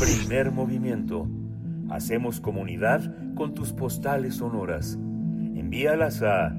Primer 0.00 0.50
movimiento. 0.50 1.28
Hacemos 1.90 2.40
comunidad 2.40 3.02
con 3.34 3.54
tus 3.54 3.72
postales 3.72 4.36
sonoras. 4.36 4.94
Envíalas 5.54 6.22
a 6.22 6.54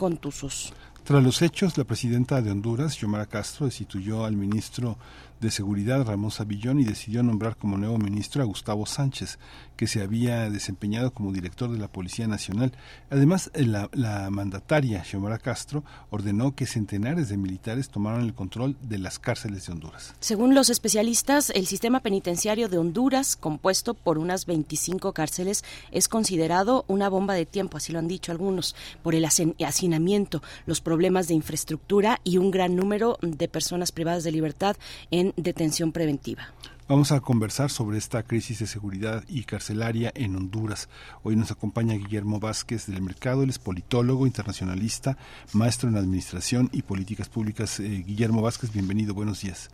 Tras 1.03 1.23
los 1.23 1.41
hechos, 1.41 1.77
la 1.77 1.85
presidenta 1.85 2.41
de 2.41 2.51
Honduras, 2.51 2.93
Xiomara 2.95 3.25
Castro, 3.25 3.65
destituyó 3.65 4.25
al 4.25 4.35
ministro 4.35 4.97
de 5.39 5.49
Seguridad, 5.49 6.05
Ramón 6.05 6.29
Savillón, 6.29 6.79
y 6.79 6.83
decidió 6.83 7.23
nombrar 7.23 7.55
como 7.55 7.77
nuevo 7.77 7.97
ministro 7.97 8.43
a 8.43 8.45
Gustavo 8.45 8.85
Sánchez, 8.85 9.39
que 9.79 9.87
se 9.87 10.01
había 10.01 10.49
desempeñado 10.49 11.13
como 11.13 11.31
director 11.31 11.71
de 11.71 11.77
la 11.77 11.87
Policía 11.87 12.27
Nacional. 12.27 12.73
Además, 13.09 13.49
la, 13.53 13.89
la 13.93 14.29
mandataria, 14.29 15.05
Xiomara 15.05 15.37
Castro, 15.37 15.85
ordenó 16.09 16.53
que 16.53 16.65
centenares 16.65 17.29
de 17.29 17.37
militares 17.37 17.87
tomaran 17.87 18.23
el 18.23 18.33
control 18.33 18.75
de 18.81 18.97
las 18.97 19.19
cárceles 19.19 19.65
de 19.65 19.71
Honduras. 19.71 20.15
Según 20.19 20.53
los 20.53 20.69
especialistas, 20.69 21.49
el 21.51 21.65
sistema 21.65 22.01
penitenciario 22.01 22.67
de 22.67 22.77
Honduras, 22.77 23.37
compuesto 23.37 23.93
por 23.93 24.17
unas 24.17 24.45
25 24.47 25.13
cárceles, 25.13 25.63
es 25.93 26.09
considerado 26.09 26.83
una 26.89 27.07
bomba 27.07 27.33
de 27.33 27.45
tiempo, 27.45 27.77
así 27.77 27.93
lo 27.93 27.99
han 27.99 28.09
dicho 28.09 28.33
algunos, 28.33 28.75
por 29.01 29.15
el 29.15 29.23
hacinamiento, 29.23 30.43
los 30.65 30.81
problemas 30.81 31.29
de 31.29 31.35
infraestructura 31.35 32.19
y 32.25 32.37
un 32.37 32.51
gran 32.51 32.75
número 32.75 33.17
de 33.21 33.47
personas 33.47 33.93
privadas 33.93 34.25
de 34.25 34.33
libertad 34.33 34.75
en 35.09 35.33
detención 35.37 35.93
preventiva. 35.93 36.53
Vamos 36.89 37.11
a 37.11 37.19
conversar 37.19 37.69
sobre 37.69 37.99
esta 37.99 38.23
crisis 38.23 38.57
de 38.57 38.65
seguridad 38.65 39.23
y 39.27 39.43
carcelaria 39.43 40.11
en 40.15 40.35
Honduras. 40.35 40.89
Hoy 41.21 41.35
nos 41.35 41.51
acompaña 41.51 41.93
Guillermo 41.93 42.39
Vázquez 42.39 42.87
del 42.87 43.03
Mercado, 43.03 43.43
él 43.43 43.49
es 43.49 43.59
politólogo, 43.59 44.25
internacionalista, 44.25 45.15
maestro 45.53 45.87
en 45.87 45.97
administración 45.97 46.67
y 46.71 46.81
políticas 46.81 47.29
públicas. 47.29 47.79
Eh, 47.79 48.03
Guillermo 48.07 48.41
Vázquez, 48.41 48.73
bienvenido, 48.73 49.13
buenos 49.13 49.41
días. 49.41 49.69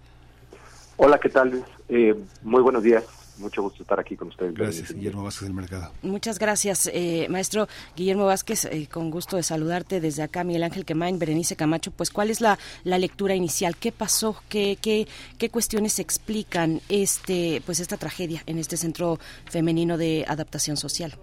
Hola, 0.97 1.17
¿qué 1.17 1.29
tal? 1.29 1.63
Eh, 1.87 2.21
muy 2.43 2.61
buenos 2.61 2.83
días 2.83 3.24
mucho 3.37 3.61
gusto 3.61 3.83
estar 3.83 3.99
aquí 3.99 4.15
con 4.15 4.29
ustedes. 4.29 4.53
Gracias, 4.53 4.93
Guillermo 4.93 5.23
Vázquez 5.23 5.47
del 5.47 5.53
Mercado. 5.53 5.91
Muchas 6.01 6.39
gracias, 6.39 6.89
eh, 6.93 7.27
maestro 7.29 7.67
Guillermo 7.95 8.25
Vázquez. 8.25 8.65
Eh, 8.65 8.87
con 8.91 9.11
gusto 9.11 9.35
de 9.37 9.43
saludarte 9.43 9.99
desde 9.99 10.23
acá, 10.23 10.43
Miguel 10.43 10.63
Ángel 10.63 10.85
Quemain, 10.85 11.19
Berenice 11.19 11.55
Camacho. 11.55 11.91
Pues, 11.91 12.11
¿cuál 12.11 12.29
es 12.29 12.41
la, 12.41 12.57
la 12.83 12.97
lectura 12.97 13.35
inicial? 13.35 13.75
¿Qué 13.77 13.91
pasó? 13.91 14.37
¿Qué, 14.49 14.77
qué, 14.81 15.07
qué 15.37 15.49
cuestiones 15.49 15.99
explican 15.99 16.81
este, 16.89 17.61
pues, 17.65 17.79
esta 17.79 17.97
tragedia 17.97 18.41
en 18.45 18.57
este 18.57 18.77
centro 18.77 19.19
femenino 19.45 19.97
de 19.97 20.25
adaptación 20.27 20.77
social? 20.77 21.15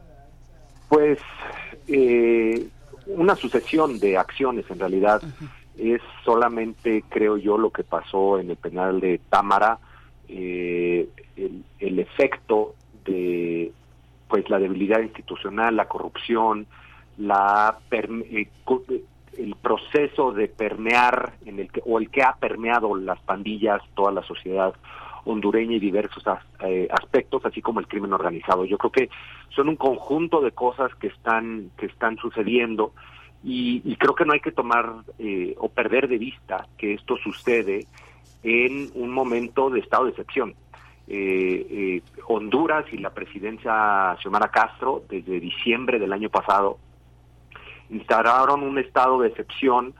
Pues, 0.88 1.18
eh, 1.88 2.68
una 3.06 3.36
sucesión 3.36 3.98
de 3.98 4.16
acciones, 4.16 4.64
en 4.70 4.78
realidad. 4.78 5.22
Es 5.78 6.02
solamente, 6.22 7.02
creo 7.08 7.38
yo, 7.38 7.56
lo 7.56 7.70
que 7.70 7.82
pasó 7.82 8.38
en 8.38 8.50
el 8.50 8.56
penal 8.56 9.00
de 9.00 9.18
Támara. 9.30 9.78
Eh, 10.34 11.08
el, 11.78 11.98
efecto 11.98 12.74
de 13.04 13.70
pues 14.28 14.48
la 14.48 14.58
debilidad 14.58 15.00
institucional, 15.00 15.76
la 15.76 15.88
corrupción, 15.88 16.66
la 17.18 17.78
eh, 17.90 18.48
el 19.36 19.54
proceso 19.56 20.32
de 20.32 20.48
permear 20.48 21.34
en 21.44 21.58
el 21.58 21.70
que, 21.70 21.82
o 21.84 21.98
el 21.98 22.08
que 22.08 22.22
ha 22.22 22.34
permeado 22.36 22.94
las 22.96 23.20
pandillas, 23.20 23.82
toda 23.94 24.10
la 24.10 24.22
sociedad 24.22 24.74
hondureña 25.24 25.76
y 25.76 25.80
diversos 25.80 26.24
eh, 26.60 26.88
aspectos, 26.90 27.44
así 27.44 27.60
como 27.60 27.80
el 27.80 27.86
crimen 27.86 28.14
organizado. 28.14 28.64
Yo 28.64 28.78
creo 28.78 28.90
que 28.92 29.10
son 29.50 29.68
un 29.68 29.76
conjunto 29.76 30.40
de 30.40 30.52
cosas 30.52 30.94
que 30.94 31.08
están 31.08 31.70
que 31.76 31.86
están 31.86 32.16
sucediendo 32.16 32.92
y, 33.44 33.96
creo 33.96 34.14
que 34.14 34.24
no 34.24 34.32
hay 34.32 34.40
que 34.40 34.52
tomar 34.52 34.94
eh, 35.18 35.54
o 35.58 35.68
perder 35.68 36.08
de 36.08 36.18
vista 36.18 36.68
que 36.78 36.94
esto 36.94 37.16
sucede 37.16 37.86
en 38.42 38.90
un 38.94 39.10
momento 39.10 39.70
de 39.70 39.80
estado 39.80 40.04
de 40.04 40.10
excepción. 40.10 40.54
Eh, 41.08 42.00
Honduras 42.26 42.86
y 42.92 42.98
la 42.98 43.10
presidencia 43.10 44.16
Xiomara 44.20 44.50
Castro, 44.50 45.02
desde 45.08 45.40
diciembre 45.40 45.98
del 45.98 46.12
año 46.12 46.30
pasado, 46.30 46.78
instauraron 47.90 48.62
un 48.62 48.78
estado 48.78 49.20
de 49.20 49.28
excepción 49.28 49.94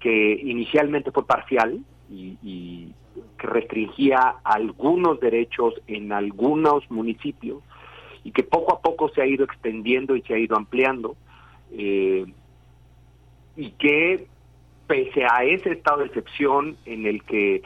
que 0.00 0.32
inicialmente 0.42 1.10
fue 1.10 1.26
parcial 1.26 1.80
y, 2.10 2.92
que 3.38 3.46
restringía 3.46 4.36
algunos 4.42 5.20
derechos 5.20 5.74
en 5.86 6.12
algunos 6.12 6.90
municipios 6.90 7.62
y 8.22 8.32
que 8.32 8.42
poco 8.42 8.74
a 8.74 8.80
poco 8.80 9.08
se 9.10 9.22
ha 9.22 9.26
ido 9.26 9.44
extendiendo 9.44 10.16
y 10.16 10.22
se 10.22 10.34
ha 10.34 10.38
ido 10.38 10.56
ampliando 10.56 11.16
eh, 11.72 12.26
y 13.56 13.70
que 13.72 14.26
pese 14.86 15.24
a 15.24 15.44
ese 15.44 15.72
estado 15.72 16.00
de 16.00 16.06
excepción 16.06 16.76
en 16.86 17.06
el 17.06 17.22
que 17.22 17.62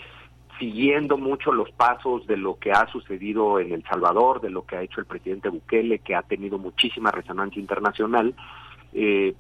siguiendo 0.59 1.17
mucho 1.17 1.53
los 1.53 1.71
pasos 1.73 2.27
de 2.27 2.37
lo 2.37 2.59
que 2.59 2.73
ha 2.73 2.87
sucedido 2.89 3.61
en 3.61 3.73
El 3.73 3.85
Salvador, 3.85 4.41
de 4.41 4.51
lo 4.51 4.65
que 4.67 4.77
ha 4.77 4.83
hecho 4.83 5.01
el 5.01 5.07
presidente 5.07 5.49
Bukele, 5.49 6.01
que 6.01 6.15
ha 6.15 6.23
tenido 6.23 6.59
muchísima 6.59 7.11
resonancia 7.11 7.61
internacional, 7.61 8.35
eh, 8.93 9.35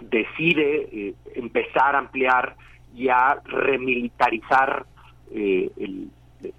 decide 0.00 0.88
eh, 0.92 1.14
empezar 1.34 1.94
a 1.94 1.98
ampliar 1.98 2.56
y 2.94 3.08
a 3.08 3.40
remilitarizar 3.44 4.86
eh, 5.32 5.70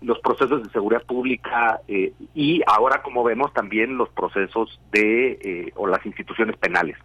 los 0.01 0.19
procesos 0.19 0.63
de 0.63 0.69
seguridad 0.71 1.03
pública 1.03 1.79
eh, 1.87 2.13
y 2.35 2.61
ahora 2.67 3.01
como 3.01 3.23
vemos 3.23 3.53
también 3.53 3.97
los 3.97 4.09
procesos 4.09 4.79
de 4.91 5.71
o 5.75 5.87
las 5.87 6.05
instituciones 6.05 6.57
penales 6.57 6.97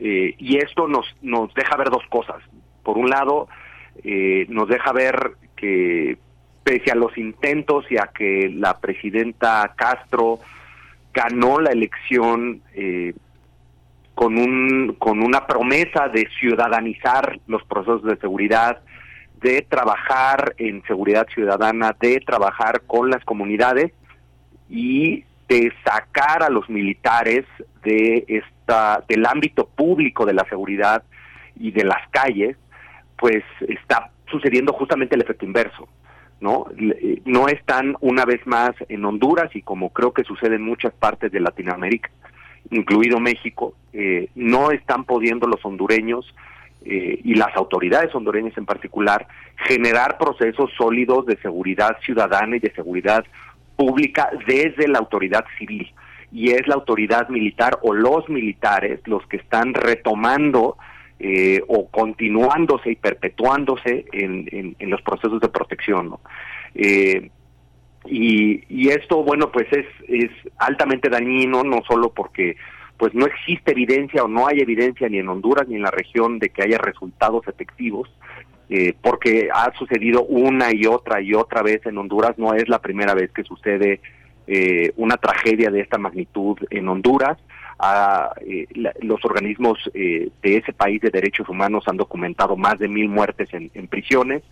y 0.00 0.58
esto 0.58 0.86
nos 0.86 1.04
nos 1.22 1.52
deja 1.54 1.76
ver 1.76 1.90
dos 1.90 2.04
cosas. 2.08 2.36
Por 2.84 2.96
un 2.98 3.10
lado 3.10 3.48
nos 4.48 4.68
deja 4.68 4.92
ver 4.92 5.32
que 5.58 6.18
pese 6.64 6.90
a 6.90 6.94
los 6.94 7.16
intentos 7.16 7.84
y 7.90 7.96
a 7.96 8.10
que 8.14 8.50
la 8.54 8.78
presidenta 8.78 9.72
Castro 9.76 10.40
ganó 11.12 11.60
la 11.60 11.70
elección 11.70 12.62
con, 14.14 14.36
un, 14.36 14.96
con 14.98 15.22
una 15.22 15.46
promesa 15.46 16.08
de 16.08 16.28
ciudadanizar 16.38 17.38
los 17.46 17.62
procesos 17.64 18.02
de 18.02 18.16
seguridad, 18.16 18.80
de 19.40 19.62
trabajar 19.62 20.54
en 20.58 20.82
seguridad 20.86 21.26
ciudadana, 21.32 21.96
de 22.00 22.20
trabajar 22.20 22.82
con 22.86 23.10
las 23.10 23.24
comunidades 23.24 23.92
y 24.68 25.24
de 25.48 25.72
sacar 25.84 26.42
a 26.42 26.50
los 26.50 26.68
militares 26.68 27.44
de 27.82 28.24
esta 28.28 29.02
del 29.08 29.24
ámbito 29.24 29.66
público 29.66 30.26
de 30.26 30.34
la 30.34 30.44
seguridad 30.48 31.02
y 31.58 31.70
de 31.70 31.84
las 31.84 32.08
calles, 32.10 32.56
pues 33.16 33.42
está 33.66 34.10
sucediendo 34.30 34.72
justamente 34.72 35.14
el 35.14 35.22
efecto 35.22 35.44
inverso. 35.44 35.88
¿no? 36.40 36.66
Eh, 36.78 37.20
no 37.24 37.48
están 37.48 37.96
una 38.00 38.24
vez 38.24 38.46
más 38.46 38.70
en 38.88 39.04
Honduras 39.04 39.54
y 39.54 39.62
como 39.62 39.90
creo 39.90 40.12
que 40.12 40.24
sucede 40.24 40.56
en 40.56 40.62
muchas 40.62 40.92
partes 40.92 41.32
de 41.32 41.40
Latinoamérica, 41.40 42.10
incluido 42.70 43.18
México, 43.18 43.74
eh, 43.92 44.28
no 44.34 44.70
están 44.70 45.04
pudiendo 45.04 45.46
los 45.46 45.64
hondureños 45.64 46.32
eh, 46.84 47.20
y 47.24 47.34
las 47.34 47.56
autoridades 47.56 48.14
hondureñas 48.14 48.56
en 48.56 48.66
particular 48.66 49.26
generar 49.56 50.16
procesos 50.16 50.70
sólidos 50.76 51.26
de 51.26 51.36
seguridad 51.38 51.96
ciudadana 52.04 52.56
y 52.56 52.60
de 52.60 52.72
seguridad 52.72 53.24
pública 53.76 54.30
desde 54.46 54.86
la 54.86 54.98
autoridad 54.98 55.44
civil. 55.58 55.92
Y 56.30 56.50
es 56.50 56.68
la 56.68 56.74
autoridad 56.74 57.28
militar 57.30 57.78
o 57.82 57.94
los 57.94 58.28
militares 58.28 59.00
los 59.06 59.26
que 59.26 59.38
están 59.38 59.74
retomando 59.74 60.76
eh, 61.18 61.60
o 61.68 61.88
continuándose 61.88 62.92
y 62.92 62.96
perpetuándose 62.96 64.06
en, 64.12 64.76
en, 64.78 64.90
los 64.90 65.02
procesos 65.02 65.40
de 65.40 65.48
protección. 65.48 66.10
¿no? 66.10 66.20
Y, 68.10 68.88
esto, 68.88 69.22
bueno, 69.22 69.50
pues 69.52 69.66
es, 69.72 69.86
es 70.08 70.30
altamente 70.58 71.08
dañino, 71.08 71.62
no 71.62 71.82
solo 71.86 72.10
porque 72.10 72.56
pues 72.96 73.14
no 73.14 73.26
existe 73.26 73.72
evidencia 73.72 74.24
o 74.24 74.28
no 74.28 74.48
hay 74.48 74.60
evidencia 74.60 75.08
ni 75.08 75.18
en 75.18 75.28
Honduras 75.28 75.68
ni 75.68 75.76
en 75.76 75.82
la 75.82 75.90
región 75.90 76.38
de 76.38 76.48
que 76.48 76.62
haya 76.62 76.78
resultados 76.78 77.46
efectivos, 77.46 78.10
eh, 78.70 78.94
porque 79.00 79.48
ha 79.54 79.72
sucedido 79.78 80.24
una 80.24 80.74
y 80.74 80.84
otra 80.86 81.20
y 81.20 81.32
otra 81.32 81.62
vez 81.62 81.84
en 81.86 81.96
Honduras, 81.96 82.36
no 82.38 82.54
es 82.54 82.68
la 82.68 82.80
primera 82.80 83.14
vez 83.14 83.30
que 83.30 83.44
sucede 83.44 84.00
eh, 84.46 84.92
una 84.96 85.16
tragedia 85.16 85.70
de 85.70 85.80
esta 85.80 85.98
magnitud 85.98 86.58
en 86.70 86.88
Honduras. 86.88 87.38
Ah, 87.78 88.32
eh, 88.44 88.66
los 89.02 89.24
organismos 89.24 89.78
de 89.94 90.30
ese 90.42 90.72
país 90.72 91.00
de 91.00 91.10
derechos 91.10 91.48
humanos 91.48 91.84
han 91.86 91.96
documentado 91.96 92.56
más 92.56 92.78
de 92.78 92.88
mil 92.88 93.08
muertes 93.08 93.48
en, 93.52 93.86
prisiones. 93.86 94.42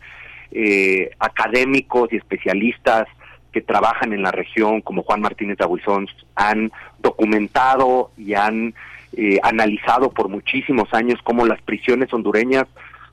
académicos 1.19 2.12
y 2.12 2.16
especialistas 2.16 3.09
que 3.57 3.62
trabajan 3.62 4.12
en 4.12 4.23
la 4.23 4.32
región, 4.32 4.82
como 4.82 5.03
Juan 5.03 5.23
Martínez 5.23 5.59
Aguizón, 5.62 6.07
han 6.35 6.70
documentado 6.98 8.11
y 8.19 8.35
han 8.35 8.74
eh, 9.16 9.39
analizado 9.43 10.11
por 10.11 10.28
muchísimos 10.28 10.93
años 10.93 11.19
cómo 11.24 11.47
las 11.47 11.62
prisiones 11.62 12.12
hondureñas, 12.12 12.66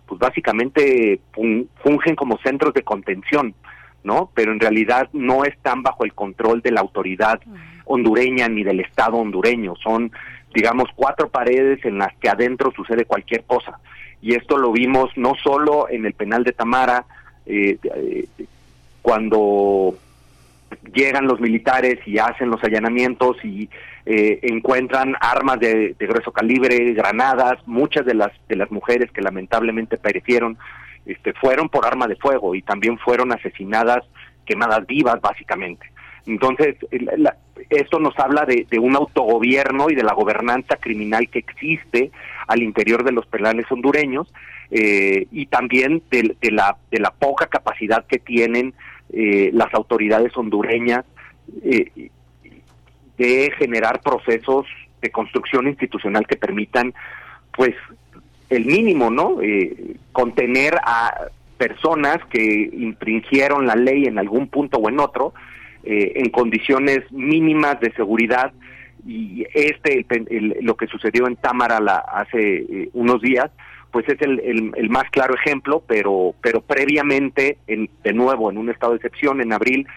pues 0.05 0.19
básicamente 0.19 1.21
fungen 1.33 2.15
como 2.17 2.37
centros 2.39 2.73
de 2.73 2.83
contención, 2.83 3.55
¿no? 4.03 4.29
Pero 4.33 4.51
en 4.51 4.59
realidad 4.59 5.07
no 5.13 5.45
están 5.45 5.81
bajo 5.81 6.03
el 6.03 6.13
control 6.13 6.61
de 6.61 6.71
la 6.71 6.81
autoridad 6.81 7.39
hondureña 7.85 8.47
ni 8.47 8.63
del 8.63 8.79
Estado 8.79 9.17
hondureño. 9.17 9.75
Son, 9.75 10.11
digamos, 10.53 10.89
cuatro 10.95 11.29
paredes 11.29 11.83
en 11.85 11.97
las 11.97 12.13
que 12.17 12.29
adentro 12.29 12.71
sucede 12.75 13.05
cualquier 13.05 13.43
cosa. 13.43 13.79
Y 14.21 14.35
esto 14.35 14.57
lo 14.57 14.71
vimos 14.71 15.09
no 15.15 15.33
solo 15.35 15.89
en 15.89 16.05
el 16.05 16.13
penal 16.13 16.43
de 16.43 16.53
Tamara, 16.53 17.05
eh, 17.45 17.77
eh, 17.83 18.27
cuando 19.01 19.95
llegan 20.93 21.27
los 21.27 21.39
militares 21.39 21.99
y 22.05 22.17
hacen 22.17 22.49
los 22.49 22.63
allanamientos 22.63 23.37
y 23.43 23.69
eh, 24.05 24.39
encuentran 24.43 25.15
armas 25.19 25.59
de, 25.59 25.95
grueso 25.99 26.31
calibre, 26.31 26.93
granadas, 26.93 27.59
muchas 27.65 28.05
de 28.05 28.13
las 28.13 28.31
de 28.47 28.55
las 28.55 28.71
mujeres 28.71 29.11
que 29.11 29.21
lamentablemente 29.21 29.97
perecieron 29.97 30.57
este, 31.05 31.33
fueron 31.33 31.69
por 31.69 31.85
arma 31.85 32.07
de 32.07 32.15
fuego 32.15 32.55
y 32.55 32.61
también 32.61 32.97
fueron 32.97 33.31
asesinadas, 33.31 34.03
quemadas 34.45 34.85
vivas 34.87 35.19
básicamente. 35.21 35.85
Entonces, 36.25 36.75
esto 37.69 37.99
nos 37.99 38.17
habla 38.17 38.45
de, 38.45 38.65
un 38.79 38.95
autogobierno 38.95 39.89
y 39.89 39.95
de 39.95 40.03
la 40.03 40.13
gobernanza 40.13 40.77
criminal 40.77 41.29
que 41.29 41.39
existe 41.39 42.11
al 42.47 42.63
interior 42.63 43.03
de 43.03 43.11
los 43.11 43.25
penales 43.25 43.65
hondureños 43.71 44.31
eh, 44.71 45.27
y 45.31 45.47
también 45.47 46.01
de, 46.09 46.35
la, 46.51 46.77
de 46.91 46.99
la 46.99 47.11
poca 47.11 47.47
capacidad 47.47 48.05
que 48.05 48.19
tienen 48.19 48.73
eh, 49.11 49.51
las 49.53 49.73
autoridades 49.73 50.35
hondureñas 50.37 51.05
eh, 51.63 52.09
de 53.17 53.51
generar 53.57 54.01
procesos 54.01 54.65
de 55.01 55.11
construcción 55.11 55.67
institucional 55.67 56.25
que 56.25 56.37
permitan, 56.37 56.93
pues, 57.55 57.75
el 58.49 58.65
mínimo, 58.65 59.11
¿no? 59.11 59.41
Eh, 59.41 59.97
contener 60.11 60.75
a 60.83 61.27
personas 61.57 62.17
que 62.29 62.69
infringieron 62.73 63.67
la 63.67 63.75
ley 63.75 64.05
en 64.05 64.17
algún 64.17 64.47
punto 64.47 64.77
o 64.77 64.89
en 64.89 64.99
otro, 64.99 65.33
en 65.83 66.29
condiciones 66.29 66.99
mínimas 67.11 67.79
de 67.79 67.91
seguridad. 67.93 68.51
Y 69.05 69.45
este 69.53 70.05
lo 70.61 70.77
que 70.77 70.87
sucedió 70.87 71.27
en 71.27 71.35
Támara 71.35 71.79
la, 71.79 71.97
hace 71.97 72.89
unos 72.93 73.21
días 73.21 73.51
pues 73.93 74.09
es 74.09 74.19
el, 74.21 74.71
el, 74.75 74.89
más 74.89 75.03
claro 75.11 75.35
ejemplo, 75.35 75.83
pero, 75.87 76.33
pero 76.41 76.61
previamente, 76.61 77.59
en, 77.67 77.91
de 78.03 78.11
nuevo, 78.11 78.49
en 78.49 78.57
un 78.57 78.71
estado 78.71 78.93
de 78.93 78.97
excepción, 78.97 79.39
en 79.39 79.53
abril, 79.53 79.87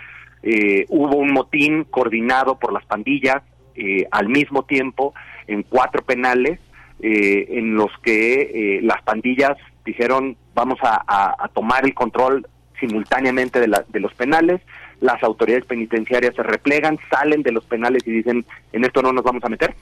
eh, 0.42 0.84
hubo 0.90 1.16
un 1.16 1.32
motín 1.32 1.84
coordinado 1.84 2.58
por 2.58 2.74
las 2.74 2.84
pandillas 2.84 3.42
eh, 3.74 4.06
al 4.10 4.28
mismo 4.28 4.64
tiempo 4.64 5.14
en 5.46 5.62
cuatro 5.62 6.04
penales, 6.04 6.60
eh, 7.00 7.46
en 7.58 7.74
los 7.74 7.90
que 8.02 8.80
las 8.82 9.02
pandillas 9.02 9.56
dijeron 9.84 10.36
vamos 10.54 10.78
a, 10.82 11.48
tomar 11.52 11.84
el 11.84 11.94
control 11.94 12.46
simultáneamente 12.78 13.60
de, 13.60 13.68
la, 13.68 13.84
de 13.88 14.00
los 14.00 14.12
penales, 14.14 14.60
las 15.00 15.22
autoridades 15.22 15.66
penitenciarias 15.66 16.34
se 16.34 16.42
replegan, 16.42 16.98
salen 17.10 17.42
de 17.42 17.52
los 17.52 17.64
penales 17.64 18.06
y 18.06 18.12
dicen 18.12 18.44
en 18.72 18.84
esto 18.84 19.02
no 19.02 19.12
nos 19.12 19.24
vamos 19.24 19.44
a 19.44 19.48
meter, 19.48 19.74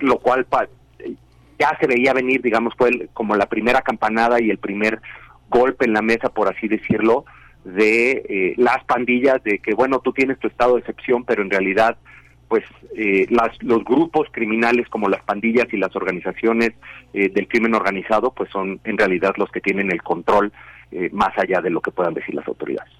lo 0.00 0.18
cual 0.18 0.46
ya 1.58 1.76
se 1.78 1.86
veía 1.86 2.12
venir, 2.12 2.42
digamos, 2.42 2.74
fue 2.76 3.08
como 3.12 3.36
la 3.36 3.46
primera 3.46 3.82
campanada 3.82 4.40
y 4.40 4.50
el 4.50 4.58
primer 4.58 5.00
golpe 5.48 5.84
en 5.84 5.92
la 5.92 6.02
mesa, 6.02 6.28
por 6.30 6.48
así 6.48 6.66
decirlo, 6.66 7.24
de 7.64 8.24
eh, 8.28 8.54
las 8.56 8.82
pandillas, 8.84 9.42
de 9.44 9.58
que, 9.60 9.74
bueno, 9.74 10.00
tú 10.00 10.12
tienes 10.12 10.38
tu 10.38 10.48
estado 10.48 10.74
de 10.74 10.80
excepción, 10.80 11.24
pero 11.24 11.42
en 11.42 11.50
realidad, 11.50 11.96
pues 12.48 12.64
eh, 12.96 13.26
las, 13.30 13.50
los 13.62 13.84
grupos 13.84 14.28
criminales 14.32 14.88
como 14.88 15.08
las 15.08 15.22
pandillas 15.22 15.72
y 15.72 15.76
las 15.76 15.94
organizaciones 15.94 16.72
eh, 17.12 17.28
del 17.28 17.46
crimen 17.46 17.74
organizado, 17.74 18.32
pues 18.32 18.50
son 18.50 18.80
en 18.84 18.98
realidad 18.98 19.34
los 19.36 19.50
que 19.50 19.60
tienen 19.60 19.92
el 19.92 20.02
control 20.02 20.52
eh, 20.90 21.10
más 21.12 21.36
allá 21.38 21.60
de 21.60 21.70
lo 21.70 21.80
que 21.80 21.92
puedan 21.92 22.14
decir 22.14 22.34
las 22.34 22.48
autoridades. 22.48 22.92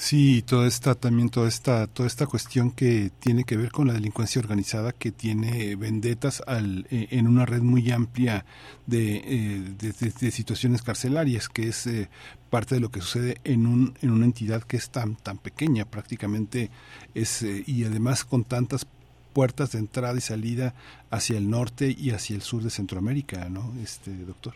Sí, 0.00 0.40
toda 0.40 0.66
esta 0.66 0.94
también 0.94 1.28
toda 1.28 1.46
esta 1.46 1.86
toda 1.86 2.06
esta 2.06 2.26
cuestión 2.26 2.70
que 2.70 3.10
tiene 3.20 3.44
que 3.44 3.58
ver 3.58 3.70
con 3.70 3.86
la 3.86 3.92
delincuencia 3.92 4.40
organizada 4.40 4.92
que 4.92 5.12
tiene 5.12 5.76
vendetas 5.76 6.42
al, 6.46 6.86
eh, 6.90 7.08
en 7.10 7.28
una 7.28 7.44
red 7.44 7.60
muy 7.60 7.90
amplia 7.90 8.46
de, 8.86 9.16
eh, 9.16 9.62
de 9.78 10.30
situaciones 10.30 10.80
carcelarias 10.80 11.50
que 11.50 11.68
es 11.68 11.86
eh, 11.86 12.08
parte 12.48 12.76
de 12.76 12.80
lo 12.80 12.90
que 12.90 13.02
sucede 13.02 13.36
en 13.44 13.66
un 13.66 13.92
en 14.00 14.10
una 14.10 14.24
entidad 14.24 14.62
que 14.62 14.78
es 14.78 14.88
tan 14.88 15.16
tan 15.16 15.36
pequeña 15.36 15.84
prácticamente 15.84 16.70
es 17.14 17.42
eh, 17.42 17.62
y 17.66 17.84
además 17.84 18.24
con 18.24 18.44
tantas 18.44 18.86
puertas 19.34 19.72
de 19.72 19.80
entrada 19.80 20.16
y 20.16 20.22
salida 20.22 20.72
hacia 21.10 21.36
el 21.36 21.50
norte 21.50 21.94
y 21.96 22.12
hacia 22.12 22.36
el 22.36 22.42
sur 22.42 22.62
de 22.62 22.70
Centroamérica, 22.70 23.50
¿no? 23.50 23.74
Este 23.82 24.12
doctor. 24.12 24.54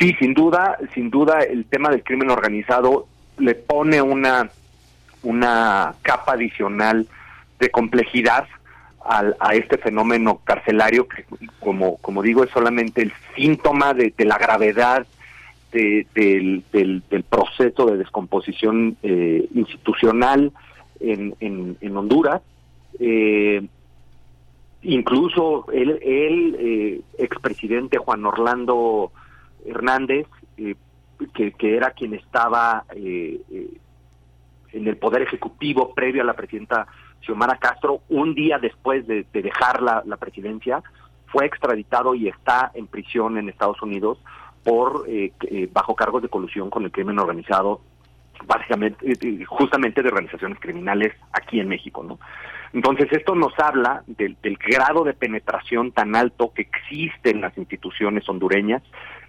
Sí, 0.00 0.14
sin 0.18 0.32
duda, 0.32 0.78
sin 0.94 1.10
duda 1.10 1.40
el 1.40 1.66
tema 1.66 1.90
del 1.90 2.02
crimen 2.02 2.30
organizado 2.30 3.11
le 3.38 3.54
pone 3.54 4.00
una, 4.02 4.50
una 5.22 5.94
capa 6.02 6.32
adicional 6.32 7.06
de 7.58 7.70
complejidad 7.70 8.46
al, 9.04 9.36
a 9.40 9.54
este 9.54 9.78
fenómeno 9.78 10.40
carcelario 10.44 11.08
que, 11.08 11.24
como, 11.60 11.96
como 11.98 12.22
digo, 12.22 12.44
es 12.44 12.50
solamente 12.50 13.02
el 13.02 13.12
síntoma 13.34 13.94
de, 13.94 14.12
la 14.18 14.38
gravedad 14.38 15.06
de, 15.72 16.06
del, 16.14 16.62
del, 16.72 17.02
del, 17.10 17.22
proceso 17.24 17.86
de 17.86 17.96
descomposición 17.96 18.96
eh, 19.02 19.48
institucional 19.54 20.52
en, 21.00 21.34
en, 21.40 21.76
en 21.80 21.96
Honduras. 21.96 22.42
Eh, 23.00 23.66
incluso 24.82 25.66
el, 25.72 25.90
el 26.02 26.56
eh, 26.58 27.00
expresidente 27.18 27.98
Juan 27.98 28.24
Orlando 28.24 29.12
Hernández 29.64 30.26
eh, 30.56 30.74
que, 31.32 31.76
era 31.76 31.90
quien 31.90 32.14
estaba 32.14 32.84
eh, 32.94 33.40
eh, 33.50 33.70
en 34.72 34.86
el 34.86 34.96
poder 34.96 35.22
ejecutivo 35.22 35.94
previo 35.94 36.22
a 36.22 36.24
la 36.24 36.34
presidenta 36.34 36.86
Xiomara 37.20 37.56
Castro, 37.56 38.00
un 38.08 38.34
día 38.34 38.58
después 38.58 39.06
de, 39.06 39.26
de 39.32 39.42
dejar 39.42 39.82
la, 39.82 40.02
la, 40.06 40.16
presidencia, 40.16 40.82
fue 41.26 41.46
extraditado 41.46 42.14
y 42.14 42.28
está 42.28 42.70
en 42.74 42.86
prisión 42.86 43.38
en 43.38 43.48
Estados 43.48 43.80
Unidos 43.82 44.18
por 44.64 45.04
eh, 45.08 45.32
bajo 45.72 45.94
cargos 45.94 46.22
de 46.22 46.28
colusión 46.28 46.70
con 46.70 46.84
el 46.84 46.90
crimen 46.90 47.18
organizado, 47.18 47.80
básicamente, 48.44 49.04
justamente 49.46 50.02
de 50.02 50.08
organizaciones 50.08 50.58
criminales 50.60 51.14
aquí 51.32 51.60
en 51.60 51.68
México, 51.68 52.02
¿no? 52.02 52.18
Entonces 52.72 53.08
esto 53.12 53.34
nos 53.34 53.52
habla 53.58 54.02
del, 54.06 54.36
del 54.42 54.56
grado 54.56 55.04
de 55.04 55.12
penetración 55.12 55.92
tan 55.92 56.16
alto 56.16 56.52
que 56.54 56.62
existe 56.62 57.30
en 57.30 57.42
las 57.42 57.56
instituciones 57.58 58.26
hondureñas 58.28 58.82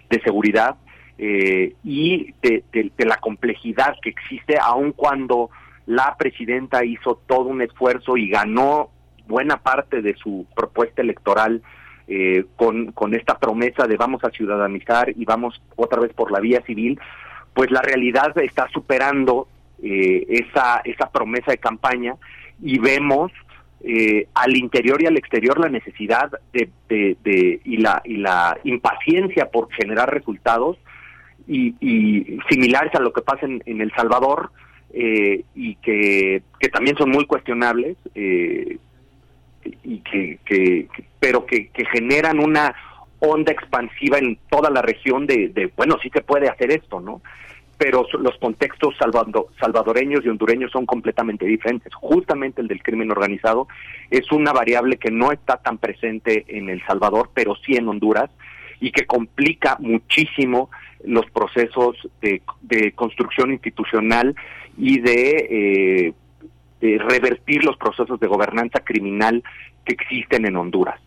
de 0.08 0.20
seguridad 0.20 0.76
eh, 1.18 1.74
y 1.84 2.34
de, 2.42 2.64
de, 2.72 3.04
la 3.04 3.16
complejidad 3.18 3.96
que 4.02 4.10
existe, 4.10 4.56
aun 4.60 4.92
cuando 4.92 5.50
la 5.86 6.16
presidenta 6.18 6.84
hizo 6.84 7.20
todo 7.26 7.44
un 7.44 7.62
esfuerzo 7.62 8.16
y 8.16 8.28
ganó 8.28 8.90
buena 9.26 9.58
parte 9.58 10.02
de 10.02 10.14
su 10.16 10.46
propuesta 10.54 11.02
electoral 11.02 11.62
eh, 12.06 12.44
con, 12.56 12.92
con 12.92 13.14
esta 13.14 13.38
promesa 13.38 13.86
de 13.86 13.96
vamos 13.96 14.22
a 14.24 14.30
ciudadanizar 14.30 15.10
y 15.16 15.24
vamos 15.24 15.62
otra 15.76 16.00
vez 16.00 16.12
por 16.12 16.30
la 16.30 16.40
vía 16.40 16.60
civil, 16.66 17.00
pues 17.54 17.70
la 17.70 17.80
realidad 17.80 18.36
está 18.38 18.68
superando 18.68 19.48
eh, 19.82 20.26
esa, 20.28 20.82
esa 20.84 21.10
promesa 21.10 21.52
de 21.52 21.58
campaña 21.58 22.16
y 22.60 22.78
vemos 22.78 23.32
eh, 23.82 24.28
al 24.34 24.56
interior 24.56 25.00
y 25.02 25.06
al 25.06 25.16
exterior 25.16 25.58
la 25.58 25.68
necesidad 25.68 26.30
de, 26.52 26.70
de, 26.88 27.60
y, 27.64 27.76
la, 27.78 28.02
y 28.04 28.16
la 28.18 28.58
impaciencia 28.64 29.50
por 29.50 29.72
generar 29.72 30.12
resultados 30.12 30.76
y, 31.46 31.74
y 31.80 32.38
similares 32.48 32.94
a 32.94 33.00
lo 33.00 33.12
que 33.12 33.22
pasa 33.22 33.46
en, 33.46 33.80
El 33.80 33.92
Salvador 33.92 34.50
eh, 34.92 35.44
y 35.54 35.74
que, 35.76 36.42
que, 36.58 36.68
también 36.68 36.96
son 36.96 37.10
muy 37.10 37.26
cuestionables 37.26 37.96
eh, 38.14 38.78
y 39.82 39.98
que, 39.98 40.38
que, 40.44 40.88
pero 41.18 41.46
que, 41.46 41.68
que, 41.68 41.84
generan 41.86 42.38
una 42.38 42.74
onda 43.18 43.52
expansiva 43.52 44.18
en 44.18 44.38
toda 44.50 44.70
la 44.70 44.82
región 44.82 45.26
de, 45.26 45.48
de, 45.48 45.70
bueno 45.76 45.96
sí 46.02 46.10
se 46.10 46.20
puede 46.20 46.48
hacer 46.48 46.70
esto 46.70 47.00
no 47.00 47.20
pero 47.76 48.06
los 48.18 48.36
contextos 48.38 48.94
salvando, 48.98 49.48
salvadoreños 49.58 50.24
y 50.24 50.28
hondureños 50.28 50.70
son 50.70 50.86
completamente 50.86 51.44
diferentes. 51.44 51.92
Justamente 51.94 52.60
el 52.60 52.68
del 52.68 52.82
crimen 52.82 53.10
organizado 53.10 53.68
es 54.10 54.30
una 54.32 54.52
variable 54.52 54.96
que 54.96 55.10
no 55.10 55.32
está 55.32 55.56
tan 55.56 55.78
presente 55.78 56.44
en 56.48 56.70
El 56.70 56.84
Salvador, 56.86 57.30
pero 57.34 57.54
sí 57.56 57.74
en 57.76 57.88
Honduras, 57.88 58.30
y 58.84 58.92
que 58.92 59.06
complica 59.06 59.78
muchísimo 59.80 60.68
los 61.04 61.24
procesos 61.30 61.96
de, 62.20 62.42
de 62.60 62.92
construcción 62.92 63.50
institucional 63.50 64.36
y 64.76 65.00
de, 65.00 66.12
eh, 66.82 66.98
revertir 66.98 67.64
los 67.64 67.78
procesos 67.78 68.20
de 68.20 68.26
gobernanza 68.26 68.80
criminal 68.80 69.42
que 69.86 69.94
existen 69.94 70.44
en 70.44 70.56
Honduras. 70.56 71.00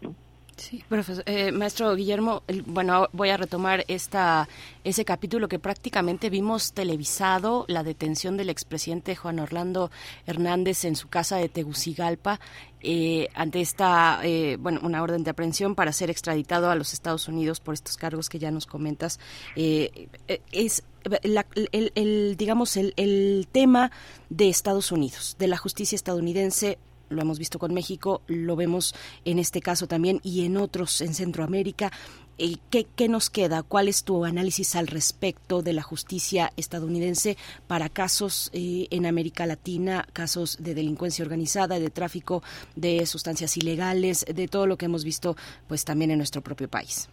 Sí, 0.57 0.83
profesor, 0.89 1.23
eh, 1.27 1.51
maestro 1.51 1.95
Guillermo, 1.95 2.41
bueno, 2.65 3.09
voy 3.13 3.29
a 3.29 3.37
retomar 3.37 3.85
esta 3.87 4.49
ese 4.83 5.05
capítulo 5.05 5.47
que 5.47 5.59
prácticamente 5.59 6.31
vimos 6.31 6.73
televisado, 6.73 7.65
la 7.67 7.83
detención 7.83 8.37
del 8.37 8.49
expresidente 8.49 9.15
Juan 9.15 9.37
Orlando 9.37 9.91
Hernández 10.25 10.83
en 10.85 10.95
su 10.95 11.09
casa 11.09 11.37
de 11.37 11.47
Tegucigalpa, 11.47 12.39
eh, 12.81 13.27
ante 13.35 13.61
esta, 13.61 14.19
eh, 14.23 14.57
bueno, 14.59 14.79
una 14.81 15.03
orden 15.03 15.23
de 15.23 15.29
aprehensión 15.29 15.75
para 15.75 15.93
ser 15.93 16.09
extraditado 16.09 16.71
a 16.71 16.75
los 16.75 16.91
Estados 16.91 17.27
Unidos 17.27 17.59
por 17.59 17.75
estos 17.75 17.95
cargos 17.95 18.27
que 18.27 18.39
ya 18.39 18.49
nos 18.49 18.65
comentas. 18.65 19.19
Eh, 19.55 20.09
es 20.51 20.83
la, 21.21 21.45
el, 21.71 21.91
el, 21.93 22.35
digamos, 22.35 22.77
el, 22.77 22.93
el 22.97 23.47
tema 23.51 23.91
de 24.31 24.49
Estados 24.49 24.91
Unidos, 24.91 25.35
de 25.37 25.49
la 25.49 25.57
justicia 25.57 25.95
estadounidense 25.95 26.79
lo 27.09 27.21
hemos 27.21 27.39
visto 27.39 27.59
con 27.59 27.73
México, 27.73 28.21
lo 28.27 28.55
vemos 28.55 28.95
en 29.25 29.39
este 29.39 29.61
caso 29.61 29.87
también 29.87 30.19
y 30.23 30.45
en 30.45 30.57
otros 30.57 31.01
en 31.01 31.13
Centroamérica. 31.13 31.91
Eh, 32.39 32.57
¿qué, 32.69 32.85
¿Qué 32.95 33.07
nos 33.09 33.31
queda? 33.31 33.63
¿Cuál 33.63 33.87
es 33.87 34.03
tu 34.03 34.23
análisis 34.23 34.75
al 34.75 34.85
respecto 34.87 35.63
de 35.63 35.73
la 35.73 35.81
justicia 35.81 36.51
estadounidense 36.55 37.35
para 37.65 37.89
casos 37.89 38.51
eh, 38.53 38.87
en 38.91 39.07
América 39.07 39.47
Latina, 39.47 40.05
casos 40.13 40.63
de 40.63 40.75
delincuencia 40.75 41.23
organizada, 41.25 41.79
de 41.79 41.89
tráfico 41.89 42.43
de 42.75 43.05
sustancias 43.07 43.57
ilegales, 43.57 44.25
de 44.25 44.47
todo 44.47 44.67
lo 44.67 44.77
que 44.77 44.85
hemos 44.85 45.03
visto 45.03 45.35
pues 45.67 45.83
también 45.83 46.11
en 46.11 46.17
nuestro 46.17 46.41
propio 46.41 46.67
país? 46.67 47.09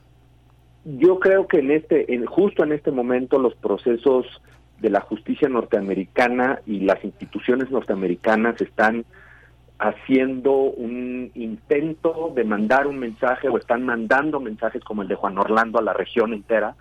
Yo 0.84 1.18
creo 1.18 1.48
que 1.48 1.60
en 1.60 1.70
este, 1.70 2.12
en, 2.12 2.26
justo 2.26 2.62
en 2.62 2.72
este 2.72 2.90
momento 2.90 3.38
los 3.38 3.54
procesos 3.54 4.26
de 4.80 4.90
la 4.90 5.00
justicia 5.00 5.48
norteamericana 5.48 6.60
y 6.66 6.80
las 6.80 7.02
instituciones 7.02 7.70
norteamericanas 7.70 8.60
están 8.60 9.06
haciendo 9.78 10.52
un 10.52 11.30
intento 11.34 12.32
de 12.34 12.44
mandar 12.44 12.86
un 12.86 12.98
mensaje 12.98 13.48
o 13.48 13.59
están 13.59 13.84
mandando 13.84 14.40
mensajes 14.40 14.82
como 14.84 15.02
el 15.02 15.09
de 15.09 15.16
Juan 15.16 15.38
Orlando 15.38 15.78
a 15.78 15.82
la 15.82 15.92
región 15.92 16.32
entera, 16.32 16.76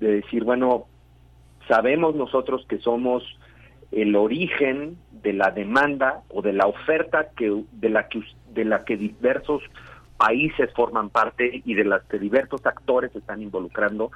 de 0.00 0.20
decir, 0.20 0.44
bueno, 0.44 0.86
sabemos 1.66 2.14
nosotros 2.14 2.64
que 2.68 2.78
somos 2.78 3.22
el 3.92 4.16
origen 4.16 4.98
de 5.22 5.32
la 5.32 5.50
demanda 5.50 6.22
o 6.28 6.42
de 6.42 6.52
la 6.52 6.66
oferta 6.66 7.28
que 7.36 7.64
de 7.72 7.88
la 7.88 8.08
que 8.08 8.22
de 8.52 8.64
la 8.64 8.84
que 8.84 8.96
diversos 8.96 9.62
países 10.16 10.70
forman 10.74 11.10
parte 11.10 11.62
y 11.64 11.74
de 11.74 11.84
las 11.84 12.02
que 12.04 12.18
diversos 12.18 12.64
actores 12.66 13.14
están 13.14 13.42
involucrando 13.42 14.10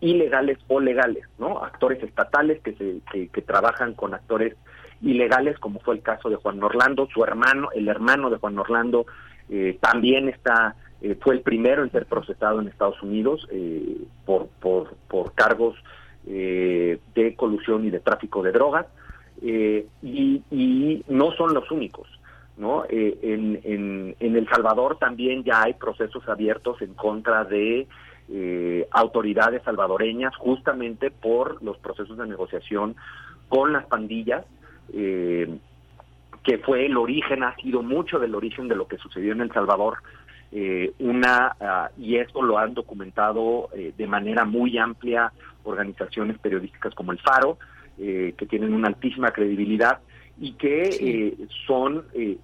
ilegales 0.00 0.58
o 0.68 0.80
legales, 0.80 1.24
¿no? 1.38 1.62
Actores 1.62 2.02
estatales 2.02 2.60
que 2.62 2.72
se 2.74 3.28
que 3.28 3.42
trabajan 3.42 3.94
con 3.94 4.14
actores 4.14 4.56
ilegales, 5.04 5.58
como 5.58 5.80
fue 5.80 5.96
el 5.96 6.02
caso 6.02 6.30
de 6.30 6.36
Juan 6.36 6.62
Orlando, 6.62 7.08
su 7.12 7.22
hermano, 7.22 7.68
el 7.74 7.88
hermano 7.88 8.30
de 8.30 8.38
Juan 8.38 8.58
Orlando, 8.58 9.06
eh, 9.50 9.76
también 9.80 10.28
está, 10.28 10.76
eh, 11.02 11.16
fue 11.20 11.34
el 11.34 11.42
primero 11.42 11.82
en 11.82 11.92
ser 11.92 12.06
procesado 12.06 12.60
en 12.60 12.68
Estados 12.68 13.00
Unidos 13.02 13.46
eh, 13.50 13.98
por, 14.24 14.48
por, 14.60 14.94
por 15.08 15.32
cargos 15.34 15.76
de 16.26 17.34
colusión 17.36 17.84
y 17.84 17.90
de 17.90 18.00
tráfico 18.00 18.42
de 18.42 18.50
drogas, 18.50 18.86
y, 19.42 19.84
y, 20.50 21.04
no 21.06 21.32
son 21.32 21.52
los 21.52 21.70
únicos. 21.70 22.08
¿no? 22.56 22.84
En, 22.88 23.60
en, 23.62 24.16
en, 24.18 24.36
El 24.36 24.48
Salvador 24.48 24.96
también 24.98 25.44
ya 25.44 25.64
hay 25.64 25.74
procesos 25.74 26.26
abiertos 26.26 26.80
en 26.80 26.94
contra 26.94 27.44
de 27.44 27.86
autoridades 28.90 29.62
salvadoreñas 29.64 30.34
justamente 30.36 31.10
por 31.10 31.62
los 31.62 31.76
procesos 31.76 32.16
de 32.16 32.26
negociación 32.26 32.96
con 33.50 33.74
las 33.74 33.84
pandillas 33.84 34.46
eh, 34.92 35.48
que 36.42 36.58
fue 36.58 36.86
el 36.86 36.96
origen, 36.96 37.42
ha 37.42 37.54
sido 37.56 37.82
mucho 37.82 38.18
del 38.18 38.34
origen 38.34 38.68
de 38.68 38.76
lo 38.76 38.86
que 38.86 38.98
sucedió 38.98 39.32
en 39.32 39.40
El 39.40 39.52
Salvador, 39.52 39.98
eh, 40.52 40.92
una, 40.98 41.56
uh, 41.58 42.00
y 42.00 42.16
esto 42.16 42.42
lo 42.42 42.58
han 42.58 42.74
documentado 42.74 43.70
eh, 43.74 43.92
de 43.96 44.06
manera 44.06 44.44
muy 44.44 44.78
amplia 44.78 45.32
organizaciones 45.64 46.38
periodísticas 46.38 46.94
como 46.94 47.12
El 47.12 47.18
Faro, 47.18 47.58
eh, 47.98 48.34
que 48.36 48.46
tienen 48.46 48.74
una 48.74 48.88
altísima 48.88 49.30
credibilidad, 49.30 49.98
y 50.38 50.52
que 50.54 50.82
eh, 51.00 51.34
son 51.66 52.04
eh, 52.12 52.36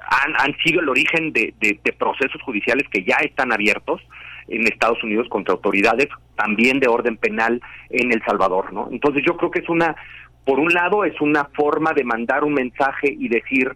han, 0.00 0.34
han 0.36 0.56
sido 0.64 0.80
el 0.80 0.88
origen 0.88 1.32
de, 1.32 1.54
de, 1.60 1.78
de 1.82 1.92
procesos 1.92 2.42
judiciales 2.42 2.88
que 2.90 3.04
ya 3.04 3.16
están 3.22 3.52
abiertos 3.52 4.00
en 4.48 4.66
Estados 4.66 5.02
Unidos 5.02 5.28
contra 5.28 5.54
autoridades 5.54 6.08
también 6.36 6.80
de 6.80 6.88
orden 6.88 7.16
penal 7.16 7.60
en 7.90 8.12
El 8.12 8.22
Salvador, 8.24 8.72
¿no? 8.72 8.88
Entonces 8.90 9.22
yo 9.26 9.36
creo 9.36 9.50
que 9.50 9.60
es 9.60 9.68
una, 9.68 9.96
por 10.46 10.60
un 10.60 10.72
lado 10.72 11.04
es 11.04 11.20
una 11.20 11.44
forma 11.56 11.92
de 11.92 12.04
mandar 12.04 12.44
un 12.44 12.54
mensaje 12.54 13.12
y 13.12 13.28
decir, 13.28 13.74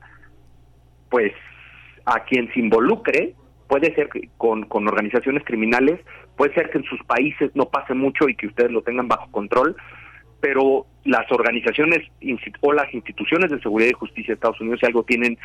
pues 1.11 1.33
a 2.07 2.21
quien 2.21 2.51
se 2.55 2.61
involucre, 2.61 3.35
puede 3.69 3.93
ser 3.95 4.09
con, 4.37 4.65
con 4.67 4.87
organizaciones 4.87 5.45
criminales, 5.45 6.01
puede 6.37 6.55
ser 6.55 6.71
que 6.71 6.79
en 6.79 6.85
sus 6.85 7.03
países 7.05 7.51
no 7.55 7.67
pase 7.67 7.93
mucho 7.95 8.29
y 8.29 8.37
que 8.37 8.47
ustedes 8.47 8.71
lo 8.71 8.83
tengan 8.83 9.09
bajo 9.09 9.31
control, 9.33 9.77
pero 10.41 10.87
las 11.05 11.31
organizaciones 11.33 12.09
o 12.61 12.73
las 12.73 12.95
instituciones 12.95 13.51
de 13.51 13.61
seguridad 13.61 13.91
y 13.91 13.95
justicia 13.95 14.29
de 14.29 14.35
Estados 14.35 14.61
Unidos 14.61 14.79
si 14.81 14.87
algo 14.87 15.03
tienen, 15.03 15.39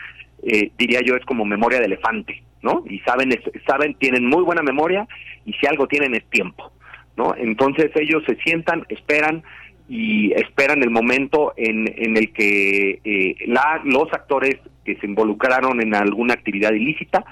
eh, 0.44 0.72
diría 0.78 1.02
yo, 1.04 1.16
es 1.16 1.26
como 1.26 1.44
memoria 1.44 1.80
de 1.80 1.86
elefante, 1.86 2.44
¿no? 2.62 2.84
Y 2.88 3.00
saben, 3.00 3.30
saben, 3.68 3.96
tienen 3.96 4.28
muy 4.28 4.44
buena 4.44 4.62
memoria 4.62 5.08
y 5.44 5.54
si 5.54 5.66
algo 5.66 5.88
tienen 5.88 6.14
es 6.14 6.26
tiempo, 6.30 6.72
¿no? 7.18 7.34
Entonces 7.36 7.92
ellos 7.96 8.24
se 8.28 8.36
sientan, 8.38 8.86
esperan 8.90 9.44
y 9.88 10.32
esperan 10.34 10.82
el 10.84 10.90
momento 10.90 11.54
en, 11.58 11.86
en 11.96 12.18
el 12.18 12.32
que 12.34 13.00
eh, 13.04 13.36
la, 13.48 13.82
los 13.84 14.12
actores 14.14 14.56
que 14.84 14.96
se 14.98 15.06
involucraron 15.06 15.82
en 15.82 15.94
alguna 15.96 16.34
actividad 16.34 16.74
ilícita 16.74 17.24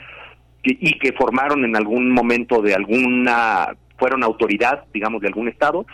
que- 0.61 0.77
y 0.79 0.99
que 0.99 1.13
formaron 1.13 1.65
en 1.65 1.75
algún 1.75 2.11
momento 2.11 2.61
de 2.61 2.73
alguna, 2.75 3.69
fueron 3.97 4.23
autoridad, 4.23 4.83
digamos, 4.93 5.21
de 5.21 5.27
algún 5.29 5.47
estado, 5.47 5.85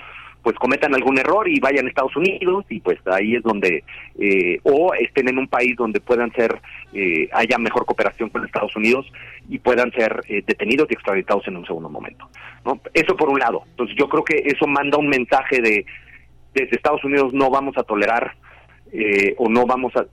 pues 0.42 0.56
cometan 0.56 0.96
algún 0.96 1.18
error 1.18 1.50
y 1.50 1.60
vayan 1.60 1.86
a 1.86 1.90
Estados 1.90 2.16
Unidos 2.16 2.66
y 2.70 2.80
pues 2.80 2.98
ahí 3.08 3.36
es 3.36 3.44
donde, 3.44 3.84
eh, 4.20 4.60
o 4.64 4.94
estén 4.94 5.28
en 5.28 5.38
un 5.38 5.48
país 5.50 5.76
donde 5.76 6.00
puedan 6.00 6.32
ser, 6.32 6.62
eh, 6.94 7.28
haya 7.34 7.58
mejor 7.58 7.86
cooperación 7.86 8.30
con 8.30 8.46
Estados 8.46 8.74
Unidos 8.76 9.06
y 9.50 9.60
puedan 9.60 9.92
ser 9.92 10.24
eh, 10.30 10.42
detenidos 10.48 10.88
y 10.90 10.94
extraditados 10.94 11.46
en 11.50 11.58
un 11.58 11.66
segundo 11.66 11.90
momento. 11.90 12.30
¿no? 12.66 12.80
Eso 12.94 13.18
por 13.18 13.30
un 13.30 13.40
lado. 13.40 13.64
Entonces 13.72 13.98
yo 14.00 14.08
creo 14.08 14.24
que 14.24 14.44
eso 14.46 14.66
manda 14.66 14.98
un 14.98 15.10
mensaje 15.10 15.62
de, 15.62 15.86
desde 16.54 16.76
Estados 16.76 17.04
Unidos 17.04 17.34
no 17.34 17.50
vamos 17.50 17.78
a 17.78 17.84
tolerar 17.84 18.36
eh, 18.92 19.36
o 19.38 19.50
no 19.50 19.66
vamos 19.66 19.96
a, 19.96 20.06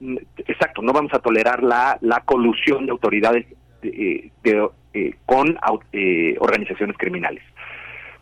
exacto, 0.45 0.81
no 0.81 0.93
vamos 0.93 1.13
a 1.13 1.19
tolerar 1.19 1.63
la, 1.63 1.97
la 2.01 2.19
colusión 2.21 2.85
de 2.85 2.91
autoridades 2.91 3.45
eh, 3.81 4.29
de, 4.43 4.69
eh, 4.93 5.15
con 5.25 5.57
eh, 5.93 6.35
organizaciones 6.39 6.95
criminales. 6.97 7.43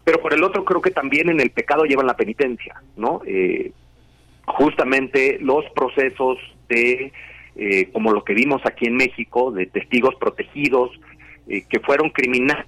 Pero 0.04 0.22
por 0.22 0.34
el 0.34 0.44
otro 0.44 0.64
creo 0.64 0.82
que 0.82 0.92
también 0.92 1.30
en 1.30 1.40
el 1.40 1.50
pecado 1.50 1.84
llevan 1.84 2.06
la 2.08 2.16
penitencia, 2.16 2.82
¿no? 2.96 3.22
Eh, 3.26 3.72
justamente 4.46 5.38
los 5.42 5.66
procesos 5.76 6.38
de, 6.70 7.12
eh, 7.56 7.90
como 7.92 8.12
lo 8.12 8.24
que 8.24 8.34
vimos 8.34 8.62
aquí 8.66 8.86
en 8.86 8.96
México, 8.96 9.52
de 9.52 9.66
testigos 9.66 10.16
protegidos 10.16 10.92
que 11.48 11.80
fueron 11.80 12.10
criminales, 12.10 12.66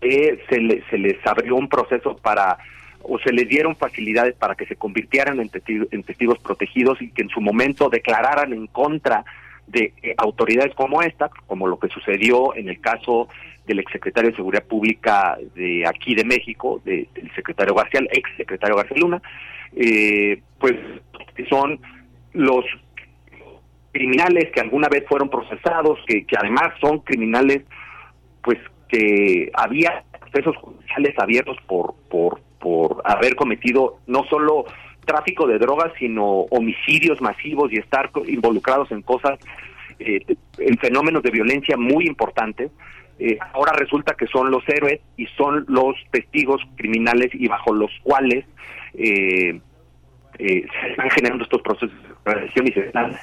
se, 0.00 0.60
le- 0.60 0.82
se 0.88 0.98
les 0.98 1.16
abrió 1.26 1.56
un 1.56 1.68
proceso 1.68 2.16
para 2.16 2.56
o 3.06 3.18
se 3.18 3.32
les 3.32 3.48
dieron 3.48 3.76
facilidades 3.76 4.34
para 4.34 4.54
que 4.54 4.66
se 4.66 4.76
convirtieran 4.76 5.38
en, 5.40 5.50
testi- 5.50 5.88
en 5.90 6.02
testigos 6.02 6.38
protegidos 6.38 7.00
y 7.02 7.10
que 7.10 7.22
en 7.22 7.28
su 7.28 7.40
momento 7.40 7.88
declararan 7.88 8.52
en 8.52 8.66
contra 8.66 9.24
de 9.66 9.92
eh, 10.02 10.14
autoridades 10.18 10.74
como 10.74 11.00
esta, 11.02 11.30
como 11.46 11.66
lo 11.66 11.78
que 11.78 11.88
sucedió 11.88 12.54
en 12.54 12.68
el 12.68 12.80
caso 12.80 13.28
del 13.66 13.78
exsecretario 13.78 14.30
de 14.30 14.36
Seguridad 14.36 14.64
Pública 14.64 15.38
de 15.54 15.86
aquí 15.86 16.14
de 16.14 16.24
México, 16.24 16.82
de- 16.84 17.08
del 17.14 17.34
secretario 17.34 17.74
García, 17.74 18.00
ex 18.12 18.28
secretario 18.36 18.76
García 18.76 18.96
Luna, 18.98 19.22
eh, 19.76 20.42
pues 20.58 20.74
son 21.48 21.80
los 22.32 22.64
criminales 23.92 24.50
que 24.52 24.60
alguna 24.60 24.88
vez 24.88 25.04
fueron 25.08 25.30
procesados, 25.30 25.98
que, 26.06 26.24
que 26.26 26.36
además 26.36 26.72
son 26.80 26.98
criminales, 27.00 27.62
pues 28.42 28.58
que 28.88 29.50
había 29.54 30.02
procesos 30.20 30.56
judiciales 30.56 31.14
abiertos 31.18 31.56
por, 31.66 31.94
por, 32.10 32.40
por 32.64 33.02
haber 33.04 33.36
cometido 33.36 33.98
no 34.06 34.24
solo 34.24 34.64
tráfico 35.04 35.46
de 35.46 35.58
drogas, 35.58 35.92
sino 35.98 36.24
homicidios 36.50 37.20
masivos 37.20 37.70
y 37.70 37.76
estar 37.76 38.10
involucrados 38.26 38.90
en 38.90 39.02
cosas, 39.02 39.38
eh, 39.98 40.24
en 40.56 40.78
fenómenos 40.78 41.22
de 41.22 41.30
violencia 41.30 41.76
muy 41.76 42.06
importantes. 42.06 42.70
Eh, 43.18 43.36
ahora 43.52 43.72
resulta 43.74 44.14
que 44.14 44.26
son 44.26 44.50
los 44.50 44.66
héroes 44.66 45.00
y 45.18 45.26
son 45.36 45.66
los 45.68 45.94
testigos 46.10 46.62
criminales 46.76 47.30
y 47.34 47.46
bajo 47.48 47.74
los 47.74 47.90
cuales 48.02 48.46
eh, 48.94 49.60
eh, 50.38 50.66
se 50.80 50.90
están 50.90 51.10
generando 51.10 51.44
estos 51.44 51.60
procesos 51.60 51.94
de 52.24 52.62
y 52.64 52.72
se 52.72 52.80
están 52.80 53.14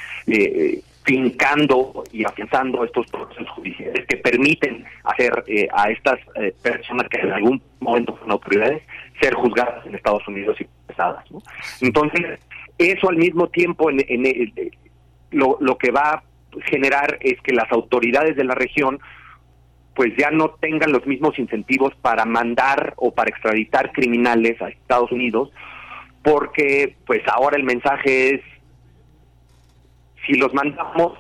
fincando 1.04 2.04
y 2.12 2.24
afianzando 2.24 2.84
estos 2.84 3.08
procesos 3.08 3.50
judiciales 3.50 4.06
que 4.08 4.18
permiten 4.18 4.86
hacer 5.04 5.44
eh, 5.48 5.68
a 5.74 5.90
estas 5.90 6.20
eh, 6.36 6.54
personas 6.62 7.08
que 7.10 7.20
en 7.20 7.32
algún 7.32 7.62
momento 7.80 8.14
fueron 8.14 8.32
autoridades 8.32 8.84
ser 9.20 9.34
juzgadas 9.34 9.86
en 9.86 9.96
Estados 9.96 10.28
Unidos 10.28 10.58
y 10.62 10.66
procesadas. 10.86 11.30
¿no? 11.32 11.40
Entonces, 11.82 12.40
eso 12.78 13.10
al 13.10 13.18
mismo 13.18 13.48
tiempo 13.48 13.90
en, 13.90 14.00
en- 14.08 14.26
en- 14.26 14.72
lo, 15.32 15.58
lo 15.62 15.78
que 15.78 15.92
va 15.92 16.12
a 16.12 16.24
generar 16.66 17.18
es 17.22 17.40
que 17.42 17.54
las 17.54 17.72
autoridades 17.72 18.36
de 18.36 18.44
la 18.44 18.56
región 18.56 19.00
pues 19.96 20.14
ya 20.18 20.30
no 20.32 20.52
tengan 20.52 20.92
los 20.92 21.06
mismos 21.06 21.38
incentivos 21.40 21.94
para 22.02 22.26
mandar 22.26 22.94
o 22.98 23.14
para 23.14 23.30
extraditar 23.30 23.92
criminales 23.92 24.62
a 24.62 24.70
Estados 24.70 25.12
Unidos 25.12 25.52
porque 26.24 26.96
pues 27.06 27.22
ahora 27.28 27.58
el 27.58 27.64
mensaje 27.64 28.36
es 28.36 28.42
si 30.26 30.34
los 30.34 30.54
mandamos. 30.54 31.14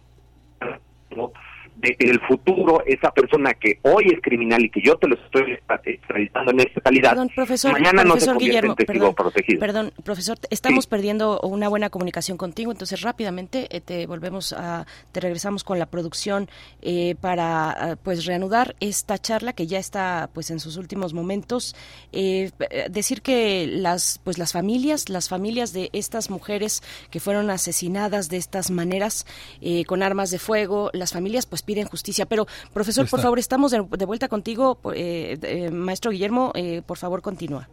De, 1.81 1.95
en 1.99 2.09
el 2.09 2.19
futuro 2.21 2.83
esa 2.85 3.11
persona 3.11 3.53
que 3.53 3.79
hoy 3.83 4.05
es 4.13 4.21
criminal 4.21 4.63
y 4.63 4.69
que 4.69 4.81
yo 4.81 4.97
te 4.97 5.07
lo 5.07 5.15
estoy 5.15 5.57
extraditando 5.85 6.51
en 6.51 6.59
esta 6.61 6.81
calidad 6.81 7.11
Perdón, 7.11 7.29
profesor, 7.35 7.73
mañana 7.73 8.03
no 8.03 8.19
se 8.19 8.27
convierte 8.27 8.67
en 8.67 8.75
testigo 8.75 9.13
perdón, 9.13 9.15
protegido 9.15 9.59
perdón, 9.59 9.93
profesor, 10.03 10.37
estamos 10.49 10.87
perdiendo 10.87 11.39
una 11.41 11.69
buena 11.69 11.89
comunicación 11.89 12.37
contigo, 12.37 12.71
entonces 12.71 13.01
rápidamente 13.01 13.67
eh, 13.75 13.81
te 13.81 14.05
volvemos 14.07 14.53
a, 14.53 14.85
te 15.11 15.19
regresamos 15.19 15.63
con 15.63 15.79
la 15.79 15.85
producción 15.85 16.49
eh, 16.81 17.15
para 17.19 17.71
ah, 17.71 17.95
pues 18.01 18.25
reanudar 18.25 18.75
esta 18.79 19.17
charla 19.17 19.53
que 19.53 19.67
ya 19.67 19.79
está 19.79 20.29
pues 20.33 20.51
en 20.51 20.59
sus 20.59 20.77
últimos 20.77 21.13
momentos. 21.13 21.75
Eh, 22.11 22.51
eh, 22.59 22.87
decir 22.89 23.21
que 23.21 23.67
las 23.67 24.19
pues 24.23 24.37
las 24.37 24.51
familias, 24.53 25.09
las 25.09 25.29
familias 25.29 25.73
de 25.73 25.89
estas 25.93 26.29
mujeres 26.29 26.81
que 27.09 27.19
fueron 27.19 27.49
asesinadas 27.49 28.29
de 28.29 28.37
estas 28.37 28.71
maneras 28.71 29.25
eh, 29.61 29.85
con 29.85 30.03
armas 30.03 30.31
de 30.31 30.39
fuego, 30.39 30.89
las 30.93 31.11
familias 31.11 31.45
pues 31.45 31.61
piden 31.71 31.87
justicia. 31.87 32.25
Pero 32.25 32.45
profesor, 32.73 33.09
por 33.09 33.19
favor, 33.21 33.39
estamos 33.39 33.71
de, 33.71 33.81
de 33.97 34.05
vuelta 34.05 34.27
contigo, 34.27 34.77
eh, 34.93 35.37
eh, 35.41 35.71
maestro 35.71 36.11
Guillermo, 36.11 36.51
eh, 36.53 36.81
por 36.85 36.97
favor 36.97 37.21
continúa. 37.21 37.67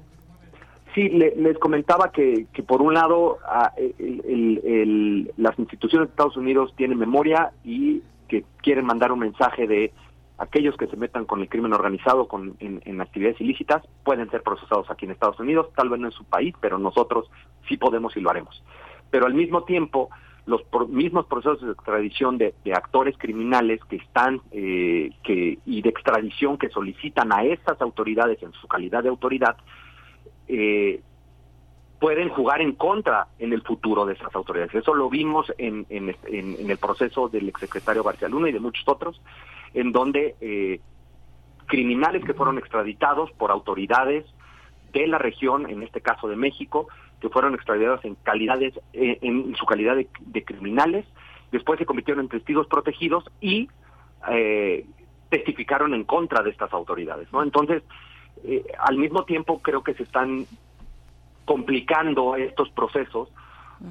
Sí, 0.94 1.08
le- 1.08 1.34
les 1.36 1.58
comentaba 1.58 2.10
que, 2.12 2.46
que 2.52 2.62
por 2.62 2.80
un 2.82 2.94
lado 2.94 3.38
ah, 3.44 3.72
el- 3.76 4.22
el- 4.26 4.60
el- 4.64 5.32
las 5.36 5.58
instituciones 5.58 6.08
de 6.08 6.12
Estados 6.12 6.36
Unidos 6.36 6.72
tienen 6.76 6.98
memoria 6.98 7.50
y 7.64 8.02
que 8.28 8.44
quieren 8.62 8.84
mandar 8.86 9.10
un 9.12 9.18
mensaje 9.20 9.66
de 9.66 9.92
aquellos 10.38 10.76
que 10.76 10.86
se 10.86 10.96
metan 10.96 11.24
con 11.24 11.40
el 11.40 11.48
crimen 11.48 11.72
organizado 11.72 12.28
con, 12.28 12.54
en, 12.60 12.80
en 12.84 13.00
actividades 13.00 13.40
ilícitas 13.40 13.82
pueden 14.04 14.30
ser 14.30 14.42
procesados 14.42 14.88
aquí 14.90 15.04
en 15.06 15.10
Estados 15.12 15.38
Unidos, 15.40 15.66
tal 15.76 15.88
vez 15.88 15.98
no 16.00 16.06
en 16.06 16.12
su 16.12 16.24
país, 16.24 16.54
pero 16.60 16.78
nosotros 16.78 17.28
sí 17.68 17.76
podemos 17.76 18.16
y 18.16 18.20
lo 18.20 18.30
haremos. 18.30 18.62
Pero 19.10 19.26
al 19.26 19.34
mismo 19.34 19.64
tiempo, 19.64 20.10
los 20.48 20.62
pro- 20.64 20.88
mismos 20.88 21.26
procesos 21.26 21.60
de 21.60 21.72
extradición 21.72 22.38
de, 22.38 22.54
actores 22.74 23.16
criminales 23.18 23.80
que 23.84 23.96
están 23.96 24.40
eh, 24.50 25.10
que 25.22 25.58
y 25.66 25.82
de 25.82 25.88
extradición 25.90 26.56
que 26.58 26.68
solicitan 26.70 27.32
a 27.32 27.44
estas 27.44 27.80
autoridades 27.82 28.42
en 28.42 28.52
su 28.54 28.66
calidad 28.66 29.02
de 29.02 29.10
autoridad 29.10 29.56
eh, 30.48 31.00
pueden 32.00 32.28
jugar 32.30 32.60
en 32.62 32.72
contra 32.72 33.26
en 33.38 33.52
el 33.52 33.62
futuro 33.62 34.06
de 34.06 34.14
esas 34.14 34.34
autoridades. 34.34 34.74
Eso 34.74 34.94
lo 34.94 35.10
vimos 35.10 35.52
en, 35.58 35.84
en, 35.90 36.14
en- 36.26 36.56
en 36.60 36.70
el 36.70 36.78
proceso 36.78 37.28
del 37.28 37.48
exsecretario 37.48 38.02
García 38.04 38.28
Luna 38.28 38.48
y 38.48 38.52
de 38.52 38.60
muchos 38.60 38.86
otros, 38.88 39.20
en 39.74 39.92
donde 39.92 40.36
eh, 40.40 40.80
criminales 41.66 42.24
que 42.24 42.34
fueron 42.34 42.56
extraditados 42.56 43.30
por 43.32 43.50
autoridades 43.50 44.24
de 44.92 45.06
la 45.06 45.18
región, 45.18 45.68
en 45.68 45.82
este 45.82 46.00
caso 46.00 46.28
de 46.28 46.36
México, 46.36 46.88
que 47.20 47.28
fueron 47.28 47.54
extraditados 47.54 48.04
en 48.04 48.14
calidades, 48.16 48.74
eh, 48.92 49.18
en 49.22 49.54
su 49.56 49.66
calidad 49.66 49.96
de, 49.96 50.08
de 50.20 50.44
criminales, 50.44 51.04
después 51.50 51.78
se 51.78 51.86
convirtieron 51.86 52.24
en 52.24 52.28
testigos 52.28 52.66
protegidos 52.66 53.24
y 53.40 53.68
eh, 54.30 54.84
testificaron 55.30 55.94
en 55.94 56.04
contra 56.04 56.42
de 56.42 56.50
estas 56.50 56.72
autoridades, 56.72 57.30
¿no? 57.32 57.42
Entonces, 57.42 57.82
eh, 58.44 58.64
al 58.78 58.98
mismo 58.98 59.24
tiempo 59.24 59.60
creo 59.60 59.82
que 59.82 59.94
se 59.94 60.02
están 60.04 60.46
complicando 61.44 62.36
estos 62.36 62.70
procesos 62.70 63.28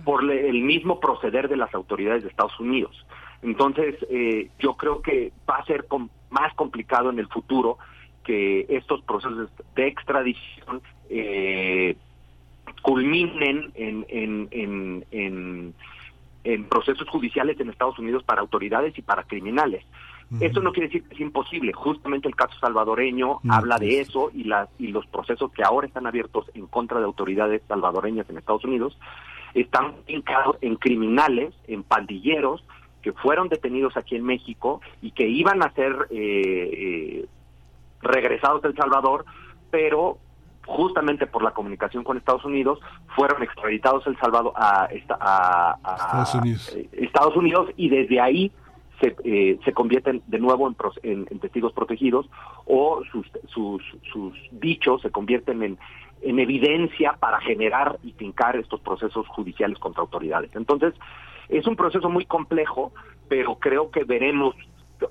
por 0.03 0.23
le- 0.23 0.49
el 0.49 0.61
mismo 0.61 0.99
proceder 0.99 1.47
de 1.47 1.57
las 1.57 1.73
autoridades 1.73 2.23
de 2.23 2.29
Estados 2.29 2.59
Unidos. 2.59 3.05
Entonces, 3.41 3.95
eh, 4.09 4.49
yo 4.59 4.75
creo 4.75 5.01
que 5.01 5.31
va 5.49 5.55
a 5.57 5.65
ser 5.65 5.85
más 6.29 6.53
complicado 6.55 7.09
en 7.09 7.19
el 7.19 7.27
futuro 7.27 7.77
que 8.23 8.65
estos 8.69 9.01
procesos 9.03 9.49
de 9.75 9.87
extradición 9.87 10.81
eh, 11.09 11.95
culminen 12.87 13.73
en, 13.75 14.05
en, 14.07 14.47
en, 14.51 15.05
en, 15.11 15.73
en 16.45 16.63
procesos 16.69 17.09
judiciales 17.09 17.59
en 17.59 17.69
Estados 17.69 17.99
Unidos 17.99 18.23
para 18.23 18.39
autoridades 18.39 18.97
y 18.97 19.01
para 19.01 19.23
criminales. 19.23 19.83
Eso 20.39 20.61
no 20.61 20.71
quiere 20.71 20.87
decir 20.87 21.03
que 21.03 21.15
es 21.15 21.19
imposible. 21.19 21.73
Justamente 21.73 22.29
el 22.29 22.35
caso 22.35 22.57
salvadoreño 22.59 23.39
habla 23.49 23.77
de 23.77 23.99
eso 23.99 24.31
y, 24.33 24.45
las 24.45 24.69
y 24.79 24.87
los 24.87 25.05
procesos 25.07 25.51
que 25.51 25.63
ahora 25.63 25.87
están 25.87 26.07
abiertos 26.07 26.49
en 26.53 26.67
contra 26.67 26.99
de 26.99 27.05
autoridades 27.05 27.61
salvadoreñas 27.67 28.29
en 28.29 28.37
Estados 28.37 28.63
Unidos 28.63 28.97
están 29.53 29.95
fincados 30.05 30.55
en 30.61 30.77
criminales, 30.77 31.53
en 31.67 31.83
pandilleros 31.83 32.63
que 33.01 33.11
fueron 33.11 33.49
detenidos 33.49 33.97
aquí 33.97 34.15
en 34.15 34.23
México 34.23 34.79
y 35.01 35.11
que 35.11 35.27
iban 35.27 35.61
a 35.61 35.73
ser 35.73 35.93
eh, 36.09 36.15
eh, 36.21 37.25
regresados 38.01 38.63
El 38.63 38.75
Salvador, 38.75 39.25
pero 39.71 40.19
justamente 40.67 41.25
por 41.25 41.41
la 41.43 41.51
comunicación 41.51 42.03
con 42.03 42.17
Estados 42.17 42.45
Unidos 42.45 42.79
fueron 43.15 43.41
extraditados 43.41 44.05
El 44.05 44.17
Salvador 44.19 44.53
a, 44.55 44.87
a, 45.19 45.77
a 45.83 45.95
Estados 45.95 46.35
Unidos. 46.35 46.73
eh, 46.75 46.89
Estados 46.93 47.35
Unidos 47.35 47.69
y 47.77 47.89
desde 47.89 48.19
ahí 48.21 48.51
se, 49.01 49.15
eh, 49.23 49.59
se 49.63 49.73
convierten 49.73 50.21
de 50.27 50.39
nuevo 50.39 50.67
en- 51.03 51.27
en 51.29 51.39
testigos 51.39 51.71
protegidos 51.73 52.29
o 52.65 53.01
sus, 53.11 53.25
sus, 53.47 53.81
sus 54.11 54.33
dichos 54.51 55.01
se 55.01 55.09
convierten 55.11 55.63
en, 55.63 55.77
en 56.21 56.39
evidencia 56.39 57.13
para 57.19 57.39
generar 57.41 57.97
y 58.03 58.11
fincar 58.13 58.55
estos 58.57 58.79
procesos 58.81 59.27
judiciales 59.29 59.77
contra 59.79 60.01
autoridades. 60.01 60.49
Entonces, 60.55 60.93
es 61.49 61.65
un 61.67 61.75
proceso 61.75 62.09
muy 62.09 62.25
complejo, 62.25 62.91
pero 63.29 63.55
creo 63.59 63.89
que 63.91 64.03
veremos, 64.03 64.55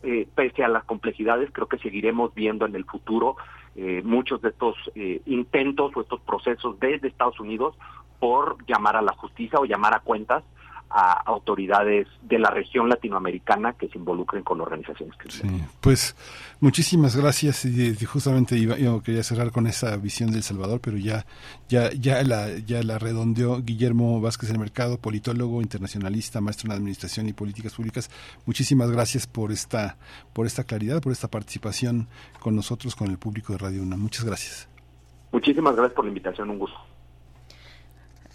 eh, 0.02 0.26
pese 0.34 0.64
a 0.64 0.68
las 0.68 0.84
complejidades, 0.84 1.50
creo 1.52 1.68
que 1.68 1.78
seguiremos 1.78 2.34
viendo 2.34 2.66
en 2.66 2.74
el 2.74 2.84
futuro 2.84 3.36
eh, 3.74 4.02
muchos 4.04 4.40
de 4.42 4.50
estos 4.50 4.76
eh, 4.94 5.20
intentos 5.26 5.92
o 5.96 6.00
estos 6.00 6.20
procesos 6.20 6.78
desde 6.80 7.08
Estados 7.08 7.38
Unidos 7.40 7.76
por 8.18 8.56
llamar 8.66 8.96
a 8.96 9.02
la 9.02 9.12
justicia 9.12 9.58
o 9.58 9.64
llamar 9.64 9.94
a 9.94 10.00
cuentas 10.00 10.42
a 10.90 11.12
autoridades 11.26 12.06
de 12.22 12.38
la 12.38 12.50
región 12.50 12.88
latinoamericana 12.88 13.72
que 13.72 13.88
se 13.88 13.98
involucren 13.98 14.42
con 14.42 14.60
organizaciones 14.60 15.16
criminales. 15.16 15.68
Sí, 15.68 15.76
pues 15.80 16.16
muchísimas 16.60 17.16
gracias 17.16 17.64
y, 17.64 17.94
justamente 18.04 18.56
iba, 18.56 18.76
yo 18.76 19.02
quería 19.02 19.22
cerrar 19.22 19.50
con 19.50 19.66
esa 19.66 19.96
visión 19.96 20.30
del 20.30 20.42
Salvador, 20.42 20.80
pero 20.80 20.96
ya 20.96 21.26
ya 21.68 21.90
ya 21.92 22.22
la 22.22 22.56
ya 22.58 22.82
la 22.82 22.98
redondeó 22.98 23.62
Guillermo 23.62 24.20
Vázquez 24.20 24.48
del 24.48 24.58
Mercado, 24.58 24.98
politólogo, 24.98 25.60
internacionalista, 25.60 26.40
maestro 26.40 26.70
en 26.70 26.76
administración 26.76 27.28
y 27.28 27.32
políticas 27.32 27.74
públicas. 27.74 28.10
Muchísimas 28.46 28.90
gracias 28.90 29.26
por 29.26 29.52
esta 29.52 29.96
por 30.32 30.46
esta 30.46 30.64
claridad, 30.64 31.02
por 31.02 31.12
esta 31.12 31.28
participación 31.28 32.08
con 32.40 32.54
nosotros 32.54 32.94
con 32.94 33.10
el 33.10 33.18
público 33.18 33.52
de 33.52 33.58
Radio 33.58 33.82
Una. 33.82 33.96
Muchas 33.96 34.24
gracias. 34.24 34.68
Muchísimas 35.32 35.74
gracias 35.74 35.94
por 35.94 36.04
la 36.04 36.10
invitación, 36.10 36.50
un 36.50 36.58
gusto. 36.60 36.95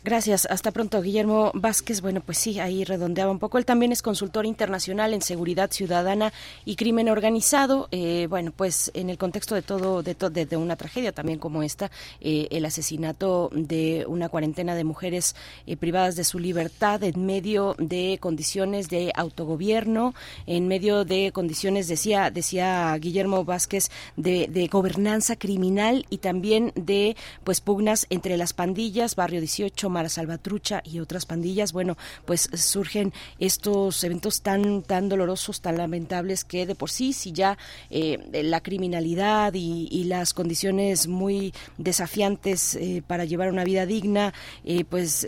Gracias, 0.03 0.47
hasta 0.49 0.71
pronto, 0.71 0.99
Guillermo 0.99 1.51
Vázquez. 1.53 2.01
Bueno, 2.01 2.21
pues 2.21 2.39
sí, 2.39 2.59
ahí 2.59 2.83
redondeaba 2.83 3.29
un 3.29 3.37
poco. 3.37 3.59
Él 3.59 3.65
también 3.65 3.91
es 3.91 4.01
consultor 4.01 4.47
internacional 4.47 5.13
en 5.13 5.21
seguridad 5.21 5.69
ciudadana 5.69 6.33
y 6.65 6.75
crimen 6.75 7.07
organizado. 7.07 7.87
Eh, 7.91 8.25
bueno, 8.27 8.51
pues 8.51 8.89
en 8.95 9.11
el 9.11 9.19
contexto 9.19 9.53
de 9.53 9.61
todo, 9.61 10.01
de, 10.01 10.15
to- 10.15 10.31
de, 10.31 10.57
una 10.57 10.75
tragedia 10.75 11.11
también 11.11 11.37
como 11.37 11.61
esta, 11.61 11.91
eh, 12.19 12.47
el 12.49 12.65
asesinato 12.65 13.51
de 13.53 14.03
una 14.07 14.27
cuarentena 14.29 14.73
de 14.73 14.83
mujeres 14.85 15.35
eh, 15.67 15.77
privadas 15.77 16.15
de 16.15 16.23
su 16.23 16.39
libertad 16.39 17.03
en 17.03 17.23
medio 17.27 17.75
de 17.77 18.17
condiciones 18.19 18.89
de 18.89 19.11
autogobierno, 19.15 20.15
en 20.47 20.67
medio 20.67 21.05
de 21.05 21.31
condiciones, 21.31 21.87
decía, 21.87 22.31
decía 22.31 22.97
Guillermo 22.99 23.45
Vázquez, 23.45 23.91
de, 24.15 24.47
de 24.47 24.65
gobernanza 24.65 25.35
criminal 25.35 26.07
y 26.09 26.17
también 26.17 26.71
de 26.73 27.15
pues 27.43 27.61
pugnas 27.61 28.07
entre 28.09 28.35
las 28.35 28.53
pandillas, 28.53 29.15
Barrio 29.15 29.41
18, 29.41 29.90
Mara 29.91 30.09
Salvatrucha 30.09 30.81
y 30.83 30.99
otras 30.99 31.25
pandillas. 31.25 31.73
Bueno, 31.73 31.97
pues 32.25 32.49
surgen 32.55 33.13
estos 33.39 34.03
eventos 34.03 34.41
tan, 34.41 34.81
tan 34.81 35.09
dolorosos, 35.09 35.61
tan 35.61 35.77
lamentables 35.77 36.43
que 36.43 36.65
de 36.65 36.75
por 36.75 36.89
sí, 36.89 37.13
si 37.13 37.31
ya 37.31 37.57
eh, 37.89 38.17
la 38.43 38.61
criminalidad 38.61 39.53
y, 39.53 40.01
las 40.01 40.33
condiciones 40.33 41.07
muy 41.07 41.53
desafiantes 41.77 42.75
eh, 42.75 43.03
para 43.05 43.23
llevar 43.25 43.49
una 43.51 43.63
vida 43.63 43.85
digna, 43.85 44.33
eh, 44.65 44.83
pues 44.83 45.27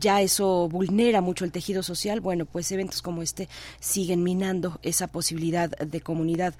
ya 0.00 0.22
eso 0.22 0.68
vulnera 0.68 1.20
mucho 1.20 1.44
el 1.44 1.52
tejido 1.52 1.82
social. 1.82 2.20
Bueno, 2.20 2.46
pues 2.46 2.72
eventos 2.72 3.02
como 3.02 3.22
este 3.22 3.48
siguen 3.78 4.22
minando 4.22 4.80
esa 4.82 5.06
posibilidad 5.08 5.68
de 5.70 6.00
comunidad 6.00 6.54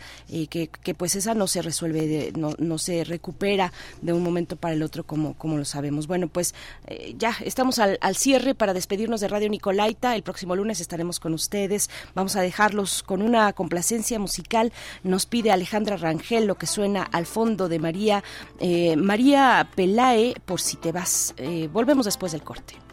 que, 0.50 0.68
que 0.68 0.94
pues 0.94 1.16
esa 1.16 1.34
no 1.34 1.46
se 1.46 1.62
resuelve, 1.62 2.06
de- 2.06 2.32
no, 2.32 2.52
no 2.58 2.78
se 2.78 3.04
recupera 3.04 3.72
de 4.02 4.12
un 4.12 4.22
momento 4.22 4.56
para 4.56 4.74
el 4.74 4.82
otro 4.82 5.04
como, 5.04 5.34
como 5.34 5.56
lo 5.56 5.64
sabemos. 5.64 6.06
Bueno, 6.06 6.28
pues 6.28 6.54
eh, 6.89 7.15
ya 7.16 7.36
estamos 7.44 7.78
al, 7.78 7.98
al 8.01 8.16
cierre 8.16 8.55
para 8.55 8.73
despedirnos 8.74 9.20
de 9.20 9.28
Radio 9.28 9.48
Nicolaita. 9.48 10.16
El 10.16 10.23
próximo 10.23 10.56
lunes 10.56 10.81
estaremos 10.81 11.20
con 11.20 11.35
ustedes. 11.35 11.90
Vamos 12.15 12.36
a 12.36 12.40
dejarlos 12.40 13.02
con 13.02 13.23
una 13.23 13.52
complacencia 13.52 14.19
musical. 14.19 14.73
Nos 15.02 15.27
pide 15.27 15.52
Alejandra 15.52 15.97
Rangel 15.97 16.47
lo 16.47 16.56
que 16.56 16.66
suena 16.66 17.02
al 17.02 17.27
fondo 17.27 17.69
de 17.69 17.78
María, 17.78 18.24
eh, 18.59 18.97
María 18.97 19.69
Pelae, 19.74 20.35
por 20.44 20.60
si 20.60 20.77
te 20.77 20.93
vas. 20.93 21.35
Eh, 21.36 21.69
volvemos 21.73 22.06
después 22.06 22.32
del 22.32 22.43
corte. 22.43 22.88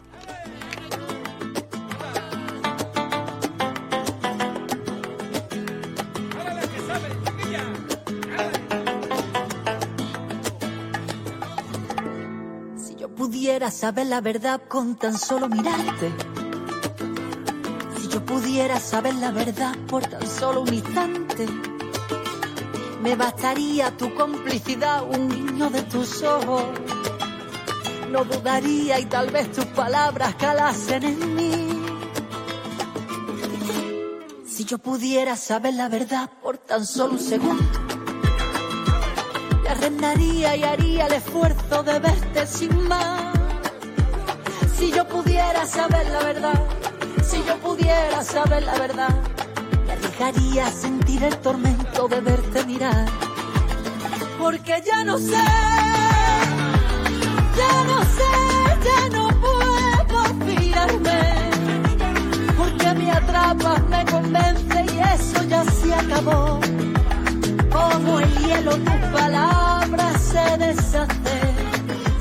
Pudiera 13.46 13.70
saber 13.70 14.06
la 14.08 14.20
verdad 14.20 14.60
con 14.66 14.96
tan 14.96 15.16
solo 15.16 15.48
mirarte. 15.48 16.12
Si 17.96 18.08
yo 18.08 18.24
pudiera 18.24 18.80
saber 18.80 19.14
la 19.14 19.30
verdad 19.30 19.72
por 19.86 20.04
tan 20.04 20.26
solo 20.26 20.62
un 20.62 20.74
instante. 20.74 21.46
Me 23.02 23.14
bastaría 23.14 23.96
tu 23.96 24.12
complicidad, 24.16 25.04
un 25.04 25.28
guiño 25.28 25.70
de 25.70 25.82
tus 25.82 26.24
ojos. 26.24 26.64
No 28.10 28.24
dudaría 28.24 28.98
y 28.98 29.04
tal 29.06 29.30
vez 29.30 29.52
tus 29.52 29.66
palabras 29.66 30.34
calasen 30.34 31.04
en 31.04 31.34
mí. 31.36 31.68
Si 34.44 34.64
yo 34.64 34.78
pudiera 34.78 35.36
saber 35.36 35.74
la 35.74 35.88
verdad 35.88 36.28
por 36.42 36.58
tan 36.58 36.84
solo 36.84 37.12
un 37.12 37.20
segundo. 37.20 38.05
Te 39.66 39.72
arrendaría 39.72 40.54
y 40.54 40.62
haría 40.62 41.06
el 41.06 41.14
esfuerzo 41.14 41.82
de 41.82 41.98
verte 41.98 42.46
sin 42.46 42.86
más. 42.86 43.34
Si 44.78 44.92
yo 44.92 45.04
pudiera 45.08 45.66
saber 45.66 46.06
la 46.06 46.20
verdad, 46.20 46.62
si 47.24 47.42
yo 47.44 47.56
pudiera 47.58 48.22
saber 48.22 48.62
la 48.62 48.78
verdad, 48.78 49.12
me 49.84 49.92
arriesgaría 49.94 50.68
a 50.68 50.70
sentir 50.70 51.24
el 51.24 51.36
tormento 51.38 52.06
de 52.06 52.20
verte 52.20 52.64
mirar. 52.64 53.06
Porque 54.38 54.80
ya 54.86 55.02
no 55.02 55.18
sé, 55.18 55.32
ya 57.56 57.84
no 57.88 58.04
sé, 58.16 58.32
ya 58.84 59.08
no 59.18 59.28
puedo 59.40 60.24
fiarme. 60.46 61.50
Porque 62.56 62.94
me 62.94 63.10
atrapas, 63.10 63.82
me 63.88 64.04
convence 64.04 64.86
y 64.94 64.98
eso 65.00 65.42
ya 65.42 65.64
se 65.64 65.92
acabó 65.92 66.60
el 68.20 68.38
hielo 68.38 68.72
tus 68.76 69.00
palabras 69.12 70.20
se 70.22 70.56
deshacen. 70.58 71.56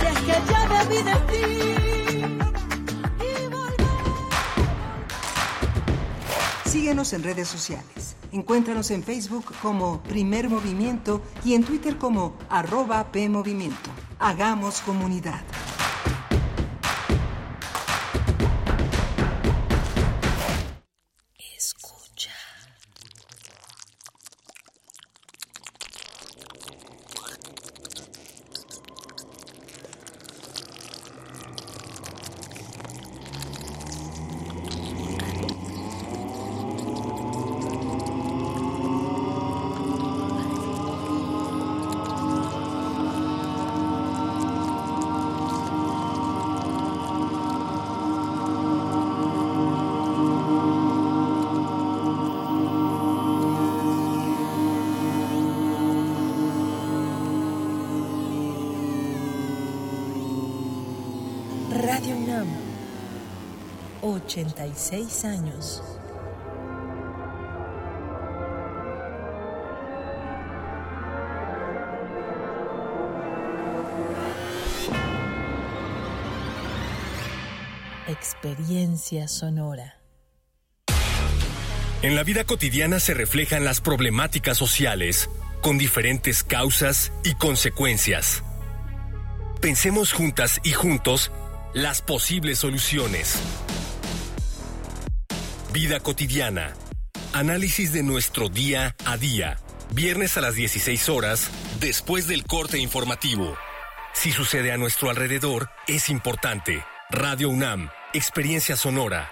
Y 0.02 0.06
es 0.06 0.20
que 0.20 0.36
ya 0.52 0.84
vi 0.90 0.98
de 0.98 1.16
ti. 1.30 1.46
Síguenos 6.66 7.14
en 7.14 7.24
redes 7.24 7.48
sociales. 7.48 8.16
Encuéntranos 8.32 8.92
en 8.92 9.02
Facebook 9.02 9.46
como 9.62 10.04
Primer 10.04 10.50
Movimiento 10.50 11.22
y 11.44 11.54
en 11.54 11.64
Twitter 11.64 11.98
como 11.98 12.36
arroba 12.50 13.12
PMovimiento. 13.12 13.90
Hagamos 14.20 14.82
comunidad. 14.82 15.42
86 64.26 65.26
años. 65.26 65.84
Experiencia 78.08 79.28
sonora. 79.28 80.00
En 82.02 82.16
la 82.16 82.24
vida 82.24 82.46
cotidiana 82.46 83.00
se 83.00 83.14
reflejan 83.14 83.64
las 83.64 83.80
problemáticas 83.80 84.58
sociales, 84.58 85.30
con 85.62 85.78
diferentes 85.78 86.44
causas 86.44 87.12
y 87.24 87.36
consecuencias. 87.36 88.44
Pensemos 89.62 90.14
juntas 90.14 90.62
y 90.64 90.72
juntos 90.72 91.32
las 91.74 92.02
posibles 92.02 92.60
soluciones. 92.60 93.40
Vida 95.76 96.00
cotidiana. 96.00 96.74
Análisis 97.34 97.92
de 97.92 98.02
nuestro 98.02 98.48
día 98.48 98.96
a 99.04 99.18
día. 99.18 99.58
Viernes 99.92 100.38
a 100.38 100.42
las 100.42 100.56
16 100.56 101.10
horas, 101.10 101.52
después 101.82 102.30
del 102.30 102.46
corte 102.46 102.80
informativo. 102.80 103.58
Si 104.14 104.32
sucede 104.32 104.72
a 104.72 104.78
nuestro 104.78 105.10
alrededor, 105.10 105.70
es 105.86 106.08
importante. 106.08 106.82
Radio 107.10 107.50
UNAM, 107.50 107.90
Experiencia 108.14 108.78
Sonora. 108.78 109.30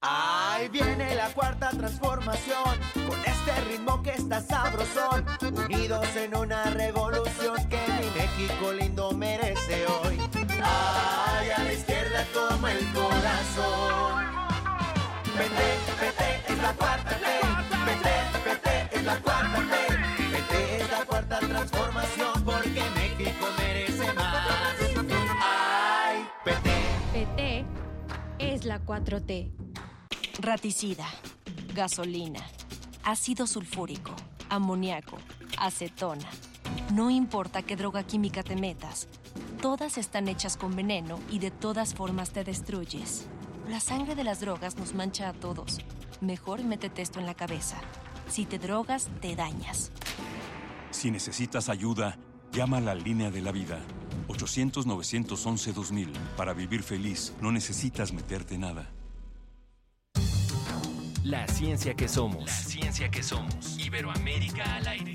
Ahí 0.00 0.68
viene 0.68 1.14
la 1.14 1.28
cuarta 1.28 1.70
transformación, 1.70 2.80
con 3.06 3.20
este 3.24 3.60
ritmo 3.68 4.02
que 4.02 4.14
está 4.14 4.40
sabrosón, 4.40 5.24
unidos 5.42 6.08
en 6.16 6.36
una 6.36 6.64
revolución 6.70 7.68
que 7.68 7.78
mi 8.00 8.20
México 8.20 8.72
lindo 8.72 9.12
merece 9.12 9.86
hoy. 9.86 10.18
Ay, 10.60 11.50
a 11.50 11.62
la 11.62 11.72
izquierda 11.72 12.26
toma 12.34 12.72
el 12.72 12.92
corazón. 12.92 14.13
La 28.64 28.80
4T. 28.80 29.52
Raticida, 30.40 31.04
gasolina, 31.74 32.40
ácido 33.02 33.46
sulfúrico, 33.46 34.12
amoníaco, 34.48 35.18
acetona. 35.58 36.26
No 36.90 37.10
importa 37.10 37.60
qué 37.60 37.76
droga 37.76 38.04
química 38.04 38.42
te 38.42 38.56
metas, 38.56 39.06
todas 39.60 39.98
están 39.98 40.28
hechas 40.28 40.56
con 40.56 40.74
veneno 40.74 41.20
y 41.30 41.40
de 41.40 41.50
todas 41.50 41.94
formas 41.94 42.30
te 42.30 42.42
destruyes. 42.42 43.26
La 43.68 43.80
sangre 43.80 44.14
de 44.14 44.24
las 44.24 44.40
drogas 44.40 44.76
nos 44.76 44.94
mancha 44.94 45.28
a 45.28 45.32
todos. 45.32 45.78
Mejor 46.20 46.62
métete 46.64 47.00
esto 47.00 47.18
en 47.18 47.26
la 47.26 47.34
cabeza. 47.34 47.80
Si 48.28 48.44
te 48.44 48.58
drogas, 48.58 49.08
te 49.20 49.34
dañas. 49.36 49.90
Si 50.90 51.10
necesitas 51.10 51.68
ayuda, 51.68 52.18
llama 52.52 52.76
a 52.76 52.80
la 52.80 52.94
línea 52.94 53.30
de 53.30 53.40
la 53.40 53.52
vida. 53.52 53.80
800-911-2000. 54.28 56.12
Para 56.36 56.52
vivir 56.52 56.82
feliz, 56.82 57.32
no 57.40 57.50
necesitas 57.52 58.12
meterte 58.12 58.58
nada. 58.58 58.90
La 61.22 61.48
ciencia 61.48 61.94
que 61.94 62.06
somos. 62.06 62.44
La 62.44 62.52
ciencia 62.52 63.10
que 63.10 63.22
somos. 63.22 63.78
Iberoamérica 63.78 64.76
al 64.76 64.88
aire. 64.88 65.14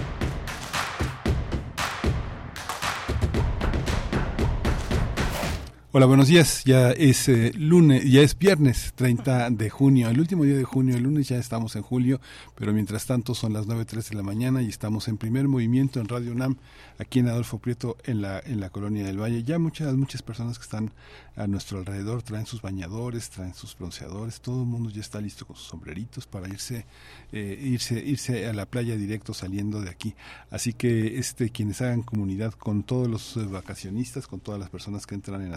Hola, 5.93 6.05
buenos 6.05 6.29
días. 6.29 6.63
Ya 6.63 6.91
es 6.91 7.27
eh, 7.27 7.51
lunes, 7.53 8.09
ya 8.09 8.21
es 8.21 8.39
viernes 8.39 8.93
30 8.95 9.49
de 9.49 9.69
junio, 9.69 10.07
el 10.07 10.21
último 10.21 10.45
día 10.45 10.55
de 10.55 10.63
junio, 10.63 10.95
el 10.95 11.03
lunes 11.03 11.27
ya 11.27 11.35
estamos 11.35 11.75
en 11.75 11.81
julio, 11.81 12.21
pero 12.55 12.71
mientras 12.71 13.05
tanto 13.05 13.35
son 13.35 13.51
las 13.51 13.67
9.03 13.67 14.11
de 14.11 14.15
la 14.15 14.23
mañana 14.23 14.61
y 14.61 14.69
estamos 14.69 15.09
en 15.09 15.17
primer 15.17 15.49
movimiento 15.49 15.99
en 15.99 16.07
Radio 16.07 16.31
UNAM, 16.31 16.55
aquí 16.97 17.19
en 17.19 17.27
Adolfo 17.27 17.57
Prieto, 17.57 17.97
en 18.05 18.21
la, 18.21 18.39
en 18.39 18.61
la 18.61 18.69
colonia 18.69 19.05
del 19.05 19.19
Valle. 19.19 19.43
Ya 19.43 19.59
muchas, 19.59 19.93
muchas 19.95 20.21
personas 20.21 20.59
que 20.59 20.63
están 20.63 20.93
a 21.35 21.47
nuestro 21.47 21.79
alrededor 21.79 22.23
traen 22.23 22.45
sus 22.45 22.61
bañadores, 22.61 23.29
traen 23.29 23.53
sus 23.53 23.77
bronceadores, 23.77 24.39
todo 24.39 24.61
el 24.61 24.67
mundo 24.67 24.89
ya 24.89 25.01
está 25.01 25.19
listo 25.19 25.45
con 25.45 25.57
sus 25.57 25.67
sombreritos 25.67 26.25
para 26.25 26.47
irse, 26.47 26.85
eh, 27.33 27.59
irse, 27.61 27.99
irse 27.99 28.47
a 28.47 28.53
la 28.53 28.65
playa 28.65 28.95
directo 28.95 29.33
saliendo 29.33 29.81
de 29.81 29.89
aquí. 29.89 30.15
Así 30.51 30.71
que 30.71 31.17
este, 31.17 31.49
quienes 31.49 31.81
hagan 31.81 32.01
comunidad 32.01 32.53
con 32.53 32.83
todos 32.83 33.09
los 33.09 33.35
eh, 33.35 33.45
vacacionistas, 33.45 34.27
con 34.27 34.39
todas 34.39 34.59
las 34.59 34.69
personas 34.69 35.05
que 35.05 35.15
entran 35.15 35.41
en 35.41 35.51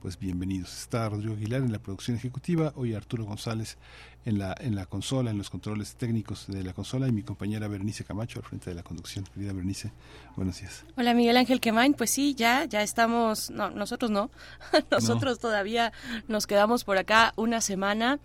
Pues 0.00 0.18
bienvenidos. 0.18 0.82
Está 0.82 1.08
Rodrigo 1.08 1.34
Aguilar 1.34 1.62
en 1.62 1.72
la 1.72 1.78
producción 1.78 2.16
ejecutiva, 2.16 2.72
hoy 2.76 2.94
Arturo 2.94 3.24
González 3.24 3.78
en 4.24 4.38
la, 4.38 4.54
en 4.60 4.74
la 4.74 4.86
consola, 4.86 5.30
en 5.30 5.38
los 5.38 5.48
controles 5.48 5.94
técnicos 5.94 6.46
de 6.48 6.62
la 6.62 6.74
consola 6.74 7.08
y 7.08 7.12
mi 7.12 7.22
compañera 7.22 7.68
Berenice 7.68 8.04
Camacho 8.04 8.40
al 8.40 8.44
frente 8.44 8.68
de 8.70 8.76
la 8.76 8.82
conducción. 8.82 9.24
Querida 9.32 9.52
Berenice, 9.52 9.92
buenos 10.36 10.60
días. 10.60 10.84
Hola 10.96 11.14
Miguel 11.14 11.36
Ángel 11.36 11.60
Quemain, 11.60 11.94
pues 11.94 12.10
sí, 12.10 12.34
ya, 12.34 12.64
ya 12.64 12.82
estamos, 12.82 13.50
no, 13.50 13.70
nosotros 13.70 14.10
no, 14.10 14.30
nosotros 14.90 15.38
todavía 15.38 15.92
nos 16.26 16.46
quedamos 16.46 16.84
por 16.84 16.98
acá 16.98 17.32
una 17.36 17.60
semana 17.60 18.18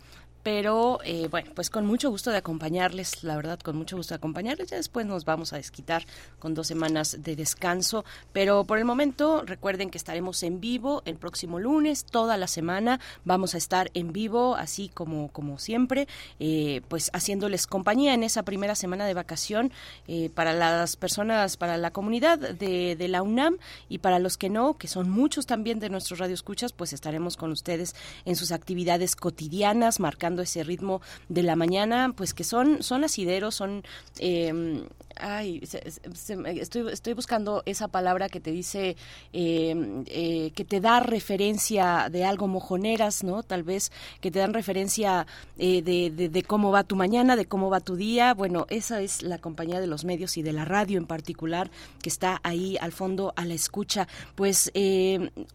pero 0.43 0.99
eh, 1.05 1.29
bueno, 1.31 1.51
pues 1.55 1.69
con 1.69 1.85
mucho 1.85 2.09
gusto 2.09 2.29
de 2.29 2.37
acompañarles, 2.37 3.23
la 3.23 3.37
verdad, 3.37 3.59
con 3.59 3.77
mucho 3.77 3.95
gusto 3.95 4.13
de 4.13 4.17
acompañarles. 4.17 4.69
Ya 4.69 4.77
después 4.77 5.05
nos 5.05 5.23
vamos 5.23 5.53
a 5.53 5.57
desquitar 5.57 6.05
con 6.39 6.53
dos 6.53 6.67
semanas 6.67 7.17
de 7.21 7.37
descanso, 7.37 8.03
pero 8.33 8.65
por 8.65 8.77
el 8.77 8.85
momento 8.85 9.43
recuerden 9.45 9.89
que 9.89 9.97
estaremos 9.97 10.43
en 10.43 10.59
vivo 10.59 11.01
el 11.05 11.15
próximo 11.15 11.59
lunes, 11.59 12.03
toda 12.03 12.35
la 12.35 12.47
semana. 12.47 12.99
Vamos 13.23 13.55
a 13.55 13.57
estar 13.57 13.89
en 13.93 14.11
vivo, 14.11 14.55
así 14.55 14.89
como 14.93 15.29
como 15.29 15.59
siempre, 15.59 16.07
eh, 16.39 16.81
pues 16.89 17.09
haciéndoles 17.13 17.65
compañía 17.65 18.13
en 18.13 18.23
esa 18.23 18.43
primera 18.43 18.75
semana 18.75 19.05
de 19.05 19.13
vacación 19.13 19.71
eh, 20.09 20.29
para 20.35 20.51
las 20.51 20.97
personas, 20.97 21.55
para 21.55 21.77
la 21.77 21.91
comunidad 21.91 22.37
de, 22.37 22.97
de, 22.97 23.07
la 23.07 23.21
UNAM. 23.21 23.57
Y 23.87 23.99
para 23.99 24.19
los 24.19 24.37
que 24.37 24.49
no, 24.49 24.77
que 24.77 24.87
son 24.89 25.09
muchos 25.09 25.45
también 25.45 25.79
de 25.79 25.89
nuestros 25.89 26.19
radioescuchas, 26.19 26.73
pues 26.73 26.91
estaremos 26.91 27.37
con 27.37 27.51
ustedes 27.51 27.95
en 28.25 28.35
sus 28.35 28.51
actividades 28.51 29.15
cotidianas, 29.15 29.99
marcando 29.99 30.32
ese 30.41 30.63
ritmo 30.63 31.01
de 31.29 31.43
la 31.43 31.55
mañana, 31.55 32.13
pues 32.15 32.33
que 32.33 32.43
son, 32.43 32.83
son 32.83 33.03
asideros, 33.03 33.55
son... 33.55 33.83
Eh, 34.19 34.83
ay, 35.19 35.61
se, 35.65 35.81
estoy, 35.85 36.91
estoy 36.91 37.13
buscando 37.13 37.63
esa 37.65 37.87
palabra 37.87 38.29
que 38.29 38.39
te 38.39 38.51
dice, 38.51 38.95
eh, 39.33 40.03
eh, 40.07 40.51
que 40.55 40.65
te 40.65 40.81
da 40.81 40.99
referencia 40.99 42.09
de 42.11 42.25
algo 42.25 42.47
mojoneras, 42.47 43.23
¿no? 43.23 43.43
Tal 43.43 43.63
vez 43.63 43.91
que 44.21 44.31
te 44.31 44.39
dan 44.39 44.53
referencia 44.53 45.25
de, 45.57 46.11
de, 46.31 46.43
cómo 46.43 46.71
va 46.71 46.83
tu 46.83 46.95
mañana, 46.95 47.35
de 47.35 47.45
cómo 47.45 47.69
va 47.69 47.79
tu 47.79 47.95
día. 47.95 48.33
Bueno, 48.33 48.65
esa 48.69 49.01
es 49.01 49.21
la 49.21 49.37
compañía 49.37 49.79
de 49.79 49.87
los 49.87 50.05
medios 50.05 50.37
y 50.37 50.41
de 50.41 50.53
la 50.53 50.65
radio 50.65 50.97
en 50.97 51.05
particular 51.05 51.71
que 52.01 52.09
está 52.09 52.39
ahí 52.43 52.77
al 52.81 52.91
fondo 52.91 53.33
a 53.35 53.45
la 53.45 53.53
escucha. 53.53 54.07
Pues 54.35 54.71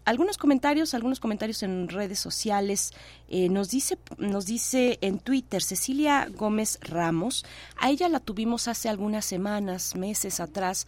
algunos 0.05 0.39
comentarios, 0.39 0.94
algunos 0.94 1.20
comentarios 1.20 1.62
en 1.62 1.89
redes 1.89 2.18
sociales. 2.18 2.93
nos 3.28 3.70
dice, 3.70 3.98
nos 4.18 4.47
dice 4.47 4.98
en 5.01 5.18
Twitter 5.18 5.62
Cecilia 5.62 6.28
Gómez 6.35 6.78
Ramos, 6.82 7.44
a 7.76 7.90
ella 7.90 8.09
la 8.09 8.20
tuvimos 8.20 8.68
hace 8.68 8.89
algunas 8.89 9.24
semanas, 9.24 9.47
meses 9.96 10.40
atrás, 10.40 10.86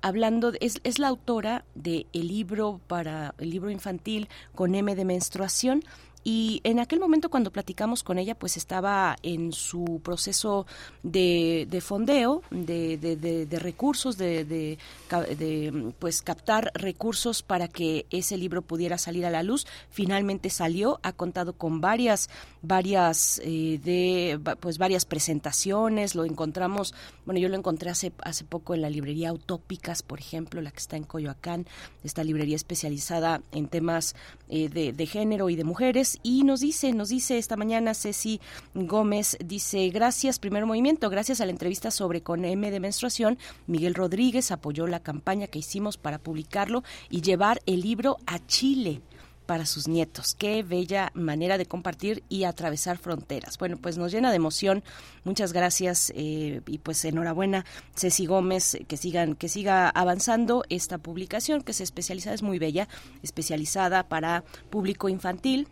hablando, 0.00 0.52
es, 0.60 0.80
es, 0.84 0.98
la 0.98 1.08
autora 1.08 1.64
de 1.74 2.06
el 2.12 2.28
libro 2.28 2.80
para 2.86 3.34
el 3.38 3.50
libro 3.50 3.70
infantil 3.70 4.28
con 4.54 4.74
M 4.74 4.94
de 4.94 5.04
menstruación 5.04 5.82
y 6.24 6.60
en 6.64 6.78
aquel 6.78 7.00
momento 7.00 7.30
cuando 7.30 7.50
platicamos 7.50 8.02
con 8.02 8.18
ella, 8.18 8.34
pues 8.36 8.56
estaba 8.56 9.16
en 9.22 9.52
su 9.52 10.00
proceso 10.04 10.66
de, 11.02 11.66
de 11.68 11.80
fondeo, 11.80 12.42
de, 12.50 12.96
de, 12.96 13.58
recursos, 13.58 14.16
de, 14.18 14.44
de, 14.44 15.92
pues 15.98 16.22
captar 16.22 16.70
recursos 16.74 17.42
para 17.42 17.66
que 17.66 18.06
ese 18.10 18.36
libro 18.36 18.62
pudiera 18.62 18.98
salir 18.98 19.26
a 19.26 19.30
la 19.30 19.42
luz. 19.42 19.66
Finalmente 19.90 20.48
salió, 20.50 21.00
ha 21.02 21.12
contado 21.12 21.54
con 21.54 21.80
varias, 21.80 22.30
varias 22.62 23.40
eh, 23.44 23.80
de 23.82 24.38
pues 24.60 24.78
varias 24.78 25.04
presentaciones, 25.04 26.14
lo 26.14 26.24
encontramos, 26.24 26.94
bueno 27.26 27.40
yo 27.40 27.48
lo 27.48 27.56
encontré 27.56 27.90
hace, 27.90 28.12
hace 28.22 28.44
poco 28.44 28.74
en 28.74 28.82
la 28.82 28.90
librería 28.90 29.32
Utópicas, 29.32 30.02
por 30.02 30.20
ejemplo, 30.20 30.60
la 30.60 30.70
que 30.70 30.78
está 30.78 30.96
en 30.96 31.04
Coyoacán, 31.04 31.66
esta 32.04 32.22
librería 32.22 32.56
especializada 32.56 33.40
en 33.50 33.66
temas 33.66 34.14
eh, 34.48 34.68
de, 34.68 34.92
de 34.92 35.06
género 35.06 35.50
y 35.50 35.56
de 35.56 35.64
mujeres 35.64 36.11
y 36.22 36.44
nos 36.44 36.60
dice, 36.60 36.92
nos 36.92 37.08
dice 37.08 37.38
esta 37.38 37.56
mañana 37.56 37.94
Ceci 37.94 38.40
Gómez, 38.74 39.36
dice, 39.44 39.88
gracias, 39.90 40.38
primer 40.38 40.66
movimiento, 40.66 41.10
gracias 41.10 41.40
a 41.40 41.44
la 41.44 41.52
entrevista 41.52 41.90
sobre 41.90 42.22
con 42.22 42.44
M 42.44 42.70
de 42.70 42.80
menstruación, 42.80 43.38
Miguel 43.66 43.94
Rodríguez 43.94 44.50
apoyó 44.50 44.86
la 44.86 45.00
campaña 45.00 45.46
que 45.46 45.58
hicimos 45.58 45.96
para 45.96 46.18
publicarlo 46.18 46.82
y 47.10 47.20
llevar 47.20 47.60
el 47.66 47.80
libro 47.80 48.18
a 48.26 48.44
Chile 48.46 49.02
para 49.46 49.66
sus 49.66 49.88
nietos. 49.88 50.34
Qué 50.34 50.62
bella 50.62 51.10
manera 51.14 51.58
de 51.58 51.66
compartir 51.66 52.22
y 52.28 52.44
atravesar 52.44 52.98
fronteras. 52.98 53.58
Bueno, 53.58 53.76
pues 53.76 53.98
nos 53.98 54.12
llena 54.12 54.30
de 54.30 54.36
emoción. 54.36 54.82
Muchas 55.24 55.52
gracias 55.52 56.12
eh, 56.14 56.60
y 56.66 56.78
pues 56.78 57.04
enhorabuena, 57.04 57.64
Ceci 57.94 58.26
Gómez, 58.26 58.78
que 58.88 58.96
sigan, 58.96 59.34
que 59.34 59.48
siga 59.48 59.88
avanzando 59.88 60.64
esta 60.68 60.98
publicación 60.98 61.62
que 61.62 61.72
se 61.72 61.84
especializa, 61.84 62.32
es 62.32 62.42
muy 62.42 62.58
bella, 62.58 62.88
especializada 63.22 64.08
para 64.08 64.44
público 64.70 65.08
infantil 65.08 65.68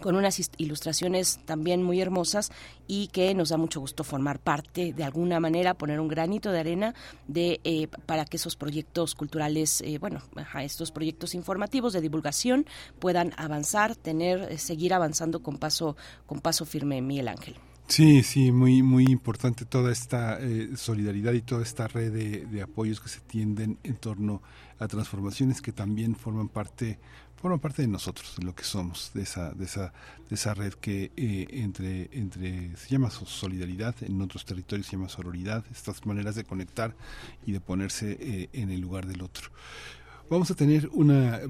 con 0.00 0.16
unas 0.16 0.40
ilustraciones 0.56 1.40
también 1.44 1.82
muy 1.82 2.00
hermosas 2.00 2.50
y 2.86 3.08
que 3.08 3.34
nos 3.34 3.50
da 3.50 3.56
mucho 3.56 3.80
gusto 3.80 4.04
formar 4.04 4.38
parte 4.38 4.92
de 4.92 5.04
alguna 5.04 5.40
manera, 5.40 5.74
poner 5.74 6.00
un 6.00 6.08
granito 6.08 6.52
de 6.52 6.60
arena 6.60 6.94
de 7.28 7.60
eh, 7.64 7.88
para 8.06 8.24
que 8.24 8.36
esos 8.36 8.56
proyectos 8.56 9.14
culturales, 9.14 9.80
eh, 9.82 9.98
bueno, 9.98 10.22
estos 10.62 10.90
proyectos 10.90 11.34
informativos 11.34 11.92
de 11.92 12.00
divulgación 12.00 12.66
puedan 12.98 13.32
avanzar, 13.36 13.96
tener, 13.96 14.52
eh, 14.52 14.58
seguir 14.58 14.94
avanzando 14.94 15.42
con 15.42 15.58
paso 15.58 15.96
con 16.26 16.40
paso 16.40 16.64
firme, 16.64 17.00
Miguel 17.02 17.28
Ángel. 17.28 17.56
Sí, 17.86 18.22
sí, 18.22 18.52
muy 18.52 18.82
muy 18.82 19.04
importante 19.04 19.64
toda 19.64 19.90
esta 19.90 20.38
solidaridad 20.76 21.32
y 21.32 21.42
toda 21.42 21.64
esta 21.64 21.88
red 21.88 22.46
de 22.48 22.62
apoyos 22.62 23.00
que 23.00 23.08
se 23.08 23.18
tienden 23.20 23.78
en 23.82 23.96
torno 23.96 24.42
a 24.78 24.86
transformaciones 24.86 25.60
que 25.60 25.72
también 25.72 26.14
forman 26.14 26.48
parte 26.48 27.00
forma 27.40 27.58
parte 27.58 27.82
de 27.82 27.88
nosotros, 27.88 28.34
de 28.36 28.44
lo 28.44 28.54
que 28.54 28.64
somos, 28.64 29.12
de 29.14 29.22
esa, 29.22 29.52
de 29.52 29.64
esa, 29.64 29.92
de 30.28 30.34
esa 30.34 30.52
red 30.52 30.74
que 30.74 31.10
eh, 31.16 31.46
entre, 31.50 32.10
entre, 32.12 32.76
se 32.76 32.90
llama 32.90 33.10
solidaridad, 33.10 33.94
en 34.02 34.20
otros 34.20 34.44
territorios 34.44 34.86
se 34.86 34.96
llama 34.96 35.08
sororidad, 35.08 35.64
estas 35.70 36.04
maneras 36.04 36.34
de 36.34 36.44
conectar 36.44 36.94
y 37.46 37.52
de 37.52 37.60
ponerse 37.60 38.18
eh, 38.20 38.50
en 38.52 38.70
el 38.70 38.80
lugar 38.80 39.06
del 39.06 39.22
otro. 39.22 39.50
Vamos 40.28 40.48
a 40.52 40.54
tener 40.54 40.88
una, 40.92 41.40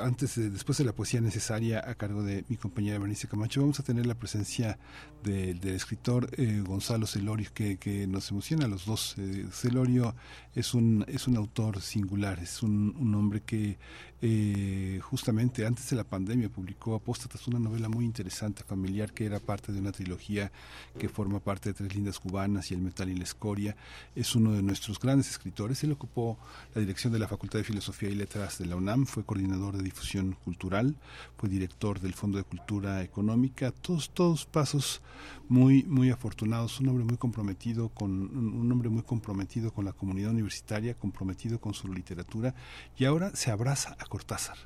antes, 0.00 0.36
después 0.36 0.78
de 0.78 0.84
la 0.84 0.94
poesía 0.94 1.20
necesaria 1.20 1.84
a 1.86 1.94
cargo 1.96 2.22
de 2.22 2.46
mi 2.48 2.56
compañera 2.56 2.98
Bernice 2.98 3.28
Camacho, 3.28 3.60
vamos 3.60 3.78
a 3.78 3.82
tener 3.82 4.06
la 4.06 4.14
presencia 4.14 4.78
del 5.22 5.62
escritor 5.68 6.30
eh, 6.38 6.62
Gonzalo 6.66 7.06
Celorio, 7.06 7.50
que, 7.52 7.76
que, 7.76 8.06
nos 8.06 8.30
emociona 8.30 8.64
a 8.64 8.68
los 8.68 8.86
dos. 8.86 9.16
Celorio 9.50 10.14
es 10.54 10.72
un, 10.72 11.04
es 11.08 11.28
un 11.28 11.36
autor 11.36 11.82
singular, 11.82 12.38
es 12.38 12.62
un, 12.62 12.96
un 12.98 13.14
hombre 13.14 13.42
que 13.42 13.76
eh, 14.24 15.00
justamente 15.02 15.66
antes 15.66 15.90
de 15.90 15.96
la 15.96 16.04
pandemia 16.04 16.48
publicó 16.48 16.94
Apóstatas, 16.94 17.48
una 17.48 17.58
novela 17.58 17.88
muy 17.88 18.04
interesante, 18.04 18.62
familiar, 18.62 19.12
que 19.12 19.26
era 19.26 19.40
parte 19.40 19.72
de 19.72 19.80
una 19.80 19.90
trilogía 19.90 20.52
que 20.96 21.08
forma 21.08 21.40
parte 21.40 21.70
de 21.70 21.74
Tres 21.74 21.92
Lindas 21.92 22.20
Cubanas 22.20 22.70
y 22.70 22.74
El 22.74 22.82
Metal 22.82 23.08
y 23.08 23.16
la 23.16 23.24
Escoria. 23.24 23.76
Es 24.14 24.36
uno 24.36 24.52
de 24.52 24.62
nuestros 24.62 25.00
grandes 25.00 25.28
escritores. 25.28 25.82
Él 25.82 25.90
ocupó 25.90 26.38
la 26.72 26.80
dirección 26.80 27.12
de 27.12 27.18
la 27.18 27.26
Facultad 27.26 27.58
de 27.58 27.64
Filosofía 27.64 28.10
y 28.10 28.14
Letras 28.14 28.58
de 28.58 28.66
la 28.66 28.76
UNAM, 28.76 29.06
fue 29.06 29.24
coordinador 29.24 29.76
de 29.76 29.82
difusión 29.82 30.36
cultural, 30.44 30.94
fue 31.36 31.48
director 31.48 31.98
del 31.98 32.14
Fondo 32.14 32.38
de 32.38 32.44
Cultura 32.44 33.02
Económica, 33.02 33.72
todos, 33.72 34.10
todos 34.10 34.46
pasos 34.46 35.02
muy, 35.48 35.82
muy 35.84 36.10
afortunados, 36.10 36.80
un 36.80 36.88
hombre 36.88 37.04
muy 37.04 37.16
comprometido 37.16 37.88
con, 37.88 38.10
un 38.10 38.70
hombre 38.70 38.88
muy 38.88 39.02
comprometido 39.02 39.72
con 39.72 39.84
la 39.84 39.92
comunidad 39.92 40.30
universitaria, 40.30 40.94
comprometido 40.94 41.60
con 41.60 41.74
su 41.74 41.92
literatura, 41.92 42.54
y 42.96 43.04
ahora 43.04 43.34
se 43.34 43.50
abraza 43.50 43.96
a 43.98 44.04
Cortázar. 44.12 44.58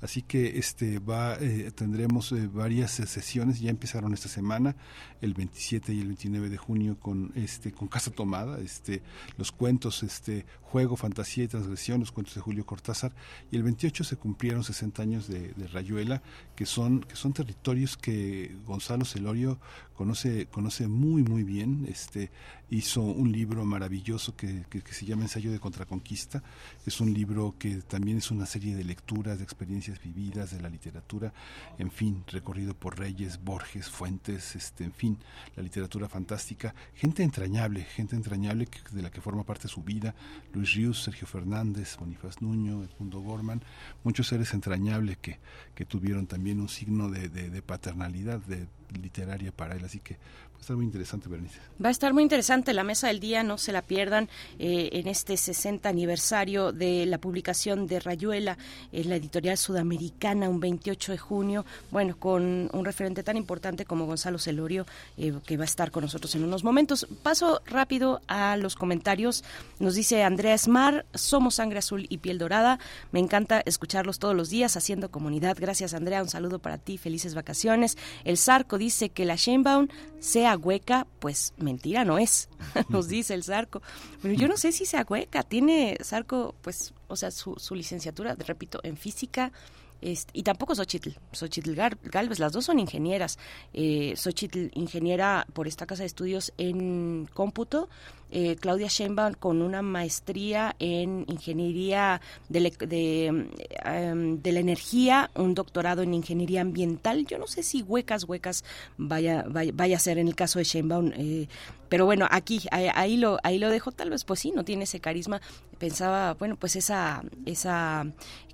Así 0.00 0.22
que 0.22 0.58
este 0.58 0.98
va 0.98 1.36
eh, 1.40 1.70
tendremos 1.72 2.32
eh, 2.32 2.48
varias 2.52 2.98
eh, 2.98 3.06
sesiones, 3.06 3.60
ya 3.60 3.70
empezaron 3.70 4.12
esta 4.12 4.28
semana, 4.28 4.74
el 5.20 5.34
27 5.34 5.92
y 5.92 6.00
el 6.00 6.08
29 6.08 6.48
de 6.48 6.56
junio 6.56 6.96
con 6.98 7.32
este 7.36 7.70
con 7.70 7.86
Casa 7.86 8.10
Tomada, 8.10 8.58
este 8.60 9.02
los 9.36 9.52
cuentos 9.52 10.02
este 10.02 10.46
Juego, 10.62 10.96
Fantasía 10.96 11.44
y 11.44 11.48
Transgresión, 11.48 12.00
los 12.00 12.12
cuentos 12.12 12.34
de 12.34 12.40
Julio 12.40 12.66
Cortázar 12.66 13.12
y 13.52 13.56
el 13.56 13.62
28 13.62 14.02
se 14.04 14.16
cumplieron 14.16 14.62
60 14.64 15.02
años 15.02 15.28
de, 15.28 15.52
Rayuela, 15.72 16.22
que 16.56 16.66
son 16.66 17.00
que 17.00 17.14
son 17.14 17.32
territorios 17.32 17.96
que 17.96 18.56
Gonzalo 18.66 19.04
Celorio 19.04 19.58
conoce 19.98 20.46
conoce 20.46 20.86
muy 20.86 21.24
muy 21.24 21.42
bien, 21.42 21.84
este 21.88 22.30
hizo 22.70 23.00
un 23.02 23.32
libro 23.32 23.64
maravilloso 23.64 24.36
que, 24.36 24.64
que, 24.68 24.80
se 24.92 25.06
llama 25.06 25.22
Ensayo 25.22 25.50
de 25.50 25.58
Contraconquista. 25.58 26.42
Es 26.86 27.00
un 27.00 27.14
libro 27.14 27.54
que 27.58 27.76
también 27.76 28.18
es 28.18 28.30
una 28.30 28.46
serie 28.46 28.76
de 28.76 28.84
lecturas, 28.84 29.38
de 29.38 29.44
experiencias 29.44 30.00
vividas, 30.02 30.50
de 30.50 30.60
la 30.60 30.68
literatura, 30.68 31.32
en 31.78 31.90
fin, 31.90 32.24
recorrido 32.28 32.74
por 32.74 32.98
Reyes, 32.98 33.42
Borges, 33.42 33.88
Fuentes, 33.88 34.54
este, 34.54 34.84
en 34.84 34.92
fin, 34.92 35.18
la 35.56 35.62
literatura 35.62 36.08
fantástica. 36.08 36.74
Gente 36.94 37.22
entrañable, 37.22 37.84
gente 37.84 38.16
entrañable 38.16 38.68
de 38.92 39.02
la 39.02 39.10
que 39.10 39.20
forma 39.20 39.44
parte 39.44 39.66
su 39.66 39.82
vida. 39.82 40.14
Luis 40.52 40.74
Ríos, 40.74 41.02
Sergio 41.02 41.26
Fernández, 41.26 41.96
Bonifaz 41.98 42.42
Nuño, 42.42 42.84
Edmundo 42.84 43.20
Gorman, 43.20 43.62
muchos 44.04 44.28
seres 44.28 44.52
entrañables 44.54 45.18
que, 45.18 45.40
que 45.74 45.84
tuvieron 45.84 46.26
también 46.26 46.60
un 46.60 46.68
signo 46.68 47.08
de, 47.10 47.28
de, 47.28 47.50
de 47.50 47.62
paternalidad, 47.62 48.40
de 48.40 48.68
literaria 48.92 49.52
para 49.52 49.74
él. 49.74 49.84
Así 49.84 50.00
que 50.00 50.16
va 50.58 50.60
a 50.60 50.64
estar 50.64 50.76
muy 50.76 50.84
interesante, 50.84 51.28
Bernice. 51.28 51.58
Va 51.82 51.88
a 51.88 51.92
estar 51.92 52.12
muy 52.12 52.22
interesante 52.22 52.74
la 52.74 52.84
mesa 52.84 53.06
del 53.06 53.20
día, 53.20 53.42
no 53.42 53.56
se 53.58 53.72
la 53.72 53.82
pierdan 53.82 54.28
eh, 54.58 54.90
en 54.92 55.06
este 55.06 55.36
60 55.36 55.88
aniversario 55.88 56.72
de 56.72 57.06
la 57.06 57.18
publicación 57.18 57.86
de 57.86 58.00
Rayuela 58.00 58.58
en 58.92 59.08
la 59.08 59.16
editorial 59.16 59.56
sudamericana, 59.56 60.48
un 60.48 60.60
28 60.60 61.12
de 61.12 61.18
junio. 61.18 61.64
Bueno, 61.90 62.16
con 62.18 62.68
un 62.72 62.84
referente 62.84 63.22
tan 63.22 63.36
importante 63.36 63.84
como 63.84 64.06
Gonzalo 64.06 64.38
Celorio, 64.38 64.84
eh, 65.16 65.32
que 65.46 65.56
va 65.56 65.62
a 65.62 65.66
estar 65.66 65.90
con 65.90 66.02
nosotros 66.02 66.34
en 66.34 66.44
unos 66.44 66.64
momentos. 66.64 67.06
Paso 67.22 67.62
rápido 67.64 68.20
a 68.26 68.56
los 68.56 68.74
comentarios. 68.74 69.44
Nos 69.78 69.94
dice 69.94 70.22
Andrea 70.24 70.54
Esmar, 70.54 71.06
somos 71.14 71.54
sangre 71.54 71.78
azul 71.78 72.06
y 72.08 72.18
piel 72.18 72.38
dorada. 72.38 72.78
Me 73.12 73.20
encanta 73.20 73.62
escucharlos 73.64 74.18
todos 74.18 74.34
los 74.34 74.50
días 74.50 74.76
haciendo 74.76 75.10
comunidad. 75.10 75.56
Gracias, 75.58 75.94
Andrea. 75.94 76.22
Un 76.22 76.28
saludo 76.28 76.58
para 76.58 76.78
ti. 76.78 76.98
Felices 76.98 77.34
vacaciones. 77.34 77.96
El 78.24 78.36
Zarco 78.36 78.76
dice 78.76 79.10
que 79.10 79.24
la 79.24 79.36
Sheinbaum 79.36 79.88
sea 80.18 80.47
hueca, 80.56 81.06
pues 81.18 81.54
mentira 81.56 82.04
no 82.04 82.18
es, 82.18 82.48
nos 82.88 83.08
dice 83.08 83.34
el 83.34 83.44
Zarco. 83.44 83.82
Pero 84.22 84.34
yo 84.34 84.48
no 84.48 84.56
sé 84.56 84.72
si 84.72 84.84
sea 84.84 85.06
hueca, 85.08 85.42
tiene 85.42 85.98
Zarco, 86.02 86.54
pues, 86.62 86.94
o 87.08 87.16
sea, 87.16 87.30
su, 87.30 87.54
su 87.56 87.74
licenciatura, 87.74 88.34
repito, 88.34 88.80
en 88.82 88.96
física, 88.96 89.52
este, 90.00 90.30
y 90.32 90.42
tampoco 90.42 90.74
Xochitl, 90.74 91.10
Xochitl 91.32 91.74
Galvez, 91.74 92.38
las 92.38 92.52
dos 92.52 92.64
son 92.64 92.78
ingenieras. 92.78 93.38
Eh, 93.72 94.14
Xochitl, 94.16 94.68
ingeniera 94.74 95.46
por 95.52 95.66
esta 95.66 95.86
casa 95.86 96.02
de 96.02 96.06
estudios 96.06 96.52
en 96.56 97.28
cómputo, 97.34 97.88
eh, 98.30 98.56
Claudia 98.60 98.88
Sheinbaum 98.88 99.34
con 99.34 99.62
una 99.62 99.80
maestría 99.80 100.76
en 100.78 101.24
ingeniería 101.28 102.20
de, 102.48 103.26
em, 103.26 104.42
de, 104.42 104.52
la 104.52 104.60
energía, 104.60 105.30
un 105.34 105.54
doctorado 105.54 106.02
en 106.02 106.12
ingeniería 106.14 106.60
ambiental. 106.60 107.26
Yo 107.26 107.38
no 107.38 107.46
sé 107.46 107.62
si 107.62 107.82
huecas, 107.82 108.24
huecas 108.24 108.64
vaya, 108.98 109.44
vaya, 109.48 109.96
a 109.96 109.98
ser 110.00 110.18
en 110.18 110.28
el 110.28 110.34
caso 110.34 110.58
de 110.58 110.64
Sheinbaum, 110.66 111.12
eh, 111.16 111.48
pero 111.88 112.04
bueno, 112.04 112.26
aquí, 112.30 112.60
ahí, 112.70 113.16
lo, 113.16 113.38
ahí 113.42 113.58
lo 113.58 113.70
dejo, 113.70 113.92
tal 113.92 114.10
vez 114.10 114.24
pues 114.24 114.40
sí, 114.40 114.52
no 114.54 114.64
tiene 114.64 114.84
ese 114.84 115.00
carisma. 115.00 115.40
Pensaba, 115.78 116.34
bueno, 116.34 116.56
pues 116.56 116.76
esa, 116.76 117.22
esa 117.46 118.06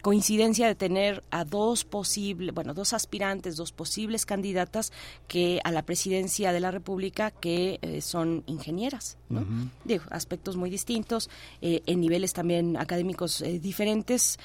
coincidencia 0.05 0.67
de 0.67 0.75
tener 0.75 1.25
a 1.31 1.47
dos 1.47 1.87
posibles, 1.87 2.55
bueno, 2.55 2.75
dos 2.75 2.93
aspirantes, 2.93 3.57
dos 3.57 3.73
posibles 3.73 4.27
candidatas 4.27 4.93
que 5.29 5.61
a 5.65 5.73
la 5.73 5.81
presidencia 5.81 6.53
de 6.53 6.61
la 6.61 6.71
República 6.71 7.31
que 7.31 7.79
eh, 7.81 8.03
son 8.03 8.45
ingenieras, 8.47 9.17
¿no? 9.31 9.47
Digo, 9.85 10.05
aspectos 10.11 10.57
muy 10.57 10.69
distintos, 10.69 11.31
eh, 11.63 11.81
en 11.87 12.03
niveles 12.03 12.35
también 12.35 12.77
académicos 12.77 13.41
eh, 13.41 13.59
diferentes. 13.59 14.39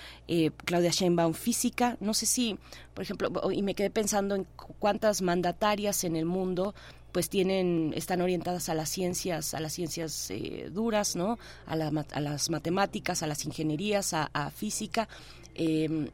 Claudia 0.63 0.91
Sheinbaum 0.91 1.33
física, 1.33 1.97
no 1.99 2.13
sé 2.13 2.25
si, 2.25 2.57
por 2.93 3.03
ejemplo, 3.03 3.29
y 3.51 3.61
me 3.61 3.75
quedé 3.75 3.89
pensando 3.89 4.35
en 4.35 4.47
cuántas 4.79 5.21
mandatarias 5.21 6.05
en 6.05 6.15
el 6.15 6.25
mundo 6.25 6.73
pues 7.11 7.29
tienen 7.29 7.93
están 7.95 8.21
orientadas 8.21 8.69
a 8.69 8.73
las 8.73 8.89
ciencias 8.89 9.53
a 9.53 9.59
las 9.59 9.73
ciencias 9.73 10.29
eh, 10.31 10.69
duras 10.71 11.15
no 11.15 11.37
a, 11.67 11.73
a, 11.73 12.19
las 12.19 12.49
matemáticas 12.49 13.23
a 13.23 13.27
las 13.27 13.45
ingenierías 13.45 14.13
a, 14.13 14.51
física 14.51 15.07
em, 15.55 16.07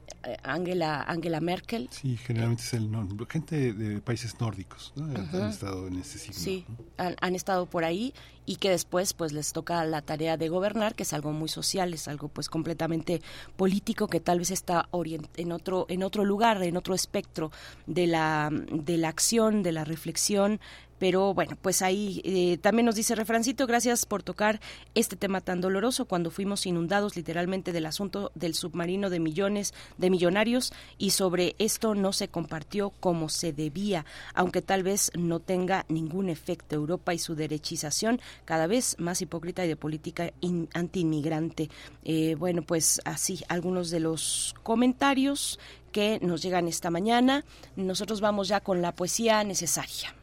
Angela, 0.43 1.03
Angela 1.07 1.39
Merkel. 1.39 1.87
Sí, 1.91 2.17
generalmente 2.17 2.63
es 2.63 2.73
el 2.73 2.89
gente 3.29 3.73
de 3.73 3.99
países 4.01 4.39
nórdicos, 4.39 4.93
¿no? 4.95 5.05
Han 5.05 5.49
estado 5.49 5.87
en 5.87 5.97
ese 5.97 6.19
signo. 6.19 6.39
Sí, 6.39 6.65
han, 6.97 7.35
estado 7.35 7.65
por 7.65 7.83
ahí 7.83 8.13
y 8.45 8.57
que 8.57 8.69
después 8.69 9.13
pues 9.13 9.33
les 9.33 9.51
toca 9.53 9.83
la 9.85 10.01
tarea 10.01 10.37
de 10.37 10.49
gobernar, 10.49 10.95
que 10.95 11.03
es 11.03 11.13
algo 11.13 11.31
muy 11.31 11.49
social, 11.49 11.93
es 11.93 12.07
algo 12.07 12.27
pues 12.27 12.49
completamente 12.49 13.21
político 13.55 14.07
que 14.07 14.19
tal 14.19 14.39
vez 14.39 14.51
está 14.51 14.87
en 15.35 15.51
otro 15.51 15.85
en 15.89 16.03
otro 16.03 16.25
lugar, 16.25 16.61
en 16.63 16.77
otro 16.77 16.95
espectro 16.95 17.51
de 17.85 18.07
la 18.07 18.49
de 18.51 18.97
la 18.97 19.09
acción, 19.09 19.63
de 19.63 19.71
la 19.71 19.83
reflexión, 19.83 20.59
pero 20.99 21.33
bueno, 21.33 21.57
pues 21.61 21.81
ahí 21.81 22.21
eh, 22.23 22.57
también 22.57 22.85
nos 22.85 22.95
dice 22.95 23.15
Refrancito, 23.15 23.67
gracias 23.67 24.05
por 24.05 24.23
tocar 24.23 24.59
este 24.93 25.15
tema 25.15 25.41
tan 25.41 25.61
doloroso 25.61 26.05
cuando 26.05 26.31
fuimos 26.31 26.65
inundados 26.65 27.15
literalmente 27.15 27.71
del 27.71 27.85
asunto 27.85 28.31
del 28.35 28.53
submarino 28.55 29.09
de 29.09 29.19
millones 29.19 29.73
de 29.97 30.09
millonarios 30.09 30.73
y 30.97 31.11
sobre 31.11 31.55
esto 31.59 31.95
no 31.95 32.13
se 32.13 32.27
compartió 32.27 32.91
como 32.99 33.29
se 33.29 33.53
debía, 33.53 34.05
aunque 34.33 34.61
tal 34.61 34.83
vez 34.83 35.11
no 35.15 35.39
tenga 35.39 35.85
ningún 35.89 36.29
efecto. 36.29 36.75
Europa 36.75 37.13
y 37.13 37.19
su 37.19 37.35
derechización 37.35 38.21
cada 38.45 38.67
vez 38.67 38.95
más 38.99 39.21
hipócrita 39.21 39.65
y 39.65 39.67
de 39.67 39.75
política 39.75 40.31
anti-inmigrante. 40.73 41.69
Eh, 42.03 42.35
bueno, 42.35 42.61
pues 42.61 43.01
así 43.05 43.43
algunos 43.47 43.89
de 43.89 43.99
los 43.99 44.55
comentarios 44.63 45.59
que 45.91 46.19
nos 46.21 46.41
llegan 46.41 46.67
esta 46.67 46.89
mañana. 46.89 47.45
Nosotros 47.75 48.21
vamos 48.21 48.47
ya 48.47 48.59
con 48.59 48.81
la 48.81 48.93
poesía 48.93 49.43
necesaria. 49.43 50.13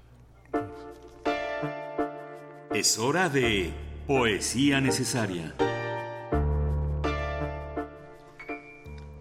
Es 2.74 2.98
hora 2.98 3.28
de 3.28 3.72
Poesía 4.06 4.80
Necesaria. 4.80 5.54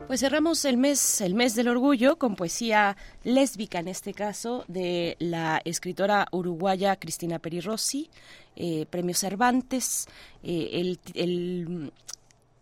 Pues 0.07 0.19
cerramos 0.19 0.65
el 0.65 0.77
mes, 0.77 1.21
el 1.21 1.35
mes 1.35 1.55
del 1.55 1.69
orgullo 1.69 2.17
con 2.17 2.35
poesía 2.35 2.97
lésbica 3.23 3.79
en 3.79 3.87
este 3.87 4.13
caso 4.13 4.65
de 4.67 5.15
la 5.19 5.61
escritora 5.63 6.27
uruguaya 6.31 6.97
Cristina 6.97 7.39
Peri 7.39 7.61
Rossi, 7.61 8.09
eh, 8.55 8.85
Premio 8.89 9.15
Cervantes. 9.15 10.07
Eh, 10.43 10.97
el, 11.13 11.91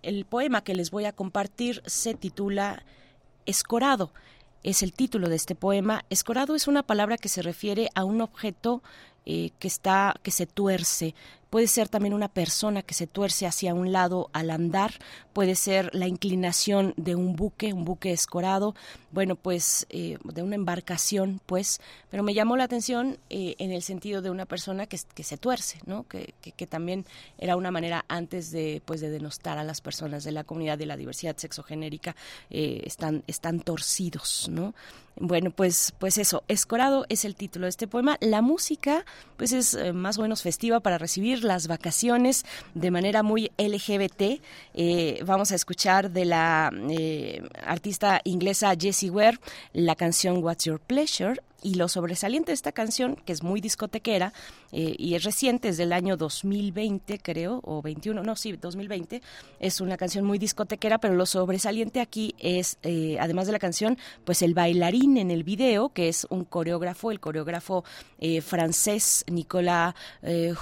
el 0.03 0.25
poema 0.25 0.63
que 0.63 0.75
les 0.75 0.91
voy 0.91 1.05
a 1.05 1.13
compartir 1.13 1.81
se 1.85 2.13
titula 2.13 2.83
Escorado. 3.45 4.11
Es 4.63 4.83
el 4.83 4.93
título 4.93 5.29
de 5.29 5.35
este 5.35 5.55
poema. 5.55 6.03
Escorado 6.09 6.55
es 6.55 6.67
una 6.67 6.83
palabra 6.83 7.17
que 7.17 7.29
se 7.29 7.41
refiere 7.41 7.89
a 7.95 8.03
un 8.03 8.21
objeto 8.21 8.83
eh, 9.25 9.51
que 9.59 9.67
está 9.67 10.15
que 10.23 10.31
se 10.31 10.45
tuerce 10.47 11.13
puede 11.49 11.67
ser 11.67 11.89
también 11.89 12.13
una 12.13 12.27
persona 12.29 12.81
que 12.81 12.93
se 12.93 13.07
tuerce 13.07 13.47
hacia 13.47 13.73
un 13.73 13.91
lado 13.91 14.29
al 14.33 14.49
andar, 14.49 14.93
puede 15.33 15.55
ser 15.55 15.89
la 15.93 16.07
inclinación 16.07 16.93
de 16.97 17.15
un 17.15 17.35
buque, 17.35 17.73
un 17.73 17.85
buque 17.85 18.11
escorado, 18.11 18.75
bueno, 19.11 19.35
pues 19.35 19.87
eh, 19.89 20.17
de 20.23 20.43
una 20.43 20.55
embarcación, 20.55 21.41
pues, 21.45 21.79
pero 22.09 22.23
me 22.23 22.33
llamó 22.33 22.57
la 22.57 22.65
atención 22.65 23.17
eh, 23.29 23.55
en 23.57 23.71
el 23.71 23.81
sentido 23.81 24.21
de 24.21 24.29
una 24.29 24.45
persona 24.45 24.85
que, 24.85 24.97
se 24.97 25.37
tuerce, 25.37 25.79
¿no? 25.85 26.07
Que, 26.07 26.33
que, 26.41 26.67
también 26.67 27.05
era 27.37 27.55
una 27.55 27.71
manera 27.71 28.05
antes 28.07 28.51
de, 28.51 28.81
pues, 28.85 29.01
de 29.01 29.09
denostar 29.09 29.57
a 29.57 29.63
las 29.63 29.81
personas 29.81 30.23
de 30.23 30.31
la 30.31 30.43
comunidad 30.43 30.77
de 30.77 30.85
la 30.85 30.97
diversidad 30.97 31.37
sexogenérica, 31.37 32.15
eh, 32.49 32.81
están, 32.85 33.23
están 33.27 33.59
torcidos, 33.61 34.47
¿no? 34.49 34.73
Bueno, 35.21 35.51
pues, 35.51 35.93
pues 35.99 36.17
eso, 36.17 36.43
Escorado 36.47 37.05
es 37.09 37.25
el 37.25 37.35
título 37.35 37.65
de 37.65 37.71
este 37.71 37.87
poema. 37.87 38.17
La 38.21 38.41
música, 38.41 39.05
pues 39.35 39.51
es 39.51 39.77
más 39.93 40.17
o 40.17 40.21
menos 40.21 40.43
festiva 40.43 40.79
para 40.79 40.97
recibir 40.97 41.38
las 41.43 41.67
vacaciones 41.67 42.45
de 42.73 42.91
manera 42.91 43.23
muy 43.23 43.51
LGBT. 43.57 44.41
Eh, 44.73 45.21
vamos 45.25 45.51
a 45.51 45.55
escuchar 45.55 46.11
de 46.11 46.25
la 46.25 46.71
eh, 46.89 47.41
artista 47.65 48.21
inglesa 48.23 48.73
Jessie 48.79 49.09
Ware 49.09 49.39
la 49.73 49.95
canción 49.95 50.43
What's 50.43 50.65
Your 50.65 50.79
Pleasure 50.79 51.41
y 51.61 51.75
lo 51.75 51.87
sobresaliente 51.87 52.51
de 52.51 52.55
esta 52.55 52.71
canción, 52.71 53.15
que 53.25 53.33
es 53.33 53.43
muy 53.43 53.61
discotequera 53.61 54.33
eh, 54.71 54.95
y 54.97 55.15
es 55.15 55.23
reciente, 55.23 55.69
es 55.69 55.77
del 55.77 55.93
año 55.93 56.17
2020, 56.17 57.19
creo, 57.19 57.59
o 57.63 57.81
21, 57.81 58.23
no, 58.23 58.35
sí, 58.35 58.53
2020, 58.53 59.21
es 59.59 59.81
una 59.81 59.97
canción 59.97 60.25
muy 60.25 60.37
discotequera, 60.37 60.99
pero 60.99 61.15
lo 61.15 61.25
sobresaliente 61.25 62.01
aquí 62.01 62.35
es, 62.39 62.77
eh, 62.83 63.17
además 63.19 63.47
de 63.47 63.53
la 63.53 63.59
canción, 63.59 63.97
pues 64.25 64.41
el 64.41 64.53
bailarín 64.53 65.17
en 65.17 65.31
el 65.31 65.43
video, 65.43 65.89
que 65.89 66.09
es 66.09 66.25
un 66.29 66.45
coreógrafo, 66.45 67.11
el 67.11 67.19
coreógrafo 67.19 67.83
eh, 68.19 68.41
francés 68.41 69.25
Nicolas 69.27 69.95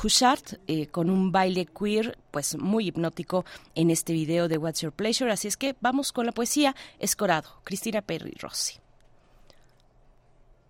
Huchard, 0.03 0.59
con 0.91 1.09
un 1.09 1.31
baile 1.31 1.65
queer, 1.65 2.17
pues 2.31 2.57
muy 2.57 2.87
hipnótico 2.87 3.45
en 3.75 3.89
este 3.89 4.13
video 4.13 4.47
de 4.47 4.57
What's 4.57 4.81
Your 4.81 4.93
Pleasure. 4.93 5.31
Así 5.31 5.47
es 5.47 5.57
que 5.57 5.75
vamos 5.81 6.11
con 6.11 6.25
la 6.25 6.31
poesía 6.31 6.75
Escorado, 6.99 7.61
Cristina 7.63 8.01
Perry 8.01 8.35
Rossi. 8.39 8.79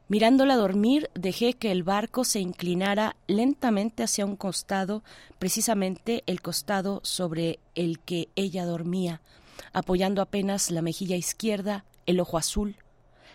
Mirándola 0.09 0.55
dormir, 0.55 1.09
dejé 1.15 1.53
que 1.53 1.71
el 1.71 1.84
barco 1.84 2.23
se 2.23 2.39
inclinara 2.39 3.17
lentamente 3.27 4.03
hacia 4.03 4.25
un 4.25 4.38
costado, 4.38 5.03
precisamente 5.38 6.23
el 6.27 6.41
costado 6.41 7.01
sobre 7.03 7.59
el 7.75 7.99
que 7.99 8.29
ella 8.38 8.65
dormía, 8.65 9.21
apoyando 9.73 10.21
apenas 10.21 10.71
la 10.71 10.81
mejilla 10.81 11.17
izquierda, 11.17 11.84
el 12.05 12.21
ojo 12.21 12.38
azul, 12.38 12.77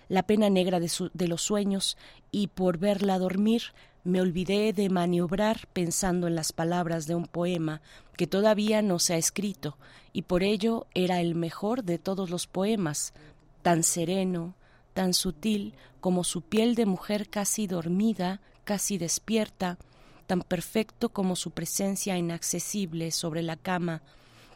la 0.08 0.22
pena 0.22 0.48
negra 0.48 0.80
de, 0.80 0.90
de 1.12 1.28
los 1.28 1.42
sueños, 1.42 1.98
y 2.30 2.46
por 2.46 2.78
verla 2.78 3.18
dormir 3.18 3.62
me 4.02 4.22
olvidé 4.22 4.72
de 4.72 4.88
maniobrar 4.88 5.68
pensando 5.74 6.26
en 6.26 6.34
las 6.34 6.52
palabras 6.52 7.06
de 7.06 7.14
un 7.14 7.26
poema 7.26 7.82
que 8.16 8.26
todavía 8.26 8.80
no 8.80 8.98
se 8.98 9.12
ha 9.12 9.18
escrito, 9.18 9.76
y 10.14 10.22
por 10.22 10.42
ello 10.42 10.86
era 10.94 11.20
el 11.20 11.34
mejor 11.34 11.84
de 11.84 11.98
todos 11.98 12.30
los 12.30 12.46
poemas, 12.46 13.12
tan 13.60 13.82
sereno, 13.82 14.54
tan 14.94 15.14
sutil 15.14 15.74
como 16.00 16.24
su 16.24 16.42
piel 16.42 16.74
de 16.74 16.86
mujer 16.86 17.28
casi 17.28 17.66
dormida, 17.66 18.40
casi 18.64 18.98
despierta, 18.98 19.78
tan 20.26 20.42
perfecto 20.42 21.10
como 21.10 21.36
su 21.36 21.50
presencia 21.50 22.16
inaccesible 22.16 23.10
sobre 23.10 23.42
la 23.42 23.56
cama, 23.56 24.02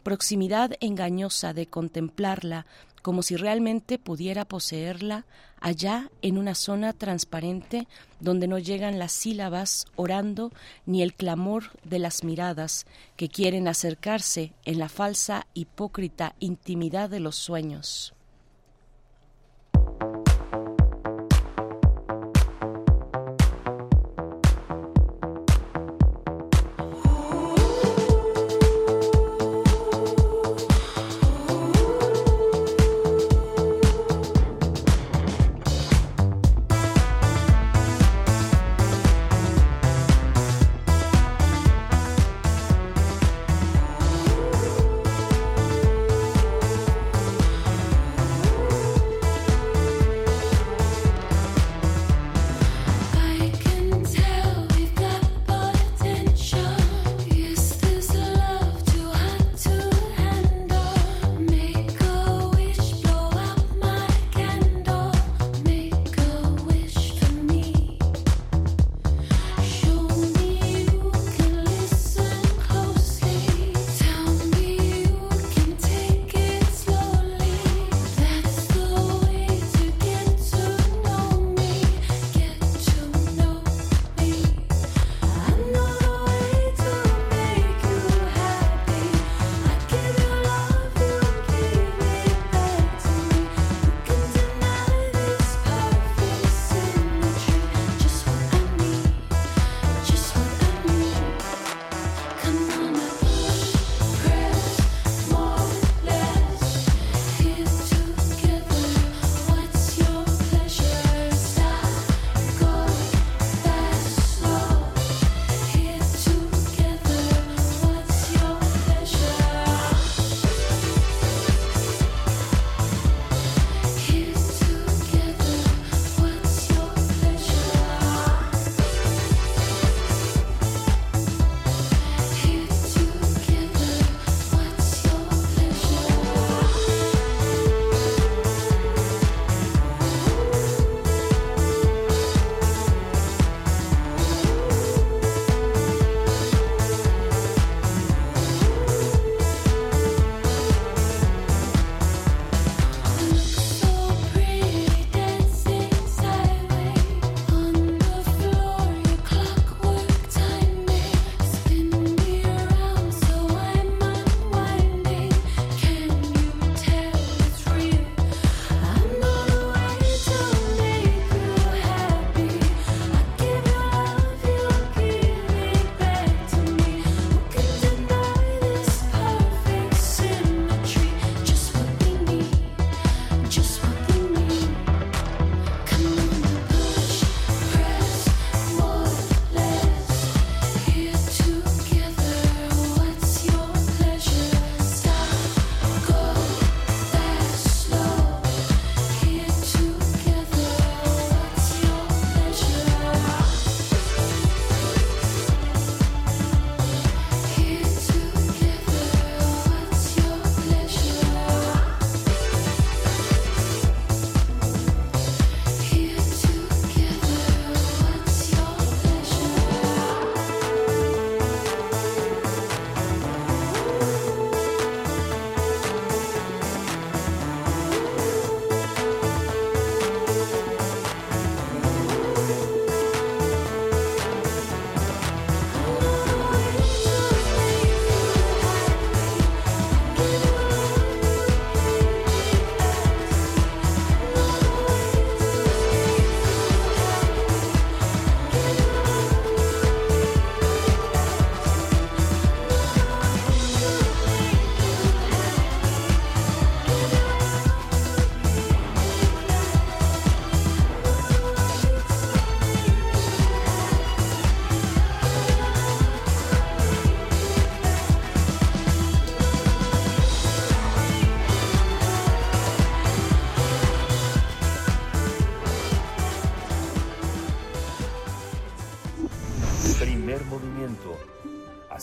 proximidad 0.03 0.71
engañosa 0.79 1.53
de 1.53 1.67
contemplarla 1.67 2.65
como 3.01 3.23
si 3.23 3.37
realmente 3.37 3.99
pudiera 3.99 4.43
poseerla 4.43 5.25
allá 5.61 6.09
en 6.21 6.37
una 6.37 6.55
zona 6.55 6.91
transparente 6.91 7.87
donde 8.19 8.47
no 8.47 8.59
llegan 8.59 8.99
las 8.99 9.13
sílabas 9.13 9.85
orando 9.95 10.51
ni 10.85 11.01
el 11.01 11.13
clamor 11.13 11.71
de 11.85 11.99
las 11.99 12.25
miradas 12.25 12.85
que 13.15 13.29
quieren 13.29 13.67
acercarse 13.67 14.51
en 14.65 14.79
la 14.79 14.89
falsa 14.89 15.47
hipócrita 15.53 16.35
intimidad 16.39 17.09
de 17.09 17.21
los 17.21 17.37
sueños. 17.37 18.13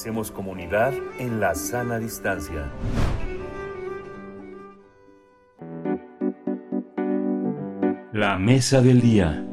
Hacemos 0.05 0.31
comunidad 0.31 0.93
en 1.19 1.41
la 1.41 1.55
sana 1.55 1.99
distancia. 1.99 2.71
La 8.13 8.37
mesa 8.39 8.83
del 8.83 9.01
día. 9.01 9.47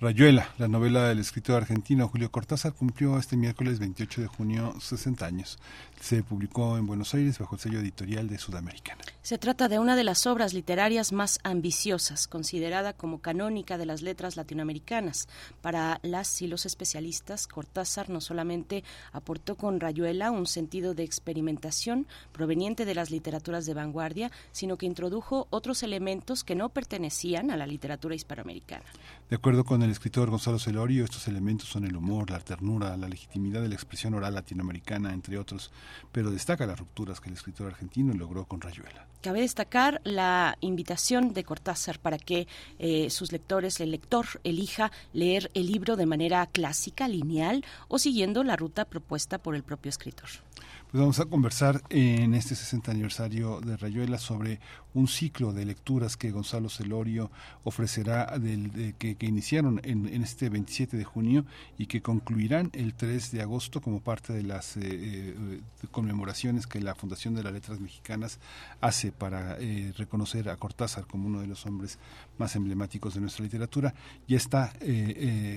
Rayuela, 0.00 0.48
la 0.58 0.66
novela 0.66 1.04
del 1.04 1.20
escritor 1.20 1.58
argentino 1.58 2.08
Julio 2.08 2.28
Cortázar, 2.32 2.72
cumplió 2.72 3.16
este 3.18 3.36
miércoles 3.36 3.78
28 3.78 4.22
de 4.22 4.26
junio 4.26 4.74
60 4.80 5.24
años. 5.24 5.60
Se 6.00 6.24
publicó 6.24 6.76
en 6.76 6.88
Buenos 6.88 7.14
Aires 7.14 7.38
bajo 7.38 7.54
el 7.54 7.60
sello 7.60 7.78
editorial 7.78 8.26
de 8.26 8.38
Sudamericana. 8.38 8.97
Se 9.28 9.36
trata 9.36 9.68
de 9.68 9.78
una 9.78 9.94
de 9.94 10.04
las 10.04 10.26
obras 10.26 10.54
literarias 10.54 11.12
más 11.12 11.38
ambiciosas, 11.42 12.26
considerada 12.26 12.94
como 12.94 13.20
canónica 13.20 13.76
de 13.76 13.84
las 13.84 14.00
letras 14.00 14.36
latinoamericanas. 14.38 15.28
Para 15.60 16.00
las 16.02 16.40
y 16.40 16.46
los 16.46 16.64
especialistas, 16.64 17.46
Cortázar 17.46 18.08
no 18.08 18.22
solamente 18.22 18.84
aportó 19.12 19.56
con 19.56 19.80
Rayuela 19.80 20.30
un 20.30 20.46
sentido 20.46 20.94
de 20.94 21.02
experimentación 21.02 22.06
proveniente 22.32 22.86
de 22.86 22.94
las 22.94 23.10
literaturas 23.10 23.66
de 23.66 23.74
vanguardia, 23.74 24.32
sino 24.50 24.78
que 24.78 24.86
introdujo 24.86 25.46
otros 25.50 25.82
elementos 25.82 26.42
que 26.42 26.54
no 26.54 26.70
pertenecían 26.70 27.50
a 27.50 27.58
la 27.58 27.66
literatura 27.66 28.14
hispanoamericana. 28.14 28.86
De 29.28 29.36
acuerdo 29.36 29.62
con 29.62 29.82
el 29.82 29.90
escritor 29.90 30.30
Gonzalo 30.30 30.58
Celorio, 30.58 31.04
estos 31.04 31.28
elementos 31.28 31.68
son 31.68 31.84
el 31.84 31.94
humor, 31.94 32.30
la 32.30 32.40
ternura, 32.40 32.96
la 32.96 33.10
legitimidad 33.10 33.60
de 33.60 33.68
la 33.68 33.74
expresión 33.74 34.14
oral 34.14 34.32
latinoamericana, 34.32 35.12
entre 35.12 35.36
otros, 35.36 35.70
pero 36.10 36.30
destaca 36.30 36.64
las 36.64 36.78
rupturas 36.78 37.20
que 37.20 37.28
el 37.28 37.34
escritor 37.34 37.66
argentino 37.66 38.14
logró 38.14 38.46
con 38.46 38.62
Rayuela. 38.62 39.06
Cabe 39.20 39.42
destacar 39.42 40.00
la 40.04 40.56
invitación 40.60 41.34
de 41.34 41.44
Cortázar 41.44 41.98
para 41.98 42.16
que 42.16 42.48
eh, 42.78 43.10
sus 43.10 43.30
lectores, 43.30 43.80
el 43.80 43.90
lector, 43.90 44.24
elija 44.44 44.92
leer 45.12 45.50
el 45.52 45.66
libro 45.66 45.96
de 45.96 46.06
manera 46.06 46.46
clásica, 46.46 47.06
lineal 47.06 47.66
o 47.88 47.98
siguiendo 47.98 48.44
la 48.44 48.56
ruta 48.56 48.86
propuesta 48.86 49.36
por 49.36 49.54
el 49.54 49.62
propio 49.62 49.90
escritor. 49.90 50.30
Pues 50.90 51.02
vamos 51.02 51.20
a 51.20 51.26
conversar 51.26 51.82
en 51.90 52.32
este 52.32 52.54
60 52.54 52.90
aniversario 52.92 53.60
de 53.60 53.76
Rayuela 53.76 54.16
sobre 54.16 54.58
un 54.94 55.06
ciclo 55.06 55.52
de 55.52 55.66
lecturas 55.66 56.16
que 56.16 56.30
Gonzalo 56.30 56.70
Celorio 56.70 57.30
ofrecerá 57.62 58.38
del, 58.38 58.72
de, 58.72 58.94
que, 58.94 59.14
que, 59.16 59.26
iniciaron 59.26 59.82
en, 59.84 60.08
en, 60.08 60.22
este 60.22 60.48
27 60.48 60.96
de 60.96 61.04
junio 61.04 61.44
y 61.76 61.88
que 61.88 62.00
concluirán 62.00 62.70
el 62.72 62.94
3 62.94 63.32
de 63.32 63.42
agosto 63.42 63.82
como 63.82 64.00
parte 64.00 64.32
de 64.32 64.42
las 64.42 64.78
eh, 64.78 64.80
eh, 64.82 65.60
conmemoraciones 65.90 66.66
que 66.66 66.80
la 66.80 66.94
Fundación 66.94 67.34
de 67.34 67.42
las 67.42 67.52
Letras 67.52 67.80
Mexicanas 67.80 68.38
hace 68.80 69.12
para 69.12 69.58
eh, 69.60 69.92
reconocer 69.94 70.48
a 70.48 70.56
Cortázar 70.56 71.06
como 71.06 71.26
uno 71.26 71.42
de 71.42 71.48
los 71.48 71.66
hombres 71.66 71.98
más 72.38 72.56
emblemáticos 72.56 73.14
de 73.14 73.20
nuestra 73.20 73.44
literatura. 73.44 73.94
Ya 74.26 74.36
está 74.36 74.72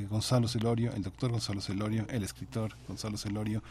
Gonzalo 0.09 0.47
Celorio, 0.47 0.91
el 0.93 1.03
doctor 1.03 1.31
Gonzalo 1.31 1.61
Celorio, 1.61 2.05
el 2.09 2.23
escritor 2.23 2.75
Gonzalo 2.87 3.17
Celorio. 3.17 3.63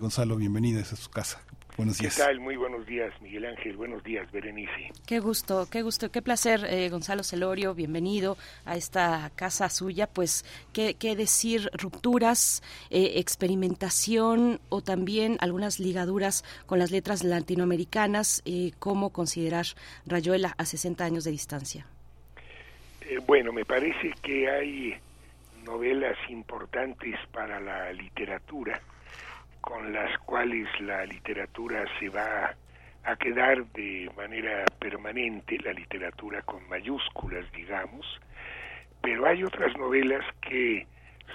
Gonzalo, 0.00 0.36
bienvenido 0.36 0.80
a 0.80 0.84
su 0.84 1.10
casa. 1.10 1.40
Buenos 1.76 1.98
días. 1.98 2.14
¿Qué 2.14 2.22
tal? 2.22 2.38
Muy 2.38 2.56
buenos 2.56 2.86
días, 2.86 3.12
Miguel 3.20 3.46
Ángel. 3.46 3.76
Buenos 3.76 4.04
días, 4.04 4.30
Berenice. 4.30 4.92
Qué 5.06 5.18
gusto, 5.18 5.66
qué 5.68 5.82
gusto, 5.82 6.10
qué 6.12 6.22
placer, 6.22 6.64
eh, 6.68 6.88
Gonzalo 6.88 7.24
Celorio. 7.24 7.74
Bienvenido 7.74 8.36
a 8.64 8.76
esta 8.76 9.32
casa 9.34 9.68
suya. 9.68 10.06
Pues, 10.06 10.44
¿qué, 10.72 10.94
qué 10.94 11.16
decir? 11.16 11.70
Rupturas, 11.72 12.62
eh, 12.90 13.14
experimentación 13.16 14.60
o 14.68 14.82
también 14.82 15.36
algunas 15.40 15.80
ligaduras 15.80 16.44
con 16.66 16.78
las 16.78 16.92
letras 16.92 17.24
latinoamericanas. 17.24 18.42
Eh, 18.44 18.70
¿Cómo 18.78 19.10
considerar 19.10 19.66
Rayuela 20.06 20.54
a 20.56 20.66
60 20.66 21.04
años 21.04 21.24
de 21.24 21.32
distancia? 21.32 21.86
Bueno, 23.26 23.52
me 23.52 23.64
parece 23.64 24.12
que 24.22 24.48
hay 24.50 24.96
novelas 25.64 26.16
importantes 26.28 27.18
para 27.32 27.60
la 27.60 27.92
literatura 27.92 28.80
con 29.60 29.92
las 29.92 30.18
cuales 30.18 30.68
la 30.80 31.06
literatura 31.06 31.84
se 31.98 32.08
va 32.10 32.54
a 33.04 33.16
quedar 33.16 33.64
de 33.72 34.10
manera 34.16 34.64
permanente, 34.78 35.58
la 35.58 35.72
literatura 35.72 36.42
con 36.42 36.66
mayúsculas, 36.68 37.50
digamos, 37.52 38.20
pero 39.00 39.26
hay 39.26 39.44
otras 39.44 39.76
novelas 39.76 40.24
que 40.40 40.86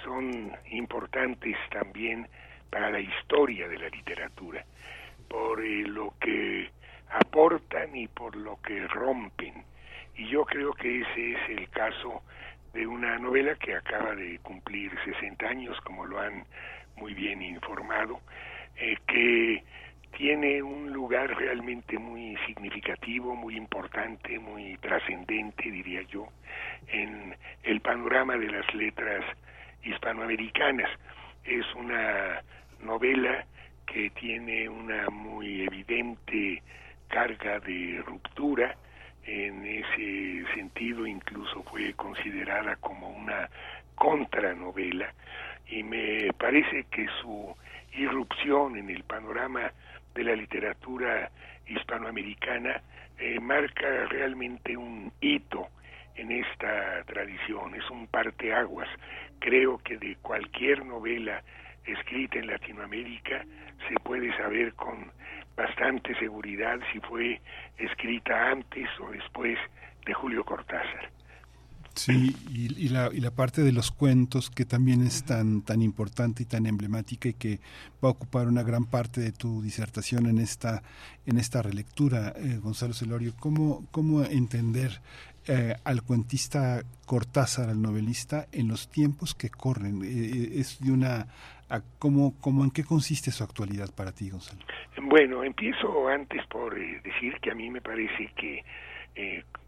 son 0.04 0.52
importantes 0.70 1.56
también 1.70 2.28
para 2.70 2.90
la 2.90 3.00
historia 3.00 3.68
de 3.68 3.78
la 3.78 3.88
literatura, 3.88 4.64
por 5.28 5.60
eh, 5.64 5.82
lo 5.86 6.14
que 6.20 6.70
aportan 7.10 7.94
y 7.96 8.06
por 8.08 8.36
lo 8.36 8.60
que 8.62 8.86
rompen. 8.86 9.64
Y 10.20 10.26
yo 10.26 10.44
creo 10.44 10.74
que 10.74 11.00
ese 11.00 11.32
es 11.32 11.38
el 11.48 11.70
caso 11.70 12.22
de 12.74 12.86
una 12.86 13.18
novela 13.18 13.54
que 13.54 13.74
acaba 13.74 14.14
de 14.14 14.38
cumplir 14.40 14.92
60 15.02 15.46
años, 15.48 15.80
como 15.80 16.04
lo 16.04 16.20
han 16.20 16.44
muy 16.96 17.14
bien 17.14 17.40
informado, 17.40 18.20
eh, 18.76 18.98
que 19.06 19.64
tiene 20.18 20.62
un 20.62 20.92
lugar 20.92 21.34
realmente 21.38 21.98
muy 21.98 22.36
significativo, 22.46 23.34
muy 23.34 23.56
importante, 23.56 24.38
muy 24.38 24.76
trascendente, 24.82 25.70
diría 25.70 26.02
yo, 26.02 26.28
en 26.88 27.34
el 27.62 27.80
panorama 27.80 28.36
de 28.36 28.50
las 28.50 28.74
letras 28.74 29.24
hispanoamericanas. 29.84 30.90
Es 31.44 31.64
una 31.74 32.42
novela 32.82 33.46
que 33.86 34.10
tiene 34.10 34.68
una 34.68 35.08
muy 35.08 35.62
evidente 35.62 36.62
carga 37.08 37.58
de 37.60 38.02
ruptura, 38.04 38.76
en 39.24 39.66
ese 39.66 40.44
sentido 40.54 41.06
incluso 41.06 41.62
fue 41.64 41.92
considerada 41.94 42.76
como 42.76 43.08
una 43.08 43.48
contranovela, 43.94 45.12
y 45.68 45.82
me 45.82 46.32
parece 46.38 46.84
que 46.90 47.06
su 47.20 47.54
irrupción 47.92 48.76
en 48.76 48.90
el 48.90 49.04
panorama 49.04 49.72
de 50.14 50.24
la 50.24 50.34
literatura 50.34 51.30
hispanoamericana 51.66 52.82
eh, 53.18 53.38
marca 53.40 54.06
realmente 54.08 54.76
un 54.76 55.12
hito 55.20 55.68
en 56.16 56.32
esta 56.32 57.02
tradición, 57.04 57.74
es 57.74 57.88
un 57.90 58.06
parteaguas. 58.06 58.88
Creo 59.38 59.78
que 59.78 59.96
de 59.98 60.16
cualquier 60.16 60.84
novela 60.84 61.42
escrita 61.84 62.38
en 62.38 62.48
Latinoamérica 62.48 63.44
se 63.88 63.94
puede 64.00 64.36
saber 64.36 64.74
con 64.74 65.10
bastante 65.56 66.18
seguridad 66.18 66.78
si 66.92 67.00
fue 67.00 67.40
escrita 67.78 68.50
antes 68.50 68.88
o 69.00 69.10
después 69.10 69.58
de 70.06 70.14
Julio 70.14 70.44
Cortázar. 70.44 71.10
Sí, 71.94 72.34
y, 72.48 72.88
la, 72.88 73.10
y 73.12 73.20
la 73.20 73.32
parte 73.32 73.62
de 73.62 73.72
los 73.72 73.90
cuentos 73.90 74.48
que 74.48 74.64
también 74.64 75.02
es 75.02 75.24
tan, 75.24 75.62
tan 75.62 75.82
importante 75.82 76.44
y 76.44 76.46
tan 76.46 76.66
emblemática 76.66 77.28
y 77.28 77.34
que 77.34 77.58
va 78.02 78.08
a 78.08 78.12
ocupar 78.12 78.46
una 78.46 78.62
gran 78.62 78.86
parte 78.86 79.20
de 79.20 79.32
tu 79.32 79.60
disertación 79.60 80.26
en 80.26 80.38
esta, 80.38 80.82
en 81.26 81.36
esta 81.36 81.62
relectura, 81.62 82.32
eh, 82.36 82.58
Gonzalo 82.62 82.94
Celorio. 82.94 83.34
¿Cómo, 83.38 83.84
cómo 83.90 84.22
entender 84.22 85.00
eh, 85.46 85.74
al 85.82 86.02
cuentista 86.02 86.82
Cortázar, 87.06 87.68
al 87.68 87.82
novelista, 87.82 88.46
en 88.52 88.68
los 88.68 88.88
tiempos 88.88 89.34
que 89.34 89.50
corren? 89.50 90.02
Eh, 90.04 90.60
es 90.60 90.78
de 90.80 90.92
una... 90.92 91.26
A, 91.70 91.80
¿cómo, 91.98 92.34
¿En 92.44 92.70
qué 92.70 92.84
consiste 92.84 93.30
su 93.30 93.44
actualidad 93.44 93.88
para 93.94 94.12
ti, 94.12 94.30
Gonzalo? 94.30 94.60
Bueno, 95.02 95.44
empiezo 95.44 96.08
antes 96.08 96.44
por 96.46 96.74
decir 96.74 97.38
que 97.40 97.50
a 97.50 97.54
mí 97.54 97.70
me 97.70 97.80
parece 97.80 98.32
que 98.36 98.64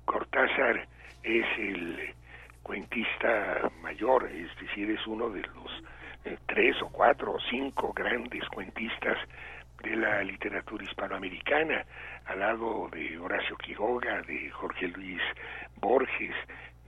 Cortázar 0.05 0.86
es 1.22 1.47
el 1.58 2.14
cuentista 2.62 3.70
mayor, 3.82 4.31
es 4.31 4.48
decir, 4.60 4.90
es 4.90 5.06
uno 5.06 5.31
de 5.31 5.42
los 5.42 5.82
eh, 6.24 6.39
tres 6.47 6.81
o 6.82 6.89
cuatro 6.89 7.32
o 7.32 7.40
cinco 7.50 7.92
grandes 7.92 8.48
cuentistas 8.48 9.18
de 9.82 9.97
la 9.97 10.22
literatura 10.22 10.84
hispanoamericana, 10.84 11.84
al 12.26 12.39
lado 12.39 12.89
de 12.92 13.18
Horacio 13.18 13.56
Quiroga, 13.56 14.22
de 14.22 14.50
Jorge 14.50 14.89
Luis 14.89 15.20
Borges, 15.81 16.34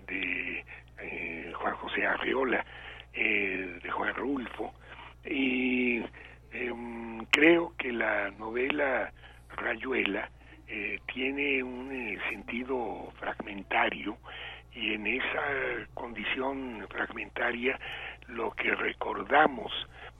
de 0.06 0.64
eh, 1.00 1.52
Juan 1.54 1.74
José 1.74 2.06
Arreola, 2.06 2.64
eh, 3.12 3.78
de 3.82 3.90
Juan 3.90 4.14
Rulfo, 4.14 4.74
y 5.26 6.02
em, 6.52 7.24
creo 7.26 7.72
que 7.78 7.92
la 7.92 8.30
novela 8.32 9.12
Rayuela 9.56 10.30
eh, 10.68 10.98
tiene 11.12 11.62
un 11.62 11.92
eh, 11.92 12.18
sentido 12.30 13.12
fragmentario 13.18 14.16
y 14.72 14.94
en 14.94 15.06
esa 15.06 15.86
condición 15.94 16.86
fragmentaria 16.90 17.78
lo 18.26 18.50
que 18.52 18.74
recordamos 18.74 19.72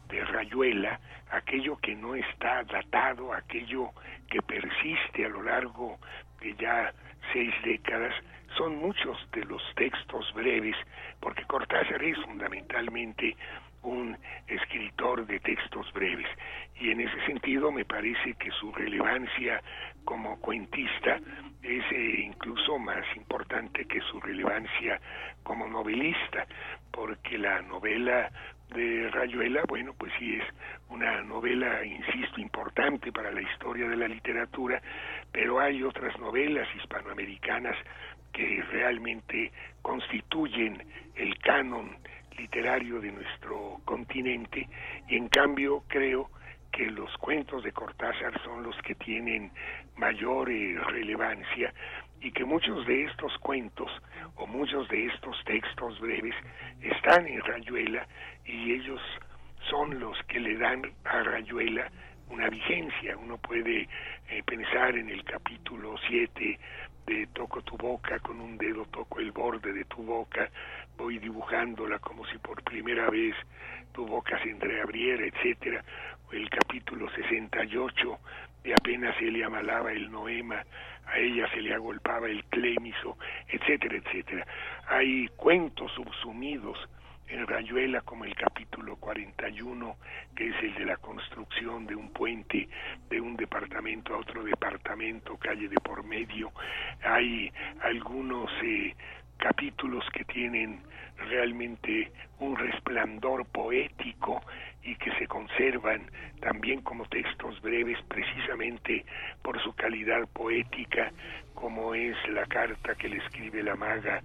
de 0.09 0.25
Rayuela, 0.25 1.01
aquello 1.31 1.77
que 1.79 1.95
no 1.95 2.15
está 2.15 2.63
datado, 2.65 3.33
aquello 3.33 3.91
que 4.31 4.41
persiste 4.43 5.25
a 5.25 5.29
lo 5.29 5.43
largo 5.43 5.99
de 6.41 6.55
ya 6.55 6.93
seis 7.33 7.53
décadas, 7.65 8.15
son 8.57 8.77
muchos 8.77 9.19
de 9.33 9.45
los 9.45 9.63
textos 9.75 10.33
breves, 10.35 10.77
porque 11.21 11.45
Cortázar 11.45 12.03
es 12.03 12.17
fundamentalmente 12.23 13.37
un 13.85 14.17
escritor 14.49 15.27
de 15.27 15.39
textos 15.41 15.93
breves. 15.93 16.27
Y 16.81 16.91
en 16.91 17.01
ese 17.01 17.25
sentido 17.27 17.71
me 17.71 17.85
parece 17.85 18.35
que 18.35 18.51
su 18.51 18.73
relevancia 18.73 19.63
como 20.05 20.39
cuentista 20.41 21.19
es 21.63 21.85
eh, 21.93 22.21
incluso 22.27 22.79
más 22.79 23.05
importante 23.17 23.85
que 23.87 24.01
su 24.01 24.21
relevancia 24.21 25.01
como 25.43 25.67
novelista, 25.67 26.47
porque 26.91 27.39
la 27.39 27.63
novela 27.63 28.31
de 28.75 29.09
Rayuela, 29.11 29.63
bueno, 29.69 29.95
pues 29.97 30.13
sí 30.19 30.37
es 30.37 30.45
una 30.89 31.23
novela, 31.23 31.85
insisto, 31.85 32.41
importante 32.41 33.13
para 33.13 33.31
la 33.31 33.43
historia 33.43 33.89
de 33.89 33.97
la 33.97 34.09
literatura, 34.09 34.81
pero 35.33 35.61
hay 35.61 35.83
otras 35.83 36.19
novelas 36.19 36.69
hispanoamericanas 36.77 37.77
que 38.33 38.63
realmente 38.71 39.53
constituyen 39.81 40.83
el 41.15 41.39
canon 41.39 41.97
literario 42.39 43.01
de 43.01 43.13
nuestro 43.13 43.81
continente 43.85 44.69
y 45.09 45.17
en 45.17 45.29
cambio 45.29 45.85
creo 45.89 46.31
que 46.73 46.87
los 46.91 47.17
cuentos 47.19 47.63
de 47.63 47.73
Cortázar 47.73 48.41
son 48.43 48.65
los 48.65 48.77
que 48.83 48.95
tienen 48.97 49.53
mayor 49.97 50.51
eh, 50.51 50.77
relevancia 50.89 51.73
y 52.21 52.33
que 52.33 52.45
muchos 52.45 52.87
de 52.87 53.05
estos 53.05 53.37
cuentos 53.39 53.91
o 54.37 54.47
muchos 54.47 54.89
de 54.89 55.07
estos 55.07 55.37
textos 55.45 56.01
breves 56.01 56.35
están 56.81 57.27
en 57.27 57.41
Rayuela 57.43 58.07
y 58.45 58.73
ellos 58.73 59.01
son 59.71 60.01
los 60.01 60.19
que 60.25 60.41
le 60.41 60.57
dan 60.57 60.83
a 61.05 61.23
Rayuela 61.23 61.91
una 62.29 62.49
vigencia. 62.49 63.17
Uno 63.17 63.39
puede 63.39 63.89
eh, 64.29 64.43
pensar 64.45 64.97
en 64.97 65.11
el 65.11 65.23
capítulo 65.25 65.95
7 66.09 66.59
de 67.07 67.27
Toco 67.29 67.63
tu 67.63 67.77
boca, 67.77 68.19
con 68.21 68.41
un 68.41 68.57
dedo 68.57 68.87
toco 68.87 69.21
el 69.21 69.31
borde 69.31 69.73
de 69.73 69.85
tu 69.85 70.03
boca, 70.03 70.51
voy 70.97 71.19
dibujándola 71.19 71.99
como 71.99 72.27
si 72.27 72.39
por 72.39 72.63
primera 72.63 73.11
vez 73.11 73.35
tu 73.93 74.07
boca 74.07 74.41
se 74.43 74.51
entreabriera, 74.51 75.25
etcétera, 75.27 75.85
el 76.33 76.49
capítulo 76.51 77.09
68 77.11 78.19
de 78.65 78.73
apenas 78.73 79.17
se 79.17 79.31
le 79.31 79.45
amalaba 79.45 79.93
el 79.93 80.11
noema, 80.11 80.65
a 81.07 81.19
ella 81.19 81.49
se 81.51 81.61
le 81.61 81.75
agolpaba 81.75 82.29
el 82.29 82.45
clémiso, 82.47 83.19
etcétera, 83.49 83.97
etcétera. 83.97 84.47
Hay 84.89 85.29
cuentos 85.37 85.93
subsumidos 85.93 86.79
en 87.29 87.47
Rayuela 87.47 88.01
como 88.03 88.25
el 88.25 88.35
capítulo 88.35 88.97
41, 88.97 89.97
que 90.35 90.49
es 90.49 90.57
el 90.63 90.75
de 90.75 90.87
la 90.87 90.97
construcción 90.97 91.87
de 91.87 91.95
un 91.95 92.11
puente 92.11 92.69
de 93.09 93.21
un 93.21 93.37
departamento 93.37 94.15
a 94.15 94.19
otro 94.19 94.45
departamento, 94.45 95.37
calle 95.37 95.69
de 95.69 95.77
por 95.77 96.05
medio. 96.05 96.53
Hay 97.03 97.53
algunos 97.83 98.51
eh, 98.63 98.95
capítulos 99.39 100.05
que 100.13 100.25
tienen 100.25 100.81
realmente 101.17 102.11
un 102.39 102.57
resplandor 102.57 103.47
poético 103.47 104.43
y 104.83 104.97
que 104.97 105.11
se 105.19 105.27
conservan 105.27 106.11
también 106.41 106.83
como 106.83 107.07
textos 107.07 107.61
breves 107.63 107.99
precisamente 108.09 109.05
por 109.43 109.61
su 109.63 109.73
calidad 109.75 110.27
poética, 110.29 111.11
como 111.55 111.95
es 111.95 112.17
la 112.29 112.45
carta 112.47 112.95
que 112.95 113.09
le 113.09 113.19
escribe 113.19 113.63
la 113.63 113.77
maga 113.77 114.23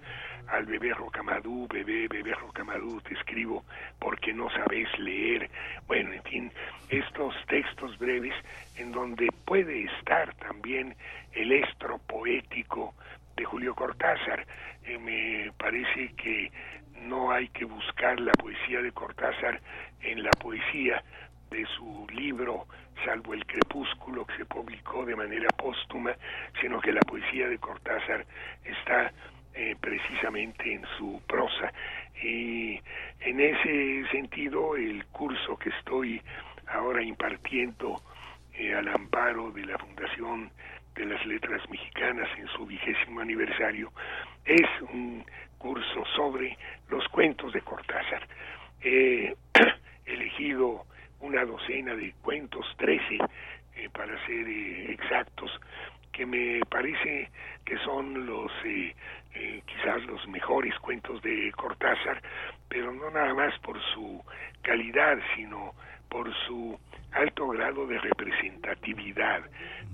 al 0.48 0.66
bebé 0.66 0.92
Rocamadú, 0.92 1.66
bebé, 1.68 2.08
bebé 2.08 2.34
Rocamadú, 2.34 3.00
te 3.02 3.14
escribo 3.14 3.64
porque 3.98 4.32
no 4.32 4.50
sabes 4.50 4.86
leer. 4.98 5.48
Bueno, 5.86 6.12
en 6.12 6.22
fin, 6.24 6.52
estos 6.88 7.34
textos 7.46 7.96
breves 7.98 8.34
en 8.76 8.92
donde 8.92 9.28
puede 9.44 9.84
estar 9.84 10.34
también 10.34 10.96
el 11.32 11.52
estro 11.52 11.98
poético 11.98 12.94
de 13.40 13.46
Julio 13.46 13.74
Cortázar. 13.74 14.46
Eh, 14.84 14.98
me 14.98 15.50
parece 15.56 16.12
que 16.14 16.52
no 17.08 17.30
hay 17.30 17.48
que 17.48 17.64
buscar 17.64 18.20
la 18.20 18.32
poesía 18.32 18.82
de 18.82 18.92
Cortázar 18.92 19.58
en 20.02 20.22
la 20.22 20.30
poesía 20.32 21.02
de 21.50 21.64
su 21.74 22.06
libro 22.12 22.66
Salvo 23.02 23.32
el 23.32 23.46
Crepúsculo, 23.46 24.26
que 24.26 24.36
se 24.36 24.44
publicó 24.44 25.06
de 25.06 25.16
manera 25.16 25.48
póstuma, 25.56 26.14
sino 26.60 26.82
que 26.82 26.92
la 26.92 27.00
poesía 27.00 27.48
de 27.48 27.56
Cortázar 27.56 28.26
está 28.62 29.10
eh, 29.54 29.74
precisamente 29.80 30.74
en 30.74 30.84
su 30.98 31.22
prosa. 31.26 31.72
Y 32.22 32.78
en 33.20 33.40
ese 33.40 34.06
sentido, 34.10 34.76
el 34.76 35.06
curso 35.06 35.56
que 35.56 35.70
estoy 35.70 36.20
ahora 36.66 37.02
impartiendo 37.02 38.02
eh, 38.52 38.74
al 38.74 38.88
amparo 38.88 39.50
de 39.50 39.64
la 39.64 39.78
Fundación 39.78 40.50
de 40.94 41.04
las 41.04 41.24
Letras 41.26 41.62
Mexicanas 41.70 42.28
en 42.38 42.46
su 42.48 42.66
vigésimo 42.66 43.20
aniversario 43.20 43.92
es 44.44 44.68
un 44.92 45.24
curso 45.58 46.04
sobre 46.16 46.56
los 46.88 47.06
cuentos 47.08 47.52
de 47.52 47.60
Cortázar. 47.60 48.26
He 48.82 49.34
elegido 50.06 50.84
una 51.20 51.44
docena 51.44 51.94
de 51.94 52.12
cuentos, 52.22 52.66
trece 52.76 53.18
eh, 53.76 53.88
para 53.92 54.14
ser 54.26 54.48
exactos, 54.90 55.50
que 56.12 56.26
me 56.26 56.60
parece 56.68 57.30
que 57.64 57.76
son 57.78 58.26
los 58.26 58.50
eh, 58.64 58.94
eh, 59.34 59.62
quizás 59.66 60.02
los 60.06 60.26
mejores 60.28 60.76
cuentos 60.80 61.22
de 61.22 61.52
Cortázar, 61.52 62.20
pero 62.68 62.92
no 62.92 63.10
nada 63.10 63.34
más 63.34 63.56
por 63.60 63.80
su 63.94 64.22
calidad, 64.62 65.18
sino 65.36 65.74
por 66.08 66.34
su 66.46 66.78
alto 67.12 67.48
grado 67.48 67.86
de 67.86 67.98
representatividad. 67.98 69.42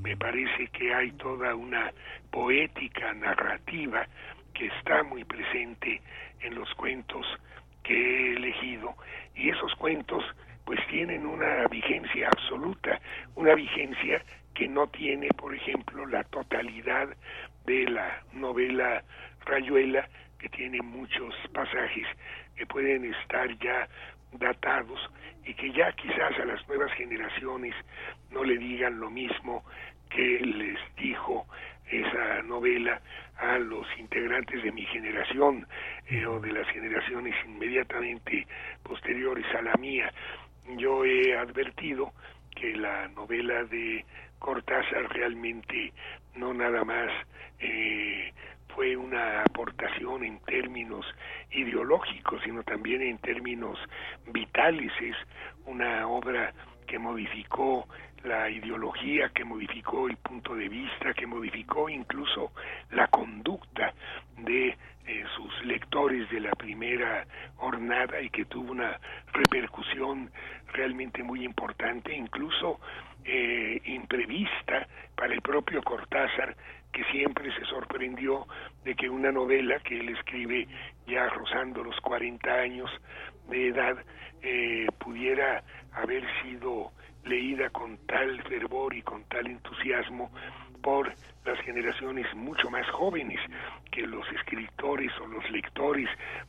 Me 0.02 0.16
parece 0.16 0.68
que 0.68 0.94
hay 0.94 1.12
toda 1.12 1.54
una 1.54 1.92
poética 2.30 3.12
narrativa 3.14 4.06
que 4.54 4.66
está 4.66 5.02
muy 5.02 5.24
presente 5.24 6.00
en 6.40 6.54
los 6.54 6.72
cuentos 6.74 7.26
que 7.82 7.94
he 7.94 8.36
elegido 8.36 8.94
y 9.34 9.50
esos 9.50 9.74
cuentos 9.76 10.24
pues 10.64 10.80
tienen 10.88 11.24
una 11.26 11.66
vigencia 11.68 12.28
absoluta, 12.28 13.00
una 13.36 13.54
vigencia 13.54 14.22
que 14.54 14.66
no 14.66 14.88
tiene, 14.88 15.28
por 15.28 15.54
ejemplo, 15.54 16.06
la 16.06 16.24
totalidad 16.24 17.08
de 17.66 17.84
la 17.88 18.22
novela 18.32 19.04
Rayuela, 19.44 20.08
que 20.38 20.48
tiene 20.48 20.82
muchos 20.82 21.34
pasajes 21.52 22.06
que 22.56 22.66
pueden 22.66 23.04
estar 23.04 23.48
ya 23.58 23.88
datados 24.38 25.00
y 25.44 25.54
que 25.54 25.72
ya 25.72 25.92
quizás 25.92 26.38
a 26.38 26.44
las 26.44 26.66
nuevas 26.68 26.92
generaciones 26.92 27.74
no 28.30 28.44
le 28.44 28.58
digan 28.58 28.98
lo 29.00 29.10
mismo 29.10 29.64
que 30.10 30.40
les 30.40 30.78
dijo 30.96 31.46
esa 31.90 32.42
novela 32.42 33.00
a 33.38 33.58
los 33.58 33.86
integrantes 33.98 34.62
de 34.62 34.72
mi 34.72 34.84
generación 34.86 35.66
eh, 36.08 36.26
o 36.26 36.40
de 36.40 36.52
las 36.52 36.66
generaciones 36.68 37.34
inmediatamente 37.44 38.46
posteriores 38.82 39.46
a 39.54 39.62
la 39.62 39.74
mía. 39.74 40.12
Yo 40.78 41.04
he 41.04 41.36
advertido 41.36 42.12
que 42.54 42.74
la 42.76 43.08
novela 43.08 43.64
de 43.64 44.04
Cortázar 44.38 45.08
realmente 45.10 45.92
no 46.34 46.52
nada 46.52 46.84
más 46.84 47.10
eh, 47.58 48.32
fue 48.76 48.94
una 48.94 49.40
aportación 49.40 50.22
en 50.22 50.38
términos 50.40 51.06
ideológicos, 51.50 52.42
sino 52.44 52.62
también 52.62 53.00
en 53.00 53.16
términos 53.18 53.78
vitales. 54.26 54.92
Es 55.00 55.16
una 55.64 56.06
obra 56.06 56.52
que 56.86 56.98
modificó 56.98 57.88
la 58.22 58.50
ideología, 58.50 59.30
que 59.30 59.44
modificó 59.44 60.08
el 60.08 60.18
punto 60.18 60.54
de 60.54 60.68
vista, 60.68 61.14
que 61.14 61.26
modificó 61.26 61.88
incluso 61.88 62.52
la 62.90 63.06
conducta 63.08 63.94
de 64.36 64.76
eh, 65.06 65.24
sus 65.34 65.64
lectores 65.64 66.28
de 66.28 66.40
la 66.40 66.50
primera 66.50 67.26
jornada 67.56 68.20
y 68.20 68.28
que 68.28 68.44
tuvo 68.44 68.72
una 68.72 69.00
repercusión 69.32 70.30
realmente 70.74 71.22
muy 71.22 71.44
importante, 71.44 72.14
incluso 72.14 72.78
eh, 73.24 73.80
imprevista 73.86 74.86
para 75.16 75.32
el 75.32 75.40
propio 75.40 75.82
Cortázar, 75.82 76.54
que 76.96 77.04
siempre 77.12 77.54
se 77.54 77.62
sorprendió 77.66 78.46
de 78.82 78.94
que 78.94 79.10
una 79.10 79.30
novela 79.30 79.78
que 79.80 80.00
él 80.00 80.08
escribe 80.08 80.66
ya 81.06 81.28
rozando 81.28 81.84
los 81.84 82.00
40 82.00 82.50
años 82.50 82.90
de 83.50 83.68
edad 83.68 83.98
eh, 84.40 84.86
pudiera 84.98 85.62
haber 85.92 86.24
sido 86.42 86.92
leída 87.24 87.68
con 87.68 87.98
tal 88.06 88.42
fervor 88.44 88.94
y 88.94 89.02
con 89.02 89.24
tal 89.24 89.46
entusiasmo 89.46 90.30
por 90.86 91.12
las 91.44 91.58
generaciones 91.62 92.32
mucho 92.36 92.70
más 92.70 92.88
jóvenes 92.90 93.40
que 93.90 94.06
los 94.06 94.24
escritores 94.30 95.10
o 95.20 95.26
los 95.26 95.50
lectores 95.50 96.08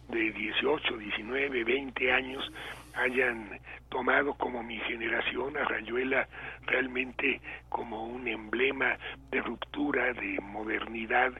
de 0.09 0.31
18, 0.31 0.95
19, 0.95 1.63
20 1.63 2.11
años 2.11 2.51
hayan 2.93 3.59
tomado 3.89 4.35
como 4.35 4.61
mi 4.61 4.77
generación 4.81 5.57
a 5.57 5.63
Rayuela 5.63 6.27
realmente 6.67 7.41
como 7.69 8.03
un 8.05 8.27
emblema 8.27 8.95
de 9.31 9.41
ruptura, 9.41 10.13
de 10.13 10.37
modernidad, 10.39 11.31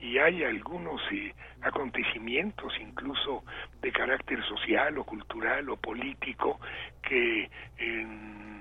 y 0.00 0.18
hay 0.18 0.44
algunos 0.44 1.00
eh, 1.10 1.34
acontecimientos 1.62 2.72
incluso 2.80 3.42
de 3.82 3.90
carácter 3.90 4.40
social 4.44 4.98
o 4.98 5.04
cultural 5.04 5.68
o 5.68 5.76
político 5.76 6.60
que 7.02 7.50
eh, 7.78 8.06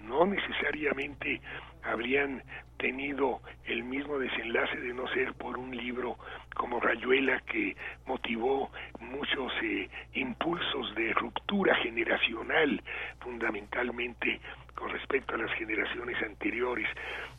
no 0.07 0.25
necesariamente 0.25 1.39
habrían 1.85 2.43
tenido 2.77 3.41
el 3.65 3.83
mismo 3.83 4.19
desenlace 4.19 4.79
de 4.79 4.93
no 4.93 5.07
ser 5.09 5.33
por 5.33 5.57
un 5.57 5.75
libro 5.75 6.17
como 6.55 6.79
Rayuela 6.79 7.39
que 7.41 7.75
motivó 8.05 8.71
muchos 8.99 9.51
eh, 9.63 9.89
impulsos 10.13 10.93
de 10.95 11.13
ruptura 11.13 11.75
generacional 11.75 12.81
fundamentalmente 13.19 14.39
con 14.73 14.89
respecto 14.89 15.35
a 15.35 15.37
las 15.37 15.51
generaciones 15.53 16.21
anteriores. 16.21 16.87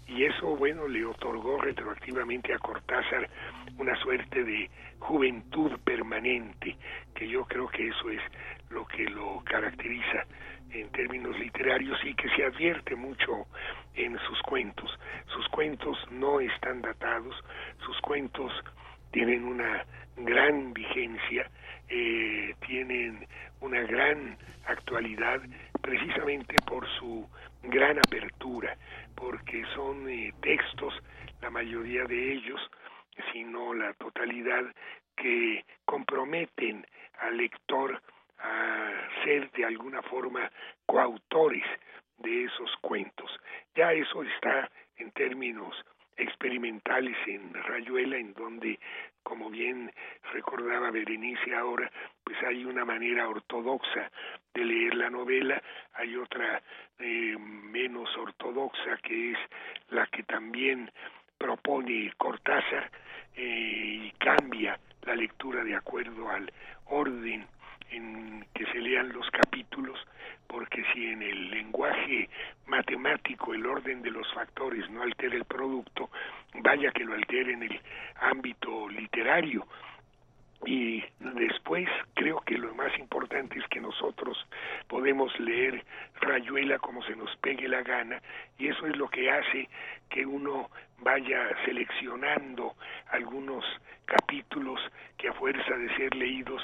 y 0.08 0.24
eso, 0.24 0.56
bueno, 0.56 0.88
le 0.88 1.04
otorgó 1.04 1.60
retroactivamente 1.60 2.54
a 2.54 2.58
Cortázar 2.58 3.28
una 3.76 3.94
suerte 3.96 4.44
de 4.44 4.70
juventud 5.00 5.72
permanente, 5.84 6.76
que 7.14 7.28
yo 7.28 7.44
creo 7.44 7.68
que 7.68 7.88
eso 7.88 8.10
es 8.10 8.22
lo 8.70 8.86
que 8.86 9.04
lo 9.04 9.42
caracteriza 9.44 10.24
en 10.80 10.90
términos 10.90 11.38
literarios 11.38 11.98
y 12.04 12.14
que 12.14 12.28
se 12.30 12.44
advierte 12.44 12.94
mucho 12.94 13.46
en 13.94 14.18
sus 14.20 14.40
cuentos. 14.42 14.90
Sus 15.28 15.46
cuentos 15.48 15.98
no 16.10 16.40
están 16.40 16.82
datados, 16.82 17.34
sus 17.84 17.98
cuentos 18.00 18.52
tienen 19.10 19.44
una 19.44 19.84
gran 20.16 20.72
vigencia, 20.72 21.50
eh, 21.88 22.54
tienen 22.66 23.26
una 23.60 23.80
gran 23.82 24.36
actualidad 24.66 25.40
precisamente 25.80 26.56
por 26.66 26.86
su 26.98 27.28
gran 27.62 27.98
apertura, 27.98 28.76
porque 29.14 29.64
son 29.74 30.08
eh, 30.08 30.32
textos, 30.42 30.94
la 31.40 31.50
mayoría 31.50 32.04
de 32.04 32.32
ellos, 32.32 32.60
sino 33.32 33.72
la 33.74 33.92
totalidad, 33.94 34.64
que 35.16 35.64
comprometen 35.86 36.86
al 37.20 37.38
lector 37.38 38.02
a 38.38 39.08
ser 39.24 39.50
de 39.52 39.64
alguna 39.64 40.02
forma 40.02 40.50
coautores 40.86 41.64
de 42.18 42.44
esos 42.44 42.70
cuentos. 42.80 43.30
Ya 43.74 43.92
eso 43.92 44.22
está 44.22 44.70
en 44.96 45.10
términos 45.12 45.74
experimentales 46.16 47.16
en 47.26 47.52
Rayuela, 47.52 48.16
en 48.16 48.32
donde, 48.32 48.78
como 49.22 49.50
bien 49.50 49.92
recordaba 50.32 50.90
Berenice 50.90 51.54
ahora, 51.54 51.90
pues 52.24 52.42
hay 52.42 52.64
una 52.64 52.84
manera 52.84 53.28
ortodoxa 53.28 54.10
de 54.54 54.64
leer 54.64 54.94
la 54.94 55.10
novela, 55.10 55.62
hay 55.94 56.16
otra 56.16 56.62
eh, 56.98 57.36
menos 57.38 58.08
ortodoxa 58.16 58.96
que 59.02 59.32
es 59.32 59.38
la 59.90 60.06
que 60.06 60.22
también 60.22 60.90
propone 61.36 62.12
Cortázar 62.16 62.90
eh, 63.34 64.06
y 64.06 64.10
cambia 64.12 64.78
la 65.02 65.14
lectura 65.14 65.62
de 65.62 65.74
acuerdo 65.74 66.30
al 66.30 66.50
orden 66.86 67.46
en 67.90 68.46
que 68.54 68.66
se 68.66 68.78
lean 68.78 69.12
los 69.12 69.28
capítulos, 69.30 69.98
porque 70.46 70.84
si 70.92 71.06
en 71.06 71.22
el 71.22 71.50
lenguaje 71.50 72.28
matemático 72.66 73.54
el 73.54 73.66
orden 73.66 74.02
de 74.02 74.10
los 74.10 74.32
factores 74.32 74.88
no 74.90 75.02
altera 75.02 75.36
el 75.36 75.44
producto, 75.44 76.10
vaya 76.54 76.90
que 76.92 77.04
lo 77.04 77.14
altere 77.14 77.52
en 77.52 77.62
el 77.64 77.80
ámbito 78.20 78.88
literario. 78.88 79.66
Y 80.64 81.04
después 81.20 81.88
creo 82.14 82.40
que 82.40 82.56
lo 82.56 82.74
más 82.74 82.96
importante 82.98 83.58
es 83.58 83.68
que 83.68 83.80
nosotros 83.80 84.38
podemos 84.88 85.38
leer 85.38 85.84
Rayuela 86.20 86.78
como 86.78 87.02
se 87.02 87.14
nos 87.14 87.34
pegue 87.36 87.68
la 87.68 87.82
gana 87.82 88.20
y 88.58 88.68
eso 88.68 88.86
es 88.86 88.96
lo 88.96 89.08
que 89.08 89.30
hace 89.30 89.68
que 90.08 90.24
uno 90.24 90.70
vaya 90.98 91.50
seleccionando 91.64 92.74
algunos 93.10 93.64
capítulos 94.06 94.80
que 95.18 95.28
a 95.28 95.34
fuerza 95.34 95.76
de 95.76 95.94
ser 95.96 96.14
leídos 96.14 96.62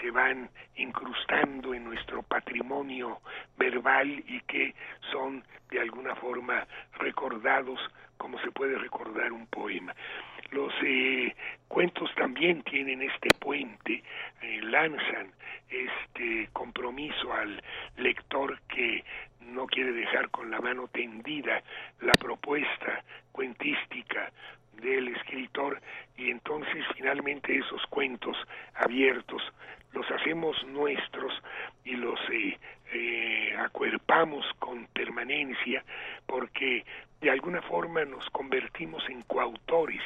se 0.00 0.10
van 0.10 0.50
incrustando 0.76 1.74
en 1.74 1.84
nuestro 1.84 2.22
patrimonio 2.22 3.20
verbal 3.56 4.08
y 4.26 4.40
que 4.42 4.74
son 5.12 5.44
de 5.70 5.80
alguna 5.80 6.14
forma 6.16 6.66
recordados 6.98 7.78
como 8.16 8.38
se 8.40 8.50
puede 8.50 8.76
recordar 8.78 9.32
un 9.32 9.46
poema. 9.46 9.94
Los 10.50 10.72
eh, 10.82 11.34
cuentos 11.68 12.10
también 12.14 12.62
tienen 12.62 13.02
este 13.02 13.32
puente, 13.32 14.02
eh, 14.42 14.60
lanzan 14.62 15.32
este 15.68 16.48
compromiso 16.52 17.32
al 17.32 17.62
lector 17.96 18.58
que 18.62 19.04
no 19.40 19.66
quiere 19.66 19.92
dejar 19.92 20.30
con 20.30 20.50
la 20.50 20.60
mano 20.60 20.88
tendida 20.88 21.62
la 22.00 22.16
propuesta 22.16 23.04
cuentística 23.32 24.32
del 24.80 25.08
escritor. 25.08 25.80
Y 26.16 26.30
entonces 26.30 26.84
finalmente 26.96 27.56
esos 27.56 27.84
cuentos 27.86 28.36
abiertos 28.74 29.42
los 29.92 30.10
hacemos 30.10 30.56
nuestros 30.66 31.32
y 31.84 31.92
los 31.92 32.18
eh, 32.30 32.58
eh, 32.92 33.54
acuerpamos 33.58 34.46
con 34.58 34.86
permanencia 34.86 35.84
porque 36.26 36.84
de 37.20 37.30
alguna 37.30 37.62
forma 37.62 38.04
nos 38.04 38.28
convertimos 38.30 39.02
en 39.08 39.22
coautores 39.22 40.02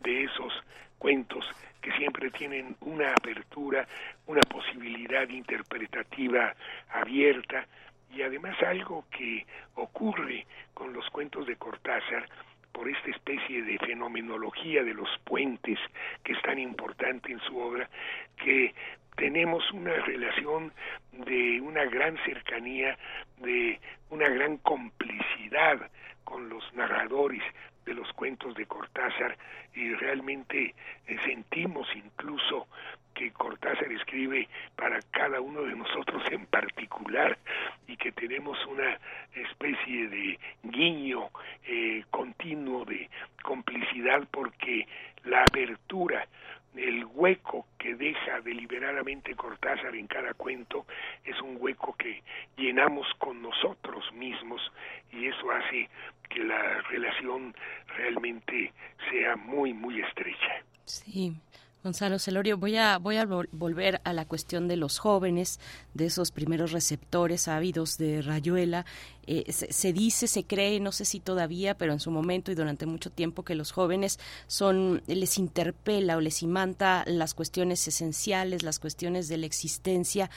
de 0.00 0.24
esos 0.24 0.52
cuentos 0.98 1.44
que 1.82 1.92
siempre 1.92 2.30
tienen 2.30 2.76
una 2.80 3.12
apertura, 3.12 3.86
una 4.26 4.40
posibilidad 4.40 5.28
interpretativa 5.28 6.54
abierta. 6.90 7.66
Y 8.10 8.22
además 8.22 8.56
algo 8.62 9.04
que 9.10 9.44
ocurre 9.74 10.46
con 10.72 10.92
los 10.94 11.08
cuentos 11.10 11.46
de 11.46 11.56
Cortázar 11.56 12.26
por 12.72 12.88
esta 12.88 13.10
especie 13.10 13.62
de 13.62 13.78
fenomenología 13.78 14.82
de 14.82 14.94
los 14.94 15.08
puentes 15.24 15.78
que 16.22 16.32
es 16.32 16.42
tan 16.42 16.58
importante 16.58 17.32
en 17.32 17.40
su 17.40 17.58
obra, 17.58 17.88
que 18.36 18.74
tenemos 19.16 19.70
una 19.72 19.92
relación 19.92 20.72
de 21.12 21.60
una 21.60 21.84
gran 21.84 22.16
cercanía, 22.24 22.98
de 23.38 23.80
una 24.10 24.28
gran 24.28 24.58
complicidad 24.58 25.90
con 26.24 26.48
los 26.48 26.64
narradores 26.74 27.42
de 27.84 27.94
los 27.94 28.10
cuentos 28.14 28.54
de 28.54 28.66
Cortázar 28.66 29.36
y 29.74 29.92
realmente 29.94 30.74
eh, 31.06 31.16
sentimos 31.24 31.86
incluso 31.94 32.66
que 33.14 33.30
Cortázar 33.30 33.92
escribe 33.92 34.48
para 34.74 35.00
cada 35.10 35.40
uno 35.40 35.62
de 35.62 35.76
nosotros 35.76 36.22
en 36.30 36.46
particular 36.46 37.38
y 37.86 37.96
que 37.96 38.10
tenemos 38.12 38.58
una 38.66 38.98
especie 39.34 40.08
de 40.08 40.38
guiño 40.64 41.30
eh, 41.66 42.04
continuo 42.10 42.84
de 42.84 43.08
complicidad 43.42 44.26
porque 44.30 44.88
la 45.24 45.42
apertura 45.42 46.26
el 46.76 47.04
hueco 47.04 47.66
que 47.78 47.94
deja 47.94 48.40
deliberadamente 48.40 49.34
Cortázar 49.34 49.94
en 49.94 50.06
cada 50.06 50.34
cuento 50.34 50.86
es 51.24 51.40
un 51.40 51.56
hueco 51.58 51.94
que 51.96 52.22
llenamos 52.56 53.06
con 53.18 53.42
nosotros 53.42 54.04
mismos 54.12 54.60
y 55.12 55.26
eso 55.26 55.50
hace 55.50 55.88
que 56.28 56.42
la 56.42 56.80
relación 56.82 57.54
realmente 57.96 58.72
sea 59.10 59.36
muy 59.36 59.72
muy 59.72 60.00
estrecha. 60.00 60.64
Sí, 60.84 61.32
Gonzalo 61.84 62.18
Celorio, 62.18 62.56
voy 62.56 62.76
a, 62.76 62.96
voy 62.96 63.18
a 63.18 63.26
volver 63.26 64.00
a 64.04 64.14
la 64.14 64.24
cuestión 64.24 64.68
de 64.68 64.76
los 64.78 64.98
jóvenes, 64.98 65.60
de 65.92 66.06
esos 66.06 66.30
primeros 66.30 66.72
receptores 66.72 67.46
ávidos 67.46 67.98
de 67.98 68.22
Rayuela. 68.22 68.86
Eh, 69.26 69.52
se, 69.52 69.92
dice, 69.92 70.26
se 70.26 70.44
cree, 70.44 70.80
no 70.80 70.92
sé 70.92 71.04
si 71.04 71.20
todavía, 71.20 71.76
pero 71.76 71.92
en 71.92 72.00
su 72.00 72.10
momento 72.10 72.50
y 72.50 72.54
durante 72.54 72.86
mucho 72.86 73.10
tiempo 73.10 73.44
que 73.44 73.54
los 73.54 73.70
jóvenes 73.70 74.18
son, 74.46 75.02
les 75.06 75.36
interpela 75.36 76.16
o 76.16 76.22
les 76.22 76.42
imanta 76.42 77.04
las 77.06 77.34
cuestiones 77.34 77.86
esenciales, 77.86 78.62
las 78.62 78.78
cuestiones 78.78 79.28
de 79.28 79.36
la 79.36 79.44
existencia. 79.44 80.30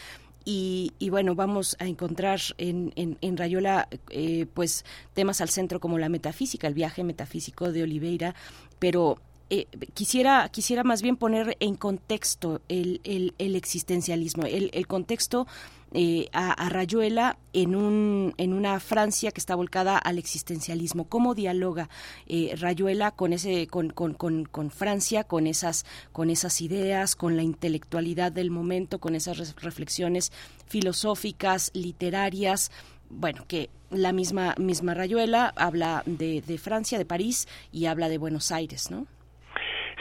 Y, 0.43 0.91
bueno, 1.09 1.33
vamos 1.33 1.77
a 1.79 1.85
encontrar 1.87 2.41
en, 2.57 2.93
en, 2.95 3.37
Rayuela 3.37 3.87
eh, 4.09 4.47
pues 4.53 4.83
temas 5.13 5.39
al 5.39 5.49
centro 5.49 5.79
como 5.79 5.97
la 5.97 6.09
metafísica, 6.09 6.67
el 6.67 6.73
viaje 6.73 7.05
metafísico 7.05 7.71
de 7.71 7.83
Oliveira, 7.83 8.33
pero 8.79 9.17
eh, 9.49 9.67
quisiera, 9.93 10.49
quisiera 10.49 10.83
más 10.83 11.01
bien 11.01 11.15
poner 11.15 11.55
en 11.59 11.75
contexto 11.75 12.61
el, 12.67 13.01
el, 13.03 13.55
existencialismo, 13.55 14.43
el, 14.45 14.69
el 14.73 14.87
contexto 14.87 15.47
eh, 15.93 16.27
a, 16.33 16.67
Rayuela 16.67 17.37
en, 17.53 17.73
un, 17.73 18.33
en 18.37 18.51
una 18.51 18.79
Francia 18.81 19.31
que 19.31 19.39
está 19.39 19.55
volcada 19.55 19.97
al 19.97 20.17
existencialismo. 20.17 21.05
¿Cómo 21.05 21.33
dialoga 21.33 21.89
eh, 22.27 22.55
Rayuela 22.59 23.11
con, 23.11 23.31
ese, 23.31 23.67
con, 23.67 23.91
con, 23.91 24.13
con, 24.13 24.43
con, 24.43 24.69
Francia, 24.69 25.23
con 25.23 25.47
esas, 25.47 25.85
con 26.11 26.29
esas 26.29 26.59
ideas, 26.59 27.15
con 27.15 27.37
la 27.37 27.43
intelectualidad 27.43 28.33
del 28.33 28.51
momento, 28.51 28.99
con 28.99 29.15
esas 29.15 29.55
reflexiones 29.61 30.33
filosóficas, 30.67 31.71
literarias? 31.73 32.69
Bueno, 33.09 33.45
que 33.47 33.69
la 33.89 34.11
misma, 34.11 34.55
misma 34.57 34.93
Rayuela 34.93 35.53
habla 35.55 36.03
de, 36.05 36.41
de 36.41 36.57
Francia, 36.57 36.97
de 36.97 37.05
París, 37.05 37.47
y 37.71 37.85
habla 37.85 38.09
de 38.09 38.17
Buenos 38.17 38.51
Aires, 38.51 38.91
¿no? 38.91 39.07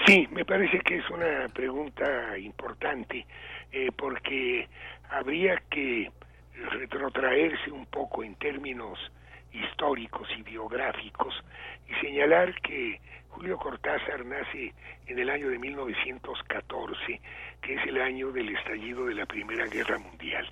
Sí, 0.07 0.28
me 0.31 0.44
parece 0.44 0.78
que 0.81 0.99
es 0.99 1.10
una 1.10 1.49
pregunta 1.52 2.39
importante 2.39 3.26
eh, 3.73 3.91
porque 3.97 4.68
habría 5.10 5.60
que 5.68 6.12
retrotraerse 6.70 7.73
un 7.73 7.86
poco 7.86 8.23
en 8.23 8.36
términos 8.36 9.01
históricos 9.52 10.28
y 10.39 10.43
biográficos 10.43 11.35
y 11.89 11.94
señalar 12.07 12.55
que 12.60 13.01
Julio 13.31 13.59
Cortázar 13.59 14.25
nace 14.25 14.73
en 15.09 15.18
el 15.18 15.28
año 15.28 15.49
de 15.49 15.59
1914, 15.59 17.20
que 17.60 17.75
es 17.75 17.86
el 17.89 18.01
año 18.01 18.31
del 18.31 18.55
estallido 18.57 19.07
de 19.07 19.15
la 19.15 19.26
Primera 19.26 19.67
Guerra 19.67 19.99
Mundial, 19.99 20.49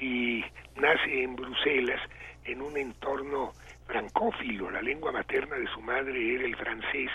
y 0.00 0.44
nace 0.74 1.22
en 1.22 1.36
Bruselas 1.36 2.00
en 2.44 2.62
un 2.62 2.76
entorno 2.76 3.52
francófilo, 3.88 4.70
la 4.70 4.82
lengua 4.82 5.10
materna 5.10 5.56
de 5.56 5.66
su 5.68 5.80
madre 5.80 6.34
era 6.34 6.44
el 6.44 6.54
francés, 6.56 7.10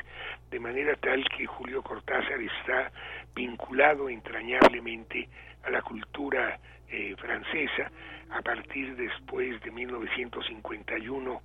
de 0.50 0.60
manera 0.60 0.96
tal 0.96 1.24
que 1.30 1.46
Julio 1.46 1.84
Cortázar 1.84 2.42
está 2.42 2.92
vinculado 3.36 4.10
entrañablemente 4.10 5.30
a 5.64 5.70
la 5.70 5.84
cultura 5.84 6.60
eh, 6.90 7.16
francesa. 7.18 7.92
A 8.32 8.42
partir 8.42 8.96
después 8.96 9.62
de 9.62 9.70
1951 9.70 11.42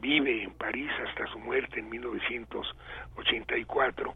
vive 0.00 0.44
en 0.44 0.52
París 0.52 0.92
hasta 1.08 1.26
su 1.26 1.40
muerte 1.40 1.80
en 1.80 1.90
1984 1.90 4.14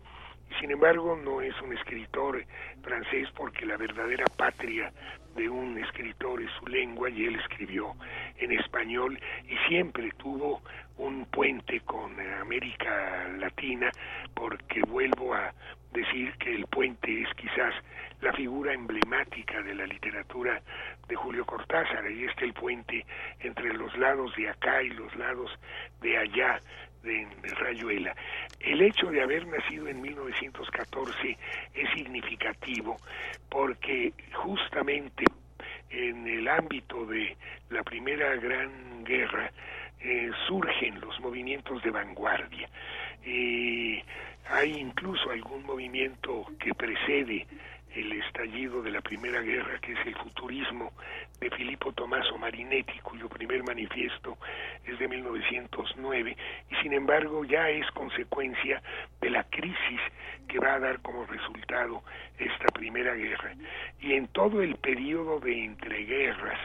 sin 0.60 0.70
embargo, 0.70 1.16
no 1.16 1.40
es 1.40 1.54
un 1.60 1.72
escritor 1.72 2.44
francés 2.82 3.28
porque 3.36 3.66
la 3.66 3.76
verdadera 3.76 4.24
patria 4.36 4.92
de 5.34 5.48
un 5.48 5.78
escritor 5.78 6.42
es 6.42 6.50
su 6.58 6.66
lengua 6.66 7.10
y 7.10 7.26
él 7.26 7.36
escribió 7.36 7.92
en 8.38 8.52
español 8.52 9.18
y 9.48 9.56
siempre 9.68 10.10
tuvo 10.16 10.62
un 10.96 11.26
puente 11.26 11.80
con 11.80 12.18
América 12.40 13.28
Latina 13.38 13.90
porque 14.34 14.80
vuelvo 14.82 15.34
a 15.34 15.52
decir 15.92 16.32
que 16.38 16.54
el 16.54 16.66
puente 16.66 17.22
es 17.22 17.28
quizás 17.34 17.74
la 18.22 18.32
figura 18.32 18.72
emblemática 18.72 19.62
de 19.62 19.74
la 19.74 19.86
literatura 19.86 20.62
de 21.08 21.14
Julio 21.14 21.44
Cortázar, 21.44 22.10
y 22.10 22.24
este 22.24 22.44
el 22.44 22.54
puente 22.54 23.04
entre 23.40 23.72
los 23.74 23.96
lados 23.98 24.34
de 24.36 24.48
acá 24.48 24.82
y 24.82 24.90
los 24.90 25.14
lados 25.16 25.50
de 26.00 26.16
allá 26.16 26.60
de, 27.06 27.26
Rayuela. 27.54 28.14
El 28.60 28.82
hecho 28.82 29.06
de 29.10 29.22
haber 29.22 29.46
nacido 29.46 29.88
en 29.88 30.00
1914 30.02 31.38
es 31.74 31.90
significativo 31.94 32.96
porque 33.48 34.12
justamente 34.34 35.24
en 35.90 36.26
el 36.26 36.48
ámbito 36.48 37.06
de 37.06 37.36
la 37.70 37.82
Primera 37.82 38.34
Gran 38.36 39.04
Guerra 39.04 39.50
eh, 40.00 40.30
surgen 40.46 41.00
los 41.00 41.18
movimientos 41.20 41.82
de 41.82 41.90
vanguardia. 41.90 42.68
Eh, 43.24 44.02
hay 44.48 44.72
incluso 44.72 45.30
algún 45.30 45.64
movimiento 45.64 46.46
que 46.58 46.74
precede 46.74 47.46
el 47.96 48.12
estallido 48.12 48.82
de 48.82 48.90
la 48.90 49.00
Primera 49.00 49.40
Guerra, 49.40 49.78
que 49.80 49.92
es 49.92 50.06
el 50.06 50.14
futurismo 50.16 50.92
de 51.40 51.50
Filippo 51.50 51.92
Tommaso 51.92 52.36
Marinetti, 52.36 52.98
cuyo 53.00 53.26
primer 53.28 53.62
manifiesto 53.62 54.36
es 54.84 54.98
de 54.98 55.08
1909, 55.08 56.36
y 56.70 56.74
sin 56.82 56.92
embargo 56.92 57.44
ya 57.44 57.70
es 57.70 57.90
consecuencia 57.92 58.82
de 59.20 59.30
la 59.30 59.44
crisis 59.44 60.00
que 60.46 60.58
va 60.58 60.74
a 60.74 60.78
dar 60.78 61.00
como 61.00 61.24
resultado 61.24 62.02
esta 62.38 62.66
Primera 62.74 63.14
Guerra. 63.14 63.54
Y 64.00 64.12
en 64.12 64.28
todo 64.28 64.60
el 64.60 64.76
periodo 64.76 65.40
de 65.40 65.64
entreguerras, 65.64 66.60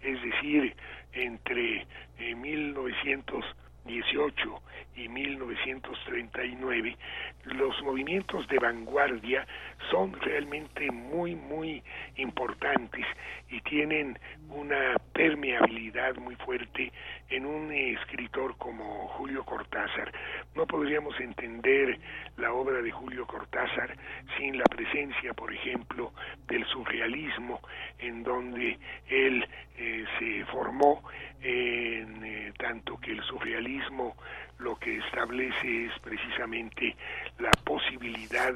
es 0.00 0.22
decir, 0.22 0.76
entre 1.12 1.86
1918 2.18 3.42
eh, 3.88 4.85
y 4.96 5.08
1939, 5.08 6.96
los 7.44 7.82
movimientos 7.82 8.48
de 8.48 8.58
vanguardia 8.58 9.46
son 9.90 10.18
realmente 10.20 10.90
muy, 10.90 11.34
muy 11.34 11.82
importantes 12.16 13.04
y 13.50 13.60
tienen 13.60 14.18
una 14.48 14.96
permeabilidad 15.12 16.16
muy 16.16 16.34
fuerte 16.36 16.92
en 17.28 17.44
un 17.46 17.70
escritor 17.72 18.56
como 18.56 19.08
Julio 19.08 19.44
Cortázar. 19.44 20.10
No 20.54 20.66
podríamos 20.66 21.18
entender 21.20 21.98
la 22.36 22.52
obra 22.52 22.80
de 22.80 22.90
Julio 22.90 23.26
Cortázar 23.26 23.96
sin 24.38 24.56
la 24.58 24.64
presencia, 24.64 25.34
por 25.34 25.52
ejemplo, 25.52 26.12
del 26.48 26.64
surrealismo, 26.66 27.60
en 27.98 28.22
donde 28.22 28.78
él 29.08 29.46
eh, 29.78 30.04
se 30.18 30.44
formó, 30.46 31.02
en 31.42 32.24
eh, 32.24 32.52
tanto 32.58 32.98
que 32.98 33.12
el 33.12 33.22
surrealismo 33.24 34.16
lo 34.58 34.76
que 34.76 34.98
establece 34.98 35.86
es 35.86 35.98
precisamente 36.00 36.96
la 37.38 37.50
posibilidad 37.64 38.54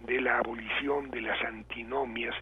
de 0.00 0.20
la 0.20 0.38
abolición 0.38 1.10
de 1.10 1.20
las 1.20 1.40
antinomias, 1.42 2.34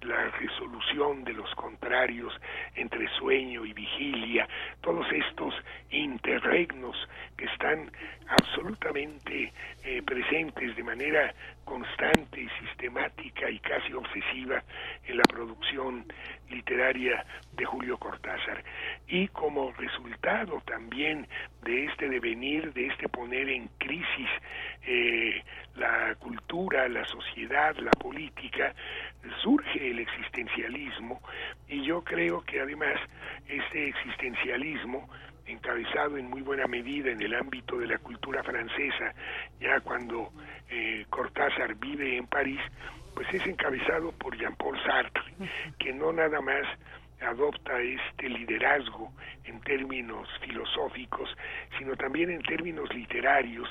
la 0.00 0.30
resolución 0.30 1.24
de 1.24 1.32
los 1.32 1.52
contrarios 1.54 2.32
entre 2.74 3.08
sueño 3.18 3.64
y 3.64 3.72
vigilia, 3.72 4.48
todos 4.80 5.06
estos 5.12 5.54
interregnos 5.90 6.96
que 7.36 7.44
están 7.44 7.90
absolutamente 8.28 9.52
eh, 9.84 10.02
presentes 10.02 10.74
de 10.74 10.82
manera 10.82 11.34
constante 11.64 12.48
sistemática 12.60 13.50
y 13.50 13.58
casi 13.58 13.92
obsesiva 13.92 14.62
en 15.06 15.16
la 15.16 15.22
producción 15.24 16.04
literaria 16.50 17.24
de 17.52 17.64
Julio 17.64 17.98
Cortázar. 17.98 18.62
Y 19.08 19.28
como 19.28 19.72
resultado 19.72 20.62
también 20.66 21.26
de 21.62 21.86
este 21.86 22.08
devenir, 22.08 22.72
de 22.72 22.86
este 22.86 23.08
poner 23.08 23.48
en 23.48 23.68
crisis 23.78 24.28
eh, 24.86 25.42
la 25.76 26.14
cultura, 26.16 26.88
la 26.88 27.04
sociedad, 27.06 27.76
la 27.76 27.90
política, 27.92 28.74
surge 29.42 29.90
el 29.90 29.98
existencialismo 29.98 31.20
y 31.68 31.82
yo 31.84 32.04
creo 32.04 32.42
que 32.42 32.60
además 32.60 33.00
este 33.48 33.88
existencialismo 33.88 35.08
encabezado 35.46 36.16
en 36.16 36.28
muy 36.28 36.42
buena 36.42 36.66
medida 36.66 37.10
en 37.10 37.20
el 37.20 37.34
ámbito 37.34 37.78
de 37.78 37.86
la 37.86 37.98
cultura 37.98 38.42
francesa, 38.42 39.14
ya 39.60 39.80
cuando 39.80 40.32
eh, 40.68 41.04
Cortázar 41.10 41.74
vive 41.76 42.16
en 42.16 42.26
París, 42.26 42.60
pues 43.14 43.32
es 43.32 43.46
encabezado 43.46 44.12
por 44.12 44.36
Jean-Paul 44.36 44.80
Sartre, 44.82 45.22
que 45.78 45.92
no 45.92 46.12
nada 46.12 46.40
más 46.40 46.66
adopta 47.20 47.80
este 47.80 48.28
liderazgo 48.28 49.12
en 49.44 49.60
términos 49.60 50.28
filosóficos, 50.40 51.28
sino 51.78 51.96
también 51.96 52.30
en 52.30 52.42
términos 52.42 52.92
literarios, 52.94 53.68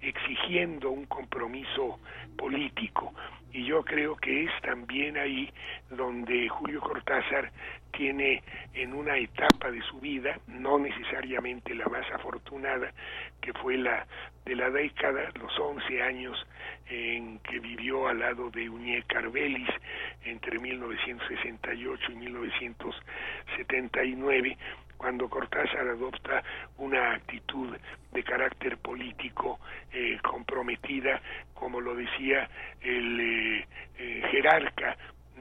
exigiendo 0.00 0.90
un 0.90 1.06
compromiso 1.06 1.98
político. 2.36 3.12
Y 3.52 3.64
yo 3.66 3.84
creo 3.84 4.16
que 4.16 4.44
es 4.44 4.50
también 4.62 5.16
ahí 5.16 5.52
donde 5.90 6.48
Julio 6.48 6.80
Cortázar 6.80 7.52
tiene 7.96 8.42
en 8.74 8.94
una 8.94 9.16
etapa 9.16 9.70
de 9.70 9.80
su 9.82 10.00
vida, 10.00 10.38
no 10.48 10.76
necesariamente 10.78 11.74
la 11.74 11.86
más 11.86 12.10
afortunada, 12.12 12.92
que 13.40 13.52
fue 13.54 13.76
la 13.76 14.06
de 14.44 14.56
la 14.56 14.70
década, 14.70 15.30
los 15.40 15.56
11 15.58 16.02
años 16.02 16.46
en 16.88 17.38
que 17.38 17.60
vivió 17.60 18.08
al 18.08 18.18
lado 18.18 18.50
de 18.50 18.68
Uñé 18.68 19.02
Carvelis 19.06 19.70
entre 20.24 20.58
1968 20.58 22.12
y 22.12 22.14
1979, 22.14 24.58
cuando 24.98 25.30
Cortázar 25.30 25.88
adopta 25.88 26.42
una 26.76 27.14
actitud 27.14 27.74
de 28.12 28.22
carácter 28.22 28.76
político 28.78 29.58
eh, 29.92 30.18
comprometida, 30.22 31.20
como 31.54 31.80
lo 31.80 31.94
decía 31.94 32.50
el 32.80 33.20
eh, 33.20 33.66
eh, 33.98 34.22
jerarca 34.30 34.96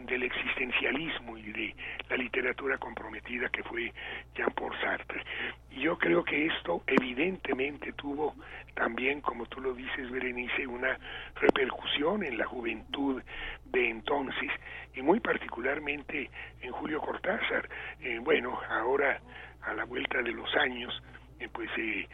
del 0.05 0.23
existencialismo 0.23 1.37
y 1.37 1.51
de 1.51 1.75
la 2.09 2.17
literatura 2.17 2.77
comprometida 2.77 3.49
que 3.49 3.63
fue 3.63 3.91
Jean-Paul 4.35 4.73
Sartre. 4.81 5.23
Y 5.71 5.81
yo 5.81 5.97
creo 5.97 6.23
que 6.23 6.47
esto 6.47 6.83
evidentemente 6.87 7.93
tuvo 7.93 8.35
también, 8.75 9.21
como 9.21 9.45
tú 9.45 9.61
lo 9.61 9.73
dices, 9.73 10.09
Berenice, 10.09 10.67
una 10.67 10.97
repercusión 11.35 12.23
en 12.23 12.37
la 12.37 12.45
juventud 12.45 13.21
de 13.65 13.89
entonces 13.89 14.51
y 14.95 15.01
muy 15.01 15.19
particularmente 15.19 16.29
en 16.61 16.71
Julio 16.71 17.01
Cortázar. 17.01 17.67
Eh, 18.01 18.19
bueno, 18.19 18.59
ahora 18.69 19.19
a 19.61 19.73
la 19.73 19.85
vuelta 19.85 20.21
de 20.21 20.31
los 20.31 20.53
años, 20.55 21.01
eh, 21.39 21.49
pues 21.51 21.69
eh, 21.77 22.07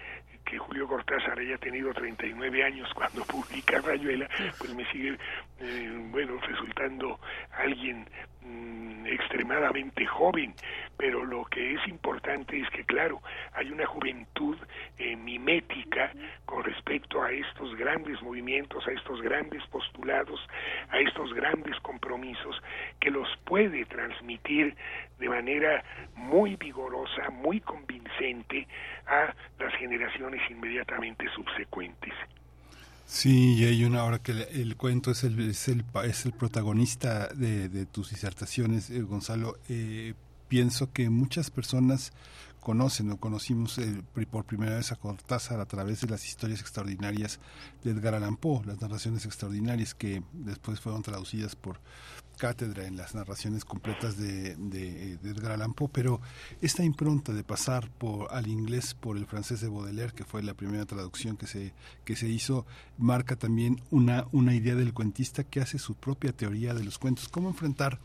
que 0.46 0.58
Julio 0.58 0.88
Cortázar 0.88 1.38
haya 1.38 1.58
tenido 1.58 1.94
39 1.94 2.64
años 2.64 2.90
cuando 2.94 3.24
publica 3.24 3.80
Rayuela, 3.82 4.28
pues 4.58 4.74
me 4.74 4.86
sigue, 4.92 5.18
eh, 5.60 6.08
bueno, 6.12 6.38
resultando 6.42 7.20
alguien 7.52 8.08
mm, 8.42 9.06
extremadamente 9.08 10.06
joven, 10.06 10.54
pero 10.98 11.26
lo 11.26 11.46
que 11.46 11.76
es 11.76 11.88
importante 11.88 12.60
es 12.60 12.70
que, 12.70 12.84
claro, 12.84 13.22
hay 13.54 13.72
una 13.72 13.86
juventud 13.86 14.58
eh, 14.98 15.16
mimética 15.16 16.12
con 16.46 16.64
respecto 16.64 17.22
a 17.22 17.32
estos 17.32 17.76
grandes 17.76 18.22
movimientos, 18.22 18.88
a 18.88 18.92
estos 18.92 19.22
grandes 19.22 19.66
postulados, 19.68 20.40
a 20.90 21.00
estos 21.00 21.34
grandes 21.34 21.80
compromisos, 21.82 22.62
que 23.00 23.12
los 23.12 23.28
puede 23.46 23.86
transmitir 23.86 24.76
de 25.20 25.30
manera 25.30 25.84
muy 26.16 26.56
vigorosa, 26.56 27.30
muy 27.32 27.60
convincente 27.62 28.68
a 29.08 29.34
las 29.60 29.74
generaciones 29.76 30.42
inmediatamente 30.50 31.28
subsecuentes. 31.30 32.14
Sí, 33.12 33.56
y 33.56 33.66
hay 33.66 33.86
una 33.86 34.04
hora 34.04 34.20
que 34.20 34.32
el, 34.32 34.78
cuento 34.78 35.10
es 35.10 35.24
el, 35.24 35.50
es 35.50 35.68
el, 35.68 35.84
es 36.06 36.26
el 36.26 36.32
protagonista 36.32 37.28
de, 37.30 37.88
tus 37.88 38.12
disertaciones, 38.12 38.92
eh, 38.92 39.02
Gonzalo. 39.02 39.58
Eh, 39.68 40.14
pienso 40.48 40.94
que 40.94 41.10
muchas 41.10 41.50
personas 41.50 42.14
conocen 42.60 43.10
o 43.10 43.18
conocimos 43.18 43.80
eh, 43.80 44.04
por 44.30 44.46
primera 44.46 44.76
vez 44.76 44.92
a 44.92 44.96
Cortázar 44.96 45.60
a 45.60 45.66
través 45.66 46.02
de 46.02 46.08
las 46.08 46.24
historias 46.24 46.62
extraordinarias 46.62 47.40
de 47.84 47.92
Edgar 47.92 48.14
Allan 48.14 48.38
Poe, 48.38 48.64
las 48.68 48.80
narraciones 48.80 49.26
extraordinarias 49.26 49.96
que 49.96 50.22
después 50.32 50.80
fueron 50.80 51.02
traducidas 51.02 51.56
por 51.56 51.80
cátedra 52.40 52.88
en 52.88 52.98
las 52.98 53.14
narraciones 53.14 53.66
completas 53.66 54.18
de, 54.18 54.56
de, 54.56 55.14
Edgar 55.24 55.52
Allan 55.52 55.76
pero 55.92 56.22
esta 56.62 56.84
impronta 56.84 57.34
de 57.34 57.44
pasar 57.44 57.92
por 57.92 58.34
al 58.34 58.48
inglés 58.48 58.96
por 58.96 59.18
el 59.18 59.28
francés 59.28 59.62
de 59.62 59.68
Baudelaire, 59.68 60.14
que 60.14 60.24
fue 60.24 60.42
la 60.42 60.56
primera 60.56 60.86
traducción 60.86 61.38
que 61.38 61.46
se, 61.46 61.74
que 62.06 62.16
se 62.16 62.28
hizo, 62.28 62.66
marca 62.98 63.36
también 63.36 63.82
una, 63.92 64.26
una 64.32 64.56
idea 64.56 64.74
del 64.74 64.94
cuentista 64.94 65.44
que 65.44 65.60
hace 65.60 65.78
su 65.78 65.96
propia 65.96 66.32
teoría 66.32 66.74
de 66.74 66.84
los 66.84 66.98
cuentos. 66.98 67.28
¿Cómo 67.28 67.50
enfrentar 67.50 68.00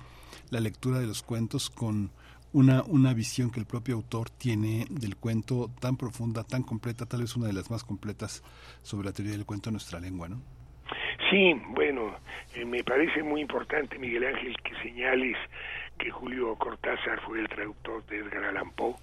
la 0.50 0.60
lectura 0.60 0.98
de 0.98 1.06
los 1.06 1.22
cuentos 1.22 1.70
con 1.70 2.10
una, 2.52 2.82
una 2.82 3.14
visión 3.14 3.50
que 3.50 3.60
el 3.60 3.66
propio 3.66 3.94
autor 3.94 4.30
tiene 4.30 4.86
del 4.90 5.16
cuento 5.16 5.70
tan 5.80 5.96
profunda, 5.96 6.42
tan 6.42 6.64
completa, 6.64 7.06
tal 7.06 7.22
vez 7.22 7.36
una 7.36 7.46
de 7.46 7.52
las 7.52 7.70
más 7.70 7.84
completas 7.84 8.42
sobre 8.82 9.06
la 9.06 9.12
teoría 9.12 9.32
del 9.32 9.46
cuento 9.46 9.70
en 9.70 9.74
nuestra 9.74 10.00
lengua, 10.00 10.28
¿no? 10.28 10.63
Sí, 11.34 11.52
bueno, 11.70 12.14
eh, 12.54 12.64
me 12.64 12.84
parece 12.84 13.20
muy 13.24 13.40
importante, 13.40 13.98
Miguel 13.98 14.24
Ángel, 14.24 14.56
que 14.62 14.72
señales 14.76 15.36
que 15.98 16.08
Julio 16.08 16.54
Cortázar 16.54 17.20
fue 17.22 17.40
el 17.40 17.48
traductor 17.48 18.06
de 18.06 18.18
Edgar 18.18 18.44
Allan 18.44 18.70
Poe. 18.70 18.94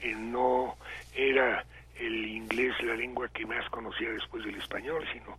Eh, 0.00 0.14
no 0.14 0.76
era 1.12 1.64
el 1.98 2.24
inglés 2.26 2.74
la 2.82 2.94
lengua 2.94 3.28
que 3.28 3.46
más 3.46 3.68
conocía 3.70 4.10
después 4.10 4.44
del 4.44 4.56
español, 4.56 5.04
sino 5.12 5.36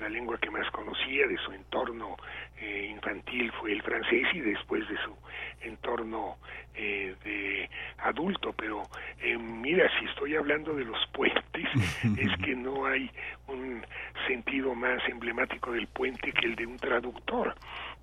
la 0.00 0.08
lengua 0.08 0.38
que 0.38 0.50
más 0.50 0.70
conocía 0.70 1.26
de 1.26 1.36
su 1.38 1.52
entorno 1.52 2.16
eh, 2.58 2.88
infantil 2.90 3.52
fue 3.52 3.72
el 3.72 3.82
francés 3.82 4.26
y 4.34 4.40
después 4.40 4.88
de 4.88 4.96
su 4.98 5.16
entorno 5.62 6.36
eh, 6.74 7.14
de 7.24 7.70
adulto. 7.98 8.52
Pero 8.52 8.82
eh, 9.20 9.36
mira, 9.36 9.90
si 9.98 10.06
estoy 10.06 10.36
hablando 10.36 10.74
de 10.74 10.84
los 10.84 11.06
puentes, 11.12 11.68
es 12.18 12.44
que 12.44 12.54
no 12.54 12.86
hay 12.86 13.10
sentido 14.26 14.74
más 14.74 15.02
emblemático 15.08 15.72
del 15.72 15.86
puente 15.86 16.32
que 16.32 16.46
el 16.46 16.56
de 16.56 16.66
un 16.66 16.76
traductor 16.78 17.54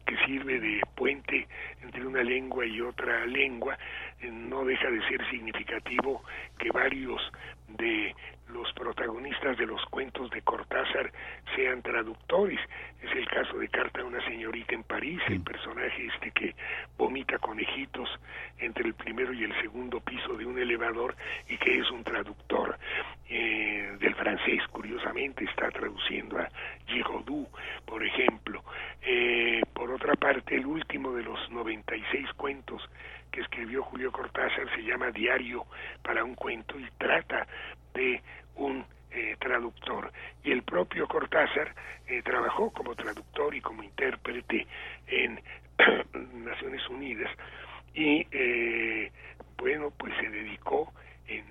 que 0.06 0.18
sirve 0.26 0.60
de 0.60 0.82
puente 0.96 1.48
entre 1.82 2.06
una 2.06 2.24
lengua 2.24 2.66
y 2.66 2.82
otra 2.82 3.26
lengua, 3.26 3.78
no 4.22 4.66
deja 4.66 4.90
de 4.90 5.02
ser 5.08 5.30
significativo 5.30 6.24
que 6.58 6.72
varios 6.72 7.22
de 7.70 8.14
los 8.50 8.72
protagonistas 8.74 9.58
de 9.58 9.66
los 9.66 9.84
cuentos 9.86 10.30
de 10.30 10.42
Cortázar 10.42 11.12
sean 11.56 11.82
traductores. 11.82 12.60
Es 13.02 13.12
el 13.16 13.26
caso 13.28 13.58
de 13.58 13.68
Carta 13.68 14.02
a 14.02 14.06
una 14.06 14.24
señorita 14.26 14.76
en 14.76 14.84
París, 14.84 15.20
el 15.28 15.42
personaje 15.42 16.08
este 16.14 16.32
que 16.32 16.56
vomita 16.98 17.40
conejitos 17.40 18.10
entre 18.60 18.88
el 18.88 18.94
primero 18.94 19.34
y 19.34 19.44
el 19.44 19.60
segundo 19.62 20.00
piso 20.02 20.34
de 20.36 20.46
un 20.46 20.60
elevador 20.60 21.16
y 21.50 21.58
que 21.58 21.80
es 21.80 21.90
un 21.90 22.04
traductor 22.04 22.78
eh, 23.30 23.96
del 24.00 24.16
francés, 24.16 24.62
curiosamente 24.70 25.46
está 25.46 25.70
traduciendo 25.72 26.38
a 26.40 26.50
Giraudoux, 26.88 27.48
por 27.86 28.04
ejemplo. 28.06 28.64
Eh, 29.02 29.62
por 29.74 29.92
otra 29.92 30.14
parte, 30.16 30.56
el 30.56 30.66
último 30.66 31.14
de 31.14 31.24
los 31.24 31.50
96 31.50 32.34
cuentos 32.34 32.82
que 33.32 33.42
escribió 33.42 33.84
Julio 33.84 34.12
Cortázar 34.12 34.70
se 34.76 34.84
llama 34.84 35.12
Diario 35.12 35.66
para 36.04 36.24
un 36.24 36.36
cuento 36.36 36.80
y 36.80 36.88
trata 36.98 37.48
de 37.94 38.22
un 38.56 38.86
eh, 39.12 39.36
traductor. 39.40 40.12
Y 40.44 40.52
el 40.52 40.64
propio 40.64 41.08
Cortázar 41.08 41.74
eh, 42.08 42.22
trabajó 42.24 42.72
como 42.72 42.96
traductor 42.96 43.56
y 43.56 43.62
como 43.62 43.84
intérprete 43.84 44.68
en 45.08 45.40
Naciones 46.46 46.88
Unidas 46.90 47.32
y 47.96 48.26
bueno, 49.58 49.92
pues 49.98 50.14
se 50.20 50.28
dedicó 50.30 50.92
en 51.28 51.46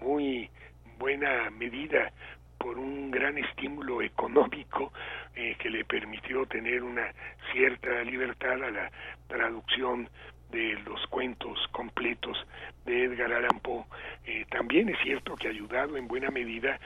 muy 0.00 0.50
buena 0.98 1.50
medida 1.50 2.12
por 2.58 2.78
un 2.78 3.10
gran 3.10 3.36
estímulo 3.38 4.00
económico 4.02 4.92
que 5.34 5.68
le 5.68 5.84
permitió 5.84 6.46
tener 6.46 6.82
una 6.82 7.12
cierta 7.52 8.02
libertad 8.04 8.62
a 8.62 8.70
la 8.70 8.90
traducción 9.26 10.08
de 10.54 10.78
los 10.86 11.04
cuentos 11.08 11.58
completos 11.72 12.36
de 12.84 13.04
Edgar 13.04 13.32
Allan 13.32 13.60
Poe. 13.60 13.84
Eh, 14.24 14.46
también 14.50 14.88
es 14.88 14.98
cierto 15.02 15.34
que 15.34 15.48
ayudado 15.48 15.96
en 15.96 16.06
buena 16.06 16.30
medida 16.30 16.78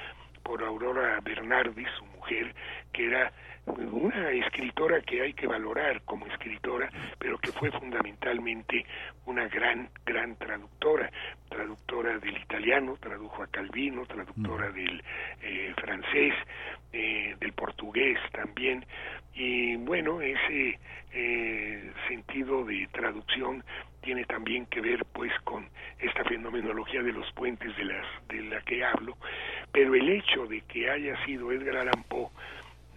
por 0.42 0.64
Aurora 0.64 1.20
Bernardi, 1.22 1.84
su 1.98 2.06
mujer, 2.06 2.54
que 2.92 3.06
era 3.06 3.30
una 3.76 4.30
escritora 4.30 5.00
que 5.02 5.22
hay 5.22 5.32
que 5.34 5.46
valorar 5.46 6.02
como 6.02 6.26
escritora, 6.26 6.90
pero 7.18 7.38
que 7.38 7.52
fue 7.52 7.70
fundamentalmente 7.70 8.84
una 9.26 9.46
gran, 9.48 9.90
gran 10.04 10.36
traductora, 10.36 11.10
traductora 11.48 12.18
del 12.18 12.36
italiano, 12.36 12.96
tradujo 13.00 13.42
a 13.42 13.46
Calvino, 13.48 14.06
traductora 14.06 14.70
mm. 14.70 14.74
del 14.74 15.04
eh, 15.42 15.74
francés, 15.76 16.34
eh, 16.92 17.36
del 17.38 17.52
portugués 17.52 18.18
también, 18.32 18.84
y 19.34 19.76
bueno, 19.76 20.20
ese 20.20 20.78
eh, 21.12 21.92
sentido 22.08 22.64
de 22.64 22.88
traducción 22.92 23.62
tiene 24.02 24.24
también 24.24 24.66
que 24.66 24.80
ver 24.80 25.04
pues 25.12 25.32
con 25.44 25.68
esta 25.98 26.24
fenomenología 26.24 27.02
de 27.02 27.12
los 27.12 27.30
puentes 27.32 27.76
de 27.76 27.84
las 27.84 28.06
de 28.28 28.42
la 28.42 28.60
que 28.62 28.84
hablo. 28.84 29.16
Pero 29.72 29.94
el 29.94 30.08
hecho 30.08 30.46
de 30.46 30.60
que 30.62 30.90
haya 30.90 31.24
sido 31.24 31.52
Edgar 31.52 31.76
Allan 31.76 32.02
Poe 32.08 32.30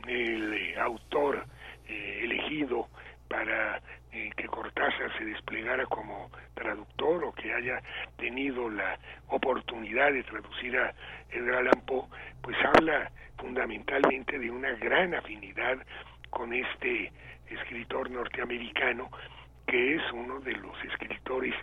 el 0.07 0.53
eh, 0.53 0.79
autor 0.79 1.45
eh, 1.87 2.21
elegido 2.23 2.87
para 3.27 3.81
que 4.11 4.45
Cortázar 4.45 5.17
se 5.17 5.23
desplegara 5.23 5.85
como 5.85 6.29
traductor 6.53 7.23
o 7.23 7.31
que 7.31 7.53
haya 7.53 7.81
tenido 8.17 8.69
la 8.69 8.99
oportunidad 9.29 10.11
de 10.11 10.23
traducir 10.23 10.77
a 10.77 10.93
Edgar 11.31 11.59
Allan 11.59 11.85
Poe, 11.85 12.07
pues 12.41 12.57
habla 12.75 13.09
fundamentalmente 13.37 14.37
de 14.37 14.51
una 14.51 14.73
gran 14.73 15.15
afinidad 15.15 15.77
con 16.29 16.53
este 16.53 17.11
escritor 17.49 18.09
norteamericano 18.11 19.09
que 19.67 19.95
es 19.95 20.01
uno 20.11 20.39
de 20.39 20.53
los 20.53 20.83
escritores 20.83 21.55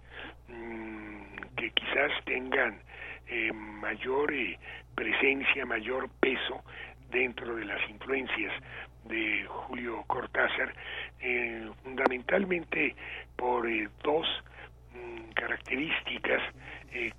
mm, 0.48 1.22
que 1.56 1.70
quizás 1.70 2.12
tengan 2.24 2.80
eh, 3.26 3.52
mayor 3.52 4.32
eh, 4.32 4.58
presencia, 4.94 5.66
mayor 5.66 6.08
peso 6.20 6.64
dentro 7.10 7.56
de 7.56 7.64
las 7.64 7.88
influencias 7.90 8.52
de 9.04 9.44
Julio 9.46 10.04
Cortázar, 10.06 10.74
eh, 11.20 11.70
fundamentalmente 11.82 12.94
por 13.36 13.66
dos 14.02 14.26
mm, 14.94 15.30
características 15.34 16.42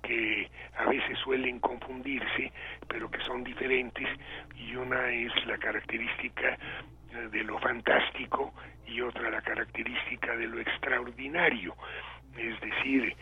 que 0.02 0.50
a 0.76 0.86
veces 0.86 1.18
suelen 1.20 1.58
confundirse, 1.60 2.52
pero 2.88 3.10
que 3.10 3.20
son 3.20 3.44
diferentes, 3.44 4.06
y 4.56 4.74
una 4.74 5.10
es 5.10 5.32
la 5.46 5.56
característica 5.58 6.58
de 7.30 7.44
lo 7.44 7.58
fantástico 7.60 8.52
y 8.86 9.00
otra 9.00 9.30
la 9.30 9.40
característica 9.40 10.36
de 10.36 10.46
lo 10.48 10.60
extraordinario, 10.60 11.74
es 12.36 12.60
decir, 12.60 13.16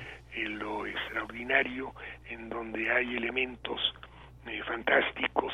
lo 0.46 0.86
extraordinario 0.86 1.92
en 2.28 2.48
donde 2.48 2.90
hay 2.90 3.16
elementos 3.16 3.80
eh, 4.46 4.62
fantásticos 4.66 5.52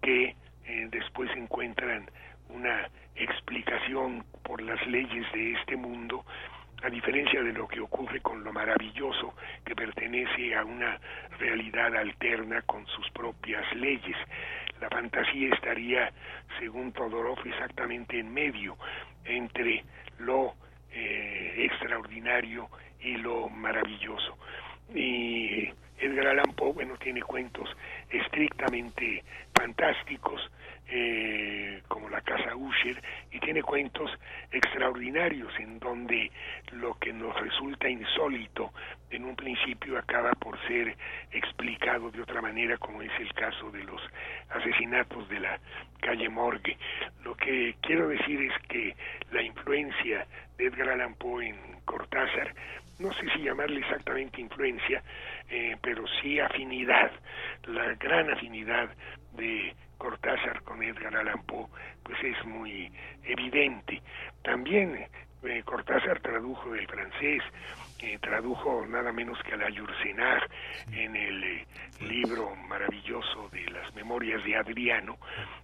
que 0.00 0.34
eh, 0.66 0.88
después 0.90 1.30
encuentran 1.36 2.08
una 2.48 2.88
explicación 3.14 4.24
por 4.42 4.60
las 4.62 4.84
leyes 4.86 5.30
de 5.32 5.52
este 5.52 5.76
mundo, 5.76 6.24
a 6.82 6.90
diferencia 6.90 7.42
de 7.42 7.52
lo 7.52 7.68
que 7.68 7.80
ocurre 7.80 8.20
con 8.20 8.42
lo 8.42 8.52
maravilloso 8.52 9.34
que 9.64 9.74
pertenece 9.74 10.54
a 10.56 10.64
una 10.64 10.98
realidad 11.38 11.94
alterna 11.96 12.62
con 12.62 12.86
sus 12.88 13.08
propias 13.10 13.64
leyes. 13.76 14.16
La 14.80 14.88
fantasía 14.88 15.54
estaría, 15.54 16.12
según 16.58 16.92
Todorov, 16.92 17.38
exactamente 17.44 18.18
en 18.18 18.34
medio 18.34 18.76
entre 19.24 19.84
lo 20.18 20.54
eh, 20.90 21.68
extraordinario 21.70 22.68
y 23.00 23.16
lo 23.16 23.48
maravilloso. 23.48 24.36
Y 24.94 25.70
Edgar 26.02 26.26
Allan 26.26 26.52
Poe, 26.56 26.72
bueno, 26.72 26.96
tiene 26.96 27.22
cuentos 27.22 27.68
estrictamente 28.10 29.22
fantásticos, 29.54 30.40
eh, 30.88 31.80
como 31.86 32.08
La 32.08 32.20
Casa 32.22 32.56
Usher, 32.56 33.00
y 33.30 33.38
tiene 33.38 33.62
cuentos 33.62 34.10
extraordinarios 34.50 35.52
en 35.60 35.78
donde 35.78 36.30
lo 36.72 36.94
que 36.98 37.12
nos 37.12 37.40
resulta 37.40 37.88
insólito 37.88 38.72
en 39.10 39.24
un 39.24 39.36
principio 39.36 39.96
acaba 39.96 40.32
por 40.32 40.58
ser 40.66 40.96
explicado 41.30 42.10
de 42.10 42.22
otra 42.22 42.42
manera, 42.42 42.76
como 42.78 43.00
es 43.00 43.12
el 43.20 43.32
caso 43.34 43.70
de 43.70 43.84
los 43.84 44.02
asesinatos 44.50 45.28
de 45.28 45.38
la 45.38 45.60
calle 46.00 46.28
Morgue. 46.28 46.76
Lo 47.22 47.36
que 47.36 47.76
quiero 47.80 48.08
decir 48.08 48.42
es 48.42 48.66
que 48.68 48.96
la 49.30 49.42
influencia 49.42 50.26
de 50.58 50.66
Edgar 50.66 50.90
Allan 50.90 51.14
Poe 51.14 51.46
en 51.46 51.56
Cortázar, 51.84 52.54
no 52.98 53.12
sé 53.14 53.28
si 53.34 53.42
llamarle 53.42 53.80
exactamente 53.80 54.40
influencia, 54.40 55.02
eh, 55.48 55.76
pero 55.82 56.04
sí 56.20 56.38
afinidad, 56.40 57.10
la 57.64 57.94
gran 57.94 58.30
afinidad 58.30 58.90
de 59.32 59.74
Cortázar 59.98 60.62
con 60.62 60.82
Edgar 60.82 61.16
Allan 61.16 61.42
Poe, 61.44 61.66
pues 62.02 62.18
es 62.24 62.44
muy 62.44 62.92
evidente. 63.24 64.02
También 64.42 65.06
eh, 65.44 65.62
Cortázar 65.64 66.20
tradujo 66.20 66.72
del 66.72 66.86
francés, 66.86 67.42
eh, 68.02 68.18
tradujo 68.20 68.84
nada 68.88 69.12
menos 69.12 69.38
que 69.44 69.54
a 69.54 69.56
la 69.56 69.70
Yursenar 69.70 70.48
en 70.92 71.14
el 71.14 71.44
eh, 71.44 71.66
libro 72.00 72.56
maravilloso 72.56 73.48
de 73.50 73.64
las 73.70 73.94
memorias 73.94 74.42
de 74.44 74.56
Adriano, 74.56 75.18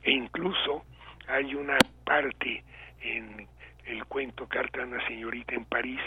e 0.04 0.12
incluso 0.12 0.84
hay 1.26 1.54
una 1.56 1.78
parte 2.04 2.62
en 3.00 3.48
el 3.88 4.04
cuento 4.04 4.46
Carta 4.46 4.82
a 4.82 4.86
una 4.86 5.04
señorita 5.06 5.54
en 5.54 5.64
París, 5.64 6.00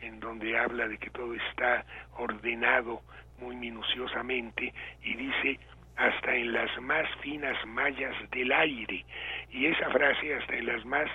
en 0.00 0.20
donde 0.20 0.58
habla 0.58 0.88
de 0.88 0.98
que 0.98 1.10
todo 1.10 1.34
está 1.34 1.84
ordenado 2.16 3.02
muy 3.38 3.56
minuciosamente 3.56 4.72
y 5.02 5.14
dice 5.14 5.58
hasta 5.96 6.34
en 6.34 6.52
las 6.52 6.80
más 6.80 7.08
finas 7.20 7.56
mallas 7.66 8.14
del 8.30 8.52
aire. 8.52 9.04
Y 9.50 9.66
esa 9.66 9.90
frase, 9.90 10.34
hasta 10.34 10.54
en 10.56 10.66
las 10.66 10.84
más 10.84 11.10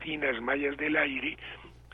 finas 0.00 0.40
mallas 0.40 0.76
del 0.76 0.96
aire, 0.96 1.36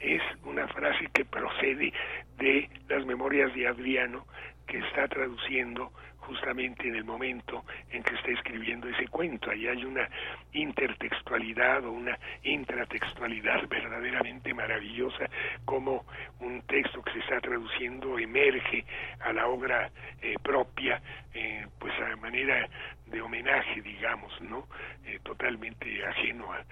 es 0.01 0.23
una 0.45 0.67
frase 0.69 1.09
que 1.13 1.25
procede 1.25 1.93
de 2.39 2.69
las 2.89 3.05
memorias 3.07 3.55
de 3.55 3.69
Adriano, 3.69 4.27
que 4.67 4.79
está 4.79 5.09
traduciendo 5.09 5.93
justamente 6.27 6.89
en 6.89 6.97
el 6.97 7.05
momento 7.05 7.65
en 7.91 8.03
que 8.03 8.15
está 8.15 8.31
escribiendo 8.31 8.89
ese 8.89 9.09
cuento. 9.09 9.51
Ahí 9.51 9.67
hay 9.67 9.85
una 9.85 10.09
intertextualidad 10.53 11.85
o 11.85 11.93
una 11.93 12.19
intratextualidad 12.43 13.69
verdaderamente 13.69 14.53
maravillosa, 14.55 15.29
como 15.65 16.05
un 16.41 16.63
texto 16.63 17.03
que 17.03 17.13
se 17.13 17.19
está 17.21 17.41
traduciendo 17.41 18.19
emerge 18.19 18.85
a 19.21 19.33
la 19.33 19.47
obra 19.47 19.91
eh, 20.21 20.35
propia, 20.43 21.01
eh, 21.33 21.67
pues 21.79 21.93
a 22.01 22.17
manera 22.17 22.69
de 23.15 23.23
homenaje, 23.23 23.81
digamos, 23.81 24.33
¿no? 24.41 24.67
Eh, 25.07 25.21
totalmente 25.23 26.05
ajeno 26.05 26.53
a 26.53 26.65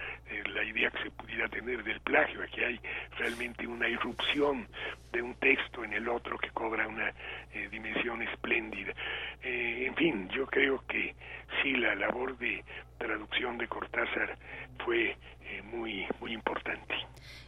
la 0.49 0.63
idea 0.63 0.91
que 0.91 1.03
se 1.03 1.11
pudiera 1.11 1.47
tener 1.47 1.83
del 1.83 1.99
plagio. 2.01 2.43
Aquí 2.43 2.61
hay 2.63 2.79
realmente 3.17 3.65
una 3.65 3.87
irrupción 3.87 4.67
de 5.11 5.21
un 5.21 5.35
texto 5.35 5.83
en 5.83 5.93
el 5.93 6.07
otro 6.09 6.37
que 6.37 6.49
cobra 6.49 6.87
una 6.87 7.13
dimensión 7.71 8.21
espléndida. 8.21 8.93
Eh, 9.41 9.85
en 9.87 9.95
fin, 9.95 10.29
yo 10.29 10.45
creo 10.47 10.83
que 10.87 11.15
sí, 11.61 11.73
la 11.75 11.95
labor 11.95 12.37
de 12.37 12.63
traducción 12.97 13.57
de 13.57 13.67
Cortázar 13.67 14.37
fue 14.83 15.09
eh, 15.09 15.17
muy, 15.61 16.05
muy 16.19 16.33
importante. 16.33 16.95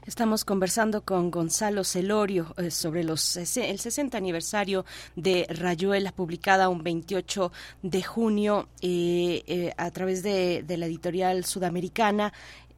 Estamos 0.06 0.46
conversando 0.46 1.02
con 1.02 1.32
Gonzalo 1.32 1.84
Celorio 1.84 2.54
eh, 2.58 2.70
sobre 2.70 3.04
los, 3.04 3.38
el 3.38 3.80
60 3.80 4.18
aniversario 4.18 4.86
de 5.16 5.48
Rayuela, 5.50 6.12
publicada 6.12 6.70
un 6.70 6.84
28 6.84 7.52
de 7.82 8.04
junio 8.04 8.70
a 9.78 9.92
través 9.92 10.22
de 10.22 10.64
la 10.78 10.86
editorial 10.86 11.44
sudamericana 11.44 12.34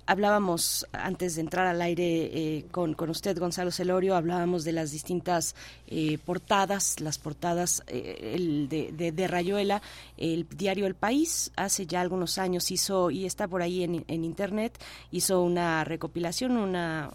hablábamos 0.08 0.88
antes 0.94 1.36
de 1.36 1.42
entrar 1.42 1.68
al 1.68 1.82
aire 1.82 2.06
eh, 2.06 2.66
con, 2.72 2.94
con, 2.94 3.10
usted, 3.10 3.38
Gonzalo 3.38 3.72
Celorio, 3.72 4.16
hablábamos 4.16 4.64
de 4.64 4.72
las 4.72 4.92
distintas 4.92 5.54
eh, 5.88 6.18
portadas, 6.26 7.00
las 7.02 7.18
portadas 7.20 7.84
eh, 7.88 8.34
el 8.36 8.70
de, 8.70 9.12
de, 9.12 9.28
Rayuela, 9.28 9.82
el 10.18 10.48
diario 10.50 10.88
El 10.88 10.96
País, 10.96 11.52
hace 11.58 11.86
ya 11.86 12.00
algunos 12.02 12.38
años 12.38 12.72
hizo, 12.72 13.12
y 13.12 13.26
está 13.26 13.48
por 13.48 13.62
ahí 13.62 13.84
en, 13.84 14.06
en 14.08 14.24
internet, 14.24 14.82
hizo 15.12 15.44
una 15.44 15.84
recopilación, 15.84 16.56
una, 16.56 17.12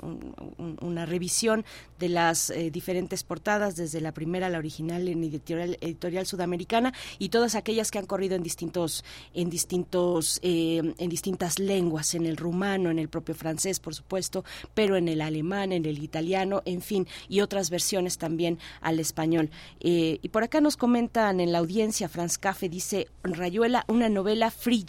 una 0.81 1.07
revisión 1.07 1.65
de 1.99 2.11
las 2.11 2.53
diferentes 2.73 3.23
portadas, 3.23 3.77
desde 3.77 4.01
la 4.01 4.13
primera 4.13 4.49
a 4.49 4.51
la 4.51 4.59
original 4.59 5.09
en 5.09 5.25
editorial, 5.25 5.79
editorial 5.81 6.27
sudamericana, 6.27 6.93
y 7.19 7.31
todas 7.31 7.55
aquellas 7.55 7.91
que 7.91 7.99
han 7.99 8.07
corrido 8.07 8.37
en 8.37 8.43
distintos, 8.43 9.05
en 9.33 9.49
distintos, 9.49 10.41
en 10.43 11.09
distintas 11.09 11.59
lenguas, 11.59 12.15
en 12.15 12.27
el 12.27 12.37
rumano, 12.37 12.82
en 12.91 12.99
el 12.99 13.09
propio 13.09 13.35
francés, 13.35 13.81
por 13.81 13.95
supuesto, 13.95 14.45
pero 14.75 14.97
en 14.97 15.09
el 15.09 15.21
alemán, 15.21 15.73
en 15.73 15.85
el 15.85 16.03
italiano, 16.03 16.63
en 16.65 16.83
fin, 16.83 17.07
y 17.29 17.41
otras 17.41 17.71
versiones 17.71 18.19
también 18.19 18.59
al 18.81 19.01
español. 19.01 19.51
Eh, 19.81 20.19
y 20.23 20.29
por 20.29 20.43
acá 20.43 20.61
nos 20.61 20.77
comentan 20.77 21.41
en 21.41 21.53
la 21.53 21.59
audiencia, 21.59 22.09
Franz 22.09 22.39
Café 22.39 22.69
dice, 22.69 23.09
Rayuela, 23.23 23.85
una 23.89 24.09
novela 24.09 24.51
free 24.51 24.83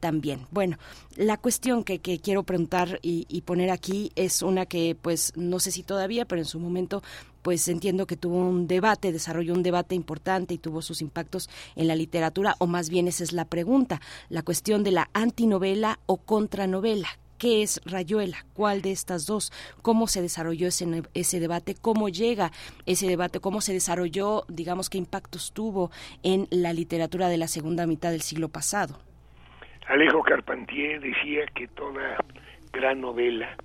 también. 0.00 0.46
Bueno, 0.50 0.78
la 1.16 1.36
cuestión 1.36 1.84
que, 1.84 2.00
quiero 2.00 2.42
preguntar 2.42 2.98
y, 3.02 3.26
y, 3.28 3.42
poner 3.42 3.70
aquí 3.70 4.10
es 4.16 4.42
una 4.42 4.66
que, 4.66 4.96
pues, 5.00 5.32
no 5.36 5.60
sé 5.60 5.70
si 5.70 5.82
todavía, 5.82 6.24
pero 6.24 6.40
en 6.40 6.46
su 6.46 6.58
momento, 6.58 7.02
pues 7.42 7.66
entiendo 7.68 8.06
que 8.06 8.16
tuvo 8.16 8.36
un 8.36 8.66
debate, 8.66 9.12
desarrolló 9.12 9.54
un 9.54 9.62
debate 9.62 9.94
importante 9.94 10.54
y 10.54 10.58
tuvo 10.58 10.82
sus 10.82 11.02
impactos 11.02 11.48
en 11.76 11.88
la 11.88 11.94
literatura, 11.94 12.54
o 12.58 12.66
más 12.66 12.90
bien 12.90 13.08
esa 13.08 13.24
es 13.24 13.32
la 13.32 13.44
pregunta, 13.44 14.00
la 14.28 14.42
cuestión 14.42 14.84
de 14.84 14.92
la 14.92 15.10
antinovela 15.12 15.98
o 16.06 16.18
contranovela. 16.18 17.08
¿Qué 17.38 17.62
es 17.62 17.80
Rayuela? 17.86 18.44
¿Cuál 18.52 18.82
de 18.82 18.92
estas 18.92 19.24
dos? 19.24 19.50
¿Cómo 19.80 20.08
se 20.08 20.20
desarrolló 20.20 20.68
ese, 20.68 21.02
ese 21.14 21.40
debate? 21.40 21.74
¿Cómo 21.74 22.10
llega 22.10 22.50
ese 22.84 23.06
debate? 23.06 23.40
¿Cómo 23.40 23.62
se 23.62 23.72
desarrolló, 23.72 24.44
digamos, 24.48 24.90
qué 24.90 24.98
impactos 24.98 25.52
tuvo 25.54 25.90
en 26.22 26.48
la 26.50 26.74
literatura 26.74 27.28
de 27.28 27.38
la 27.38 27.48
segunda 27.48 27.86
mitad 27.86 28.10
del 28.10 28.20
siglo 28.20 28.50
pasado? 28.50 28.98
Alejo 29.86 30.22
Carpentier 30.22 31.00
decía 31.00 31.46
que 31.54 31.66
toda 31.68 32.18
gran 32.72 33.00
novela 33.00 33.56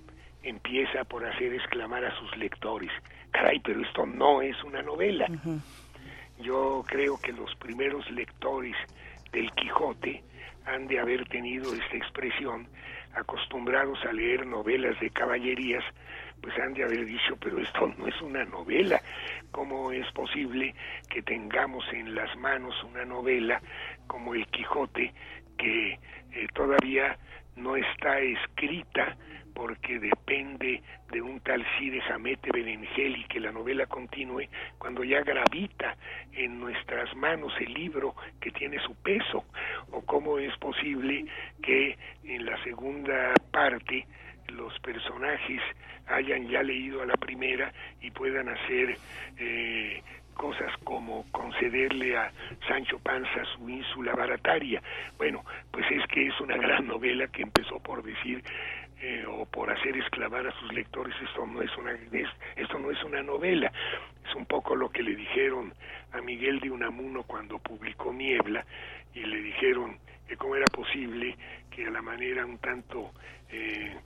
empieza 0.42 1.04
por 1.04 1.26
hacer 1.26 1.52
exclamar 1.52 2.04
a 2.04 2.18
sus 2.18 2.34
lectores, 2.38 2.90
caray, 3.36 3.60
pero 3.60 3.82
esto 3.82 4.06
no 4.06 4.40
es 4.40 4.56
una 4.64 4.82
novela. 4.82 5.26
Yo 6.40 6.84
creo 6.86 7.18
que 7.20 7.32
los 7.32 7.54
primeros 7.56 8.10
lectores 8.10 8.74
del 9.32 9.50
Quijote 9.52 10.22
han 10.64 10.86
de 10.86 10.98
haber 10.98 11.28
tenido 11.28 11.74
esta 11.74 11.96
expresión, 11.96 12.66
acostumbrados 13.14 13.98
a 14.04 14.12
leer 14.12 14.46
novelas 14.46 14.98
de 15.00 15.10
caballerías, 15.10 15.84
pues 16.40 16.58
han 16.58 16.74
de 16.74 16.84
haber 16.84 17.04
dicho, 17.04 17.36
pero 17.40 17.58
esto 17.58 17.92
no 17.98 18.06
es 18.06 18.20
una 18.22 18.44
novela. 18.44 19.00
¿Cómo 19.50 19.92
es 19.92 20.10
posible 20.12 20.74
que 21.10 21.22
tengamos 21.22 21.84
en 21.92 22.14
las 22.14 22.34
manos 22.36 22.74
una 22.84 23.04
novela 23.04 23.60
como 24.06 24.34
El 24.34 24.46
Quijote 24.48 25.12
que 25.58 25.92
eh, 26.32 26.46
todavía 26.54 27.18
no 27.54 27.76
está 27.76 28.18
escrita 28.18 29.16
porque 29.56 29.98
depende 29.98 30.82
de 31.10 31.22
un 31.22 31.40
tal 31.40 31.64
Cide 31.78 32.02
Jamete 32.02 32.50
Benengeli 32.52 33.24
que 33.24 33.40
la 33.40 33.50
novela 33.50 33.86
continúe 33.86 34.48
cuando 34.76 35.02
ya 35.02 35.22
gravita 35.22 35.96
en 36.34 36.60
nuestras 36.60 37.16
manos 37.16 37.54
el 37.58 37.72
libro 37.72 38.14
que 38.38 38.50
tiene 38.50 38.78
su 38.80 38.94
peso 38.96 39.46
o 39.92 40.02
cómo 40.02 40.38
es 40.38 40.54
posible 40.58 41.24
que 41.62 41.96
en 42.24 42.44
la 42.44 42.62
segunda 42.64 43.32
parte 43.50 44.06
los 44.48 44.78
personajes 44.80 45.62
hayan 46.06 46.48
ya 46.48 46.62
leído 46.62 47.00
a 47.00 47.06
la 47.06 47.16
primera 47.16 47.72
y 48.02 48.10
puedan 48.10 48.50
hacer 48.50 48.98
eh, 49.38 50.02
cosas 50.34 50.70
como 50.84 51.24
concederle 51.32 52.16
a 52.16 52.30
Sancho 52.68 52.98
Panza 52.98 53.42
su 53.56 53.68
ínsula 53.68 54.14
barataria. 54.14 54.82
Bueno, 55.16 55.44
pues 55.70 55.86
es 55.90 56.06
que 56.08 56.26
es 56.26 56.40
una 56.40 56.58
gran 56.58 56.86
novela 56.86 57.26
que 57.28 57.42
empezó 57.42 57.80
por 57.80 58.02
decir 58.02 58.44
eh, 59.00 59.24
o 59.28 59.44
por 59.46 59.70
hacer 59.70 59.96
esclavar 59.96 60.46
a 60.46 60.58
sus 60.58 60.72
lectores 60.72 61.14
esto 61.22 61.46
no 61.46 61.60
es 61.60 61.76
una 61.76 61.92
esto 62.56 62.78
no 62.78 62.90
es 62.90 63.02
una 63.04 63.22
novela. 63.22 63.70
Es 64.26 64.34
un 64.34 64.46
poco 64.46 64.74
lo 64.74 64.88
que 64.88 65.02
le 65.02 65.14
dijeron 65.14 65.72
a 66.12 66.20
Miguel 66.20 66.60
de 66.60 66.70
Unamuno 66.70 67.22
cuando 67.24 67.58
publicó 67.58 68.12
Niebla 68.12 68.64
y 69.14 69.20
le 69.20 69.42
dijeron 69.42 69.98
que 70.26 70.36
cómo 70.36 70.56
era 70.56 70.68
posible 70.68 71.36
que 71.70 71.86
a 71.86 71.90
la 71.90 72.02
manera 72.02 72.46
un 72.46 72.58
tanto 72.58 73.12
eh, 73.50 73.96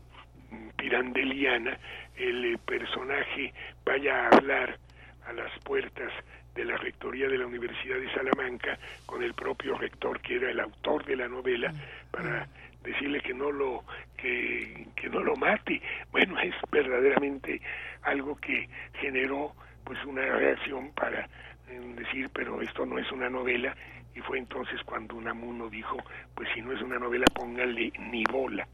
pirandeliana 0.76 1.78
el 2.16 2.58
personaje 2.58 3.52
vaya 3.84 4.24
a 4.24 4.28
hablar 4.36 4.78
a 5.26 5.32
las 5.32 5.56
puertas 5.60 6.12
de 6.54 6.64
la 6.64 6.76
rectoría 6.76 7.28
de 7.28 7.38
la 7.38 7.46
Universidad 7.46 7.96
de 7.96 8.12
Salamanca 8.12 8.78
con 9.06 9.22
el 9.22 9.34
propio 9.34 9.78
rector 9.78 10.20
que 10.20 10.36
era 10.36 10.50
el 10.50 10.60
autor 10.60 11.04
de 11.04 11.16
la 11.16 11.28
novela 11.28 11.72
para 12.10 12.48
decirle 12.82 13.20
que 13.20 13.34
no 13.34 13.50
lo 13.50 13.84
que, 14.16 14.86
que 14.96 15.08
no 15.08 15.20
lo 15.20 15.36
mate. 15.36 15.80
Bueno 16.10 16.38
es 16.40 16.54
verdaderamente 16.70 17.60
algo 18.02 18.36
que 18.36 18.68
generó 18.94 19.54
pues 19.84 20.02
una 20.04 20.22
reacción 20.22 20.92
para 20.92 21.28
eh, 21.68 21.80
decir 21.96 22.30
pero 22.32 22.60
esto 22.62 22.86
no 22.86 22.98
es 22.98 23.10
una 23.12 23.28
novela. 23.28 23.76
Y 24.14 24.20
fue 24.20 24.38
entonces 24.38 24.82
cuando 24.84 25.14
Unamuno 25.16 25.68
dijo 25.68 25.96
pues 26.34 26.48
si 26.54 26.60
no 26.62 26.72
es 26.72 26.82
una 26.82 26.98
novela 26.98 27.26
póngale 27.34 27.92
ni 27.98 28.24
bola. 28.24 28.66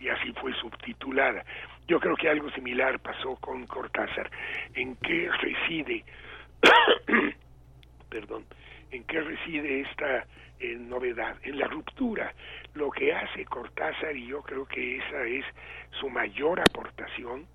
Y 0.00 0.08
así 0.08 0.32
fue 0.32 0.52
subtitulada. 0.54 1.44
Yo 1.86 2.00
creo 2.00 2.16
que 2.16 2.28
algo 2.28 2.50
similar 2.50 2.98
pasó 3.00 3.36
con 3.36 3.66
Cortázar. 3.66 4.30
En 4.74 4.96
qué 4.96 5.30
reside 5.40 6.04
perdón. 8.10 8.44
En 8.90 9.04
qué 9.04 9.20
reside 9.20 9.80
esta 9.80 10.26
eh, 10.62 10.76
novedad 10.78 11.36
en 11.42 11.58
la 11.58 11.66
ruptura. 11.66 12.32
Lo 12.74 12.88
que 12.90 13.12
hace 13.12 13.44
Cortázar 13.44 14.16
y 14.16 14.28
yo 14.28 14.42
creo 14.42 14.64
que 14.64 14.98
esa 14.98 15.24
es 15.24 15.44
su 15.98 16.08
mayor 16.08 16.60
aportación 16.60 17.46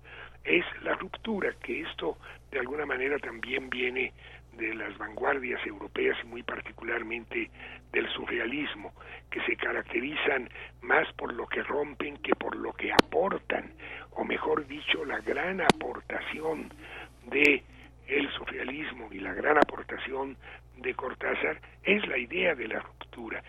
es 0.44 0.64
la 0.82 0.92
ruptura 0.94 1.54
que 1.62 1.80
esto 1.80 2.18
de 2.50 2.58
alguna 2.58 2.84
manera 2.84 3.18
también 3.18 3.70
viene 3.70 4.12
de 4.58 4.74
las 4.74 4.96
vanguardias 4.98 5.64
europeas 5.66 6.18
y 6.22 6.26
muy 6.26 6.42
particularmente 6.42 7.50
del 7.92 8.08
surrealismo, 8.10 8.92
que 9.30 9.40
se 9.42 9.56
caracterizan 9.56 10.50
más 10.82 11.10
por 11.14 11.32
lo 11.32 11.46
que 11.46 11.62
rompen 11.62 12.18
que 12.18 12.34
por 12.34 12.56
lo 12.56 12.74
que 12.74 12.92
aportan, 12.92 13.72
o 14.10 14.24
mejor 14.24 14.66
dicho, 14.66 15.02
la 15.06 15.20
gran 15.20 15.62
aportación 15.62 16.72
de 17.30 17.62
el 18.06 18.30
surrealismo 18.32 19.08
y 19.12 19.20
la 19.20 19.32
gran 19.32 19.56
aportación 19.56 20.36
de 20.80 20.94
Cortázar 20.94 21.60
es 21.82 22.06
la 22.06 22.18
idea 22.18 22.54
de 22.54 22.68
la 22.68 22.80
ruptura. 22.80 23.42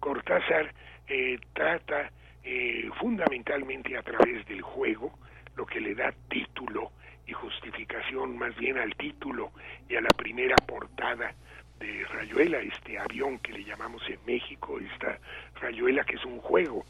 Cortázar 0.00 0.72
eh, 1.08 1.38
trata 1.52 2.10
eh, 2.42 2.88
fundamentalmente 3.00 3.96
a 3.96 4.02
través 4.02 4.46
del 4.46 4.62
juego, 4.62 5.18
lo 5.56 5.66
que 5.66 5.80
le 5.80 5.94
da 5.94 6.12
título 6.28 6.92
y 7.26 7.32
justificación 7.32 8.36
más 8.36 8.54
bien 8.56 8.78
al 8.78 8.94
título 8.96 9.52
y 9.88 9.96
a 9.96 10.00
la 10.00 10.10
primera 10.10 10.56
portada 10.56 11.34
de 11.78 12.04
Rayuela, 12.04 12.58
este 12.58 12.98
avión 12.98 13.38
que 13.38 13.52
le 13.52 13.64
llamamos 13.64 14.02
en 14.08 14.18
México, 14.26 14.78
esta 14.78 15.18
Rayuela 15.60 16.04
que 16.04 16.16
es 16.16 16.24
un 16.24 16.38
juego, 16.40 16.84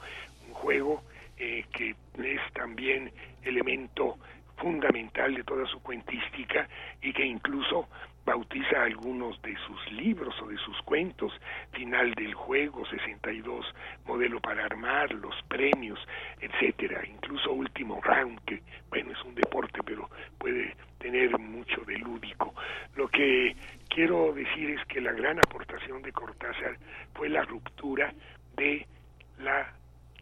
un 0.49 0.55
juego 0.55 1.03
eh, 1.39 1.65
que 1.73 1.95
es 2.19 2.53
también 2.53 3.13
elemento 3.43 4.19
fundamental 4.57 5.35
de 5.35 5.45
toda 5.45 5.67
su 5.67 5.81
cuentística 5.81 6.69
y 7.03 7.13
que 7.13 7.25
incluso 7.25 7.89
bautiza 8.25 8.83
algunos 8.83 9.41
de 9.43 9.57
sus 9.67 9.93
libros 9.93 10.35
o 10.41 10.47
de 10.47 10.57
sus 10.59 10.81
cuentos, 10.83 11.33
Final 11.73 12.15
del 12.15 12.35
Juego, 12.35 12.87
62, 12.87 13.67
Modelo 14.07 14.41
para 14.41 14.65
Armar, 14.65 15.13
Los 15.13 15.35
Premios, 15.49 15.99
etcétera, 16.41 17.03
incluso 17.07 17.53
Último 17.53 18.01
Round, 18.03 18.41
que 18.47 18.63
bueno, 18.89 19.13
es 19.13 19.23
un 19.25 19.35
deporte, 19.35 19.81
pero 19.85 20.09
puede 20.39 20.75
tener 20.99 21.39
mucho 21.39 21.83
de 21.83 21.99
lúdico. 21.99 22.55
Lo 22.97 23.09
que 23.09 23.55
quiero 23.89 24.33
decir 24.33 24.71
es 24.71 24.85
que 24.87 25.01
la 25.01 25.13
gran 25.13 25.39
aportación 25.39 26.01
de 26.03 26.13
Cortázar 26.13 26.79
fue 27.15 27.29
la 27.29 27.43
ruptura 27.43 28.13
de 28.57 28.87
la 29.39 29.73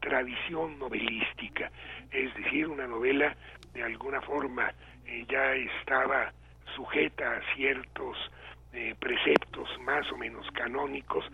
tradición 0.00 0.78
novelística, 0.78 1.70
es 2.10 2.34
decir, 2.34 2.66
una 2.66 2.86
novela 2.88 3.36
de 3.72 3.82
alguna 3.84 4.20
forma 4.20 4.72
eh, 5.06 5.24
ya 5.28 5.54
estaba 5.54 6.32
sujeta 6.74 7.36
a 7.36 7.54
ciertos 7.54 8.16
eh, 8.72 8.94
preceptos 8.98 9.68
más 9.82 10.10
o 10.12 10.16
menos 10.16 10.50
canónicos, 10.52 11.24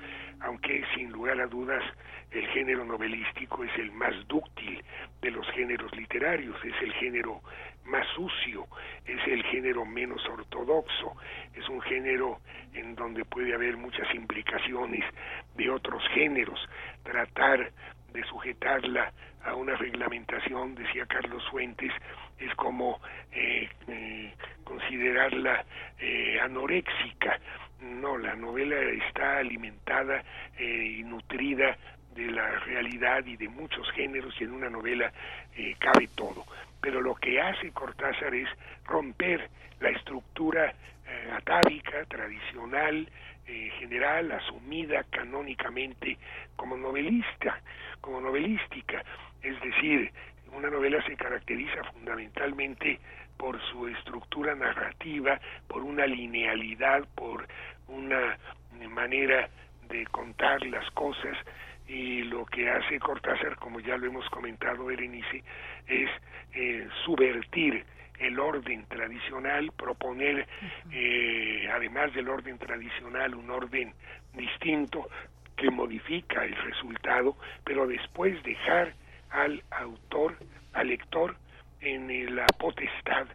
aunque 0.41 0.85
sin 0.95 1.11
lugar 1.13 1.41
a 1.41 1.47
dudas 1.47 1.85
el 2.31 2.47
género 2.49 2.85
novelístico 2.85 3.63
es 3.63 3.71
el 3.79 3.93
más 3.93 4.13
dúctil 4.27 4.83
de 5.23 5.31
los 5.31 5.49
géneros 5.53 5.95
literarios, 5.97 6.57
es 6.65 6.75
el 6.83 6.93
género 6.95 7.41
más 7.85 8.07
sucio, 8.09 8.67
es 9.07 9.25
el 9.27 9.43
género 9.45 9.85
menos 9.85 10.21
ortodoxo, 10.29 11.15
es 11.55 11.69
un 11.69 11.81
género 11.83 12.41
en 12.75 12.95
donde 12.95 13.25
puede 13.25 13.55
haber 13.55 13.77
muchas 13.77 14.13
implicaciones 14.15 15.05
de 15.55 15.71
otros 15.71 16.03
géneros, 16.15 16.61
tratar 17.03 17.71
de 18.13 18.25
sujetarla 18.25 19.13
a 19.45 19.55
una 19.55 19.77
reglamentación, 19.77 20.75
decía 20.75 21.07
Carlos 21.07 21.43
Fuentes, 21.51 21.93
es 22.39 22.55
como 22.55 23.01
eh, 23.33 23.69
eh, 23.89 24.35
considerarla 24.65 25.65
eh, 25.99 26.39
anoréxica. 26.41 27.39
No, 27.81 28.17
la 28.19 28.35
novela 28.35 28.77
está 29.07 29.39
alimentada 29.39 30.23
y 30.59 31.05
nutrida 31.05 31.77
de 32.15 32.27
la 32.27 32.59
realidad 32.61 33.25
y 33.25 33.37
de 33.37 33.49
muchos 33.49 33.89
géneros 33.93 34.35
y 34.41 34.45
en 34.45 34.53
una 34.53 34.69
novela 34.69 35.13
cabe 35.79 36.09
todo. 36.17 36.45
Pero 36.81 37.01
lo 37.01 37.15
que 37.15 37.41
hace 37.41 37.71
Cortázar 37.71 38.35
es 38.35 38.49
romper 38.85 39.49
la 39.79 39.91
estructura 39.91 40.75
atávica, 41.33 42.05
tradicional, 42.07 43.09
general, 43.79 44.33
asumida 44.33 45.05
canónicamente 45.05 46.19
como 46.57 46.77
novelista, 46.77 47.61
como 48.01 48.21
novelística. 48.21 49.05
Es 49.41 49.61
decir, 49.61 50.11
una 50.53 50.71
novela 50.71 51.03
se 51.05 51.17
caracteriza 51.17 51.85
fundamentalmente 51.93 52.99
por 53.37 53.61
su 53.71 53.87
estructura 53.89 54.55
narrativa, 54.55 55.41
por 55.67 55.83
una 55.83 56.07
linealidad, 56.07 57.07
por 57.15 57.47
una 57.89 58.37
manera 58.89 59.49
de 59.89 60.05
contar 60.07 60.65
las 60.67 60.91
cosas 60.91 61.37
y 61.87 62.23
lo 62.25 62.45
que 62.45 62.69
hace 62.69 62.99
Cortázar, 62.99 63.57
como 63.57 63.81
ya 63.81 63.97
lo 63.97 64.07
hemos 64.07 64.29
comentado 64.29 64.85
Berenice, 64.87 65.43
es 65.87 66.11
eh, 66.53 66.87
subvertir 67.05 67.85
el 68.19 68.39
orden 68.39 68.85
tradicional, 68.87 69.71
proponer, 69.77 70.47
eh, 70.93 71.69
además 71.73 72.13
del 72.15 72.29
orden 72.29 72.59
tradicional, 72.59 73.35
un 73.35 73.51
orden 73.51 73.95
distinto 74.35 75.09
que 75.57 75.71
modifica 75.71 76.45
el 76.45 76.55
resultado, 76.57 77.37
pero 77.65 77.87
después 77.87 78.43
dejar 78.43 78.93
al 79.31 79.63
autor, 79.71 80.37
al 80.73 80.89
lector, 80.89 81.37
en 81.81 82.35
la 82.35 82.53
potestad 82.53 83.27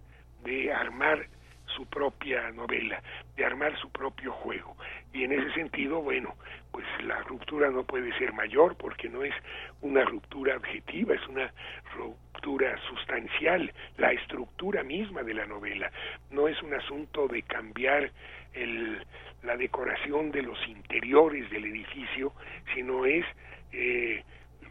de 0.43 0.73
armar 0.73 1.27
su 1.75 1.85
propia 1.87 2.51
novela, 2.51 3.01
de 3.35 3.45
armar 3.45 3.77
su 3.79 3.89
propio 3.91 4.31
juego. 4.31 4.75
Y 5.13 5.23
en 5.23 5.31
ese 5.31 5.51
sentido, 5.53 6.01
bueno, 6.01 6.35
pues 6.71 6.85
la 7.03 7.21
ruptura 7.23 7.69
no 7.69 7.83
puede 7.83 8.15
ser 8.17 8.33
mayor 8.33 8.75
porque 8.77 9.09
no 9.09 9.23
es 9.23 9.33
una 9.81 10.03
ruptura 10.03 10.57
objetiva, 10.57 11.15
es 11.15 11.27
una 11.27 11.51
ruptura 11.95 12.77
sustancial, 12.89 13.71
la 13.97 14.11
estructura 14.11 14.83
misma 14.83 15.23
de 15.23 15.33
la 15.33 15.45
novela. 15.45 15.91
No 16.31 16.47
es 16.47 16.61
un 16.61 16.73
asunto 16.73 17.27
de 17.27 17.41
cambiar 17.43 18.11
el, 18.53 19.03
la 19.43 19.57
decoración 19.57 20.31
de 20.31 20.41
los 20.41 20.57
interiores 20.67 21.49
del 21.49 21.65
edificio, 21.65 22.33
sino 22.73 23.05
es 23.05 23.25
eh, 23.71 24.23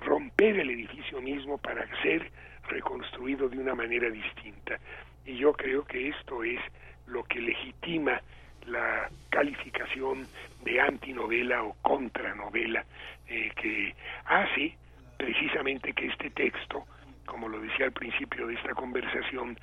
romper 0.04 0.58
el 0.60 0.70
edificio 0.70 1.20
mismo 1.20 1.58
para 1.58 1.86
ser 2.02 2.30
reconstruido 2.68 3.48
de 3.48 3.58
una 3.58 3.74
manera 3.74 4.08
distinta. 4.10 4.78
Y 5.24 5.36
yo 5.36 5.52
creo 5.52 5.84
que 5.84 6.08
esto 6.08 6.44
es 6.44 6.60
lo 7.06 7.24
que 7.24 7.40
legitima 7.40 8.20
la 8.66 9.10
calificación 9.30 10.26
de 10.64 10.80
antinovela 10.80 11.64
o 11.64 11.74
contranovela 11.82 12.84
eh, 13.28 13.50
que 13.56 13.94
hace 14.24 14.76
precisamente 15.16 15.92
que 15.92 16.06
este 16.06 16.30
texto, 16.30 16.84
como 17.26 17.48
lo 17.48 17.60
decía 17.60 17.86
al 17.86 17.92
principio 17.92 18.46
de 18.46 18.54
esta 18.54 18.74
conversación, 18.74 19.58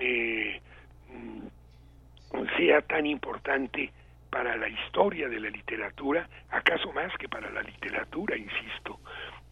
eh, 0.00 0.60
sea 2.56 2.80
tan 2.82 3.06
importante 3.06 3.92
para 4.30 4.56
la 4.56 4.68
historia 4.68 5.28
de 5.28 5.40
la 5.40 5.50
literatura, 5.50 6.28
acaso 6.50 6.92
más 6.92 7.12
que 7.18 7.28
para 7.28 7.50
la 7.50 7.62
literatura, 7.62 8.36
insisto, 8.36 8.98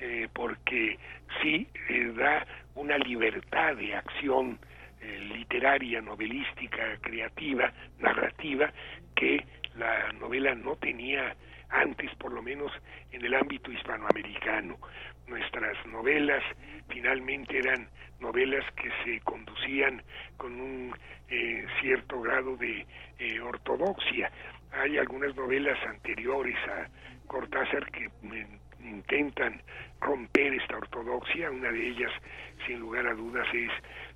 eh, 0.00 0.28
porque 0.32 0.98
sí 1.42 1.68
eh, 1.90 2.12
da 2.16 2.46
una 2.74 2.96
libertad 2.96 3.76
de 3.76 3.94
acción 3.94 4.58
eh, 5.02 5.18
literaria, 5.36 6.00
novelística, 6.00 6.96
creativa, 7.02 7.70
narrativa, 7.98 8.72
que 9.14 9.44
la 9.76 10.10
novela 10.14 10.54
no 10.54 10.76
tenía 10.76 11.36
antes, 11.68 12.14
por 12.14 12.32
lo 12.32 12.40
menos 12.40 12.72
en 13.12 13.26
el 13.26 13.34
ámbito 13.34 13.70
hispanoamericano. 13.70 14.78
Nuestras 15.26 15.76
novelas 15.86 16.42
finalmente 16.88 17.58
eran 17.58 17.86
novelas 18.20 18.64
que 18.76 18.90
se 19.04 19.20
conducían 19.20 20.02
con 20.38 20.58
un 20.58 20.94
cierto 21.80 22.20
grado 22.22 22.56
de 22.56 22.84
ortodoxia. 23.40 24.32
Hay 24.72 24.98
algunas 24.98 25.36
novelas 25.36 25.78
anteriores 25.86 26.56
a 26.68 26.88
Cortázar 27.28 27.88
que 27.92 28.10
intentan 28.84 29.60
romper 30.00 30.54
esta 30.54 30.76
ortodoxia. 30.76 31.50
Una 31.50 31.70
de 31.70 31.88
ellas, 31.88 32.12
sin 32.66 32.80
lugar 32.80 33.06
a 33.06 33.14
dudas, 33.14 33.46
es 33.52 33.70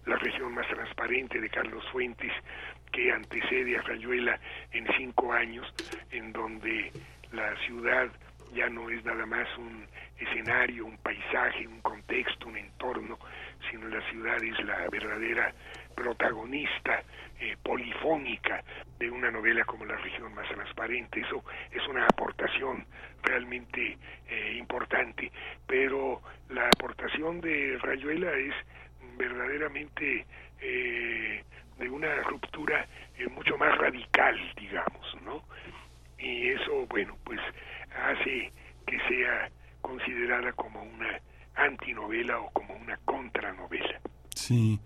La 0.06 0.16
región 0.16 0.54
más 0.54 0.66
transparente 0.68 1.40
de 1.40 1.48
Carlos 1.48 1.84
Fuentes, 1.90 2.32
que 2.92 3.10
antecede 3.10 3.76
a 3.76 3.82
Rayuela 3.82 4.38
en 4.72 4.86
cinco 4.96 5.32
años, 5.32 5.66
en 6.10 6.32
donde 6.32 6.92
la 7.32 7.56
ciudad 7.66 8.10
ya 8.54 8.68
no 8.68 8.88
es 8.88 9.04
nada 9.04 9.26
más 9.26 9.48
un 9.58 9.86
escenario, 10.18 10.86
un 10.86 10.96
paisaje, 10.98 11.66
un 11.66 11.80
contexto, 11.80 12.46
un 12.46 12.56
entorno, 12.56 13.18
sino 13.70 13.88
la 13.88 14.00
ciudad 14.10 14.42
es 14.42 14.64
la 14.64 14.88
verdadera 14.90 15.52
protagonista 15.94 17.02
eh, 17.40 17.56
polifónica 17.62 18.62
de 18.98 19.10
una 19.10 19.30
novela 19.30 19.64
como 19.64 19.84
La 19.84 19.96
región 19.96 20.34
más 20.34 20.48
transparente. 20.48 21.20
Eso 21.20 21.44
es 21.70 21.86
una 21.88 22.04
aportación 22.04 22.86
realmente 23.22 23.98
eh, 24.28 24.56
importante, 24.58 25.30
pero 25.66 26.20
la 26.50 26.66
aportación 26.66 27.40
de 27.40 27.78
Rayuela 27.80 28.32
es 28.32 28.54
verdaderamente 29.16 30.26
eh, 30.60 31.44
de 31.78 31.88
una 31.88 32.14
ruptura 32.22 32.86
mucho 33.30 33.56
más 33.56 33.76
radical, 33.78 34.36
digamos, 34.56 35.22
¿no? 35.22 35.42
Y 36.18 36.48
eso, 36.50 36.86
bueno, 36.86 37.16
pues 37.24 37.40
hace 37.94 38.52
que 38.86 38.98
sea 39.08 39.50
considerada 39.80 40.52
como 40.52 40.82
una 40.82 41.20
antinovela 41.54 42.40
o 42.40 42.50
como 42.50 42.74
una 42.74 42.96
contranovela. 43.04 44.00
Sí, 44.34 44.78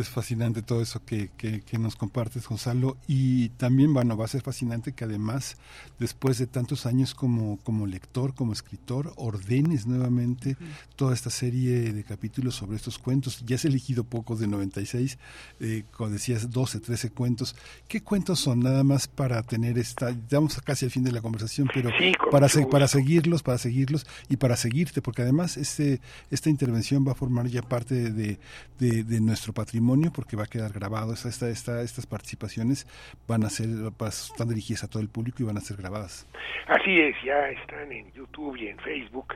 es 0.00 0.08
fascinante 0.08 0.62
todo 0.62 0.82
eso 0.82 1.02
que, 1.04 1.30
que, 1.36 1.78
nos 1.78 1.96
compartes, 1.96 2.46
Gonzalo. 2.46 2.96
Y 3.06 3.50
también, 3.50 3.94
bueno, 3.94 4.16
va 4.16 4.24
a 4.24 4.28
ser 4.28 4.42
fascinante 4.42 4.92
que 4.92 5.04
además, 5.04 5.56
después 5.98 6.38
de 6.38 6.46
tantos 6.46 6.86
años 6.86 7.14
como, 7.14 7.58
como 7.58 7.86
lector, 7.86 8.34
como 8.34 8.52
escritor, 8.52 9.12
ordenes 9.16 9.86
nuevamente 9.86 10.56
toda 10.96 11.14
esta 11.14 11.30
serie 11.30 11.92
de 11.92 12.04
capítulos 12.04 12.56
sobre 12.56 12.76
estos 12.76 12.98
cuentos. 12.98 13.42
Ya 13.46 13.56
has 13.56 13.64
elegido 13.64 14.04
pocos 14.04 14.38
de 14.38 14.46
96, 14.46 15.18
eh, 15.60 15.84
como 15.92 16.10
decías, 16.10 16.50
12, 16.50 16.80
13 16.80 17.10
cuentos. 17.10 17.56
¿Qué 17.88 18.02
cuentos 18.02 18.40
son? 18.40 18.60
Nada 18.60 18.84
más 18.84 19.08
para 19.08 19.42
tener 19.42 19.78
esta, 19.78 20.14
vamos 20.30 20.60
casi 20.62 20.84
al 20.84 20.90
fin 20.90 21.04
de 21.04 21.12
la 21.12 21.22
conversación, 21.22 21.68
pero 21.72 21.90
para, 22.30 22.48
para 22.70 22.88
seguirlos, 22.88 23.42
para 23.42 23.58
seguirlos 23.58 24.06
y 24.28 24.36
para 24.36 24.56
seguirte, 24.56 25.00
porque 25.00 25.22
además 25.22 25.56
este, 25.56 26.00
esta 26.30 26.50
intervención 26.50 27.06
va 27.06 27.12
a 27.12 27.14
formar 27.14 27.46
ya 27.46 27.62
parte 27.62 28.10
de, 28.10 28.38
de 28.78 29.20
nuestro 29.20 29.52
patrimonio 29.52 29.85
porque 30.12 30.36
va 30.36 30.44
a 30.44 30.46
quedar 30.46 30.72
grabado. 30.72 31.12
Esta, 31.12 31.48
esta, 31.48 31.82
estas 31.82 32.06
participaciones 32.06 32.86
van 33.28 33.44
a 33.44 33.50
ser, 33.50 33.68
están 34.08 34.48
dirigidas 34.48 34.84
a 34.84 34.88
todo 34.88 35.00
el 35.00 35.08
público 35.08 35.42
y 35.42 35.46
van 35.46 35.56
a 35.56 35.60
ser 35.60 35.76
grabadas. 35.76 36.26
Así 36.66 37.00
es, 37.00 37.14
ya 37.24 37.48
están 37.50 37.92
en 37.92 38.12
YouTube 38.12 38.56
y 38.56 38.68
en 38.68 38.78
Facebook 38.78 39.34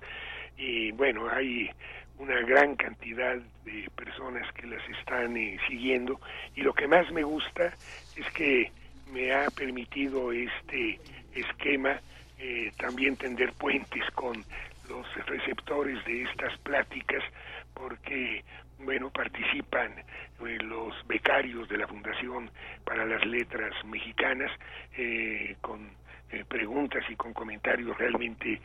y 0.56 0.90
bueno, 0.92 1.28
hay 1.30 1.70
una 2.18 2.40
gran 2.42 2.74
cantidad 2.76 3.36
de 3.64 3.88
personas 3.96 4.52
que 4.52 4.66
las 4.66 4.82
están 4.98 5.36
eh, 5.36 5.58
siguiendo 5.68 6.20
y 6.54 6.62
lo 6.62 6.74
que 6.74 6.86
más 6.86 7.10
me 7.12 7.22
gusta 7.22 7.72
es 8.16 8.30
que 8.32 8.70
me 9.12 9.32
ha 9.32 9.48
permitido 9.50 10.32
este 10.32 10.98
esquema 11.34 12.00
eh, 12.38 12.72
también 12.76 13.16
tender 13.16 13.52
puentes 13.52 14.04
con 14.14 14.44
los 14.88 15.06
receptores 15.26 16.04
de 16.04 16.24
estas 16.24 16.58
pláticas 16.58 17.22
porque 17.74 18.44
bueno 18.80 19.10
participan 19.10 19.92
los 20.40 20.94
becarios 21.06 21.68
de 21.68 21.78
la 21.78 21.86
Fundación 21.86 22.50
para 22.84 23.04
las 23.04 23.24
Letras 23.26 23.72
Mexicanas 23.84 24.50
eh, 24.96 25.56
con 25.60 25.98
preguntas 26.48 27.02
y 27.08 27.16
con 27.16 27.32
comentarios 27.32 27.98
realmente 27.98 28.60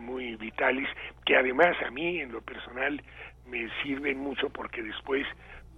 muy 0.00 0.36
vitales 0.36 0.88
que 1.26 1.36
además 1.36 1.76
a 1.86 1.90
mí 1.90 2.18
en 2.18 2.32
lo 2.32 2.40
personal 2.40 3.02
me 3.46 3.68
sirven 3.82 4.18
mucho 4.18 4.48
porque 4.48 4.82
después 4.82 5.26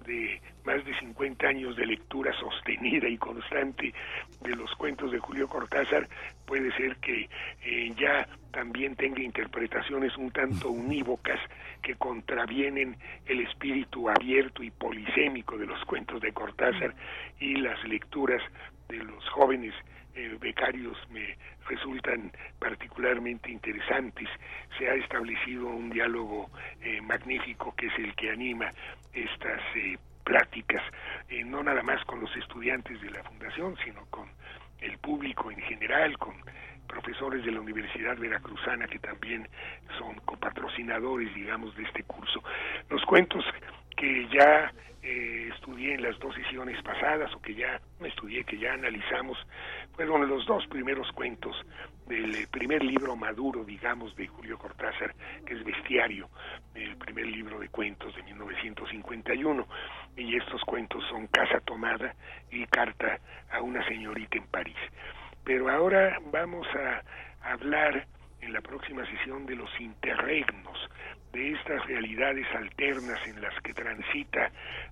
de 0.03 0.41
más 0.65 0.85
de 0.85 0.99
50 0.99 1.47
años 1.47 1.77
de 1.77 1.87
lectura 1.87 2.33
sostenida 2.39 3.09
y 3.09 3.19
constante 3.19 3.93
de 4.41 4.57
los 4.57 4.73
cuentos 4.77 5.11
de 5.13 5.19
Julio 5.19 5.49
Cortázar, 5.49 6.09
puede 6.47 6.71
ser 6.77 6.97
que 6.97 7.29
eh, 7.65 7.93
ya 7.99 8.29
también 8.53 8.95
tenga 8.97 9.23
interpretaciones 9.23 10.17
un 10.17 10.31
tanto 10.31 10.71
unívocas 10.71 11.41
que 11.83 11.95
contravienen 11.97 12.97
el 13.27 13.41
espíritu 13.41 14.09
abierto 14.09 14.63
y 14.63 14.71
polisémico 14.71 15.57
de 15.57 15.67
los 15.67 15.83
cuentos 15.85 16.21
de 16.21 16.33
Cortázar 16.33 16.95
y 17.41 17.57
las 17.57 17.83
lecturas 17.85 18.43
de 18.89 18.99
los 18.99 19.29
jóvenes 19.31 19.75
eh, 20.15 20.37
becarios 20.39 20.99
me 21.11 21.37
resultan 21.69 22.31
particularmente 22.59 23.51
interesantes. 23.51 24.29
Se 24.79 24.89
ha 24.89 24.95
establecido 24.95 25.69
un 25.69 25.89
diálogo 25.91 26.51
eh, 26.83 27.01
magnífico 27.01 27.75
que 27.75 27.87
es 27.87 27.99
el 27.99 28.15
que 28.15 28.31
anima 28.31 28.71
estas 29.13 29.61
eh, 29.77 29.99
pláticas, 30.25 30.83
eh, 31.29 31.45
no 31.45 31.63
nada 31.63 31.83
más 31.83 32.05
con 32.05 32.21
los 32.21 32.35
estudiantes 32.37 33.01
de 33.01 33.11
la 33.11 33.23
fundación, 33.25 33.77
sino 33.85 34.05
con 34.07 34.29
el 34.81 34.99
público 34.99 35.51
en 35.51 35.61
general, 35.61 36.17
con 36.19 36.35
profesores 36.87 37.45
de 37.45 37.53
la 37.53 37.61
Universidad 37.61 38.17
Veracruzana 38.19 38.87
que 38.87 38.99
también 38.99 39.49
son 39.99 40.15
copatrocinadores, 40.27 41.35
digamos, 41.35 41.75
de 41.77 41.85
este 41.85 42.03
curso. 42.03 42.43
Los 42.91 43.03
cuentos 43.05 43.45
que 43.97 44.29
ya 44.29 44.73
eh, 45.03 45.51
estudié 45.55 45.95
en 45.95 46.03
las 46.03 46.19
dos 46.19 46.35
sesiones 46.35 46.81
pasadas 46.83 47.33
o 47.35 47.41
que 47.41 47.55
ya 47.55 47.81
estudié, 48.05 48.45
que 48.45 48.59
ya 48.59 48.75
analizamos, 48.75 49.39
fueron 49.95 50.29
los 50.29 50.45
dos 50.47 50.67
primeros 50.67 51.11
cuentos 51.13 51.57
del 52.13 52.35
eh, 52.35 52.47
primer 52.51 52.85
libro 52.85 53.17
maduro, 53.17 53.65
digamos, 53.65 54.15
de 54.17 54.27
Julio 54.27 54.59
Cortázar, 54.59 55.15
que 55.47 55.55
es 55.55 55.65
Bestiario, 55.65 56.29
el 56.75 56.95
primer 56.97 57.27
libro 57.27 57.59
de 57.59 57.69
cuentos 57.69 58.15
de 58.15 58.23
1951. 58.23 59.67
Y 60.17 60.37
estos 60.37 60.61
cuentos 60.63 61.03
son 61.09 61.27
Casa 61.29 61.61
Tomada 61.61 62.15
y 62.51 62.67
Carta 62.67 63.19
a 63.51 63.63
una 63.63 63.83
señorita 63.89 64.37
en 64.37 64.47
París. 64.49 64.77
Pero 65.43 65.71
ahora 65.71 66.19
vamos 66.31 66.67
a 66.77 67.03
hablar 67.51 68.07
en 68.43 68.53
la 68.53 68.61
próxima 68.61 69.07
sesión 69.07 69.47
de 69.47 69.57
los 69.57 69.71
interregnos, 69.81 70.79
de 71.33 71.53
estas 71.53 71.87
realidades 71.87 72.47
alternas 72.55 73.27
en 73.27 73.41
las 73.41 73.59
que 73.63 73.73
transita 73.73 74.51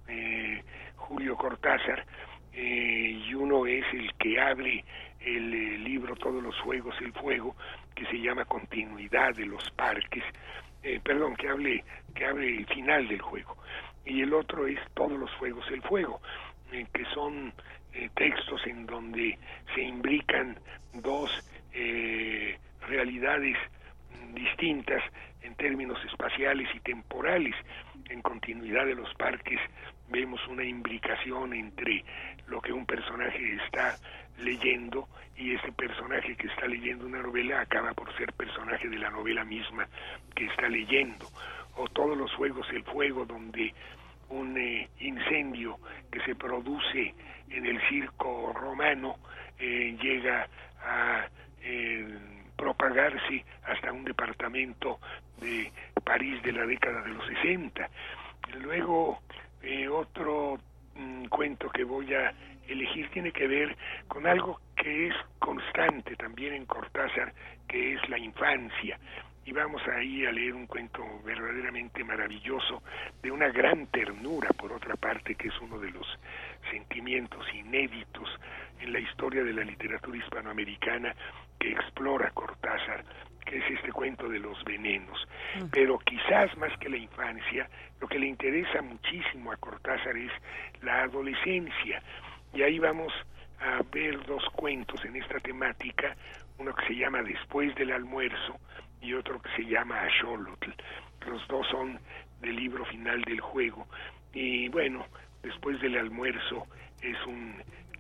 eh, 0.08 0.62
Julio 0.96 1.36
Cortázar, 1.36 2.06
eh, 2.54 3.22
y 3.26 3.34
uno 3.34 3.66
es 3.66 3.84
el 3.92 4.12
que 4.14 4.40
hable 4.40 4.84
el, 5.20 5.54
eh, 5.54 5.78
libro 5.78 6.16
Todos 6.16 6.42
los 6.42 6.56
Fuegos, 6.60 6.94
el 7.00 7.12
Fuego, 7.12 7.56
que 7.94 8.06
se 8.06 8.20
llama 8.20 8.44
Continuidad 8.44 9.34
de 9.34 9.46
los 9.46 9.70
Parques, 9.70 10.24
perdón, 11.02 11.36
que 11.36 11.48
hable, 11.48 11.84
que 12.14 12.24
hable 12.24 12.56
el 12.56 12.66
final 12.66 13.06
del 13.06 13.20
juego, 13.20 13.56
y 14.04 14.22
el 14.22 14.32
otro 14.32 14.66
es 14.66 14.78
Todos 14.94 15.18
los 15.18 15.30
Fuegos, 15.32 15.66
el 15.70 15.82
Fuego, 15.82 16.20
que 16.70 17.04
son 17.12 17.52
textos 18.14 18.66
en 18.66 18.86
donde 18.86 19.38
se 19.74 19.82
imbrican 19.82 20.58
dos 20.94 21.30
realidades 22.88 23.58
distintas 24.32 25.02
en 25.42 25.54
términos 25.54 25.98
espaciales 26.04 26.68
y 26.74 26.80
temporales. 26.80 27.54
En 28.08 28.22
continuidad 28.22 28.86
de 28.86 28.94
los 28.94 29.12
parques 29.14 29.60
vemos 30.08 30.40
una 30.48 30.64
imbricación 30.64 31.54
entre 31.54 32.04
lo 32.48 32.60
que 32.60 32.72
un 32.72 32.86
personaje 32.86 33.56
está 33.66 33.79
leyendo 34.40 35.08
y 35.36 35.54
ese 35.54 35.72
personaje 35.72 36.36
que 36.36 36.48
está 36.48 36.66
leyendo 36.66 37.06
una 37.06 37.22
novela 37.22 37.62
acaba 37.62 37.92
por 37.94 38.14
ser 38.16 38.32
personaje 38.34 38.88
de 38.88 38.98
la 38.98 39.10
novela 39.10 39.44
misma 39.44 39.88
que 40.34 40.44
está 40.46 40.68
leyendo. 40.68 41.26
O 41.76 41.88
todos 41.88 42.16
los 42.16 42.32
juegos, 42.34 42.68
el 42.70 42.84
fuego 42.84 43.24
donde 43.24 43.72
un 44.28 44.56
eh, 44.58 44.88
incendio 45.00 45.78
que 46.10 46.20
se 46.20 46.34
produce 46.34 47.14
en 47.48 47.66
el 47.66 47.80
circo 47.88 48.52
romano 48.52 49.16
eh, 49.58 49.96
llega 50.00 50.46
a 50.84 51.26
eh, 51.62 52.18
propagarse 52.56 53.44
hasta 53.64 53.92
un 53.92 54.04
departamento 54.04 55.00
de 55.40 55.72
París 56.04 56.42
de 56.42 56.52
la 56.52 56.66
década 56.66 57.02
de 57.02 57.14
los 57.14 57.26
60. 57.26 57.88
Luego, 58.60 59.20
otro 59.92 60.58
mm, 60.94 61.24
cuento 61.26 61.70
que 61.70 61.84
voy 61.84 62.12
a 62.14 62.32
elegir 62.72 63.08
tiene 63.10 63.32
que 63.32 63.46
ver 63.46 63.76
con 64.08 64.26
algo 64.26 64.60
que 64.76 65.08
es 65.08 65.14
constante 65.38 66.16
también 66.16 66.54
en 66.54 66.66
Cortázar, 66.66 67.32
que 67.68 67.94
es 67.94 68.08
la 68.08 68.18
infancia. 68.18 68.98
Y 69.44 69.52
vamos 69.52 69.82
ahí 69.88 70.24
a 70.26 70.32
leer 70.32 70.54
un 70.54 70.66
cuento 70.66 71.02
verdaderamente 71.24 72.04
maravilloso, 72.04 72.82
de 73.22 73.30
una 73.30 73.48
gran 73.48 73.86
ternura, 73.88 74.48
por 74.50 74.72
otra 74.72 74.96
parte, 74.96 75.34
que 75.34 75.48
es 75.48 75.60
uno 75.60 75.78
de 75.78 75.90
los 75.90 76.06
sentimientos 76.70 77.44
inéditos 77.54 78.28
en 78.80 78.92
la 78.92 79.00
historia 79.00 79.42
de 79.42 79.52
la 79.52 79.64
literatura 79.64 80.18
hispanoamericana 80.18 81.14
que 81.58 81.72
explora 81.72 82.30
Cortázar, 82.30 83.04
que 83.44 83.58
es 83.58 83.70
este 83.70 83.92
cuento 83.92 84.28
de 84.28 84.38
los 84.38 84.62
venenos. 84.64 85.26
Mm. 85.56 85.64
Pero 85.70 85.98
quizás 85.98 86.56
más 86.56 86.76
que 86.78 86.88
la 86.88 86.96
infancia, 86.96 87.68
lo 88.00 88.08
que 88.08 88.18
le 88.18 88.26
interesa 88.26 88.80
muchísimo 88.82 89.52
a 89.52 89.56
Cortázar 89.56 90.16
es 90.16 90.32
la 90.82 91.02
adolescencia. 91.02 92.02
Y 92.52 92.62
ahí 92.62 92.78
vamos 92.78 93.12
a 93.60 93.82
ver 93.92 94.24
dos 94.26 94.44
cuentos 94.56 95.04
en 95.04 95.16
esta 95.16 95.38
temática, 95.40 96.16
uno 96.58 96.74
que 96.74 96.86
se 96.86 96.96
llama 96.96 97.22
Después 97.22 97.74
del 97.74 97.92
almuerzo 97.92 98.58
y 99.00 99.14
otro 99.14 99.40
que 99.40 99.50
se 99.56 99.64
llama 99.64 100.02
Axolotl. 100.02 100.70
Los 101.26 101.46
dos 101.48 101.66
son 101.68 101.98
del 102.40 102.56
libro 102.56 102.84
final 102.86 103.22
del 103.22 103.40
juego. 103.40 103.86
Y 104.32 104.68
bueno, 104.68 105.06
Después 105.42 105.80
del 105.80 105.96
almuerzo 105.96 106.66
es 107.00 107.16
un 107.26 107.54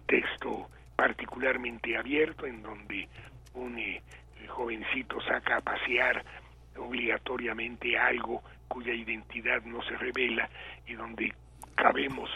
texto 0.06 0.68
particularmente 0.96 1.96
abierto 1.96 2.46
en 2.46 2.62
donde 2.62 3.08
un 3.54 3.78
eh, 3.78 4.02
jovencito 4.46 5.20
saca 5.22 5.56
a 5.56 5.60
pasear 5.60 6.22
obligatoriamente 6.76 7.98
algo 7.98 8.42
cuya 8.68 8.92
identidad 8.92 9.62
no 9.62 9.82
se 9.82 9.96
revela 9.96 10.48
y 10.86 10.94
donde 10.94 11.32
cabemos 11.74 12.30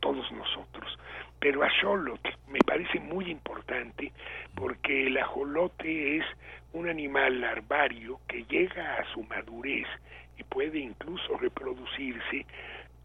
todos 0.00 0.30
nosotros. 0.30 0.98
Pero 1.44 1.62
ajolote 1.62 2.30
me 2.48 2.58
parece 2.60 2.98
muy 3.00 3.30
importante 3.30 4.10
porque 4.54 5.08
el 5.08 5.18
ajolote 5.18 6.16
es 6.16 6.24
un 6.72 6.88
animal 6.88 7.38
larvario 7.38 8.18
que 8.26 8.44
llega 8.44 8.94
a 8.94 9.04
su 9.12 9.22
madurez 9.24 9.86
y 10.38 10.42
puede 10.44 10.78
incluso 10.78 11.36
reproducirse 11.36 12.46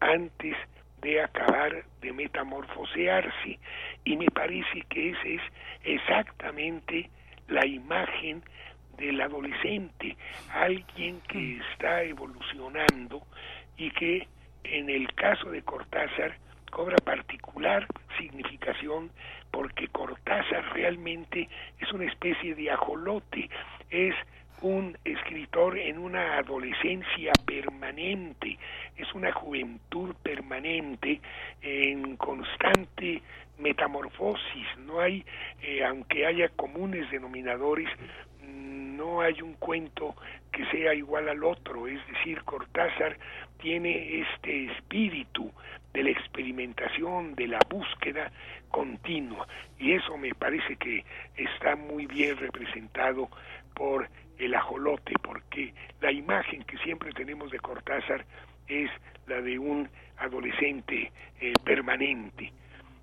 antes 0.00 0.56
de 1.02 1.20
acabar 1.20 1.84
de 2.00 2.12
metamorfosearse. 2.14 3.58
Y 4.04 4.16
me 4.16 4.30
parece 4.30 4.86
que 4.88 5.10
ese 5.10 5.34
es 5.34 5.42
exactamente 5.84 7.10
la 7.48 7.66
imagen 7.66 8.42
del 8.96 9.20
adolescente, 9.20 10.16
alguien 10.50 11.20
que 11.28 11.36
mm. 11.36 11.60
está 11.72 12.04
evolucionando 12.04 13.22
y 13.76 13.90
que 13.90 14.26
en 14.64 14.88
el 14.88 15.12
caso 15.12 15.50
de 15.50 15.60
Cortázar 15.60 16.38
cobra 16.70 16.96
particular 16.98 17.86
significación 18.18 19.10
porque 19.50 19.88
Cortázar 19.88 20.72
realmente 20.72 21.48
es 21.80 21.92
una 21.92 22.04
especie 22.04 22.54
de 22.54 22.70
ajolote, 22.70 23.50
es 23.90 24.14
un 24.62 24.96
escritor 25.04 25.78
en 25.78 25.98
una 25.98 26.36
adolescencia 26.36 27.32
permanente, 27.44 28.58
es 28.96 29.12
una 29.14 29.32
juventud 29.32 30.14
permanente 30.22 31.20
en 31.62 32.16
constante 32.16 33.22
metamorfosis, 33.58 34.66
no 34.78 35.00
hay, 35.00 35.24
eh, 35.62 35.84
aunque 35.84 36.26
haya 36.26 36.48
comunes 36.50 37.10
denominadores, 37.10 37.88
no 38.42 39.20
hay 39.20 39.40
un 39.40 39.54
cuento 39.54 40.14
que 40.52 40.64
sea 40.66 40.94
igual 40.94 41.28
al 41.28 41.42
otro, 41.44 41.86
es 41.86 42.00
decir, 42.08 42.42
Cortázar 42.42 43.16
tiene 43.58 44.20
este 44.20 44.72
espíritu 44.72 45.50
de 45.92 46.02
la 46.04 46.10
experimentación, 46.10 47.34
de 47.34 47.48
la 47.48 47.58
búsqueda 47.68 48.30
continua, 48.68 49.46
y 49.78 49.92
eso 49.92 50.16
me 50.16 50.34
parece 50.34 50.76
que 50.76 51.04
está 51.36 51.76
muy 51.76 52.06
bien 52.06 52.36
representado 52.36 53.28
por 53.74 54.08
el 54.38 54.54
ajolote, 54.54 55.14
porque 55.22 55.74
la 56.00 56.12
imagen 56.12 56.62
que 56.64 56.78
siempre 56.78 57.12
tenemos 57.12 57.50
de 57.50 57.58
Cortázar 57.58 58.24
es 58.68 58.90
la 59.26 59.40
de 59.40 59.58
un 59.58 59.88
adolescente 60.18 61.12
eh, 61.40 61.52
permanente. 61.64 62.52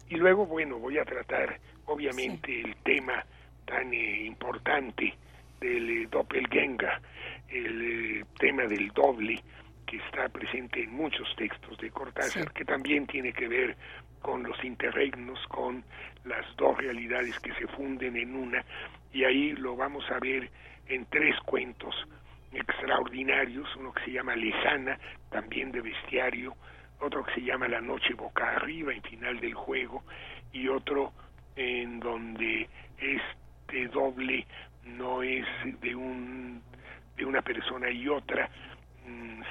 Y 0.10 0.16
luego, 0.16 0.46
bueno, 0.46 0.78
voy 0.78 0.98
a 0.98 1.06
tratar 1.06 1.60
obviamente 1.86 2.62
el 2.62 2.76
tema 2.78 3.26
tan 3.66 3.94
eh, 3.94 4.26
importante 4.26 5.14
del 5.60 5.90
eh, 5.90 6.08
doppelganger, 6.10 7.02
el 7.50 8.26
tema 8.40 8.64
del 8.64 8.90
doble 8.90 9.42
que 9.88 9.98
está 9.98 10.28
presente 10.30 10.84
en 10.84 10.92
muchos 10.92 11.28
textos 11.38 11.78
de 11.78 11.90
Cortázar, 11.90 12.52
que 12.52 12.66
también 12.66 13.08
tiene 13.08 13.32
que 13.32 13.48
ver 13.48 13.76
con 14.22 14.44
los 14.44 14.62
interregnos, 14.64 15.40
con 15.48 15.84
las 16.26 16.46
dos 16.58 16.78
realidades 16.78 17.40
que 17.40 17.54
se 17.54 17.66
funden 17.68 18.18
en 18.18 18.36
una, 18.36 18.64
y 19.14 19.24
ahí 19.24 19.54
lo 19.54 19.76
vamos 19.76 20.04
a 20.12 20.20
ver 20.20 20.52
en 20.88 21.06
tres 21.06 21.36
cuentos 21.46 21.96
extraordinarios, 22.52 23.74
uno 23.78 23.94
que 23.94 24.04
se 24.04 24.12
llama 24.12 24.36
Lejana, 24.36 25.00
también 25.30 25.72
de 25.72 25.82
bestiario, 25.82 26.54
otro 27.00 27.24
que 27.24 27.36
se 27.36 27.42
llama 27.42 27.68
La 27.68 27.82
noche 27.82 28.14
boca 28.14 28.56
arriba, 28.56 28.94
en 28.94 29.02
final 29.04 29.40
del 29.40 29.54
juego, 29.54 30.04
y 30.52 30.68
otro 30.68 31.14
en 31.56 32.00
donde 32.00 32.68
este 32.98 33.88
doble 33.88 34.46
no 34.84 35.24
es 35.24 35.46
de 35.82 35.96
un 35.96 36.62
de 37.16 37.26
una 37.26 37.42
persona 37.42 37.90
y 37.90 38.08
otra, 38.08 38.50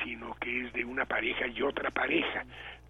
sino 0.04 0.34
que 0.34 0.66
es 0.66 0.72
de 0.72 0.84
una 0.84 1.04
pareja 1.04 1.46
y 1.46 1.62
otra 1.62 1.90
pareja, 1.90 2.44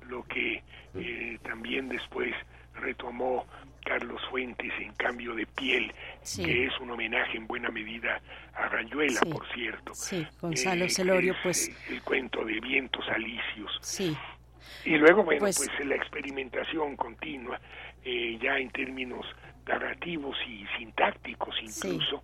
lo 0.08 0.22
que 0.24 0.62
eh, 0.94 1.38
también 1.42 1.88
después 1.88 2.34
retomó 2.74 3.46
Carlos 3.84 4.20
Fuentes 4.30 4.72
en 4.80 4.92
cambio 4.94 5.34
de 5.34 5.46
piel, 5.46 5.92
que 6.36 6.66
es 6.66 6.78
un 6.80 6.90
homenaje 6.90 7.36
en 7.36 7.46
buena 7.46 7.70
medida 7.70 8.20
a 8.54 8.68
Rayuela, 8.68 9.20
por 9.20 9.46
cierto. 9.54 9.94
Sí, 9.94 10.26
Gonzalo 10.40 10.84
eh, 10.84 10.90
Celorio, 10.90 11.34
pues... 11.42 11.70
El 11.88 12.02
cuento 12.02 12.44
de 12.44 12.60
vientos 12.60 13.04
alicios. 13.08 13.70
Sí. 13.80 14.16
Y 14.84 14.96
luego, 14.96 15.22
bueno, 15.22 15.40
pues, 15.40 15.56
pues 15.56 15.86
la 15.86 15.94
experimentación 15.94 16.96
continua, 16.96 17.60
eh, 18.04 18.38
ya 18.40 18.58
en 18.58 18.70
términos 18.70 19.24
narrativos 19.66 20.36
y 20.48 20.64
sintácticos 20.78 21.54
incluso, 21.62 22.22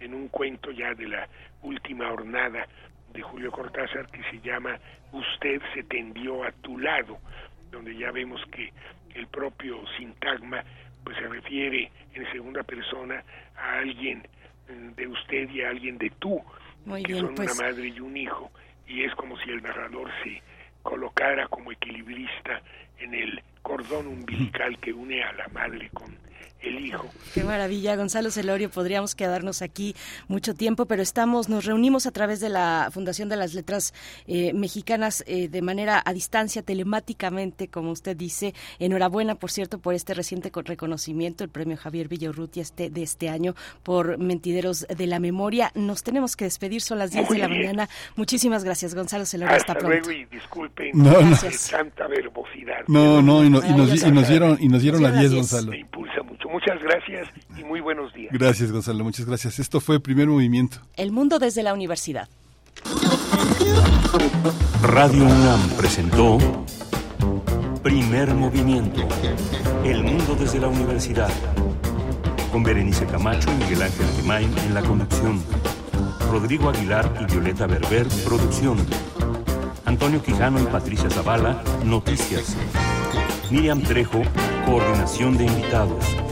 en 0.00 0.14
un 0.14 0.28
cuento 0.28 0.70
ya 0.70 0.94
de 0.94 1.08
la 1.08 1.28
última 1.62 2.08
jornada 2.08 2.66
de 3.12 3.22
Julio 3.22 3.50
Cortázar 3.50 4.06
que 4.10 4.22
se 4.30 4.40
llama 4.40 4.78
Usted 5.12 5.60
se 5.74 5.82
tendió 5.84 6.44
a 6.44 6.52
tu 6.52 6.78
lado, 6.78 7.18
donde 7.70 7.96
ya 7.96 8.10
vemos 8.10 8.40
que 8.50 8.72
el 9.14 9.26
propio 9.26 9.84
sintagma 9.96 10.64
pues 11.04 11.16
se 11.16 11.28
refiere 11.28 11.90
en 12.14 12.30
segunda 12.32 12.62
persona 12.62 13.22
a 13.56 13.78
alguien 13.78 14.22
eh, 14.68 14.90
de 14.96 15.06
usted 15.06 15.50
y 15.50 15.62
a 15.62 15.70
alguien 15.70 15.98
de 15.98 16.10
tú, 16.18 16.40
que 17.04 17.14
son 17.14 17.26
una 17.26 17.34
pues. 17.34 17.60
madre 17.60 17.88
y 17.88 18.00
un 18.00 18.16
hijo, 18.16 18.50
y 18.86 19.04
es 19.04 19.14
como 19.14 19.38
si 19.38 19.50
el 19.50 19.62
narrador 19.62 20.10
se 20.22 20.42
colocara 20.82 21.48
como 21.48 21.72
equilibrista 21.72 22.60
en 22.98 23.14
el 23.14 23.42
cordón 23.62 24.06
umbilical 24.06 24.78
que 24.78 24.92
une 24.92 25.22
a 25.22 25.32
la 25.32 25.48
madre 25.48 25.88
con 25.90 26.16
el 26.62 26.86
hijo. 26.86 27.06
Qué 27.34 27.44
maravilla, 27.44 27.96
Gonzalo 27.96 28.30
Celorio, 28.30 28.70
podríamos 28.70 29.14
quedarnos 29.14 29.62
aquí 29.62 29.94
mucho 30.28 30.54
tiempo, 30.54 30.86
pero 30.86 31.02
estamos, 31.02 31.48
nos 31.48 31.64
reunimos 31.64 32.06
a 32.06 32.10
través 32.10 32.40
de 32.40 32.48
la 32.48 32.90
Fundación 32.92 33.28
de 33.28 33.36
las 33.36 33.54
Letras 33.54 33.94
eh, 34.26 34.52
Mexicanas 34.52 35.24
eh, 35.26 35.48
de 35.48 35.62
manera 35.62 36.02
a 36.04 36.12
distancia, 36.12 36.62
telemáticamente, 36.62 37.68
como 37.68 37.90
usted 37.90 38.16
dice. 38.16 38.54
Enhorabuena, 38.78 39.34
por 39.34 39.50
cierto, 39.50 39.78
por 39.78 39.94
este 39.94 40.14
reciente 40.14 40.50
reconocimiento, 40.54 41.44
el 41.44 41.50
premio 41.50 41.76
Javier 41.76 42.08
Villarrutia 42.08 42.62
este, 42.62 42.90
de 42.90 43.02
este 43.02 43.28
año 43.28 43.54
por 43.82 44.18
Mentideros 44.18 44.86
de 44.88 45.06
la 45.06 45.20
Memoria. 45.20 45.72
Nos 45.74 46.02
tenemos 46.02 46.36
que 46.36 46.44
despedir, 46.44 46.80
son 46.80 46.98
las 46.98 47.10
10 47.10 47.28
de 47.28 47.38
la 47.38 47.48
mañana. 47.48 47.88
Muchísimas 48.16 48.64
gracias, 48.64 48.94
Gonzalo 48.94 49.26
Celorio. 49.26 49.56
Hasta, 49.56 49.72
hasta 49.72 49.86
luego 49.86 50.10
y 50.10 50.24
disculpen 50.26 50.90
no, 50.94 51.12
tanta 51.70 52.06
verbosidad. 52.06 52.84
No, 52.88 53.22
no, 53.22 53.44
y, 53.44 53.50
nos, 53.50 53.66
dieron, 54.28 54.58
y 54.60 54.68
nos 54.68 54.82
dieron 54.82 55.02
las 55.02 55.18
10, 55.18 55.34
Gonzalo. 55.34 55.70
Me 55.70 55.78
impulsa 55.78 56.22
mucho. 56.22 56.48
Muchas 56.52 56.82
gracias 56.82 57.28
y 57.56 57.64
muy 57.64 57.80
buenos 57.80 58.12
días. 58.12 58.30
Gracias, 58.30 58.70
Gonzalo. 58.70 59.02
Muchas 59.04 59.24
gracias. 59.24 59.58
Esto 59.58 59.80
fue 59.80 60.00
Primer 60.00 60.28
Movimiento. 60.28 60.82
El 60.96 61.10
mundo 61.10 61.38
desde 61.38 61.62
la 61.62 61.72
universidad. 61.72 62.28
Radio 64.82 65.24
UNAM 65.24 65.70
presentó 65.78 66.36
Primer 67.82 68.34
Movimiento. 68.34 69.00
El 69.82 70.04
mundo 70.04 70.36
desde 70.38 70.60
la 70.60 70.68
universidad. 70.68 71.30
Con 72.52 72.62
Berenice 72.62 73.06
Camacho 73.06 73.50
y 73.50 73.54
Miguel 73.54 73.82
Ángel 73.82 74.06
Gemain 74.16 74.58
en 74.58 74.74
la 74.74 74.82
conducción. 74.82 75.42
Rodrigo 76.30 76.68
Aguilar 76.68 77.10
y 77.18 77.32
Violeta 77.32 77.66
Berber, 77.66 78.06
producción. 78.26 78.76
Antonio 79.86 80.22
Quijano 80.22 80.60
y 80.60 80.66
Patricia 80.66 81.08
Zavala, 81.08 81.62
noticias. 81.82 82.58
Miriam 83.50 83.82
Trejo, 83.82 84.20
coordinación 84.66 85.38
de 85.38 85.46
invitados. 85.46 86.31